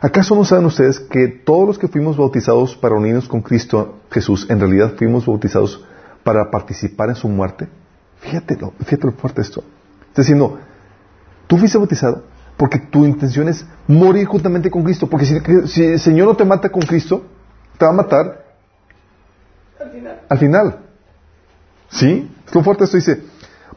¿acaso 0.00 0.34
no 0.34 0.44
saben 0.44 0.64
ustedes 0.66 0.98
que 0.98 1.28
todos 1.28 1.66
los 1.66 1.78
que 1.78 1.88
fuimos 1.88 2.16
bautizados 2.16 2.74
para 2.76 2.96
unirnos 2.96 3.28
con 3.28 3.42
Cristo 3.42 4.00
Jesús, 4.10 4.46
en 4.50 4.58
realidad 4.58 4.94
fuimos 4.96 5.26
bautizados 5.26 5.84
para 6.24 6.50
participar 6.50 7.10
en 7.10 7.16
su 7.16 7.28
muerte? 7.28 7.68
Fíjate, 8.20 8.58
fíjate 8.84 9.06
lo 9.06 9.12
fuerte 9.12 9.42
esto. 9.42 9.62
Está 10.08 10.22
diciendo, 10.22 10.58
tú 11.46 11.58
fuiste 11.58 11.78
bautizado 11.78 12.24
porque 12.56 12.78
tu 12.78 13.04
intención 13.04 13.48
es 13.48 13.64
morir 13.86 14.26
juntamente 14.26 14.70
con 14.70 14.82
Cristo. 14.82 15.06
Porque 15.06 15.26
si, 15.26 15.84
el 15.84 16.00
Señor 16.00 16.26
no 16.26 16.36
te 16.36 16.44
mata 16.44 16.70
con 16.70 16.82
Cristo, 16.82 17.24
te 17.78 17.84
va 17.84 17.90
a 17.90 17.94
matar 17.94 18.44
al 19.78 19.90
final. 19.90 20.20
Al 20.28 20.38
final. 20.38 20.78
¿Sí? 21.90 22.30
Es 22.46 22.54
lo 22.54 22.62
fuerte 22.62 22.84
esto. 22.84 22.96
Dice, 22.96 23.22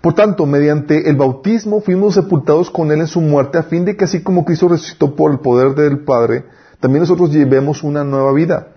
por 0.02 0.14
tanto, 0.14 0.46
mediante 0.46 1.10
el 1.10 1.18
bautismo 1.18 1.82
fuimos 1.82 2.14
sepultados 2.14 2.70
con 2.70 2.92
Él 2.92 3.02
en 3.02 3.08
su 3.08 3.20
muerte, 3.20 3.58
a 3.58 3.64
fin 3.64 3.84
de 3.84 3.98
que 3.98 4.06
así 4.06 4.24
como 4.24 4.46
Cristo 4.46 4.70
resucitó 4.70 5.16
por 5.16 5.32
el 5.32 5.40
poder 5.40 5.76
del 5.76 6.00
Padre, 6.00 6.46
también 6.80 7.02
nosotros 7.02 7.32
llevemos 7.32 7.84
una 7.84 8.06
nueva 8.06 8.32
vida. 8.32 8.70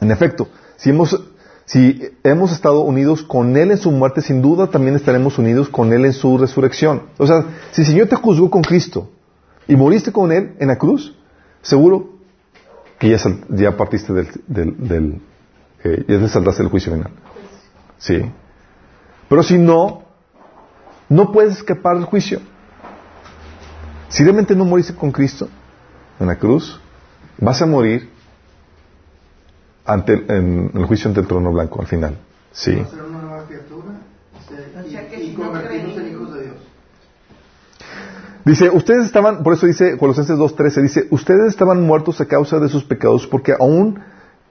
En 0.00 0.10
efecto, 0.10 0.48
si 0.76 0.90
hemos 0.90 2.52
estado 2.52 2.80
unidos 2.80 3.22
con 3.22 3.54
Él 3.56 3.70
en 3.70 3.76
su 3.76 3.90
muerte, 3.90 4.22
sin 4.22 4.40
duda 4.40 4.68
también 4.68 4.96
estaremos 4.96 5.38
unidos 5.38 5.68
con 5.68 5.92
Él 5.92 6.06
en 6.06 6.14
su 6.14 6.38
resurrección. 6.38 7.02
O 7.18 7.26
sea, 7.26 7.44
si 7.72 7.82
el 7.82 7.86
Señor 7.86 8.08
te 8.08 8.16
juzgó 8.16 8.50
con 8.50 8.62
Cristo 8.62 9.10
y 9.68 9.76
moriste 9.76 10.10
con 10.10 10.32
Él 10.32 10.54
en 10.58 10.68
la 10.68 10.78
cruz, 10.78 11.14
seguro 11.60 12.16
que 12.98 13.10
ya, 13.10 13.76
partiste 13.76 14.14
del, 14.14 14.28
del, 14.46 15.20
eh, 15.84 16.04
ya 16.08 16.18
te 16.18 16.28
saldaste 16.28 16.62
del 16.62 16.70
juicio 16.70 16.92
final. 16.92 17.10
Sí. 17.98 18.22
Pero 19.28 19.42
si 19.42 19.58
no, 19.58 20.05
no 21.08 21.32
puedes 21.32 21.56
escapar 21.58 21.96
del 21.96 22.04
juicio. 22.04 22.40
Si 24.08 24.22
realmente 24.22 24.54
no 24.54 24.64
moriste 24.64 24.94
con 24.94 25.10
Cristo 25.10 25.48
en 26.18 26.26
la 26.26 26.36
cruz, 26.36 26.80
vas 27.38 27.60
a 27.62 27.66
morir 27.66 28.10
ante 29.84 30.14
en, 30.28 30.70
el 30.74 30.84
juicio 30.84 31.08
ante 31.08 31.20
el 31.20 31.26
trono 31.26 31.52
blanco 31.52 31.80
al 31.80 31.86
final. 31.86 32.16
Sí. 32.52 32.72
una 32.72 33.18
nueva 33.20 33.44
criatura 33.46 33.94
y, 35.20 35.34
convertirnos 35.34 35.96
en 35.98 36.08
hijos 36.08 36.34
de 36.34 36.42
Dios. 36.44 36.56
Dice, 38.44 38.70
ustedes 38.70 39.06
estaban, 39.06 39.42
por 39.42 39.54
eso 39.54 39.66
dice 39.66 39.98
Colosenses 39.98 40.36
2.13, 40.38 40.82
dice, 40.82 41.06
ustedes 41.10 41.48
estaban 41.48 41.82
muertos 41.82 42.20
a 42.20 42.26
causa 42.26 42.60
de 42.60 42.68
sus 42.68 42.84
pecados 42.84 43.26
porque 43.26 43.52
aún 43.58 44.00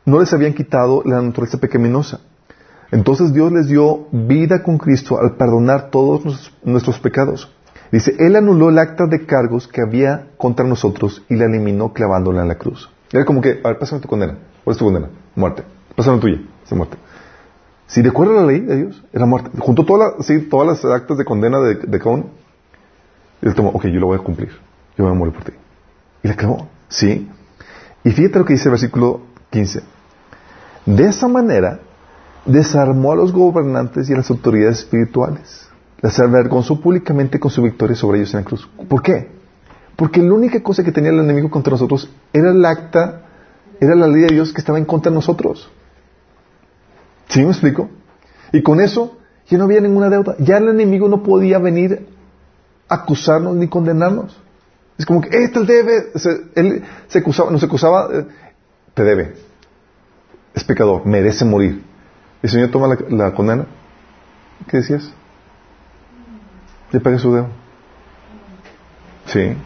no 0.04 0.20
les 0.20 0.34
habían 0.34 0.54
quitado 0.54 1.02
la 1.06 1.22
naturaleza 1.22 1.60
pecaminosa. 1.60 2.20
Entonces 2.96 3.34
Dios 3.34 3.52
les 3.52 3.68
dio 3.68 4.08
vida 4.14 4.64
con 4.64 4.78
Cristo 4.78 5.20
al 5.20 5.36
perdonar 5.36 5.90
todos 5.90 6.54
nuestros 6.64 6.98
pecados. 6.98 7.54
Dice, 7.92 8.16
Él 8.20 8.38
anuló 8.38 8.70
el 8.70 8.80
acta 8.80 9.06
de 9.06 9.26
cargos 9.26 9.68
que 9.68 9.82
había 9.82 10.28
contra 10.38 10.66
nosotros 10.66 11.22
y 11.28 11.36
la 11.36 11.44
eliminó 11.44 11.92
clavándola 11.92 12.44
en 12.44 12.48
la 12.48 12.56
cruz. 12.56 12.90
Era 13.12 13.26
como 13.26 13.42
que, 13.42 13.60
a 13.62 13.68
ver, 13.68 13.80
pásame 13.80 14.02
tu 14.02 14.08
condena. 14.08 14.38
¿Cuál 14.64 14.76
es 14.76 14.78
tu 14.78 14.86
condena? 14.86 15.10
Muerte. 15.36 15.64
Pásame 15.94 16.20
tuya. 16.20 16.40
Esa 16.66 16.76
muerte. 16.76 16.96
Si 17.86 18.02
de 18.02 18.08
acuerdo 18.08 18.40
a 18.40 18.42
la 18.44 18.48
ley 18.48 18.62
de 18.62 18.78
Dios, 18.78 19.04
era 19.12 19.26
muerte. 19.26 19.50
Juntó 19.60 19.84
todas 19.84 20.66
las 20.66 20.86
actas 20.86 21.18
de 21.18 21.26
condena 21.26 21.60
de, 21.60 21.76
de 21.76 22.02
uno. 22.06 22.28
Y 23.42 23.48
él 23.50 23.56
tomó, 23.56 23.72
ok, 23.72 23.88
yo 23.88 24.00
lo 24.00 24.08
voy 24.08 24.20
a 24.20 24.24
cumplir. 24.24 24.52
Yo 24.98 25.04
voy 25.04 25.12
a 25.12 25.18
morir 25.18 25.34
por 25.34 25.44
ti. 25.44 25.52
Y 26.24 26.30
la 26.30 26.36
clavó. 26.38 26.70
¿Sí? 26.88 27.30
Y 28.06 28.12
fíjate 28.12 28.40
lo 28.40 28.46
que 28.46 28.54
dice 28.54 28.70
el 28.70 28.72
versículo 28.72 29.20
15. 29.50 29.84
De 30.86 31.08
esa 31.10 31.28
manera, 31.28 31.82
desarmó 32.46 33.12
a 33.12 33.16
los 33.16 33.32
gobernantes 33.32 34.10
y 34.10 34.14
a 34.14 34.18
las 34.18 34.30
autoridades 34.30 34.80
espirituales. 34.80 35.68
Las 36.02 36.20
avergonzó 36.20 36.80
públicamente 36.80 37.40
con 37.40 37.52
su 37.52 37.62
victoria 37.62 37.96
sobre 37.96 38.20
ellos 38.20 38.34
en 38.34 38.42
la 38.42 38.46
cruz. 38.46 38.70
¿Por 38.88 39.02
qué? 39.02 39.30
Porque 39.96 40.22
la 40.22 40.34
única 40.34 40.62
cosa 40.62 40.84
que 40.84 40.92
tenía 40.92 41.12
el 41.12 41.20
enemigo 41.20 41.50
contra 41.50 41.72
nosotros 41.72 42.10
era 42.34 42.52
el 42.52 42.64
acta, 42.64 43.22
era 43.80 43.96
la 43.96 44.08
ley 44.08 44.22
de 44.22 44.34
Dios 44.34 44.54
que 44.54 44.60
estaba 44.60 44.78
en 44.78 44.86
contra 44.86 45.10
de 45.10 45.16
nosotros. 45.16 45.72
¿Sí 47.30 47.42
me 47.42 47.50
explico? 47.50 47.90
Y 48.52 48.62
con 48.62 48.80
eso 48.80 49.18
ya 49.48 49.58
no 49.58 49.64
había 49.64 49.82
ninguna 49.82 50.10
deuda. 50.10 50.36
Ya 50.40 50.58
el 50.58 50.70
enemigo 50.70 51.08
no 51.08 51.24
podía 51.24 51.60
venir 51.60 52.08
a 52.88 52.96
acusarnos 52.96 53.56
ni 53.56 53.68
condenarnos. 53.68 54.38
Es 54.98 55.06
como 55.06 55.22
que, 55.22 55.30
este 55.44 55.62
debe, 55.66 56.12
él 56.56 56.84
se 57.08 57.20
acusaba, 57.20 57.52
nos 57.52 57.64
acusaba, 57.64 58.10
eh, 58.14 58.26
te 58.94 59.04
debe. 59.04 59.34
Es 60.54 60.64
pecador, 60.64 61.06
merece 61.06 61.44
morir. 61.44 61.84
El 62.46 62.52
Señor 62.52 62.70
toma 62.70 62.96
la, 63.10 63.34
condena. 63.34 63.66
¿Qué 64.68 64.78
decías? 64.78 65.12
Le 66.92 67.00
paga 67.00 67.18
su 67.18 67.34
deuda. 67.34 67.48
Sí. 69.26 69.58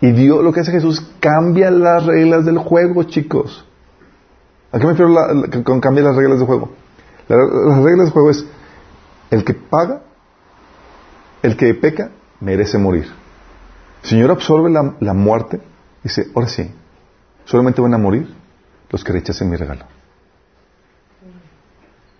Y 0.00 0.10
Dios, 0.10 0.42
lo 0.42 0.52
que 0.52 0.58
hace 0.58 0.72
Jesús, 0.72 1.08
cambia 1.20 1.70
las 1.70 2.04
reglas 2.04 2.44
del 2.44 2.58
juego, 2.58 3.04
chicos. 3.04 3.64
¿A 4.72 4.80
qué 4.80 4.86
me 4.86 4.94
refiero 4.94 5.62
con 5.62 5.80
cambiar 5.80 6.06
las 6.06 6.16
reglas 6.16 6.38
del 6.40 6.48
juego? 6.48 6.72
las 7.28 7.84
reglas 7.84 8.06
del 8.06 8.12
juego 8.12 8.30
es, 8.30 8.44
el 9.30 9.44
que 9.44 9.54
paga, 9.54 10.02
el 11.44 11.56
que 11.56 11.72
peca, 11.74 12.10
merece 12.40 12.76
morir. 12.76 13.06
El 14.02 14.08
Señor 14.08 14.32
absorbe 14.32 14.68
la, 14.68 14.96
la 14.98 15.14
muerte 15.14 15.60
y 16.00 16.08
dice, 16.08 16.26
ahora 16.34 16.48
sí, 16.48 16.74
solamente 17.44 17.80
van 17.80 17.94
a 17.94 17.98
morir 17.98 18.34
los 18.90 19.04
que 19.04 19.12
rechacen 19.12 19.48
mi 19.48 19.54
regalo. 19.54 19.99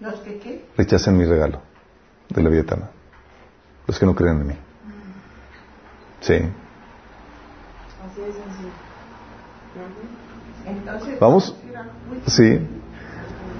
¿Los 0.01 0.15
que 0.21 0.39
qué? 0.39 0.65
Rechacen 0.77 1.17
mi 1.17 1.25
regalo 1.25 1.61
de 2.29 2.43
la 2.43 2.49
vida 2.49 2.63
eterna. 2.63 2.91
Los 3.87 3.99
que 3.99 4.07
no 4.07 4.15
creen 4.15 4.41
en 4.41 4.47
mí. 4.47 4.55
Sí. 6.21 6.35
¿Vamos? 11.21 11.55
Sí. 12.27 12.59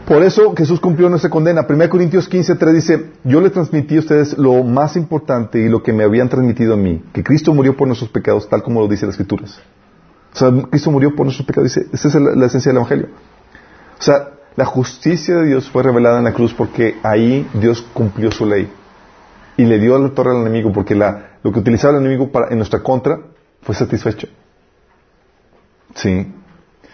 Por 0.07 0.23
eso 0.23 0.55
Jesús 0.57 0.81
cumplió 0.81 1.09
nuestra 1.09 1.31
condena. 1.31 1.65
1 1.69 1.89
Corintios 1.89 2.29
15, 2.29 2.57
3 2.57 2.75
dice, 2.75 3.11
yo 3.23 3.41
le 3.41 3.51
transmití 3.51 3.97
a 3.97 4.01
ustedes 4.01 4.37
lo 4.37 4.65
más 4.65 4.97
importante 4.97 5.61
y 5.61 5.69
lo 5.69 5.83
que 5.83 5.93
me 5.93 6.03
habían 6.03 6.29
transmitido 6.29 6.75
a 6.75 6.77
mí, 6.77 7.03
que 7.13 7.23
Cristo 7.23 7.55
murió 7.55 7.77
por 7.77 7.87
nuestros 7.87 8.11
pecados, 8.11 8.49
tal 8.49 8.63
como 8.63 8.81
lo 8.81 8.89
dice 8.89 9.07
las 9.07 9.15
Escrituras. 9.15 9.61
O 10.33 10.37
sea, 10.37 10.51
Cristo 10.69 10.91
murió 10.91 11.15
por 11.15 11.27
nuestros 11.27 11.47
pecados, 11.47 11.73
dice, 11.73 11.89
esa 11.93 12.09
es 12.09 12.15
la, 12.15 12.47
esencia 12.47 12.71
del 12.71 12.79
Evangelio. 12.79 13.09
O 13.99 14.03
sea, 14.03 14.31
la 14.57 14.65
justicia 14.65 15.37
de 15.37 15.47
Dios 15.47 15.71
fue 15.71 15.83
revelada 15.83 16.19
en 16.19 16.25
la 16.25 16.33
cruz 16.33 16.55
porque 16.55 16.97
ahí 17.03 17.49
Dios 17.55 17.83
cumplió 17.95 18.31
su 18.31 18.47
ley 18.47 18.71
y 19.57 19.65
le 19.65 19.79
dio 19.79 19.99
la 19.99 20.11
torre 20.11 20.31
al 20.31 20.43
enemigo 20.43 20.73
porque 20.73 20.95
la, 20.95 21.39
lo 21.43 21.53
que 21.53 21.61
utilizaba 21.61 21.95
el 21.95 22.05
enemigo 22.05 22.31
para, 22.31 22.49
en 22.49 22.57
nuestra 22.57 22.81
contra 22.83 23.21
fue 23.63 23.75
satisfecho. 23.75 24.29
Sí. 25.95 26.33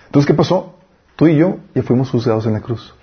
Entonces, 0.06 0.26
¿qué 0.26 0.34
pasó? 0.34 0.74
Tú 1.16 1.26
y 1.26 1.36
yo 1.36 1.58
ya 1.74 1.82
fuimos 1.82 2.10
juzgados 2.10 2.46
en 2.46 2.54
la 2.54 2.60
cruz. 2.60 2.94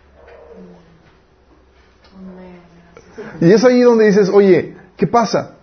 Y 3.41 3.51
es 3.51 3.63
ahí 3.63 3.81
donde 3.81 4.05
dices, 4.05 4.30
oye, 4.30 4.75
¿qué 4.95 5.07
pasa? 5.07 5.55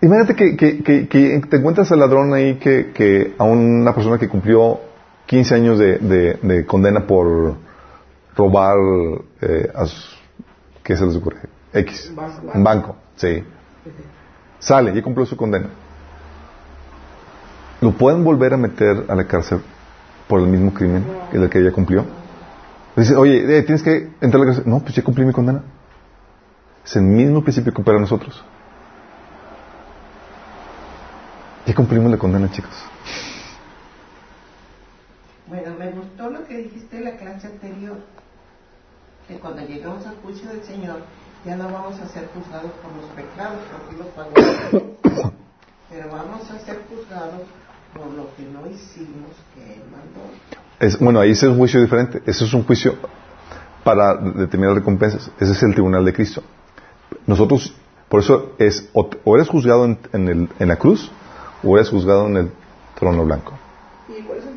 Imagínate 0.00 0.34
que, 0.34 0.56
que, 0.56 1.42
te 1.48 1.56
encuentras 1.56 1.90
al 1.92 2.00
ladrón 2.00 2.32
ahí 2.34 2.56
que, 2.56 3.34
a 3.38 3.44
una 3.44 3.94
persona 3.94 4.18
que 4.18 4.28
cumplió 4.28 4.80
15 5.26 5.54
años 5.54 5.78
de, 5.78 6.64
condena 6.66 7.06
por 7.06 7.56
robar, 8.36 8.76
eh, 9.40 9.72
a 9.74 9.84
¿qué 10.82 10.96
se 10.96 11.06
les 11.06 11.16
ocurre? 11.16 11.40
X. 11.72 12.12
Un 12.54 12.62
banco, 12.62 12.96
sí. 13.16 13.42
Sale, 14.58 14.94
ya 14.94 15.02
cumplió 15.02 15.26
su 15.26 15.36
condena 15.36 15.68
lo 17.80 17.92
pueden 17.92 18.24
volver 18.24 18.54
a 18.54 18.56
meter 18.56 19.04
a 19.08 19.14
la 19.14 19.26
cárcel 19.26 19.60
por 20.28 20.40
el 20.40 20.46
mismo 20.46 20.72
crimen 20.72 21.04
que 21.30 21.36
el 21.36 21.48
que 21.48 21.62
ya 21.62 21.72
cumplió. 21.72 22.04
Dice, 22.96 23.14
oye, 23.14 23.58
eh, 23.58 23.62
tienes 23.62 23.82
que 23.82 24.10
entrar 24.20 24.36
a 24.36 24.38
la 24.38 24.46
cárcel. 24.46 24.64
No, 24.66 24.80
pues 24.80 24.94
ya 24.94 25.02
cumplí 25.02 25.24
mi 25.24 25.32
condena. 25.32 25.62
Es 26.84 26.96
el 26.96 27.02
mismo 27.02 27.42
principio 27.42 27.72
que 27.72 27.82
opera 27.82 27.98
nosotros. 27.98 28.42
Ya 31.66 31.74
cumplimos 31.74 32.10
la 32.10 32.16
condena, 32.16 32.50
chicos. 32.50 32.72
Bueno, 35.48 35.74
me 35.78 35.90
gustó 35.90 36.30
lo 36.30 36.44
que 36.46 36.56
dijiste 36.58 36.96
en 36.96 37.04
la 37.04 37.16
clase 37.16 37.48
anterior, 37.48 37.98
que 39.28 39.38
cuando 39.38 39.62
llegamos 39.62 40.06
al 40.06 40.16
juicio 40.16 40.48
del 40.48 40.62
Señor 40.62 41.00
ya 41.44 41.56
no 41.56 41.64
vamos 41.70 41.98
a 42.00 42.06
ser 42.08 42.28
juzgados 42.34 42.70
por 42.82 42.92
los 42.96 43.10
pecados, 43.14 43.58
porque 43.70 43.96
los 43.96 44.06
pagamos, 44.08 45.32
pero 45.90 46.10
vamos 46.10 46.50
a 46.50 46.58
ser 46.58 46.80
juzgados 46.88 47.42
por 47.94 48.06
lo 48.08 48.34
que 48.34 48.42
no 48.42 48.66
hicimos 48.66 49.30
que 49.54 49.74
Él 49.74 49.82
mandó. 49.90 50.20
Es, 50.80 50.98
bueno, 50.98 51.20
ahí 51.20 51.30
es 51.30 51.42
un 51.42 51.56
juicio 51.56 51.80
diferente. 51.80 52.22
Eso 52.26 52.44
es 52.44 52.52
un 52.52 52.64
juicio 52.64 52.96
para 53.82 54.16
determinar 54.16 54.74
recompensas. 54.74 55.30
Ese 55.40 55.52
es 55.52 55.62
el 55.62 55.72
tribunal 55.72 56.04
de 56.04 56.12
Cristo. 56.12 56.42
Nosotros, 57.26 57.74
por 58.08 58.20
eso 58.20 58.52
es, 58.58 58.90
o, 58.92 59.08
eres 59.36 59.48
juzgado 59.48 59.84
en, 59.84 60.28
el, 60.28 60.48
en 60.58 60.68
la 60.68 60.76
cruz, 60.76 61.10
o 61.62 61.76
eres 61.76 61.88
juzgado 61.88 62.26
en 62.26 62.36
el 62.36 62.50
trono 62.98 63.24
blanco. 63.24 63.52
¿Y 64.08 64.22
cuál 64.22 64.38
es 64.38 64.55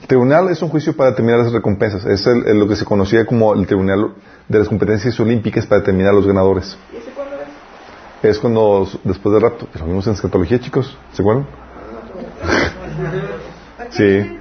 el 0.00 0.06
tribunal? 0.06 0.46
El 0.46 0.52
es 0.52 0.62
un 0.62 0.68
juicio 0.68 0.94
para 0.96 1.10
determinar 1.10 1.40
las 1.40 1.52
recompensas. 1.52 2.04
Es 2.06 2.26
lo 2.26 2.68
que 2.68 2.76
se 2.76 2.84
conocía 2.84 3.24
como 3.24 3.54
el 3.54 3.66
tribunal 3.66 4.14
de 4.48 4.58
las 4.58 4.68
competencias 4.68 5.18
olímpicas 5.20 5.66
para 5.66 5.80
determinar 5.80 6.14
los 6.14 6.26
ganadores. 6.26 6.76
¿Y 6.92 6.96
ese 6.96 7.10
cuándo 7.10 7.36
es? 7.36 8.30
Es 8.30 8.38
cuando, 8.38 8.88
después 9.04 9.32
del 9.32 9.42
rapto. 9.42 9.68
Lo 9.78 9.86
vimos 9.86 10.06
en 10.06 10.14
escatología, 10.14 10.58
chicos. 10.60 10.96
¿Se 11.12 11.22
acuerdan? 11.22 11.46
sí. 13.90 14.36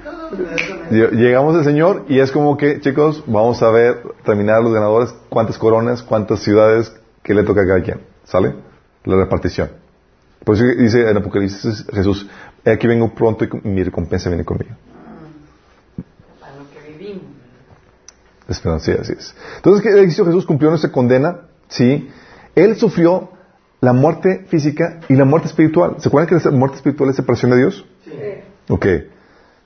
Llegamos 0.92 1.56
al 1.56 1.64
Señor 1.64 2.06
y 2.08 2.20
es 2.20 2.32
como 2.32 2.58
que, 2.58 2.80
chicos, 2.82 3.24
vamos 3.28 3.62
a 3.62 3.72
ver, 3.72 4.04
terminar 4.24 4.62
los 4.62 4.74
ganadores, 4.74 5.14
cuántas 5.30 5.58
coronas, 5.58 6.04
cuántas 6.04 6.40
ciudades 6.42 6.94
que 7.24 7.34
le 7.34 7.44
toca 7.44 7.62
a 7.62 7.68
cada 7.68 7.82
quien. 7.82 8.02
¿Sale? 8.24 8.56
La 9.06 9.16
repartición. 9.16 9.70
Por 10.44 10.56
eso 10.56 10.66
dice 10.66 11.10
en 11.10 11.18
Apocalipsis 11.18 11.86
Jesús, 11.94 12.28
aquí 12.66 12.88
vengo 12.88 13.14
pronto 13.14 13.46
y 13.46 13.68
mi 13.68 13.84
recompensa 13.84 14.30
viene 14.30 14.46
conmigo. 14.46 14.72
Para 16.40 16.56
lo 16.56 16.70
que 16.70 16.92
vivimos. 16.92 17.24
Sí, 18.50 18.92
así 18.92 19.14
es. 19.18 19.36
Entonces, 19.58 19.84
¿qué 19.84 20.04
hizo 20.04 20.26
Jesús? 20.26 20.46
Cumplió 20.46 20.70
nuestra 20.70 20.92
condena, 20.92 21.42
¿sí? 21.68 22.10
Él 22.56 22.76
sufrió 22.76 23.30
la 23.82 23.94
muerte 23.94 24.46
física 24.48 25.00
y 25.08 25.16
la 25.16 25.26
muerte 25.26 25.48
espiritual. 25.48 25.96
¿Se 26.00 26.10
acuerdan 26.10 26.40
que 26.40 26.50
la 26.50 26.56
muerte 26.56 26.78
espiritual 26.78 27.10
es 27.10 27.16
separación 27.16 27.52
de 27.52 27.58
Dios? 27.58 27.86
Sí. 28.04 28.12
Ok. 28.70 28.86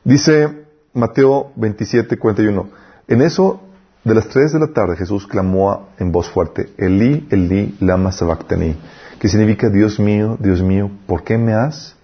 Dice 0.04 0.66
Mateo 0.94 1.52
27, 1.56 2.18
41. 2.18 2.70
En 3.08 3.22
eso, 3.22 3.62
de 4.04 4.14
las 4.14 4.28
3 4.28 4.54
de 4.54 4.60
la 4.60 4.68
tarde, 4.68 4.98
Jesús 4.98 5.28
clamó 5.28 5.90
en 5.98 6.12
voz 6.12 6.30
fuerte, 6.30 6.74
Elí, 6.78 7.28
Elí, 7.32 7.78
lama 7.80 8.12
sabactani, 8.12 8.76
que 9.20 9.30
significa, 9.30 9.70
Dios 9.70 10.00
mío, 10.00 10.38
Dios 10.40 10.62
mío, 10.62 10.92
¿por 11.08 11.24
qué 11.24 11.38
me 11.38 11.54
has 11.54 11.96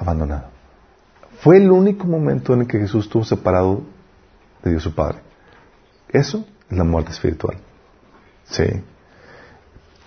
abandonado? 0.00 0.44
Fue 1.40 1.56
el 1.58 1.70
único 1.70 2.06
momento 2.06 2.54
en 2.54 2.62
el 2.62 2.66
que 2.66 2.78
Jesús 2.78 3.06
estuvo 3.06 3.24
separado 3.24 3.82
de 4.62 4.70
Dios 4.70 4.82
su 4.82 4.94
Padre. 4.94 5.18
Eso 6.14 6.46
es 6.70 6.78
la 6.78 6.84
muerte 6.84 7.10
espiritual. 7.10 7.58
Sí. 8.44 8.64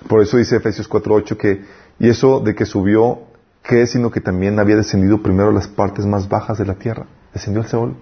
Por 0.08 0.22
eso 0.22 0.38
dice 0.38 0.56
Efesios 0.56 0.90
4.8 0.90 1.36
que, 1.36 1.66
y 2.00 2.08
eso 2.08 2.40
de 2.40 2.56
que 2.56 2.66
subió, 2.66 3.20
que 3.62 3.86
sino 3.88 4.10
que 4.10 4.22
también 4.22 4.58
había 4.58 4.78
descendido 4.78 5.22
primero 5.22 5.50
a 5.50 5.52
las 5.52 5.68
partes 5.68 6.06
más 6.06 6.30
bajas 6.30 6.58
de 6.58 6.66
la 6.66 6.76
tierra. 6.76 7.06
Descendió 7.34 7.62
al 7.62 7.68
Seol, 7.68 7.96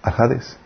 a 0.00 0.10
Hades. 0.10 0.56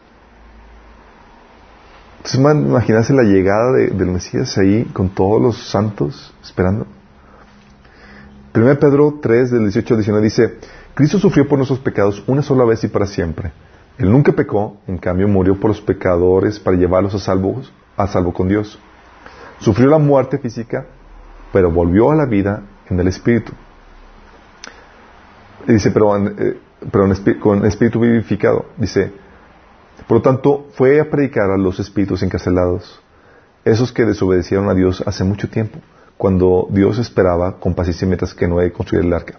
Entonces, 2.19 2.39
imaginarse 2.39 3.15
la 3.15 3.23
llegada 3.23 3.73
del 3.73 4.07
Mesías 4.09 4.59
ahí 4.59 4.85
con 4.93 5.09
todos 5.09 5.41
los 5.41 5.71
santos 5.71 6.35
esperando. 6.43 6.87
1 8.55 8.79
Pedro 8.79 9.21
3, 9.23 9.51
del 9.53 9.63
18 9.63 9.95
al 9.95 10.01
19 10.01 10.25
dice, 10.25 10.59
Cristo 10.93 11.19
sufrió 11.19 11.49
por 11.49 11.59
nuestros 11.59 11.81
pecados 11.81 12.23
una 12.27 12.43
sola 12.43 12.65
vez 12.65 12.85
y 12.85 12.89
para 12.89 13.07
siempre. 13.07 13.53
Él 13.99 14.11
nunca 14.11 14.33
pecó, 14.33 14.79
en 14.87 14.99
cambio 14.99 15.29
murió 15.29 15.59
por 15.59 15.71
los 15.71 15.81
pecadores 15.81 16.59
para 16.59 16.77
llevarlos 16.77 17.15
a 17.15 17.19
salvo, 17.19 17.63
a 17.97 18.07
salvo 18.07 18.33
con 18.33 18.49
Dios. 18.49 18.79
Sufrió 19.61 19.89
la 19.89 19.99
muerte 19.99 20.39
física, 20.39 20.87
pero 21.53 21.71
volvió 21.71 22.11
a 22.11 22.17
la 22.17 22.27
vida 22.27 22.63
en 22.91 22.99
el 22.99 23.09
Espíritu. 23.09 23.53
dice, 25.67 25.91
pero, 25.93 26.17
eh, 26.17 26.59
con 27.41 27.65
Espíritu 27.65 28.01
vivificado. 28.01 28.67
Dice, 28.77 29.13
por 30.09 30.19
lo 30.19 30.23
tanto, 30.23 30.67
fue 30.75 31.01
a 31.01 31.09
predicar 31.09 31.51
a 31.51 31.57
los 31.57 31.81
espíritus 31.81 32.23
encarcelados, 32.23 33.01
esos 33.65 33.93
que 33.93 34.05
desobedecieron 34.05 34.69
a 34.69 34.75
Dios 34.75 35.03
hace 35.07 35.25
mucho 35.25 35.49
tiempo, 35.49 35.79
cuando 36.19 36.67
Dios 36.71 36.99
esperaba 36.99 37.59
con 37.59 37.75
paciencia 37.75 38.07
mientras 38.07 38.35
que 38.35 38.47
Noé 38.47 38.73
construir 38.73 39.07
el 39.07 39.13
arca. 39.13 39.39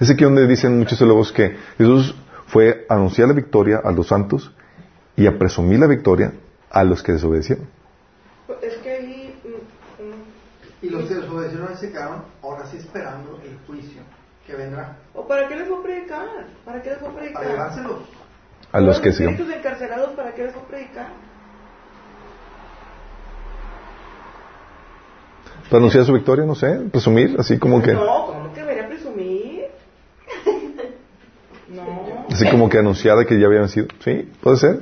Es 0.00 0.08
aquí 0.08 0.24
donde 0.24 0.46
dicen 0.46 0.78
muchos 0.78 0.98
teólogos 0.98 1.32
que 1.32 1.56
Jesús 1.76 2.14
fue 2.48 2.86
a 2.88 2.94
anunciar 2.94 3.28
la 3.28 3.34
victoria 3.34 3.80
a 3.82 3.92
los 3.92 4.08
santos 4.08 4.54
y 5.16 5.26
a 5.26 5.38
presumir 5.38 5.78
la 5.78 5.86
victoria 5.86 6.32
a 6.70 6.84
los 6.84 7.02
que 7.02 7.12
desobedecieron. 7.12 7.66
Es 8.62 8.74
que 8.78 8.90
ahí 8.90 9.34
y 10.80 10.90
los 10.90 11.04
que 11.06 11.14
desobedecieron 11.14 11.76
se 11.76 11.90
quedaron 11.90 12.22
ahora 12.42 12.66
sí 12.66 12.76
esperando 12.76 13.40
el 13.44 13.58
juicio 13.66 14.02
que 14.46 14.54
vendrá. 14.54 14.96
¿O 15.14 15.26
para 15.26 15.48
qué 15.48 15.56
les 15.56 15.68
voy 15.68 15.80
a 15.80 15.82
predicar? 15.82 16.26
¿Para 16.64 16.82
qué 16.82 16.90
les 16.90 17.00
voy 17.00 17.10
a 17.10 17.14
predicar? 17.14 17.44
A 17.44 17.48
llevárselos. 17.48 17.98
A 18.70 18.80
los 18.80 19.00
que. 19.00 19.08
Los 19.08 19.20
encarcelados, 19.20 20.10
¿para 20.10 20.34
qué 20.34 20.44
les 20.44 20.54
voy 20.54 20.62
a 20.62 20.66
predicar? 20.68 21.08
Para 25.64 25.78
anunciar 25.78 26.04
su 26.04 26.12
victoria, 26.12 26.46
no 26.46 26.54
sé, 26.54 26.80
presumir, 26.90 27.36
así 27.38 27.58
como 27.58 27.82
que. 27.82 27.92
No, 27.92 28.26
¿cómo 28.26 28.52
que 28.54 28.62
venía 28.62 28.84
a 28.84 28.88
presumir? 28.88 29.47
No. 31.70 32.26
Así 32.30 32.48
como 32.50 32.68
que 32.68 32.78
anunciada 32.78 33.24
que 33.24 33.38
ya 33.38 33.46
habían 33.46 33.62
vencido. 33.62 33.86
Sí, 34.04 34.30
puede 34.42 34.56
ser. 34.56 34.80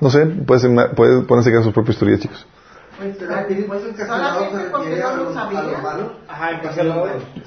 No 0.00 0.10
sé, 0.10 0.26
puede, 0.26 0.60
ser, 0.60 0.94
puede 0.94 1.22
ponerse 1.22 1.62
sus 1.62 1.72
propias 1.72 1.96
historias, 1.96 2.20
chicos. 2.20 2.46
Pues, 2.98 3.16
solamente 3.18 4.70
porque 4.70 4.90
no 4.96 5.16
lo 5.16 5.34
sabía. 5.34 5.62
Ajá. 6.28 6.60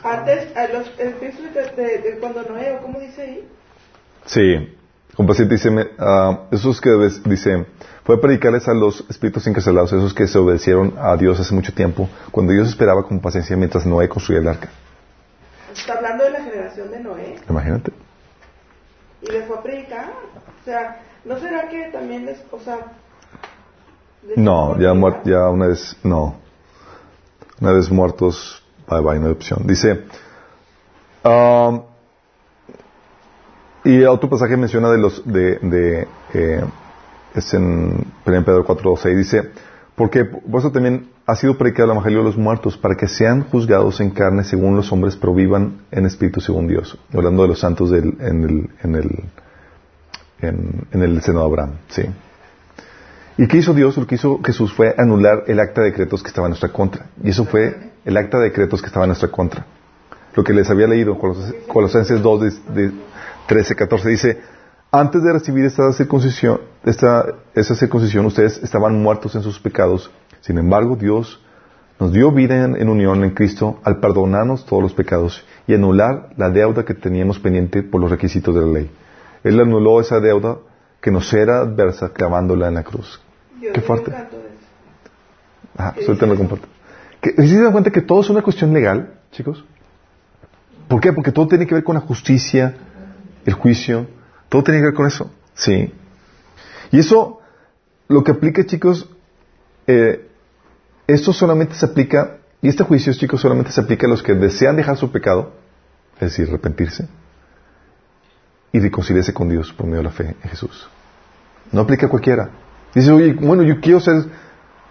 Antes, 0.04 0.58
a 0.58 0.68
los 0.68 0.88
espíritus 1.00 1.76
de, 1.76 1.98
de, 2.00 2.18
cuando 2.20 2.44
Noé, 2.44 2.80
¿cómo 2.82 3.00
dice 3.00 3.22
ahí? 3.22 3.48
Sí, 4.26 4.76
como 5.16 5.30
paciente 5.30 5.56
dice, 5.56 5.70
uh, 5.70 6.38
esos 6.52 6.82
que 6.82 6.90
dice, 7.26 7.66
fue 8.04 8.16
a 8.16 8.20
predicarles 8.20 8.68
a 8.68 8.74
los 8.74 9.06
espíritus 9.10 9.48
encarcelados, 9.48 9.94
esos 9.94 10.14
que 10.14 10.28
se 10.28 10.38
obedecieron 10.38 10.96
a 10.98 11.16
Dios 11.16 11.40
hace 11.40 11.54
mucho 11.54 11.74
tiempo, 11.74 12.10
cuando 12.32 12.52
Dios 12.52 12.68
esperaba 12.68 13.04
con 13.04 13.20
paciencia 13.22 13.56
mientras 13.56 13.86
Noé 13.86 14.10
construía 14.10 14.42
el 14.42 14.48
arca. 14.48 14.70
Está 15.74 15.94
hablando 15.94 16.24
de 16.26 16.32
la 16.32 16.44
generación 16.44 16.92
de 16.92 17.00
Noé. 17.00 17.36
Imagínate. 17.50 17.92
Y 19.28 19.32
les 19.32 19.48
fue 19.48 19.58
a 19.58 19.64
predicar. 19.64 20.14
O 20.62 20.66
sea, 20.66 21.02
¿no 21.26 21.40
será 21.40 21.68
que 21.70 21.90
también 21.92 22.26
les, 22.26 22.44
o 22.52 22.60
sea, 22.60 22.94
no, 24.36 24.78
ya, 24.80 24.94
ya 25.24 25.50
una 25.50 25.68
vez, 25.68 25.96
no. 26.04 26.36
Una 27.62 27.72
vez 27.72 27.90
muertos, 27.92 28.64
bye 28.90 29.00
bye, 29.02 29.20
no 29.20 29.28
hay 29.28 29.32
opción. 29.32 29.66
Dice, 29.66 30.04
um, 31.24 31.82
y 33.84 34.04
otro 34.04 34.30
pasaje 34.30 34.58
menciona 34.58 34.90
de 34.90 34.98
los, 34.98 35.24
de, 35.26 35.60
de 35.60 36.08
eh, 36.34 36.64
es 37.36 37.54
en 37.54 38.12
1 38.26 38.46
Pedro 38.46 38.66
4, 38.66 38.98
6, 38.98 39.18
dice, 39.18 39.52
porque 39.96 40.26
por 40.26 40.60
eso 40.60 40.72
también 40.72 41.10
ha 41.26 41.36
sido 41.36 41.58
predicado 41.58 41.86
el 41.86 41.92
Evangelio 41.92 42.20
de 42.20 42.26
los 42.26 42.38
muertos, 42.38 42.78
para 42.78 42.96
que 42.96 43.08
sean 43.08 43.44
juzgados 43.44 44.00
en 44.02 44.12
carne 44.12 44.44
según 44.44 44.76
los 44.76 44.92
hombres, 44.92 45.16
pero 45.16 45.34
vivan 45.34 45.82
en 45.92 46.06
espíritu 46.06 46.42
según 46.42 46.68
Dios. 46.68 46.98
Hablando 47.14 47.44
de 47.44 47.48
los 47.50 47.60
santos 47.60 47.90
del, 47.90 48.16
en, 48.20 48.44
el, 48.44 48.70
en, 48.84 48.96
el, 48.96 49.24
en, 50.42 50.88
en 50.92 51.02
el 51.02 51.22
seno 51.22 51.40
de 51.40 51.46
Abraham, 51.46 51.72
sí. 51.90 52.04
¿Y 53.38 53.48
qué 53.48 53.58
hizo 53.58 53.74
Dios? 53.74 53.98
Lo 53.98 54.08
que 54.08 54.16
hizo 54.16 54.40
Jesús 54.44 54.74
fue 54.74 54.96
anular 54.98 55.44
el 55.48 55.60
acta 55.60 55.82
de 55.82 55.88
decretos 55.92 56.24
que 56.24 56.30
estaba 56.30 56.48
en 56.48 56.52
nuestra 56.52 56.70
contra. 56.70 57.08
Y 57.22 57.30
eso 57.30 57.46
fue 57.46 57.92
el 58.06 58.18
acta 58.18 58.38
de 58.38 58.46
decretos 58.46 58.82
que 58.82 58.88
estaba 58.88 59.06
en 59.06 59.10
nuestra 59.10 59.30
contra. 59.30 59.66
Lo 60.36 60.44
que 60.44 60.54
les 60.54 60.70
había 60.70 60.88
leído, 60.88 61.18
Colosenses 61.68 62.22
2, 62.22 62.42
de, 62.74 62.92
13, 63.48 63.76
14, 63.76 64.10
dice, 64.10 64.42
antes 64.92 65.24
de 65.24 65.34
recibir 65.34 65.66
esta 65.66 65.92
circuncisión, 65.94 66.62
esta, 66.84 67.26
esa 67.54 67.76
circuncisión, 67.76 68.26
ustedes 68.26 68.58
estaban 68.64 69.02
muertos 69.02 69.36
en 69.36 69.42
sus 69.42 69.60
pecados. 69.60 70.12
Sin 70.42 70.58
embargo, 70.58 70.96
Dios 70.96 71.42
nos 72.00 72.12
dio 72.12 72.32
vida 72.32 72.64
en, 72.64 72.90
unión 72.90 73.24
en 73.24 73.32
Cristo 73.32 73.80
al 73.84 74.00
perdonarnos 74.00 74.66
todos 74.66 74.84
los 74.84 74.94
pecados 74.94 75.46
y 75.68 75.74
anular 75.74 76.30
la 76.38 76.50
deuda 76.50 76.84
que 76.84 76.94
teníamos 76.94 77.40
pendiente 77.40 77.84
por 77.84 78.02
los 78.02 78.12
requisitos 78.12 78.54
de 78.54 78.62
la 78.62 78.68
ley. 78.68 78.92
Él 79.44 79.60
anuló 79.60 80.02
esa 80.02 80.20
deuda 80.20 80.58
que 81.02 81.12
nos 81.12 81.32
era 81.34 81.60
adversa 81.60 82.10
clavándola 82.10 82.68
en 82.68 82.74
la 82.76 82.84
cruz. 82.84 83.22
Qué 83.74 83.82
fuerte. 83.82 84.14
Ah, 85.78 85.94
suéltame 86.06 86.34
lo 86.34 86.40
comparto. 86.40 86.68
¿Sí 87.22 87.48
se 87.48 87.62
dan 87.62 87.72
cuenta 87.72 87.92
que 87.92 88.02
todo 88.02 88.22
es 88.22 88.30
una 88.30 88.42
cuestión 88.42 88.74
legal, 88.74 89.20
chicos? 89.32 89.64
¿Por 90.88 91.02
qué? 91.02 91.12
Porque 91.12 91.32
todo 91.32 91.48
tiene 91.48 91.66
que 91.66 91.74
ver 91.74 91.84
con 91.84 91.96
la 91.96 92.02
justicia, 92.02 92.76
el 93.46 93.54
juicio, 93.54 94.08
todo 94.50 94.64
tiene 94.64 94.80
que 94.80 94.86
ver 94.86 94.94
con 94.94 95.08
eso. 95.08 95.32
Sí. 95.54 95.94
Y 96.92 97.00
eso, 97.00 97.42
lo 98.08 98.24
que 98.24 98.32
aplica, 98.32 98.66
chicos, 98.66 99.10
eh, 99.88 100.28
esto 101.08 101.34
solamente 101.34 101.76
se 101.76 101.86
aplica, 101.86 102.38
y 102.62 102.70
este 102.70 102.84
juicio, 102.84 103.14
chicos, 103.14 103.42
solamente 103.42 103.72
se 103.72 103.82
aplica 103.82 104.08
a 104.08 104.10
los 104.10 104.24
que 104.24 104.34
desean 104.34 104.76
dejar 104.76 104.98
su 104.98 105.12
pecado, 105.12 105.54
es 106.16 106.32
decir, 106.32 106.48
arrepentirse, 106.50 107.08
y 108.72 108.80
reconciliarse 108.80 109.34
con 109.34 109.50
Dios 109.50 109.72
por 109.74 109.86
medio 109.86 110.00
de 110.00 110.04
la 110.04 110.12
fe 110.12 110.36
en 110.42 110.50
Jesús. 110.50 110.88
No 111.72 111.82
aplica 111.82 112.08
a 112.08 112.10
cualquiera. 112.10 112.50
Dice, 112.94 113.12
oye, 113.12 113.34
bueno, 113.34 113.64
yo 113.64 113.80
quiero 113.82 114.00
ser 114.00 114.26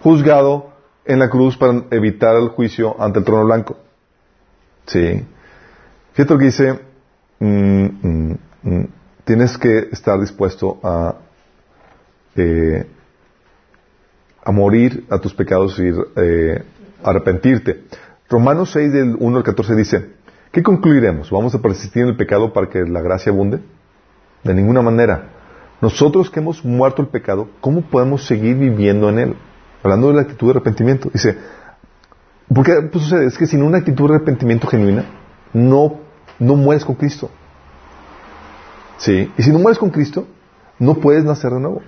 juzgado 0.01 0.73
en 1.05 1.19
la 1.19 1.29
cruz 1.31 1.57
para 1.57 1.85
evitar 1.91 2.37
el 2.37 2.49
juicio 2.49 3.01
ante 3.01 3.19
el 3.19 3.25
trono 3.25 3.45
blanco. 3.45 3.79
Sí. 4.87 5.25
Fíjate 6.13 6.33
lo 6.35 6.39
que 6.39 6.47
dice, 6.47 6.81
mm, 7.41 7.47
mm, 7.47 8.39
mm, 8.63 8.89
tienes 9.25 9.59
que 9.59 9.89
estar 9.91 10.21
dispuesto 10.21 10.79
a, 10.83 11.17
eh, 12.37 12.87
a 14.45 14.53
morir 14.53 15.07
a 15.11 15.19
tus 15.19 15.35
pecados 15.35 15.79
y 15.79 15.91
eh, 16.17 16.63
arrepentirte. 17.03 17.85
Romanos 18.29 18.71
6 18.73 18.93
del 18.93 19.17
1 19.19 19.37
al 19.37 19.43
14 19.43 19.75
dice, 19.75 20.11
¿qué 20.53 20.63
concluiremos? 20.63 21.31
¿Vamos 21.31 21.55
a 21.55 21.63
persistir 21.63 22.03
en 22.03 22.11
el 22.11 22.17
pecado 22.17 22.53
para 22.53 22.69
que 22.69 22.81
la 22.85 23.01
gracia 23.01 23.33
abunde? 23.33 23.61
De 24.43 24.55
ninguna 24.55 24.83
manera. 24.83 25.31
Nosotros 25.81 26.31
que 26.31 26.41
hemos 26.41 26.65
muerto 26.65 27.03
el 27.03 27.09
pecado, 27.09 27.49
¿cómo 27.61 27.83
podemos 27.83 28.27
seguir 28.27 28.57
viviendo 28.57 29.09
en 29.09 29.19
él? 29.19 29.37
Hablando 29.83 30.09
de 30.09 30.15
la 30.15 30.23
actitud 30.23 30.47
de 30.47 30.51
arrepentimiento. 30.53 31.11
Dice, 31.13 31.37
porque 32.53 32.73
pues, 32.91 33.05
sucede, 33.05 33.27
es 33.27 33.37
que 33.37 33.47
sin 33.47 33.63
una 33.63 33.79
actitud 33.79 34.09
de 34.09 34.17
arrepentimiento 34.17 34.67
genuina, 34.67 35.05
no, 35.53 36.01
no 36.39 36.57
mueres 36.57 36.85
con 36.85 36.95
Cristo. 36.95 37.31
Sí. 38.99 39.33
Y 39.37 39.43
si 39.43 39.51
no 39.51 39.59
mueres 39.59 39.79
con 39.79 39.91
Cristo, 39.91 40.27
no 40.79 40.95
puedes 40.95 41.25
nacer 41.25 41.53
de 41.53 41.61
nuevo. 41.61 41.83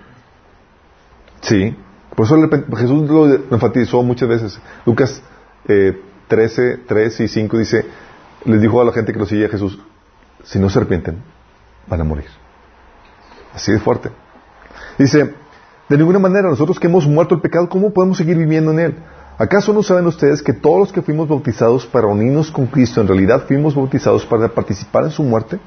Sí. 1.40 1.76
Por 2.14 2.26
eso 2.26 2.36
Jesús 2.76 3.08
lo 3.08 3.34
enfatizó 3.54 4.02
muchas 4.02 4.28
veces. 4.28 4.60
Lucas 4.86 5.22
eh, 5.68 6.00
13, 6.28 6.78
3 6.86 7.20
y 7.20 7.28
5 7.28 7.58
dice, 7.58 7.86
les 8.44 8.60
dijo 8.60 8.80
a 8.80 8.84
la 8.84 8.92
gente 8.92 9.12
que 9.12 9.18
lo 9.18 9.26
seguía 9.26 9.46
a 9.46 9.50
Jesús, 9.50 9.78
si 10.44 10.58
no 10.58 10.70
se 10.70 10.78
arrepienten, 10.78 11.22
van 11.86 12.00
a 12.00 12.04
morir. 12.04 12.26
Así 13.54 13.72
de 13.72 13.78
fuerte. 13.78 14.10
Dice, 14.98 15.34
de 15.88 15.98
ninguna 15.98 16.18
manera, 16.18 16.48
nosotros 16.48 16.80
que 16.80 16.86
hemos 16.86 17.06
muerto 17.06 17.34
el 17.34 17.40
pecado, 17.40 17.68
¿cómo 17.68 17.92
podemos 17.92 18.16
seguir 18.16 18.36
viviendo 18.36 18.70
en 18.72 18.78
él? 18.78 18.94
¿Acaso 19.38 19.72
no 19.72 19.82
saben 19.82 20.06
ustedes 20.06 20.42
que 20.42 20.54
todos 20.54 20.78
los 20.78 20.92
que 20.92 21.02
fuimos 21.02 21.28
bautizados 21.28 21.86
para 21.86 22.06
unirnos 22.06 22.50
con 22.50 22.66
Cristo, 22.66 23.02
en 23.02 23.08
realidad 23.08 23.44
fuimos 23.46 23.74
bautizados 23.74 24.24
para 24.24 24.48
participar 24.48 25.04
en 25.04 25.10
su 25.10 25.22
muerte? 25.22 25.60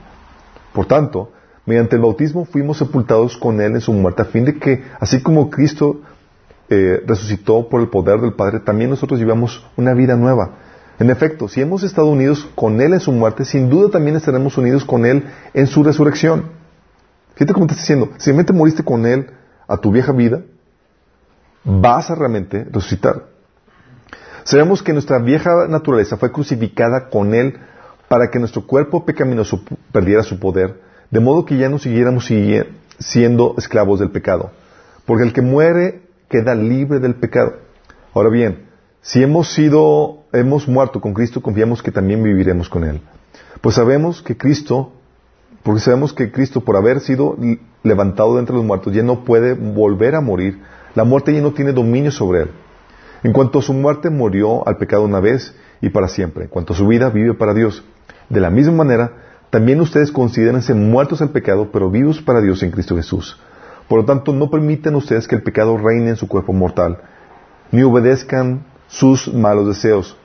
Por 0.80 0.86
tanto, 0.86 1.34
mediante 1.66 1.98
el 1.98 2.02
bautismo 2.02 2.46
fuimos 2.46 2.78
sepultados 2.78 3.36
con 3.36 3.60
Él 3.60 3.74
en 3.74 3.82
su 3.82 3.92
muerte, 3.92 4.22
a 4.22 4.26
fin 4.26 4.46
de 4.46 4.58
que, 4.58 4.82
así 5.02 5.22
como 5.22 5.50
Cristo 5.50 6.00
eh, 6.70 7.04
resucitó 7.06 7.68
por 7.68 7.82
el 7.82 7.90
poder 7.90 8.22
del 8.22 8.32
Padre, 8.32 8.62
también 8.62 8.90
nosotros 8.90 9.20
llevamos 9.20 9.68
una 9.76 9.94
vida 9.94 10.16
nueva. 10.16 10.52
En 10.98 11.10
efecto, 11.10 11.50
si 11.50 11.60
hemos 11.60 11.84
estado 11.84 12.08
unidos 12.08 12.48
con 12.56 12.80
Él 12.80 12.94
en 12.94 13.02
su 13.02 13.12
muerte, 13.12 13.44
sin 13.44 13.70
duda 13.70 13.90
también 13.90 14.16
estaremos 14.16 14.58
unidos 14.58 14.86
con 14.86 15.06
Él 15.06 15.26
en 15.54 15.68
su 15.68 15.84
resurrección. 15.84 16.46
Fíjate 17.34 17.52
cómo 17.52 17.68
te 17.68 17.74
está 17.74 17.82
diciendo, 17.82 18.12
si 18.18 18.28
realmente 18.28 18.54
moriste 18.54 18.86
con 18.86 19.06
Él 19.06 19.32
a 19.68 19.76
tu 19.76 19.92
vieja 19.92 20.14
vida, 20.14 20.44
vas 21.66 22.10
a 22.10 22.16
realmente 22.16 22.66
resucitar. 22.72 23.26
Sabemos 24.46 24.82
que 24.82 24.94
nuestra 24.94 25.20
vieja 25.20 25.68
naturaleza 25.68 26.16
fue 26.16 26.32
crucificada 26.32 27.10
con 27.10 27.34
Él 27.34 27.60
para 28.08 28.32
que 28.32 28.40
nuestro 28.40 28.66
cuerpo 28.66 29.04
pecaminoso 29.04 29.62
perdiera 29.92 30.24
su 30.24 30.40
poder, 30.40 30.82
de 31.12 31.20
modo 31.20 31.46
que 31.46 31.58
ya 31.58 31.70
no 31.70 31.80
siguiéramos 31.80 32.30
siendo 33.00 33.56
esclavos 33.58 34.00
del 34.00 34.12
pecado. 34.12 34.52
Porque 35.06 35.24
el 35.24 35.34
que 35.34 35.42
muere 35.42 36.02
queda 36.30 36.54
libre 36.56 37.00
del 37.00 37.16
pecado. 37.16 37.58
Ahora 38.14 38.30
bien, 38.30 38.68
si 39.02 39.24
hemos 39.24 39.54
sido, 39.54 40.26
hemos 40.34 40.68
muerto 40.68 41.02
con 41.02 41.14
Cristo, 41.14 41.42
confiamos 41.42 41.82
que 41.82 41.92
también 41.92 42.22
viviremos 42.22 42.70
con 42.70 42.84
Él. 42.84 43.02
Pues 43.62 43.76
sabemos 43.76 44.22
que 44.22 44.38
Cristo, 44.38 44.92
porque 45.64 45.82
sabemos 45.82 46.14
que 46.14 46.32
Cristo, 46.32 46.62
por 46.62 46.78
haber 46.78 47.00
sido 47.00 47.38
levantado 47.84 48.36
de 48.36 48.42
entre 48.42 48.56
los 48.56 48.66
muertos, 48.66 48.94
ya 48.94 49.04
no 49.04 49.24
puede 49.24 49.54
volver 49.54 50.16
a 50.16 50.22
morir. 50.22 50.60
La 50.96 51.04
muerte 51.04 51.34
ya 51.34 51.42
no 51.42 51.54
tiene 51.54 51.74
dominio 51.74 52.12
sobre 52.12 52.42
Él. 52.42 52.52
En 53.24 53.34
cuanto 53.34 53.60
a 53.60 53.62
su 53.62 53.74
muerte, 53.74 54.10
murió 54.10 54.68
al 54.68 54.78
pecado 54.78 55.04
una 55.04 55.20
vez 55.20 55.56
y 55.82 55.90
para 55.90 56.08
siempre. 56.08 56.44
En 56.46 56.50
cuanto 56.50 56.74
a 56.74 56.76
su 56.76 56.88
vida, 56.88 57.10
vive 57.10 57.34
para 57.34 57.54
Dios. 57.54 57.84
De 58.30 58.40
la 58.40 58.50
misma 58.50 58.74
manera, 58.74 59.12
también 59.50 59.82
ustedes 59.82 60.12
considérense 60.12 60.74
muertos 60.74 61.22
al 61.22 61.30
pecado, 61.30 61.70
pero 61.72 61.90
vivos 61.90 62.22
para 62.22 62.42
Dios 62.42 62.62
en 62.62 62.72
Cristo 62.72 62.96
Jesús. 62.96 63.40
Por 63.88 64.00
lo 64.00 64.06
tanto, 64.06 64.32
no 64.32 64.52
permitan 64.52 64.94
ustedes 64.96 65.28
que 65.28 65.36
el 65.36 65.42
pecado 65.42 65.78
reine 65.78 66.10
en 66.10 66.16
su 66.16 66.28
cuerpo 66.28 66.54
mortal, 66.54 67.00
ni 67.72 67.82
obedezcan 67.82 68.66
sus 68.88 69.34
malos 69.34 69.68
deseos. 69.68 70.16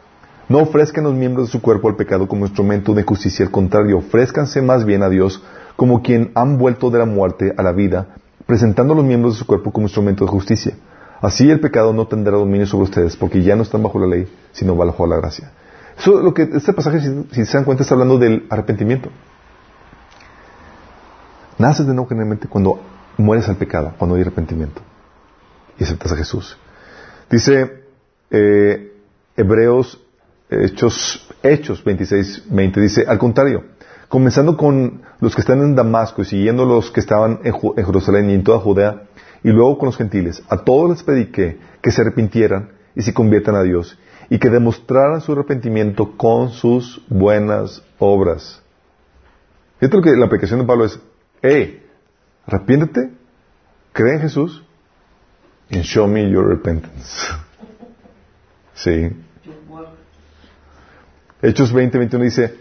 No 0.49 0.59
ofrezcan 0.59 1.05
los 1.05 1.15
miembros 1.15 1.47
de 1.47 1.53
su 1.53 1.63
cuerpo 1.63 1.89
al 1.89 1.97
pecado 1.97 2.29
como 2.29 2.45
instrumento 2.45 2.93
de 2.93 3.03
justicia, 3.03 3.47
al 3.47 3.51
contrario, 3.51 3.99
ofrézcanse 3.99 4.61
más 4.61 4.85
bien 4.85 5.03
a 5.03 5.09
Dios 5.09 5.43
como 5.77 6.03
quien 6.03 6.31
han 6.35 6.59
vuelto 6.59 6.91
de 6.91 6.99
la 6.99 7.07
muerte 7.07 7.55
a 7.57 7.63
la 7.63 7.73
vida, 7.73 8.09
presentando 8.47 8.95
los 8.95 9.07
miembros 9.07 9.35
de 9.35 9.39
su 9.39 9.47
cuerpo 9.47 9.73
como 9.73 9.87
instrumento 9.87 10.27
de 10.27 10.31
justicia. 10.31 10.75
Así 11.23 11.51
el 11.51 11.61
pecado 11.61 11.95
no 11.95 12.07
tendrá 12.07 12.37
dominio 12.37 12.67
sobre 12.67 12.85
ustedes, 12.85 13.17
porque 13.17 13.43
ya 13.43 13.57
no 13.57 13.63
están 13.63 13.83
bajo 13.83 13.99
la 13.99 14.07
ley, 14.07 14.29
sino 14.53 14.77
bajo 14.77 15.07
la 15.07 15.17
gracia. 15.17 15.51
Lo 16.07 16.35
que, 16.35 16.43
este 16.43 16.73
pasaje, 16.73 17.01
si, 17.01 17.45
se 17.45 17.57
dan 17.57 17.65
cuenta, 17.65 17.83
está 17.83 17.95
hablando 17.95 18.19
del 18.19 18.47
arrepentimiento. 18.51 19.11
Naces 21.59 21.87
de 21.87 21.95
nuevo 21.95 22.09
generalmente 22.09 22.49
cuando 22.49 22.81
mueres 23.17 23.49
al 23.49 23.57
pecado, 23.57 23.95
cuando 23.97 24.17
hay 24.17 24.23
arrepentimiento 24.23 24.83
y 25.79 25.85
aceptas 25.85 26.13
a 26.13 26.17
Jesús. 26.17 26.59
Dice 27.31 27.85
eh, 28.31 28.93
Hebreos 29.37 30.01
Hechos, 30.51 31.29
Hechos 31.43 31.83
26, 31.83 32.45
20, 32.51 32.81
dice, 32.81 33.05
al 33.07 33.19
contrario, 33.19 33.65
comenzando 34.09 34.57
con 34.57 35.03
los 35.21 35.35
que 35.35 35.41
están 35.41 35.61
en 35.63 35.75
Damasco 35.75 36.23
y 36.23 36.27
siguiendo 36.27 36.65
los 36.65 36.91
que 36.91 37.01
estaban 37.01 37.41
en, 37.45 37.55
en 37.55 37.87
Jerusalén 37.87 38.31
y 38.31 38.35
en 38.35 38.45
toda 38.45 38.59
Judea, 38.59 39.05
y 39.43 39.51
luego 39.51 39.79
con 39.79 39.87
los 39.87 39.97
gentiles, 39.97 40.43
a 40.49 40.59
todos 40.59 40.91
les 40.91 41.03
prediqué 41.03 41.59
que 41.81 41.91
se 41.91 42.03
arrepintieran 42.03 42.73
y 42.95 43.03
se 43.03 43.15
conviertan 43.15 43.55
a 43.55 43.63
Dios 43.63 43.99
y 44.31 44.39
que 44.39 44.51
demostraran 44.51 45.21
su 45.21 45.33
arrepentimiento 45.33 46.17
con 46.17 46.51
sus 46.51 47.03
buenas 47.09 47.83
obras. 47.99 48.63
Fíjate 49.79 50.03
que 50.03 50.17
la 50.17 50.27
aplicación 50.27 50.61
de 50.61 50.67
Pablo 50.67 50.85
es, 50.85 50.99
hey, 51.43 51.83
arrepiéntete, 52.47 53.11
cree 53.93 54.15
en 54.15 54.21
Jesús 54.21 54.65
and 55.71 55.83
show 55.83 56.07
me 56.07 56.31
your 56.31 56.47
repentance. 56.47 57.27
sí. 58.75 59.11
Hechos 61.43 61.73
20, 61.73 61.99
21 61.99 62.25
dice, 62.25 62.55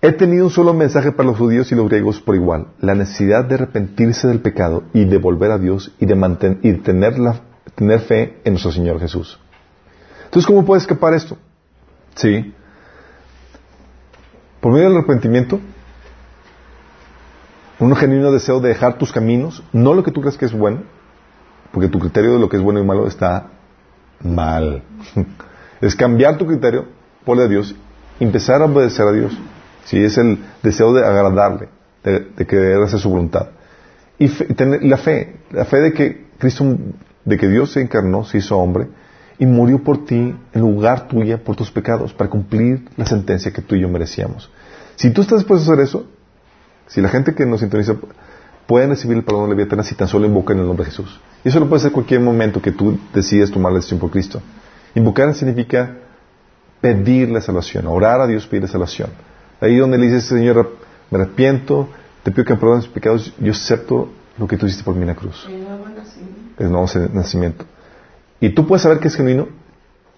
he 0.00 0.12
tenido 0.12 0.44
un 0.44 0.50
solo 0.50 0.72
mensaje 0.72 1.10
para 1.10 1.28
los 1.28 1.38
judíos 1.38 1.72
y 1.72 1.74
los 1.74 1.88
griegos 1.88 2.20
por 2.20 2.36
igual, 2.36 2.68
la 2.80 2.94
necesidad 2.94 3.44
de 3.44 3.56
arrepentirse 3.56 4.28
del 4.28 4.40
pecado 4.40 4.84
y 4.92 5.04
de 5.04 5.18
volver 5.18 5.50
a 5.50 5.58
Dios 5.58 5.92
y 5.98 6.06
de, 6.06 6.14
mantener, 6.14 6.58
y 6.62 6.74
tener, 6.74 7.18
la, 7.18 7.40
tener 7.74 8.00
fe 8.00 8.38
en 8.44 8.52
nuestro 8.52 8.70
Señor 8.70 9.00
Jesús. 9.00 9.40
Entonces, 10.34 10.48
¿cómo 10.48 10.64
puede 10.64 10.80
escapar 10.80 11.14
esto? 11.14 11.38
Sí. 12.16 12.52
Por 14.60 14.72
medio 14.72 14.88
del 14.88 14.98
arrepentimiento, 14.98 15.60
un 17.78 17.94
genuino 17.94 18.32
deseo 18.32 18.58
de 18.58 18.70
dejar 18.70 18.98
tus 18.98 19.12
caminos, 19.12 19.62
no 19.72 19.94
lo 19.94 20.02
que 20.02 20.10
tú 20.10 20.22
crees 20.22 20.36
que 20.36 20.46
es 20.46 20.52
bueno, 20.52 20.82
porque 21.70 21.86
tu 21.86 22.00
criterio 22.00 22.32
de 22.32 22.40
lo 22.40 22.48
que 22.48 22.56
es 22.56 22.62
bueno 22.64 22.80
y 22.80 22.84
malo 22.84 23.06
está 23.06 23.50
mal. 24.24 24.82
es 25.80 25.94
cambiar 25.94 26.36
tu 26.36 26.48
criterio 26.48 26.86
por 27.24 27.38
de 27.38 27.48
Dios, 27.48 27.76
empezar 28.18 28.60
a 28.60 28.64
obedecer 28.64 29.06
a 29.06 29.12
Dios. 29.12 29.38
Sí, 29.84 30.02
es 30.02 30.18
el 30.18 30.44
deseo 30.64 30.92
de 30.94 31.06
agradarle, 31.06 31.68
de, 32.02 32.44
querer 32.44 32.82
hacer 32.82 32.98
su 32.98 33.08
voluntad. 33.08 33.50
Y 34.18 34.28
tener 34.30 34.82
la 34.82 34.96
fe, 34.96 35.36
la 35.52 35.64
fe 35.64 35.76
de 35.76 35.92
que 35.92 36.26
Cristo, 36.38 36.76
de 37.24 37.38
que 37.38 37.46
Dios 37.46 37.70
se 37.70 37.82
encarnó, 37.82 38.24
se 38.24 38.38
hizo 38.38 38.58
hombre, 38.58 38.88
y 39.38 39.46
murió 39.46 39.82
por 39.82 40.04
ti 40.04 40.34
en 40.52 40.60
lugar 40.60 41.08
tuya 41.08 41.42
por 41.42 41.56
tus 41.56 41.70
pecados, 41.70 42.12
para 42.12 42.30
cumplir 42.30 42.88
la 42.96 43.06
sentencia 43.06 43.52
que 43.52 43.62
tú 43.62 43.74
y 43.74 43.80
yo 43.80 43.88
merecíamos. 43.88 44.50
Si 44.96 45.10
tú 45.10 45.22
estás 45.22 45.40
dispuesto 45.40 45.70
a 45.70 45.74
hacer 45.74 45.84
eso, 45.84 46.06
si 46.86 47.00
la 47.00 47.08
gente 47.08 47.34
que 47.34 47.44
nos 47.46 47.60
sintoniza 47.60 47.96
puede 48.66 48.86
recibir 48.86 49.16
el 49.16 49.24
perdón 49.24 49.44
de 49.44 49.48
la 49.50 49.54
vida 49.56 49.66
eterna 49.66 49.82
si 49.82 49.94
tan 49.94 50.08
solo 50.08 50.26
invocan 50.26 50.58
el 50.58 50.66
nombre 50.66 50.84
de 50.84 50.90
Jesús. 50.90 51.20
Y 51.44 51.48
eso 51.48 51.60
lo 51.60 51.68
puede 51.68 51.80
hacer 51.80 51.92
cualquier 51.92 52.20
momento 52.20 52.62
que 52.62 52.72
tú 52.72 52.98
decidas 53.12 53.50
tomar 53.50 53.72
la 53.72 53.78
decisión 53.78 54.00
por 54.00 54.10
Cristo. 54.10 54.40
Invocar 54.94 55.34
significa 55.34 55.96
pedir 56.80 57.30
la 57.30 57.40
salvación, 57.40 57.86
orar 57.86 58.20
a 58.20 58.26
Dios, 58.26 58.46
pedir 58.46 58.68
salvación. 58.68 59.10
Ahí 59.60 59.76
donde 59.76 59.98
le 59.98 60.06
dices, 60.06 60.24
Señor, 60.24 60.76
me 61.10 61.18
arrepiento, 61.18 61.88
te 62.22 62.30
pido 62.30 62.44
que 62.44 62.54
me 62.54 62.60
perdones 62.60 62.84
mis 62.84 62.94
pecados, 62.94 63.34
yo 63.38 63.52
acepto 63.52 64.10
lo 64.38 64.46
que 64.46 64.56
tú 64.56 64.66
hiciste 64.66 64.84
por 64.84 64.94
mí 64.94 65.02
en 65.02 65.08
la 65.08 65.14
cruz. 65.14 65.46
El 65.48 65.64
nuevo 65.64 65.88
nacimiento. 65.88 66.62
El 66.62 66.70
nuevo 66.70 66.86
nacimiento. 67.12 67.64
Y 68.44 68.50
tú 68.50 68.66
puedes 68.66 68.82
saber 68.82 68.98
que 68.98 69.08
es 69.08 69.16
genuino 69.16 69.48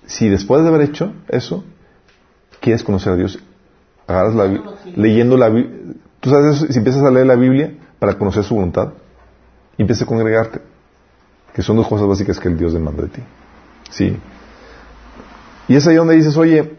si 0.05 0.28
después 0.28 0.61
de 0.65 0.69
haber 0.69 0.81
hecho 0.81 1.12
eso, 1.28 1.62
quieres 2.59 2.82
conocer 2.82 3.12
a 3.12 3.16
Dios, 3.16 3.39
agarras 4.09 4.35
la, 4.35 4.65
leyendo 4.97 5.36
la 5.36 5.48
Biblia. 5.48 5.94
Tú 6.19 6.31
sabes 6.31 6.57
eso, 6.57 6.66
si 6.73 6.77
empiezas 6.77 7.05
a 7.05 7.11
leer 7.12 7.27
la 7.27 7.36
Biblia 7.36 7.74
para 8.01 8.19
conocer 8.19 8.43
su 8.43 8.57
voluntad, 8.57 8.94
y 9.78 9.82
empiezas 9.82 10.03
a 10.03 10.07
congregarte, 10.07 10.61
que 11.55 11.62
son 11.62 11.77
dos 11.77 11.86
cosas 11.86 12.09
básicas 12.09 12.40
que 12.40 12.48
el 12.48 12.59
Dios 12.59 12.73
demanda 12.73 13.05
de 13.05 13.09
ti. 13.11 13.23
Sí. 13.90 14.19
Y 15.69 15.77
es 15.77 15.86
ahí 15.86 15.94
donde 15.94 16.15
dices, 16.15 16.36
oye, 16.36 16.78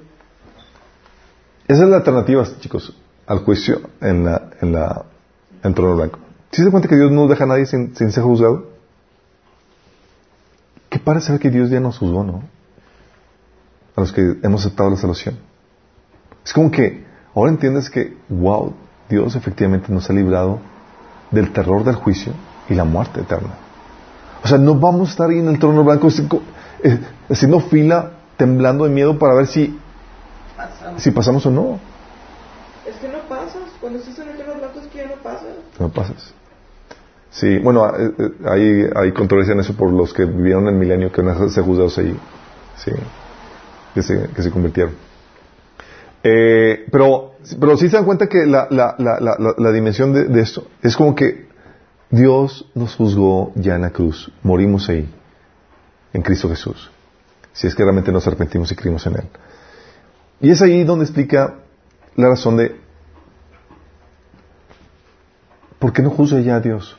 esa 1.65 1.84
es 1.84 1.90
la 1.90 1.95
alternativa, 1.95 2.45
chicos, 2.60 2.94
al 3.26 3.40
juicio 3.40 3.80
en 4.02 4.26
la, 4.26 4.49
en 4.60 4.74
la, 4.74 5.06
en 5.64 5.74
trono 5.74 5.95
blanco. 5.95 6.19
¿Sí 6.52 6.61
se 6.61 6.72
cuenta 6.72 6.90
que 6.90 6.98
Dios 6.98 7.10
no 7.10 7.30
deja 7.30 7.45
a 7.45 7.48
nadie 7.48 7.65
sin, 7.65 7.95
ser 7.95 8.22
juzgado? 8.22 8.76
¿Qué 10.89 10.99
parece 10.99 11.38
que 11.39 11.49
Dios 11.49 11.69
ya 11.69 11.80
nos 11.80 11.97
juzgó, 11.97 12.23
no? 12.23 12.43
A 13.95 14.01
los 14.01 14.14
que 14.14 14.38
hemos 14.43 14.61
aceptado 14.61 14.89
la 14.89 14.97
salvación. 14.97 15.38
Es 16.45 16.53
como 16.53 16.72
que 16.72 17.05
ahora 17.35 17.51
entiendes 17.51 17.89
que, 17.89 18.15
wow, 18.30 18.73
Dios 19.09 19.35
efectivamente 19.35 19.91
nos 19.91 20.09
ha 20.09 20.14
librado 20.14 20.59
del 21.31 21.51
terror 21.51 21.84
del 21.84 21.95
juicio 21.95 22.34
y 22.69 22.73
la 22.73 22.85
muerte 22.85 23.22
eterna. 23.22 23.53
O 24.43 24.47
sea, 24.47 24.57
no 24.57 24.76
vamos 24.76 25.09
a 25.09 25.11
estar 25.11 25.30
ahí 25.30 25.39
en 25.39 25.49
el 25.49 25.59
trono 25.59 25.84
blanco 25.84 26.07
eh, 26.84 26.99
haciendo 27.30 27.59
fila, 27.59 28.11
temblando 28.38 28.85
de 28.85 28.91
miedo 28.91 29.18
para 29.18 29.34
ver 29.35 29.47
si, 29.47 29.77
si 30.97 31.11
pasamos 31.11 31.45
o 31.45 31.51
no. 31.51 31.80
Es 32.88 32.95
que 32.97 33.09
no 33.09 33.19
pasas. 33.27 33.64
Cuando 33.81 33.99
estás 33.99 34.19
en 34.19 34.30
el 34.30 34.38
trono 34.38 34.59
blanco 34.59 34.80
es 34.80 34.88
que 34.88 34.97
ya 34.99 35.07
no 35.07 35.15
pasas. 35.22 35.47
No 35.80 35.89
pasas. 35.89 36.34
Sí, 37.29 37.59
bueno, 37.59 37.87
eh, 37.95 38.13
eh, 38.17 38.31
hay, 38.45 38.89
hay 38.95 39.11
controversia 39.11 39.53
en 39.53 39.59
eso 39.59 39.75
por 39.75 39.91
los 39.91 40.13
que 40.13 40.25
vivieron 40.25 40.67
el 40.67 40.75
milenio 40.75 41.11
que 41.11 41.21
van 41.21 41.41
a 41.41 41.49
ser 41.49 41.63
juzgados 41.63 41.97
ahí. 41.97 42.17
Sí, 42.77 42.91
que 43.93 44.01
se, 44.01 44.29
que 44.29 44.41
se 44.41 44.51
convirtieron. 44.51 44.93
Eh, 46.23 46.85
pero, 46.91 47.35
pero 47.59 47.77
sí 47.77 47.89
se 47.89 47.95
dan 47.95 48.05
cuenta 48.05 48.27
que 48.27 48.45
la, 48.45 48.67
la, 48.69 48.95
la, 48.97 49.55
la 49.57 49.71
dimensión 49.71 50.13
de, 50.13 50.25
de, 50.25 50.41
esto 50.41 50.67
es 50.81 50.95
como 50.95 51.15
que 51.15 51.47
Dios 52.09 52.69
nos 52.73 52.95
juzgó 52.95 53.51
ya 53.55 53.75
en 53.75 53.81
la 53.81 53.91
cruz. 53.91 54.31
Morimos 54.43 54.89
ahí, 54.89 55.09
en 56.13 56.21
Cristo 56.21 56.49
Jesús. 56.49 56.89
Si 57.53 57.67
es 57.67 57.75
que 57.75 57.83
realmente 57.83 58.11
nos 58.11 58.25
arrepentimos 58.27 58.71
y 58.71 58.75
creímos 58.75 59.05
en 59.07 59.15
Él. 59.15 59.27
Y 60.39 60.51
es 60.51 60.61
ahí 60.61 60.83
donde 60.83 61.05
explica 61.05 61.55
la 62.15 62.29
razón 62.29 62.57
de 62.57 62.75
¿por 65.79 65.93
qué 65.93 66.01
no 66.01 66.09
juzga 66.09 66.39
ya 66.39 66.57
a 66.57 66.59
Dios? 66.59 66.97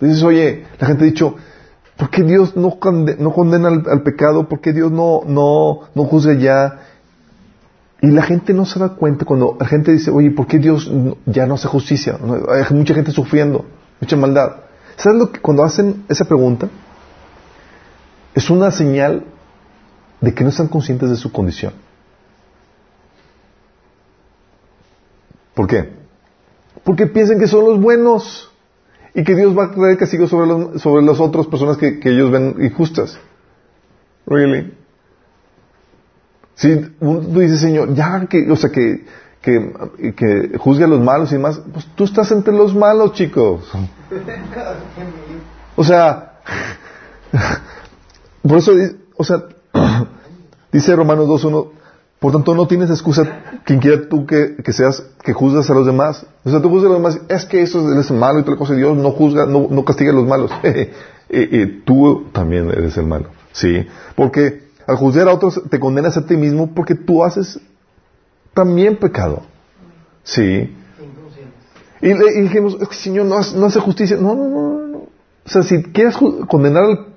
Dices, 0.00 0.22
oye, 0.22 0.66
la 0.78 0.86
gente 0.86 1.04
ha 1.04 1.06
dicho, 1.06 1.36
¿por 1.96 2.10
qué 2.10 2.22
Dios 2.22 2.56
no, 2.56 2.78
condena, 2.78 3.68
al, 3.68 4.02
pecado? 4.02 4.48
¿Por 4.48 4.60
qué 4.60 4.72
Dios 4.72 4.90
no, 4.90 5.22
no, 5.26 5.80
no 5.94 6.04
juzga 6.04 6.34
ya? 6.34 6.80
Y 8.02 8.08
la 8.08 8.22
gente 8.22 8.52
no 8.52 8.66
se 8.66 8.78
da 8.78 8.90
cuenta 8.90 9.24
cuando 9.24 9.56
la 9.58 9.66
gente 9.66 9.92
dice, 9.92 10.10
oye, 10.10 10.30
¿por 10.30 10.46
qué 10.46 10.58
Dios 10.58 10.90
ya 11.26 11.46
no 11.46 11.54
hace 11.54 11.68
justicia? 11.68 12.18
Hay 12.50 12.76
mucha 12.76 12.94
gente 12.94 13.12
sufriendo, 13.12 13.64
mucha 14.00 14.16
maldad. 14.16 14.56
¿Sabes 14.96 15.18
lo 15.18 15.32
que 15.32 15.40
cuando 15.40 15.64
hacen 15.64 16.04
esa 16.08 16.24
pregunta? 16.24 16.68
Es 18.34 18.50
una 18.50 18.70
señal 18.70 19.24
de 20.20 20.34
que 20.34 20.42
no 20.42 20.50
están 20.50 20.68
conscientes 20.68 21.08
de 21.10 21.16
su 21.16 21.32
condición. 21.32 21.72
¿Por 25.54 25.68
qué? 25.68 25.92
Porque 26.82 27.06
piensan 27.06 27.38
que 27.38 27.46
son 27.46 27.64
los 27.64 27.80
buenos 27.80 28.50
y 29.14 29.22
que 29.22 29.34
Dios 29.36 29.56
va 29.56 29.66
a 29.66 29.70
traer 29.70 29.96
castigo 29.96 30.26
sobre, 30.26 30.48
los, 30.48 30.82
sobre 30.82 31.04
las 31.04 31.20
otras 31.20 31.46
personas 31.46 31.76
que, 31.76 32.00
que 32.00 32.10
ellos 32.10 32.32
ven 32.32 32.56
injustas. 32.60 33.18
Really? 34.26 34.74
Si 36.56 36.76
tú 36.98 37.40
dices, 37.40 37.60
Señor, 37.60 37.94
ya 37.94 38.26
que, 38.26 38.50
o 38.50 38.56
sea, 38.56 38.70
que, 38.70 39.04
que, 39.40 40.14
que 40.16 40.58
juzgue 40.58 40.84
a 40.84 40.88
los 40.88 41.00
malos 41.00 41.30
y 41.30 41.36
demás, 41.36 41.60
pues 41.72 41.86
tú 41.94 42.04
estás 42.04 42.30
entre 42.32 42.54
los 42.54 42.74
malos, 42.74 43.12
chicos. 43.12 43.70
O 45.76 45.84
sea, 45.84 46.40
por 48.42 48.58
eso, 48.58 48.72
o 49.16 49.24
sea, 49.24 49.44
dice 50.72 50.96
Romanos 50.96 51.26
2.1, 51.28 51.70
por 52.24 52.32
tanto 52.32 52.54
no 52.54 52.66
tienes 52.66 52.88
excusa 52.88 53.60
quien 53.66 53.80
quiera 53.80 54.08
tú 54.08 54.24
que, 54.24 54.56
seas, 54.72 55.04
que 55.22 55.34
juzgas 55.34 55.68
a 55.68 55.74
los 55.74 55.84
demás. 55.84 56.24
O 56.42 56.48
sea, 56.48 56.62
tú 56.62 56.70
juzgas 56.70 56.86
a 56.86 56.94
los 56.94 56.96
demás, 56.96 57.20
es 57.28 57.44
que 57.44 57.60
eso 57.60 57.92
es 58.00 58.10
malo 58.10 58.38
y 58.40 58.44
tal 58.44 58.56
cosa, 58.56 58.72
Dios 58.72 58.96
no 58.96 59.10
juzga, 59.10 59.44
no, 59.44 59.66
no 59.68 59.84
castiga 59.84 60.10
a 60.10 60.14
los 60.14 60.26
malos. 60.26 60.50
tú 61.84 62.24
también 62.32 62.70
eres 62.70 62.96
el 62.96 63.04
malo, 63.04 63.26
¿sí? 63.52 63.86
Porque 64.16 64.68
al 64.86 64.96
juzgar 64.96 65.28
a 65.28 65.34
otros 65.34 65.60
te 65.68 65.78
condenas 65.78 66.16
a 66.16 66.24
ti 66.24 66.38
mismo 66.38 66.74
porque 66.74 66.94
tú 66.94 67.22
haces 67.22 67.60
también 68.54 68.96
pecado. 68.96 69.42
Sí. 70.22 70.74
Y, 72.00 72.14
le, 72.14 72.40
dijimos, 72.40 72.78
es 72.80 72.88
que 72.88 72.94
Señor 72.94 73.26
no, 73.26 73.38
no, 73.54 73.66
hace 73.66 73.80
justicia. 73.80 74.16
No, 74.16 74.34
no, 74.34 74.48
no, 74.48 74.78
no. 74.86 74.98
O 74.98 75.10
sea, 75.44 75.62
si 75.62 75.82
quieres 75.82 76.16
condenar 76.48 76.84
al 76.84 77.13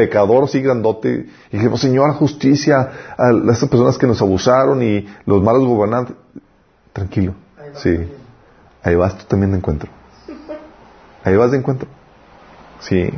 pecador 0.00 0.44
así 0.44 0.62
grandote, 0.62 1.26
y 1.50 1.56
dijimos, 1.58 1.78
Señor, 1.78 2.14
justicia 2.14 2.90
a 3.18 3.32
estas 3.52 3.68
personas 3.68 3.98
que 3.98 4.06
nos 4.06 4.22
abusaron 4.22 4.82
y 4.82 5.06
los 5.26 5.42
malos 5.42 5.66
gobernantes. 5.66 6.16
Tranquilo. 6.94 7.34
Sí. 7.74 7.98
Ahí 8.82 8.94
vas 8.94 9.18
tú 9.18 9.24
también 9.28 9.52
de 9.52 9.58
encuentro. 9.58 9.90
Ahí 11.22 11.36
vas 11.36 11.50
de 11.50 11.58
encuentro. 11.58 11.86
Sí. 12.80 13.10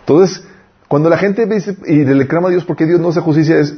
Entonces, 0.00 0.46
cuando 0.86 1.10
la 1.10 1.18
gente 1.18 1.44
dice 1.46 1.76
y 1.86 2.04
le 2.04 2.28
clama 2.28 2.48
a 2.48 2.50
Dios 2.52 2.64
porque 2.64 2.86
Dios 2.86 3.00
no 3.00 3.08
hace 3.08 3.20
justicia, 3.20 3.58
es 3.58 3.76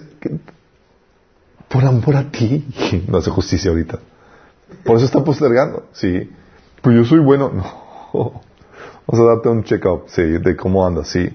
por 1.69 1.83
amor 1.85 2.17
a 2.17 2.31
ti 2.31 2.67
no 3.09 3.19
hace 3.19 3.31
justicia 3.31 3.71
ahorita. 3.71 3.99
Por 4.85 4.97
eso 4.97 5.07
está 5.07 5.25
postergando. 5.25 5.85
Sí. 5.93 6.31
Pues 6.83 6.95
yo 6.95 7.05
soy 7.05 7.21
bueno. 7.21 7.51
No. 8.13 8.43
Vamos 9.07 9.27
a 9.27 9.35
darte 9.35 9.49
un 9.49 9.63
check-up, 9.63 10.05
sí, 10.09 10.23
de 10.23 10.57
cómo 10.57 10.85
andas, 10.85 11.09
sí. 11.09 11.31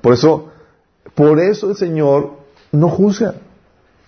Por 0.00 0.12
eso, 0.12 0.50
por 1.14 1.38
eso 1.40 1.70
el 1.70 1.76
Señor 1.76 2.32
no 2.72 2.88
juzga. 2.88 3.34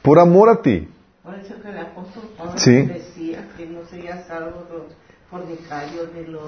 Por 0.02 0.18
amor 0.18 0.48
a 0.48 0.62
ti. 0.62 0.88
Por 1.22 1.34
eso 1.34 1.54
que 1.62 1.68
el 1.68 1.78
apóstol 1.78 2.24
Pablo 2.36 2.54
decía 2.54 3.48
que 3.56 3.66
no 3.66 3.84
sería 3.86 4.24
salvo 4.24 4.62
por 4.68 5.02
de 5.40 6.28
los... 6.28 6.42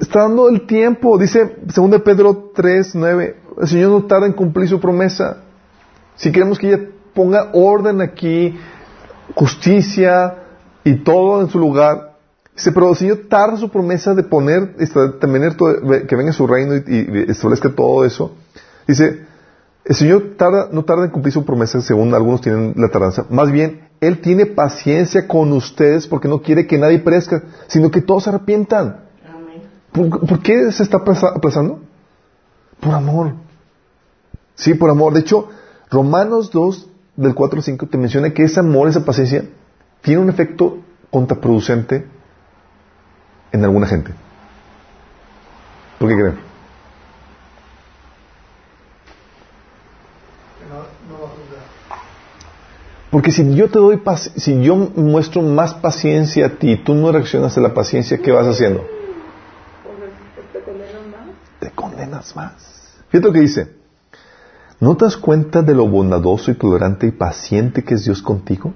Está 0.00 0.22
dando 0.22 0.48
el 0.48 0.66
tiempo. 0.66 1.16
Dice, 1.16 1.56
según 1.72 1.90
de 1.90 2.00
Pedro 2.00 2.50
3, 2.54 2.94
9, 2.94 3.36
el 3.62 3.68
Señor 3.68 3.90
no 3.90 4.04
tarda 4.04 4.26
en 4.26 4.34
cumplir 4.34 4.68
su 4.68 4.78
promesa. 4.78 5.38
Si 6.16 6.30
queremos 6.30 6.58
que 6.58 6.68
ella 6.68 6.80
ponga 7.14 7.50
orden 7.54 8.02
aquí, 8.02 8.58
justicia 9.34 10.36
y 10.84 10.96
todo 10.96 11.40
en 11.40 11.48
su 11.48 11.58
lugar, 11.58 12.16
dice, 12.54 12.72
pero 12.72 12.90
el 12.90 12.96
Señor 12.96 13.20
tarda 13.28 13.56
su 13.56 13.70
promesa 13.70 14.14
de 14.14 14.22
poner, 14.22 14.76
que 14.76 16.16
venga 16.16 16.32
su 16.32 16.46
reino 16.46 16.74
y, 16.76 17.24
establezca 17.30 17.70
todo 17.70 18.04
eso. 18.04 18.36
Dice, 18.86 19.24
el 19.84 19.94
Señor 19.94 20.34
tarda, 20.38 20.68
no 20.72 20.84
tarda 20.84 21.04
en 21.04 21.10
cumplir 21.10 21.32
su 21.32 21.44
promesa, 21.44 21.80
según 21.82 22.14
algunos 22.14 22.40
tienen 22.40 22.72
la 22.76 22.88
tardanza. 22.88 23.26
Más 23.28 23.52
bien, 23.52 23.88
Él 24.00 24.20
tiene 24.20 24.46
paciencia 24.46 25.28
con 25.28 25.52
ustedes 25.52 26.06
porque 26.06 26.26
no 26.26 26.40
quiere 26.40 26.66
que 26.66 26.78
nadie 26.78 27.00
perezca, 27.00 27.42
sino 27.66 27.90
que 27.90 28.00
todos 28.00 28.24
se 28.24 28.30
arrepientan. 28.30 29.04
¿Por, 29.92 30.40
qué 30.42 30.72
se 30.72 30.82
está 30.82 30.96
aplazando? 30.96 31.80
Por 32.80 32.94
amor. 32.94 33.34
Sí, 34.54 34.74
por 34.74 34.90
amor. 34.90 35.12
De 35.12 35.20
hecho, 35.20 35.48
Romanos 35.90 36.50
2, 36.50 36.88
del 37.16 37.34
4 37.34 37.58
al 37.58 37.62
5, 37.62 37.86
te 37.86 37.98
menciona 37.98 38.30
que 38.32 38.42
ese 38.42 38.60
amor, 38.60 38.88
esa 38.88 39.04
paciencia, 39.04 39.44
tiene 40.00 40.20
un 40.20 40.30
efecto 40.30 40.78
contraproducente 41.10 42.06
en 43.52 43.64
alguna 43.64 43.86
gente. 43.86 44.12
¿Por 45.98 46.08
qué 46.08 46.14
creen? 46.16 46.53
Porque 53.14 53.30
si 53.30 53.54
yo 53.54 53.70
te 53.70 53.78
doy 53.78 54.02
si 54.34 54.60
yo 54.60 54.74
muestro 54.74 55.40
más 55.40 55.72
paciencia 55.72 56.46
a 56.46 56.48
ti, 56.48 56.76
tú 56.84 56.96
no 56.96 57.12
reaccionas 57.12 57.56
a 57.56 57.60
la 57.60 57.72
paciencia, 57.72 58.18
¿qué 58.18 58.32
vas 58.32 58.44
haciendo? 58.44 58.84
Te 61.60 61.70
condenas 61.70 62.34
más. 62.34 62.96
Fíjate 63.10 63.28
lo 63.28 63.32
que 63.32 63.38
dice. 63.38 63.68
¿No 64.80 64.96
te 64.96 65.04
das 65.04 65.16
cuenta 65.16 65.62
de 65.62 65.76
lo 65.76 65.86
bondadoso 65.86 66.50
y 66.50 66.54
tolerante 66.54 67.06
y 67.06 67.12
paciente 67.12 67.84
que 67.84 67.94
es 67.94 68.04
Dios 68.04 68.20
contigo? 68.20 68.74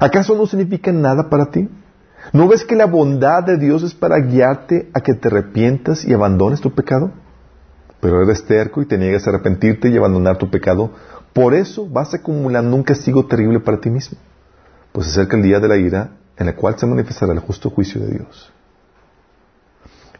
¿Acaso 0.00 0.34
no 0.34 0.46
significa 0.46 0.90
nada 0.90 1.28
para 1.28 1.50
ti? 1.50 1.68
¿No 2.32 2.48
ves 2.48 2.64
que 2.64 2.76
la 2.76 2.86
bondad 2.86 3.42
de 3.42 3.58
Dios 3.58 3.82
es 3.82 3.92
para 3.92 4.20
guiarte 4.20 4.88
a 4.94 5.02
que 5.02 5.12
te 5.12 5.28
arrepientas 5.28 6.06
y 6.06 6.14
abandones 6.14 6.62
tu 6.62 6.70
pecado? 6.70 7.10
Pero 8.00 8.22
eres 8.22 8.44
terco 8.46 8.80
y 8.80 8.86
te 8.86 8.96
niegas 8.96 9.26
a 9.26 9.30
arrepentirte 9.30 9.90
y 9.90 9.98
abandonar 9.98 10.38
tu 10.38 10.50
pecado. 10.50 10.92
Por 11.34 11.52
eso 11.52 11.86
vas 11.86 12.14
acumulando 12.14 12.74
un 12.74 12.82
castigo 12.82 13.26
terrible 13.26 13.60
para 13.60 13.78
ti 13.78 13.90
mismo. 13.90 14.16
Pues 14.92 15.08
acerca 15.08 15.36
el 15.36 15.42
día 15.42 15.60
de 15.60 15.68
la 15.68 15.76
ira 15.76 16.12
en 16.38 16.46
la 16.46 16.56
cual 16.56 16.78
se 16.78 16.86
manifestará 16.86 17.32
el 17.32 17.40
justo 17.40 17.68
juicio 17.68 18.00
de 18.00 18.12
Dios. 18.12 18.50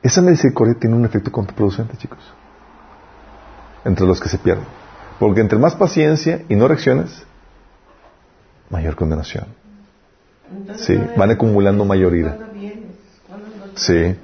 Esa 0.03 0.21
misericordia 0.21 0.75
tiene 0.75 0.97
un 0.97 1.07
efecto 1.07 1.33
contraproducente, 1.33 1.97
chicos 1.97 2.21
entre 3.85 4.07
los 4.07 4.21
que 4.21 4.29
se 4.29 4.39
pierden. 4.39 4.67
Porque 5.19 5.41
entre 5.41 5.59
más 5.59 5.77
paciencia 5.77 6.43
y 6.49 6.57
no 6.57 6.67
reacciones, 6.67 7.25
mayor 8.71 8.97
condenación. 8.97 9.47
Sí, 10.77 10.99
van 11.17 11.31
acumulando 11.31 11.85
mayor 11.85 12.15
ira. 12.17 12.39
Sí. 13.77 14.17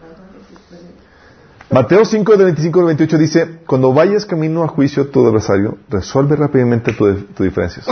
Mateo 1.70 2.04
5, 2.04 2.36
de 2.36 2.44
25 2.44 2.80
al 2.80 2.86
28 2.86 3.18
dice, 3.18 3.60
cuando 3.64 3.92
vayas 3.94 4.26
camino 4.26 4.64
a 4.64 4.68
juicio 4.68 5.08
tu 5.08 5.24
adversario, 5.24 5.78
resuelve 5.88 6.34
rápidamente 6.34 6.92
tus 6.92 7.32
tu 7.32 7.44
diferencias. 7.44 7.86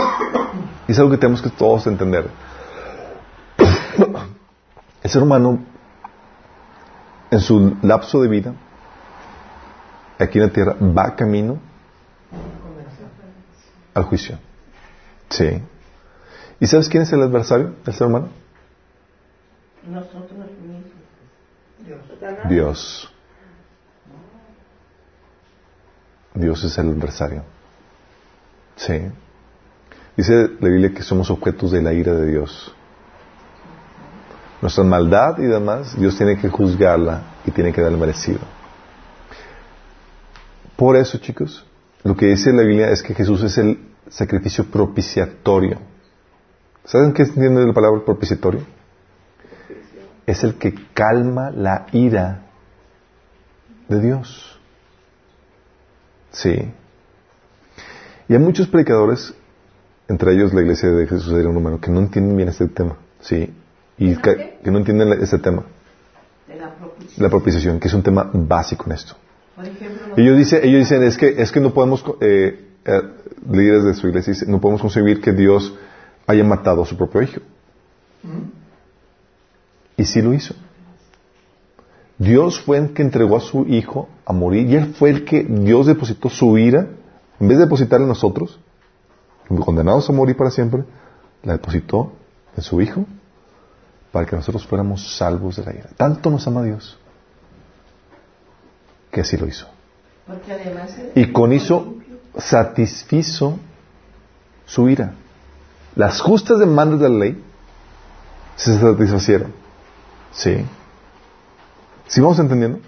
Y 0.85 0.91
es 0.91 0.99
algo 0.99 1.11
que 1.11 1.17
tenemos 1.17 1.41
que 1.41 1.49
todos 1.49 1.87
entender. 1.87 2.29
El 5.01 5.09
ser 5.09 5.23
humano, 5.23 5.59
en 7.31 7.39
su 7.39 7.77
lapso 7.81 8.21
de 8.21 8.27
vida, 8.27 8.53
aquí 10.19 10.39
en 10.39 10.47
la 10.47 10.51
tierra, 10.51 10.75
va 10.81 11.15
camino 11.15 11.57
al 13.93 14.03
juicio. 14.03 14.37
Sí. 15.29 15.63
¿Y 16.59 16.67
sabes 16.67 16.89
quién 16.89 17.03
es 17.03 17.13
el 17.13 17.21
adversario 17.21 17.75
del 17.85 17.95
ser 17.95 18.07
humano? 18.07 18.27
Nosotros 19.87 20.31
mismos. 20.61 20.91
Dios. 21.85 22.01
Dios. 22.49 23.08
Dios 26.33 26.63
es 26.63 26.77
el 26.77 26.89
adversario. 26.89 27.43
Sí. 28.75 29.01
Dice 30.15 30.49
la 30.59 30.69
Biblia 30.69 30.93
que 30.93 31.03
somos 31.03 31.29
objetos 31.29 31.71
de 31.71 31.81
la 31.81 31.93
ira 31.93 32.13
de 32.13 32.27
Dios. 32.27 32.73
Nuestra 34.61 34.83
maldad 34.83 35.37
y 35.39 35.45
demás, 35.45 35.97
Dios 35.97 36.17
tiene 36.17 36.37
que 36.37 36.49
juzgarla 36.49 37.21
y 37.45 37.51
tiene 37.51 37.71
que 37.71 37.81
darle 37.81 37.97
merecido. 37.97 38.39
Por 40.75 40.97
eso, 40.97 41.17
chicos, 41.17 41.65
lo 42.03 42.15
que 42.15 42.27
dice 42.27 42.51
la 42.51 42.63
Biblia 42.63 42.89
es 42.89 43.03
que 43.03 43.13
Jesús 43.13 43.43
es 43.43 43.57
el 43.57 43.79
sacrificio 44.09 44.65
propiciatorio. 44.65 45.79
¿Saben 46.85 47.13
qué 47.13 47.23
entiende 47.23 47.65
la 47.65 47.73
palabra 47.73 48.03
propiciatorio? 48.03 48.61
Es 50.25 50.43
el 50.43 50.55
que 50.55 50.73
calma 50.93 51.51
la 51.51 51.87
ira 51.91 52.41
de 53.87 53.99
Dios. 53.99 54.48
Sí. 56.31 56.71
Y 58.27 58.33
hay 58.33 58.39
muchos 58.39 58.67
predicadores, 58.67 59.33
entre 60.07 60.33
ellos 60.33 60.53
la 60.53 60.61
iglesia 60.61 60.89
de 60.89 61.07
Jesús 61.07 61.31
sería 61.31 61.49
un 61.49 61.55
número, 61.55 61.79
que 61.81 61.89
no 61.89 61.99
entienden 61.99 62.37
bien 62.37 62.49
este 62.49 62.67
tema. 62.67 62.97
Sí. 63.21 63.53
Y 63.97 64.15
que, 64.15 64.59
no 64.63 64.77
entienden 64.77 65.11
este 65.21 65.39
tema. 65.39 65.63
La 67.17 67.29
propiciación. 67.29 67.79
que 67.79 67.87
es 67.87 67.93
un 67.93 68.03
tema 68.03 68.29
básico 68.33 68.85
en 68.85 68.93
esto. 68.93 69.15
ellos, 70.15 70.37
dicen, 70.37 70.61
ellos 70.63 70.79
dicen, 70.79 71.03
es 71.03 71.17
que, 71.17 71.41
es 71.41 71.51
que 71.51 71.59
no 71.59 71.73
podemos, 71.73 72.03
eh, 72.21 72.67
eh, 72.85 73.01
líderes 73.51 73.83
de 73.83 73.93
su 73.93 74.07
iglesia 74.07 74.33
dicen, 74.33 74.51
no 74.51 74.61
podemos 74.61 74.81
concebir 74.81 75.21
que 75.21 75.33
Dios 75.33 75.73
haya 76.27 76.43
matado 76.43 76.83
a 76.83 76.85
su 76.85 76.95
propio 76.95 77.21
hijo. 77.21 77.41
Y 79.97 80.05
sí 80.05 80.21
lo 80.21 80.33
hizo. 80.33 80.55
Dios 82.19 82.59
fue 82.59 82.77
el 82.77 82.93
que 82.93 83.01
entregó 83.01 83.37
a 83.37 83.39
su 83.39 83.65
hijo 83.65 84.09
a 84.25 84.33
morir 84.33 84.69
y 84.69 84.75
él 84.75 84.93
fue 84.93 85.09
el 85.09 85.25
que 85.25 85.43
Dios 85.43 85.87
depositó 85.87 86.29
su 86.29 86.57
ira, 86.57 86.87
en 87.39 87.47
vez 87.47 87.57
de 87.57 87.63
depositarla 87.63 88.03
en 88.03 88.09
nosotros, 88.09 88.59
condenados 89.63 90.09
a 90.09 90.13
morir 90.13 90.35
para 90.35 90.51
siempre, 90.51 90.83
la 91.43 91.53
depositó 91.53 92.11
en 92.57 92.61
su 92.61 92.81
hijo 92.81 93.05
para 94.11 94.25
que 94.25 94.35
nosotros 94.35 94.67
fuéramos 94.67 95.15
salvos 95.15 95.55
de 95.55 95.63
la 95.63 95.73
ira. 95.73 95.89
Tanto 95.95 96.29
nos 96.29 96.45
ama 96.45 96.61
Dios 96.63 96.99
que 99.11 99.21
así 99.21 99.37
lo 99.37 99.47
hizo. 99.47 99.65
Y 101.15 101.31
con 101.31 101.53
eso 101.53 101.95
satisfizo 102.37 103.57
su 104.65 104.89
ira. 104.89 105.13
Las 105.95 106.21
justas 106.21 106.59
demandas 106.59 106.99
de 106.99 107.09
la 107.09 107.17
ley 107.17 107.43
se 108.55 108.77
satisfacieron. 108.77 109.53
Sí. 110.31 110.65
¿Sí 112.09 112.21
vamos 112.21 112.39
entendiendo? 112.39 112.79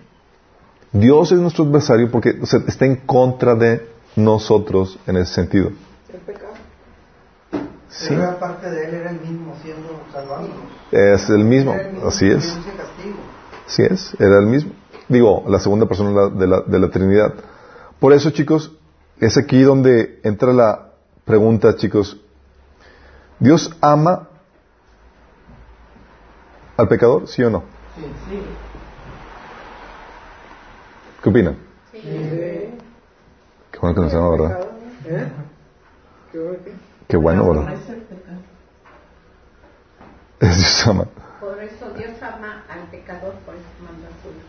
Dios 0.91 1.31
es 1.31 1.37
nuestro 1.37 1.63
adversario 1.63 2.09
porque 2.09 2.39
está 2.67 2.85
en 2.85 2.95
contra 2.97 3.53
de 3.53 3.87
nosotros 4.15 4.97
en 5.05 5.17
ese 5.17 5.33
sentido. 5.35 5.71
El 6.11 6.19
pecado. 6.21 6.53
Sí. 7.87 8.07
Pero 8.09 8.31
aparte 8.31 8.71
de 8.71 8.85
él 8.85 8.95
era 8.95 9.11
el 9.11 9.21
mismo 9.21 9.55
siendo 9.61 10.01
salvándonos. 10.11 10.57
Es 10.91 11.29
el 11.29 11.43
mismo, 11.43 11.75
así 12.05 12.31
es. 12.31 12.57
Así 13.67 13.83
es, 13.83 14.15
era 14.19 14.39
el 14.39 14.47
mismo. 14.47 14.71
Digo, 15.07 15.45
la 15.47 15.59
segunda 15.59 15.85
persona 15.85 16.29
de 16.29 16.47
la, 16.47 16.61
de 16.61 16.79
la 16.79 16.89
Trinidad. 16.89 17.35
Por 17.99 18.13
eso, 18.13 18.31
chicos, 18.31 18.71
es 19.19 19.37
aquí 19.37 19.61
donde 19.61 20.19
entra 20.23 20.51
la 20.51 20.93
pregunta, 21.25 21.75
chicos. 21.75 22.19
¿Dios 23.39 23.71
ama 23.81 24.29
al 26.75 26.87
pecador, 26.87 27.27
sí 27.27 27.43
o 27.43 27.51
no? 27.51 27.63
Sí, 27.95 28.05
sí. 28.27 28.70
¿Qué 31.21 31.29
opinan? 31.29 31.55
Sí. 31.91 31.99
Qué 33.71 33.79
bueno 33.79 33.95
que 33.95 34.01
nos 34.01 34.13
ama, 34.13 34.29
¿verdad? 34.31 34.59
¿Eh? 35.07 35.27
Qué 37.07 37.15
bueno, 37.17 37.47
¿verdad? 37.47 37.69
Dios 40.41 40.87
ama. 40.87 41.05
Por 41.39 41.61
eso 41.61 41.91
Dios 41.95 42.11
ama 42.21 42.63
al 42.69 42.87
pecador, 42.89 43.33
por 43.45 43.53
eso 43.53 43.65
manda 43.83 44.07
a 44.07 44.11
su 44.23 44.29
hijo. 44.29 44.47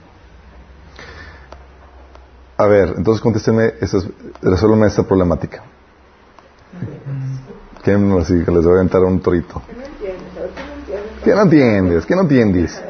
A 2.56 2.66
ver, 2.66 2.94
entonces 2.96 3.20
contésteme, 3.20 3.74
resuélveme 4.40 4.86
esta 4.86 5.02
problemática. 5.02 5.62
¿Quién 7.82 8.10
así 8.18 8.42
que 8.44 8.50
les 8.50 8.64
voy 8.64 8.72
a 8.74 8.76
aventar 8.76 9.02
un 9.02 9.20
torito? 9.20 9.60
¿Qué 11.24 11.34
no 11.34 11.42
entiendes? 11.42 12.06
¿Qué 12.06 12.14
no 12.14 12.22
entiendes? 12.22 12.80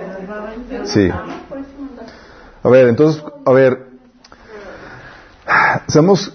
Sí. 0.85 1.11
A 2.63 2.69
ver, 2.69 2.89
entonces, 2.89 3.23
a 3.45 3.53
ver, 3.53 3.87
sabemos, 5.89 6.33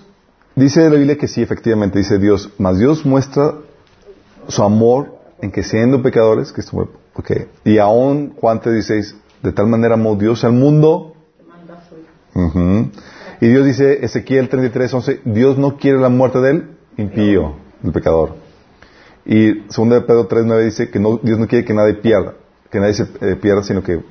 dice 0.56 0.90
la 0.90 0.96
Biblia 0.96 1.18
que 1.18 1.28
sí, 1.28 1.42
efectivamente, 1.42 2.00
dice 2.00 2.20
Dios, 2.20 2.52
más 2.58 2.78
Dios 2.78 3.06
muestra 3.06 3.54
su 4.48 4.64
amor 4.64 5.16
en 5.42 5.52
que 5.52 5.64
siendo 5.64 6.02
pecadores, 6.02 6.52
que 6.52 6.62
estuvo, 6.62 6.90
y 7.64 7.78
aún 7.78 8.34
Juan 8.40 8.62
16, 8.64 9.16
de 9.44 9.52
tal 9.52 9.68
manera 9.68 9.96
amó 9.96 10.16
Dios 10.16 10.44
al 10.44 10.54
mundo. 10.54 11.14
Y 13.40 13.48
Dios 13.48 13.66
dice, 13.66 14.04
Ezequiel 14.04 14.50
33, 14.50 14.94
11, 14.94 15.22
Dios 15.26 15.58
no 15.58 15.78
quiere 15.78 16.00
la 16.00 16.10
muerte 16.10 16.40
del 16.40 16.72
impío, 16.98 17.56
del 17.82 17.92
pecador. 17.92 18.36
Y 19.26 19.62
2 19.62 19.90
de 19.90 20.02
Pedro 20.02 20.28
3, 20.28 20.46
9 20.46 20.66
dice 20.66 20.90
que 20.90 21.00
no, 21.00 21.20
Dios 21.22 21.38
no 21.40 21.48
quiere 21.48 21.66
que 21.66 21.74
nadie 21.74 21.96
pierda, 21.96 22.34
que 22.72 22.80
nadie 22.80 22.94
se 22.94 23.04
eh, 23.22 23.36
pierda, 23.36 23.64
sino 23.64 23.84
que 23.84 24.02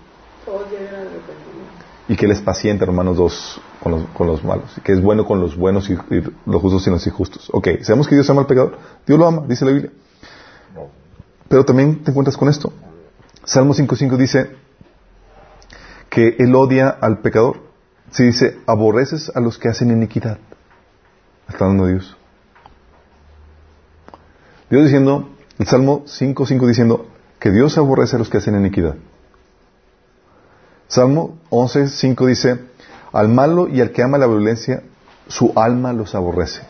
y 2.08 2.16
que 2.16 2.26
Él 2.26 2.32
es 2.32 2.40
paciente, 2.40 2.84
hermanos, 2.84 3.16
dos, 3.16 3.60
con 3.82 3.92
los, 3.92 4.06
con 4.08 4.26
los 4.26 4.44
malos, 4.44 4.70
que 4.84 4.92
es 4.92 5.02
bueno 5.02 5.26
con 5.26 5.40
los 5.40 5.56
buenos 5.56 5.90
y, 5.90 5.96
los 6.46 6.62
justos 6.62 6.86
y 6.86 6.90
los 6.90 7.06
injustos. 7.06 7.48
Ok, 7.52 7.68
sabemos 7.82 8.06
que 8.06 8.14
Dios 8.14 8.28
ama 8.30 8.42
al 8.42 8.46
pecador, 8.46 8.78
Dios 9.06 9.18
lo 9.18 9.26
ama, 9.26 9.44
dice 9.46 9.64
la 9.64 9.72
Biblia. 9.72 9.90
Pero 11.48 11.64
también 11.64 12.02
te 12.02 12.10
encuentras 12.10 12.36
con 12.36 12.48
esto. 12.48 12.72
Salmo 13.44 13.74
5.5 13.74 14.16
dice 14.16 14.50
que 16.08 16.36
Él 16.38 16.54
odia 16.54 16.88
al 16.88 17.18
pecador. 17.18 17.60
Se 18.10 18.24
dice, 18.24 18.58
aborreces 18.66 19.30
a 19.34 19.40
los 19.40 19.58
que 19.58 19.68
hacen 19.68 19.90
iniquidad. 19.90 20.38
Está 21.48 21.66
dando 21.66 21.86
Dios. 21.86 22.16
Dios 24.70 24.84
diciendo, 24.84 25.30
el 25.58 25.66
Salmo 25.66 26.04
5.5 26.06 26.66
diciendo 26.66 27.06
que 27.38 27.50
Dios 27.50 27.78
aborrece 27.78 28.16
a 28.16 28.18
los 28.18 28.28
que 28.28 28.38
hacen 28.38 28.56
iniquidad. 28.56 28.96
Salmo 30.88 31.38
11.5 31.50 32.26
dice, 32.26 32.58
al 33.12 33.28
malo 33.28 33.68
y 33.68 33.80
al 33.80 33.90
que 33.90 34.02
ama 34.02 34.18
la 34.18 34.26
violencia, 34.26 34.82
su 35.28 35.52
alma 35.56 35.92
los 35.92 36.14
aborrece. 36.14 36.62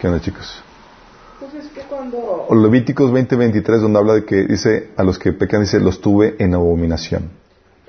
¿Qué 0.00 0.06
onda, 0.06 0.20
chicos? 0.20 0.62
Pues 1.40 1.54
es 1.54 1.70
que 1.72 1.82
cuando... 1.82 2.48
Levíticos 2.50 3.10
20:23, 3.10 3.80
donde 3.80 3.98
habla 3.98 4.14
de 4.14 4.24
que 4.24 4.44
dice, 4.44 4.90
a 4.96 5.02
los 5.02 5.18
que 5.18 5.32
pecan, 5.32 5.62
dice, 5.62 5.80
los 5.80 6.00
tuve 6.00 6.36
en 6.38 6.54
abominación. 6.54 7.30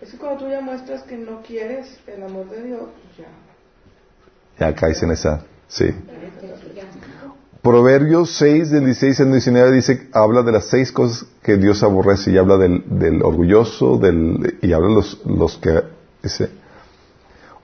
Es 0.01 0.11
que 0.11 0.17
cuando 0.17 0.45
tú 0.45 0.49
ya 0.49 0.61
muestras 0.61 1.03
que 1.03 1.17
no 1.17 1.41
quieres 1.41 1.99
el 2.07 2.23
amor 2.23 2.49
de 2.49 2.63
Dios, 2.63 2.81
pues 2.81 3.17
ya. 3.17 4.67
Ya 4.67 4.75
caes 4.75 5.01
en 5.03 5.11
esa, 5.11 5.43
sí. 5.67 5.93
Proverbios 7.67 8.31
6, 8.37 8.69
del 8.69 8.85
16 8.85 9.19
al 9.19 9.31
19, 9.33 9.71
dice, 9.73 10.07
habla 10.13 10.41
de 10.41 10.53
las 10.53 10.69
seis 10.69 10.89
cosas 10.93 11.25
que 11.43 11.57
Dios 11.57 11.83
aborrece 11.83 12.31
y 12.31 12.37
habla 12.37 12.55
del, 12.55 12.81
del 12.87 13.21
orgulloso 13.21 13.97
del, 13.97 14.57
y 14.61 14.71
habla 14.71 14.87
los, 14.87 15.21
los 15.25 15.57
que, 15.57 15.81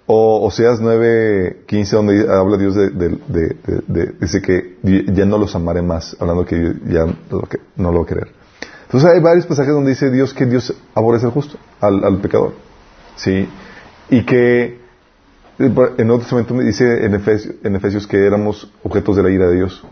o 0.05 0.45
Oseas 0.45 0.81
9, 0.81 1.63
15, 1.67 1.95
donde 1.95 2.29
habla 2.29 2.57
Dios 2.57 2.75
de, 2.75 2.89
de, 2.89 4.13
dice 4.19 4.41
que 4.41 4.75
ya 5.13 5.25
no 5.25 5.37
los 5.37 5.55
amaré 5.55 5.81
más, 5.81 6.17
hablando 6.19 6.45
que 6.45 6.73
ya 6.85 7.05
no 7.77 7.91
lo 7.93 7.99
va 7.99 8.03
a 8.03 8.07
querer. 8.07 8.27
Entonces 8.83 9.09
hay 9.09 9.21
varios 9.21 9.45
pasajes 9.45 9.73
donde 9.73 9.91
dice 9.91 10.11
Dios 10.11 10.33
que 10.33 10.45
Dios 10.45 10.75
aborrece 10.95 11.27
al 11.27 11.31
justo, 11.31 11.57
al, 11.79 12.03
al 12.03 12.19
pecador. 12.19 12.55
¿Sí? 13.15 13.47
Y 14.09 14.25
que 14.25 14.82
en 15.65 16.11
otro 16.11 16.27
momento 16.31 16.53
me 16.53 16.63
dice 16.63 17.05
en 17.05 17.15
Efesios, 17.15 17.55
en 17.63 17.75
Efesios 17.75 18.07
que 18.07 18.25
éramos 18.25 18.71
objetos 18.83 19.15
de 19.15 19.23
la 19.23 19.29
ira 19.29 19.47
de 19.47 19.55
Dios. 19.55 19.83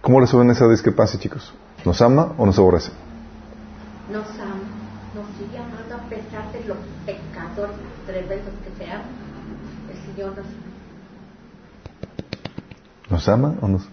¿Cómo 0.00 0.20
resuelven 0.20 0.50
esa 0.50 0.68
discrepancia, 0.68 1.18
chicos? 1.18 1.52
¿Nos 1.84 2.00
ama 2.02 2.34
o 2.36 2.46
nos 2.46 2.58
aborrece? 2.58 2.90
Nos 4.12 4.28
ama, 4.38 4.60
nos 5.14 5.26
sigue 5.38 5.58
amando 5.58 5.84
pastor 7.54 7.70
tres 8.06 8.28
veces 8.28 8.52
que 8.64 8.84
se 8.84 8.90
ama. 8.90 9.04
El 9.90 10.14
Señor 10.14 10.36
nos 10.36 10.46
¿Nos 13.10 13.28
ama 13.28 13.54
o 13.60 13.68
nos? 13.68 13.88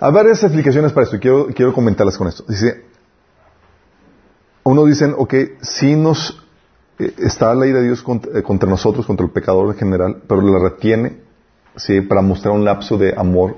Hay 0.00 0.12
varias 0.12 0.42
explicaciones 0.42 0.92
para 0.92 1.04
esto 1.04 1.16
y 1.16 1.20
quiero, 1.20 1.46
quiero 1.48 1.72
comentarlas 1.72 2.18
con 2.18 2.28
esto. 2.28 2.44
Dice, 2.48 2.84
uno 4.62 4.84
dicen, 4.84 5.14
ok, 5.16 5.34
si 5.62 5.96
nos 5.96 6.45
está 6.98 7.54
la 7.54 7.66
ira 7.66 7.80
de 7.80 7.86
Dios 7.86 8.02
contra, 8.02 8.38
eh, 8.38 8.42
contra, 8.42 8.68
nosotros, 8.68 9.06
contra 9.06 9.26
el 9.26 9.32
pecador 9.32 9.72
en 9.72 9.78
general, 9.78 10.22
pero 10.26 10.40
la 10.40 10.58
retiene 10.58 11.18
sí, 11.76 12.00
para 12.00 12.22
mostrar 12.22 12.54
un 12.54 12.64
lapso 12.64 12.96
de 12.96 13.14
amor, 13.16 13.56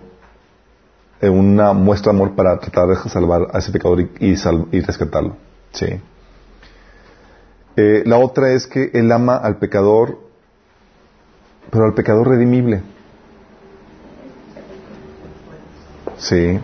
eh, 1.20 1.28
una 1.28 1.72
muestra 1.72 2.12
de 2.12 2.18
amor 2.18 2.34
para 2.34 2.58
tratar 2.58 2.88
de 2.88 2.96
salvar 3.08 3.48
a 3.52 3.58
ese 3.58 3.72
pecador 3.72 4.00
y, 4.00 4.34
rescatarlo. 4.80 5.36
Sí. 5.72 6.00
la 7.76 8.18
otra 8.18 8.52
es 8.52 8.66
que 8.66 8.90
él 8.94 9.12
ama 9.12 9.36
al 9.36 9.58
pecador, 9.58 10.18
pero 11.70 11.84
al 11.84 11.94
pecador 11.94 12.28
redimible. 12.28 12.82
Sí. 16.16 16.58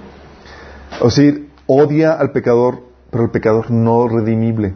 O 1.01 1.10
sea, 1.10 1.32
odia 1.66 2.14
al 2.14 2.32
pecador, 2.32 2.82
pero 3.10 3.24
el 3.24 3.30
pecador 3.30 3.70
no 3.70 4.09
redimible. 4.09 4.74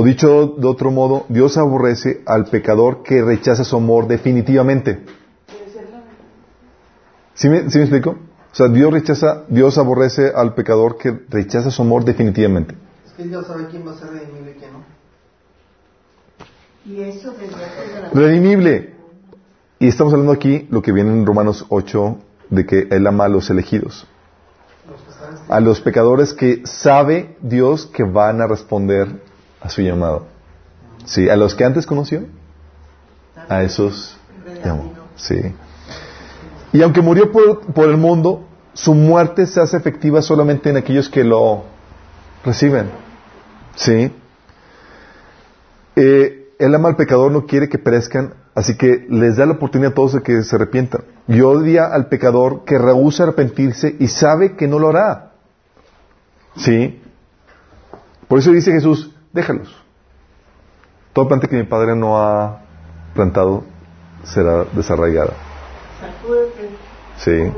O 0.00 0.04
dicho 0.04 0.54
de 0.56 0.68
otro 0.68 0.92
modo, 0.92 1.26
Dios 1.28 1.58
aborrece 1.58 2.22
al 2.24 2.44
pecador 2.44 3.02
que 3.02 3.20
rechaza 3.20 3.64
su 3.64 3.74
amor 3.74 4.06
definitivamente. 4.06 5.04
¿Sí 7.34 7.48
me, 7.48 7.68
¿Sí 7.68 7.78
me 7.78 7.84
explico? 7.84 8.10
O 8.10 8.54
sea, 8.54 8.68
Dios 8.68 8.92
rechaza, 8.92 9.42
Dios 9.48 9.76
aborrece 9.76 10.30
al 10.32 10.54
pecador 10.54 10.98
que 10.98 11.18
rechaza 11.28 11.72
su 11.72 11.82
amor 11.82 12.04
definitivamente. 12.04 12.76
Es 13.06 13.12
que 13.14 13.24
Dios 13.24 13.44
sabe 13.48 13.66
quién 13.66 13.84
va 13.84 13.90
a 13.90 13.94
ser 13.96 14.10
redimible 14.10 14.52
y 14.52 14.54
quién 14.54 14.70
no. 14.72 14.84
Y 16.84 17.02
eso 17.02 17.34
Redimible. 18.14 18.94
Y 19.80 19.88
estamos 19.88 20.12
hablando 20.12 20.32
aquí 20.32 20.68
lo 20.70 20.80
que 20.80 20.92
viene 20.92 21.10
en 21.10 21.26
Romanos 21.26 21.66
8, 21.70 22.18
de 22.50 22.66
que 22.66 22.86
Él 22.92 23.04
ama 23.04 23.24
a 23.24 23.28
los 23.28 23.50
elegidos. 23.50 24.06
A 25.48 25.58
los 25.58 25.80
pecadores 25.80 26.34
que 26.34 26.62
sabe 26.66 27.36
Dios 27.42 27.86
que 27.86 28.04
van 28.04 28.40
a 28.40 28.46
responder 28.46 29.26
a 29.68 29.70
su 29.70 29.82
llamado. 29.82 30.26
Sí, 31.04 31.28
a 31.28 31.36
los 31.36 31.54
que 31.54 31.64
antes 31.64 31.86
conoció, 31.86 32.24
a 33.48 33.62
esos 33.62 34.18
llamó. 34.64 34.92
Sí. 35.16 35.54
Y 36.72 36.82
aunque 36.82 37.00
murió 37.00 37.30
por, 37.30 37.60
por, 37.72 37.88
el 37.88 37.96
mundo, 37.96 38.46
su 38.72 38.94
muerte 38.94 39.46
se 39.46 39.60
hace 39.60 39.76
efectiva 39.76 40.22
solamente 40.22 40.70
en 40.70 40.76
aquellos 40.76 41.08
que 41.08 41.24
lo 41.24 41.64
reciben. 42.44 42.90
Sí. 43.76 44.12
Eh, 45.96 46.54
él 46.58 46.74
ama 46.74 46.88
al 46.88 46.96
pecador, 46.96 47.30
no 47.30 47.46
quiere 47.46 47.68
que 47.68 47.78
perezcan, 47.78 48.34
Así 48.58 48.76
que 48.76 49.06
les 49.08 49.36
da 49.36 49.46
la 49.46 49.52
oportunidad 49.52 49.92
a 49.92 49.94
todos 49.94 50.14
de 50.14 50.22
que 50.22 50.42
se 50.42 50.56
arrepientan. 50.56 51.04
Y 51.28 51.42
odia 51.42 51.86
al 51.86 52.08
pecador 52.08 52.64
que 52.64 52.76
rehúsa 52.76 53.22
arrepentirse 53.22 53.94
y 54.00 54.08
sabe 54.08 54.56
que 54.56 54.66
no 54.66 54.80
lo 54.80 54.88
hará. 54.88 55.30
¿Sí? 56.56 57.00
Por 58.26 58.40
eso 58.40 58.50
dice 58.50 58.72
Jesús, 58.72 59.14
déjalos. 59.32 59.74
Toda 61.12 61.28
planta 61.28 61.48
que 61.48 61.56
mi 61.56 61.64
padre 61.64 61.96
no 61.96 62.18
ha 62.18 62.60
plantado 63.14 63.64
será 64.24 64.64
desarraigada. 64.64 65.34
Sí. 67.16 67.52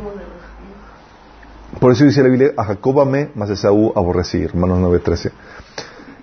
Por 1.79 1.93
eso 1.93 2.05
dice 2.05 2.23
la 2.23 2.29
Biblia, 2.29 2.53
a 2.57 2.65
Jacob 2.65 3.01
amé, 3.01 3.31
mas 3.35 3.51
a 3.51 3.53
Esaú 3.53 3.93
aborrecí, 3.95 4.43
hermanos 4.43 4.79
9.13. 4.81 5.33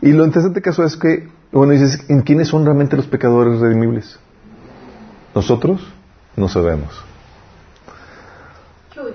Y 0.01 0.11
lo 0.11 0.25
interesante 0.25 0.61
caso 0.61 0.83
es 0.83 0.97
que, 0.97 1.29
bueno, 1.51 1.73
dices, 1.73 2.03
¿en 2.09 2.21
quiénes 2.21 2.49
son 2.49 2.65
realmente 2.65 2.95
los 2.97 3.07
pecadores 3.07 3.59
redimibles? 3.59 4.19
Nosotros 5.33 5.81
no 6.35 6.47
sabemos. 6.47 7.03
Chuy, 8.91 9.13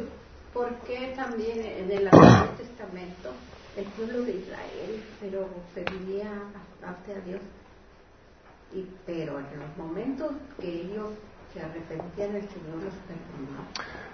¿por 0.52 0.70
qué 0.86 1.12
también 1.14 1.58
en 1.60 1.90
el 1.90 2.06
Antiguo 2.06 2.56
Testamento 2.56 3.30
el 3.76 3.84
pueblo 3.84 4.22
de 4.22 4.32
Israel 4.32 4.71
pero 5.22 5.46
pedía 5.72 6.30
hacia 6.82 7.20
Dios? 7.24 7.40
Y, 8.74 8.86
pero 9.06 9.38
en 9.38 9.60
los 9.60 9.76
momentos 9.78 10.32
que 10.60 10.66
ellos 10.66 11.10
se 11.52 11.60
arrepentían, 11.60 12.34
el 12.34 12.48
Señor 12.48 12.82
los 12.82 12.94
perdonaba. 13.06 13.68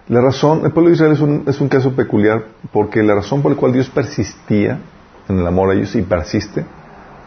La 0.09 0.21
razón, 0.21 0.65
el 0.65 0.73
pueblo 0.73 0.91
de 0.91 0.97
Israel 0.97 1.13
es 1.13 1.21
un, 1.21 1.45
es 1.47 1.61
un 1.61 1.69
caso 1.69 1.95
peculiar 1.95 2.45
porque 2.73 3.03
la 3.03 3.15
razón 3.15 3.41
por 3.41 3.53
la 3.53 3.57
cual 3.59 3.73
Dios 3.73 3.89
persistía 3.89 4.79
en 5.29 5.39
el 5.39 5.47
amor 5.47 5.71
a 5.71 5.75
ellos 5.75 5.95
y 5.95 6.03
persiste 6.03 6.65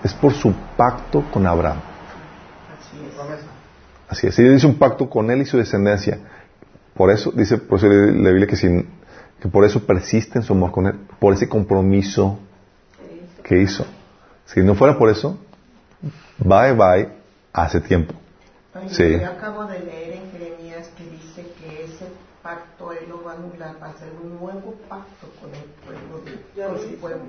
es 0.03 0.13
por 0.13 0.33
su 0.33 0.53
pacto 0.77 1.23
con 1.31 1.47
Abraham. 1.47 1.79
Así 4.09 4.27
es. 4.27 4.37
Y 4.37 4.43
dice 4.43 4.67
un 4.67 4.75
pacto 4.75 5.09
con 5.09 5.31
él 5.31 5.41
y 5.41 5.45
su 5.45 5.57
descendencia. 5.57 6.19
Por 6.93 7.09
eso, 7.09 7.31
dice 7.31 7.57
por 7.57 7.77
eso 7.77 7.87
la 7.87 8.29
Biblia 8.29 8.47
que, 8.47 8.57
sin, 8.57 8.89
que 9.39 9.47
por 9.47 9.63
eso 9.63 9.85
persiste 9.85 10.39
en 10.39 10.43
su 10.43 10.53
amor 10.53 10.71
con 10.71 10.87
él, 10.87 10.95
por 11.19 11.33
ese 11.33 11.47
compromiso 11.47 12.37
que 13.41 13.61
hizo. 13.61 13.85
Si 14.45 14.61
no 14.61 14.75
fuera 14.75 14.97
por 14.97 15.09
eso, 15.09 15.37
bye 16.37 16.73
bye 16.73 17.09
hace 17.53 17.81
tiempo. 17.81 18.13
sí. 18.87 19.19
Yo 19.19 19.27
acabo 19.27 19.65
de 19.65 19.79
leer 19.79 20.13
en 20.13 20.31
Jeremías 20.31 20.89
que 20.97 21.03
dice 21.03 21.45
que 21.59 21.85
ese 21.85 22.07
pacto 22.41 22.91
él 22.91 23.07
lo 23.09 23.23
va 23.23 23.33
a 23.33 23.35
anular, 23.35 23.75
va 23.81 23.87
a 23.87 23.89
hacer 23.91 24.09
un 24.21 24.39
nuevo 24.39 24.75
pacto 24.89 25.27
con 25.39 25.49
el 25.53 25.63
pueblo 25.85 26.23
de, 26.25 26.67
con 26.67 26.79
su 26.79 26.95
pueblo. 26.97 27.23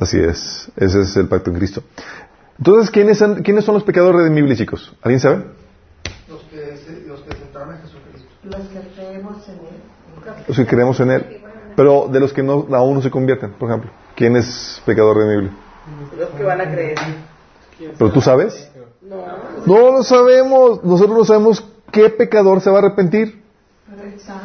Así 0.00 0.18
es, 0.18 0.70
ese 0.76 1.00
es 1.00 1.16
el 1.16 1.28
pacto 1.28 1.50
en 1.50 1.56
Cristo. 1.56 1.82
Entonces, 2.58 2.90
¿quiénes 2.90 3.18
son, 3.18 3.42
¿quiénes 3.42 3.64
son 3.64 3.74
los 3.74 3.84
pecadores 3.84 4.22
redimibles, 4.22 4.58
chicos? 4.58 4.94
¿Alguien 5.02 5.20
sabe? 5.20 5.44
Los 6.28 6.40
que 8.68 8.80
creemos 8.94 9.48
en 9.48 9.54
Él. 9.54 9.82
Los 10.46 10.56
que 10.56 10.66
creemos 10.66 11.00
en 11.00 11.10
Él. 11.10 11.35
Pero 11.76 12.08
de 12.10 12.20
los 12.20 12.32
que 12.32 12.42
no, 12.42 12.66
aún 12.72 12.94
no 12.94 13.02
se 13.02 13.10
convierten, 13.10 13.52
por 13.52 13.68
ejemplo. 13.68 13.90
¿Quién 14.14 14.36
es 14.36 14.82
pecador 14.86 15.18
redimible? 15.18 15.50
Los 16.18 16.30
que 16.30 16.42
van 16.42 16.60
a 16.60 16.70
creer. 16.70 16.98
¿Pero 17.98 18.10
tú 18.10 18.20
sabes? 18.20 18.70
No. 19.02 19.16
No 19.66 19.92
lo 19.92 20.02
sabemos. 20.02 20.82
Nosotros 20.82 21.18
no 21.18 21.24
sabemos 21.24 21.64
qué 21.92 22.08
pecador 22.08 22.60
se 22.60 22.70
va 22.70 22.76
a 22.76 22.78
arrepentir. 22.80 23.42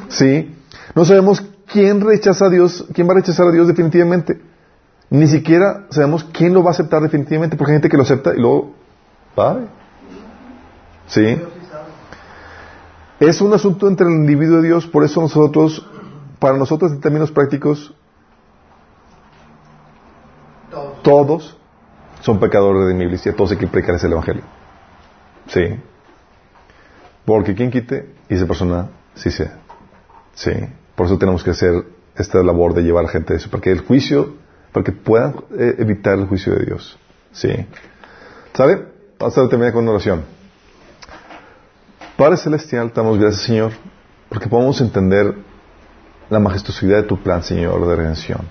Sí. 0.10 0.56
No 0.94 1.06
sabemos 1.06 1.42
quién 1.72 2.02
rechaza 2.02 2.46
a 2.46 2.50
Dios, 2.50 2.86
quién 2.94 3.08
va 3.08 3.14
a 3.14 3.16
rechazar 3.16 3.48
a 3.48 3.52
Dios 3.52 3.68
definitivamente. 3.68 4.42
Ni 5.10 5.28
siquiera 5.28 5.88
sabemos 5.90 6.24
quién 6.24 6.54
lo 6.54 6.64
va 6.64 6.70
a 6.70 6.74
aceptar 6.74 7.02
definitivamente, 7.02 7.58
porque 7.58 7.72
hay 7.72 7.76
gente 7.76 7.90
que 7.90 7.98
lo 7.98 8.04
acepta 8.04 8.34
y 8.34 8.40
luego, 8.40 8.72
¿vale? 9.36 9.68
Sí. 11.08 11.42
Es 13.20 13.42
un 13.42 13.54
asunto 13.54 13.88
entre 13.88 14.08
el 14.08 14.14
individuo 14.14 14.60
y 14.60 14.64
Dios, 14.64 14.88
por 14.88 15.04
eso 15.04 15.22
nosotros, 15.22 15.86
para 16.42 16.58
nosotros 16.58 16.92
en 16.92 17.00
términos 17.00 17.32
prácticos, 17.32 17.94
todos, 21.04 21.56
son 22.22 22.40
pecadores 22.40 22.82
redimibles 22.82 23.24
y 23.28 23.30
a 23.30 23.36
todos 23.36 23.52
hay 23.52 23.58
que 23.58 23.68
predicar 23.68 24.04
el 24.04 24.12
Evangelio. 24.12 24.42
Sí. 25.46 25.80
Porque 27.26 27.54
quien 27.54 27.70
quite, 27.70 28.16
y 28.28 28.34
esa 28.34 28.48
persona 28.48 28.90
sí 29.14 29.30
sea. 29.30 29.60
Sí. 30.34 30.52
Por 30.96 31.06
eso 31.06 31.20
tenemos 31.20 31.44
que 31.44 31.52
hacer 31.52 31.86
esta 32.16 32.42
labor 32.42 32.74
de 32.74 32.82
llevar 32.82 33.04
a 33.04 33.08
la 33.08 33.14
gente 33.14 33.34
a 33.34 33.36
eso, 33.36 33.52
para 33.52 33.62
que 33.62 33.72
el 33.72 33.82
juicio, 33.82 34.34
para 34.72 34.84
que 34.84 34.94
puedan 34.94 35.36
eh, 35.56 35.76
evitar 35.78 36.18
el 36.18 36.26
juicio 36.26 36.56
de 36.56 36.66
Dios. 36.66 36.98
Sí. 37.34 37.54
¿Sabe? 38.54 38.88
Vamos 39.20 39.38
a 39.38 39.48
terminar 39.48 39.74
con 39.74 39.84
una 39.84 39.92
oración. 39.92 40.24
Padre 42.18 42.38
Celestial, 42.38 42.92
damos 42.96 43.20
gracias, 43.20 43.44
Señor, 43.44 43.74
porque 44.28 44.50
podemos 44.50 44.82
entender 44.82 45.51
la 46.32 46.40
majestuosidad 46.40 46.98
de 46.98 47.04
tu 47.04 47.22
plan, 47.22 47.44
Señor, 47.44 47.86
de 47.88 47.96
redención. 47.96 48.42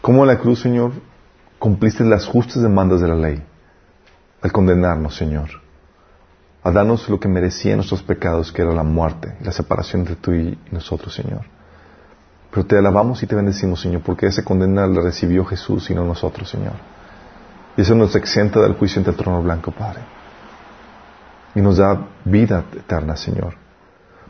Cómo 0.00 0.22
en 0.22 0.28
la 0.28 0.38
cruz, 0.38 0.60
Señor, 0.60 0.92
cumpliste 1.58 2.04
las 2.04 2.26
justas 2.26 2.62
demandas 2.62 3.02
de 3.02 3.08
la 3.08 3.14
ley 3.14 3.42
al 4.40 4.52
condenarnos, 4.52 5.14
Señor, 5.16 5.50
a 6.62 6.70
darnos 6.70 7.08
lo 7.08 7.20
que 7.20 7.28
merecían 7.28 7.76
nuestros 7.76 8.02
pecados, 8.02 8.52
que 8.52 8.62
era 8.62 8.72
la 8.72 8.84
muerte 8.84 9.36
y 9.40 9.44
la 9.44 9.52
separación 9.52 10.02
entre 10.02 10.16
tú 10.16 10.32
y 10.32 10.58
nosotros, 10.70 11.14
Señor. 11.14 11.42
Pero 12.50 12.64
te 12.64 12.78
alabamos 12.78 13.22
y 13.22 13.26
te 13.26 13.34
bendecimos, 13.34 13.80
Señor, 13.80 14.00
porque 14.02 14.26
esa 14.26 14.44
condena 14.44 14.86
la 14.86 15.02
recibió 15.02 15.44
Jesús 15.44 15.90
y 15.90 15.94
no 15.94 16.04
nosotros, 16.04 16.48
Señor. 16.48 16.74
Y 17.76 17.82
eso 17.82 17.94
nos 17.94 18.14
exenta 18.14 18.60
del 18.60 18.74
juicio 18.74 19.00
ante 19.00 19.10
el 19.10 19.16
trono 19.16 19.42
blanco, 19.42 19.72
Padre 19.72 20.16
y 21.56 21.60
nos 21.62 21.78
da 21.78 22.08
vida 22.24 22.64
eterna, 22.76 23.16
Señor. 23.16 23.54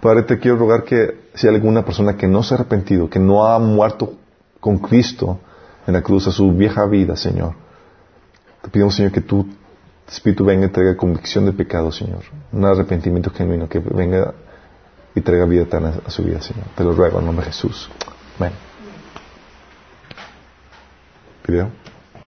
Padre, 0.00 0.22
te 0.22 0.38
quiero 0.38 0.56
rogar 0.56 0.84
que 0.84 1.28
si 1.34 1.48
hay 1.48 1.54
alguna 1.54 1.84
persona 1.84 2.16
que 2.16 2.26
no 2.26 2.42
se 2.42 2.54
ha 2.54 2.58
arrepentido, 2.58 3.08
que 3.08 3.18
no 3.18 3.46
ha 3.46 3.58
muerto 3.58 4.14
con 4.60 4.78
Cristo 4.78 5.38
en 5.86 5.94
la 5.94 6.02
cruz 6.02 6.26
a 6.26 6.32
su 6.32 6.52
vieja 6.52 6.86
vida, 6.86 7.16
Señor, 7.16 7.54
te 8.62 8.68
pedimos, 8.68 8.94
Señor, 8.94 9.12
que 9.12 9.20
tu 9.20 9.46
Espíritu 10.08 10.44
venga 10.44 10.66
y 10.66 10.70
traiga 10.70 10.96
convicción 10.96 11.46
de 11.46 11.52
pecado, 11.52 11.90
Señor. 11.90 12.20
Un 12.52 12.64
arrepentimiento 12.64 13.30
genuino 13.30 13.68
que 13.68 13.80
venga 13.80 14.34
y 15.14 15.20
traiga 15.20 15.46
vida 15.46 15.62
eterna 15.62 15.94
a 16.04 16.10
su 16.10 16.22
vida, 16.22 16.40
Señor. 16.40 16.66
Te 16.76 16.84
lo 16.84 16.92
ruego 16.92 17.18
en 17.18 17.26
nombre 17.26 17.46
de 17.46 17.52
Jesús. 17.52 17.90
Amén. 18.38 18.52
¿Video? 21.46 21.85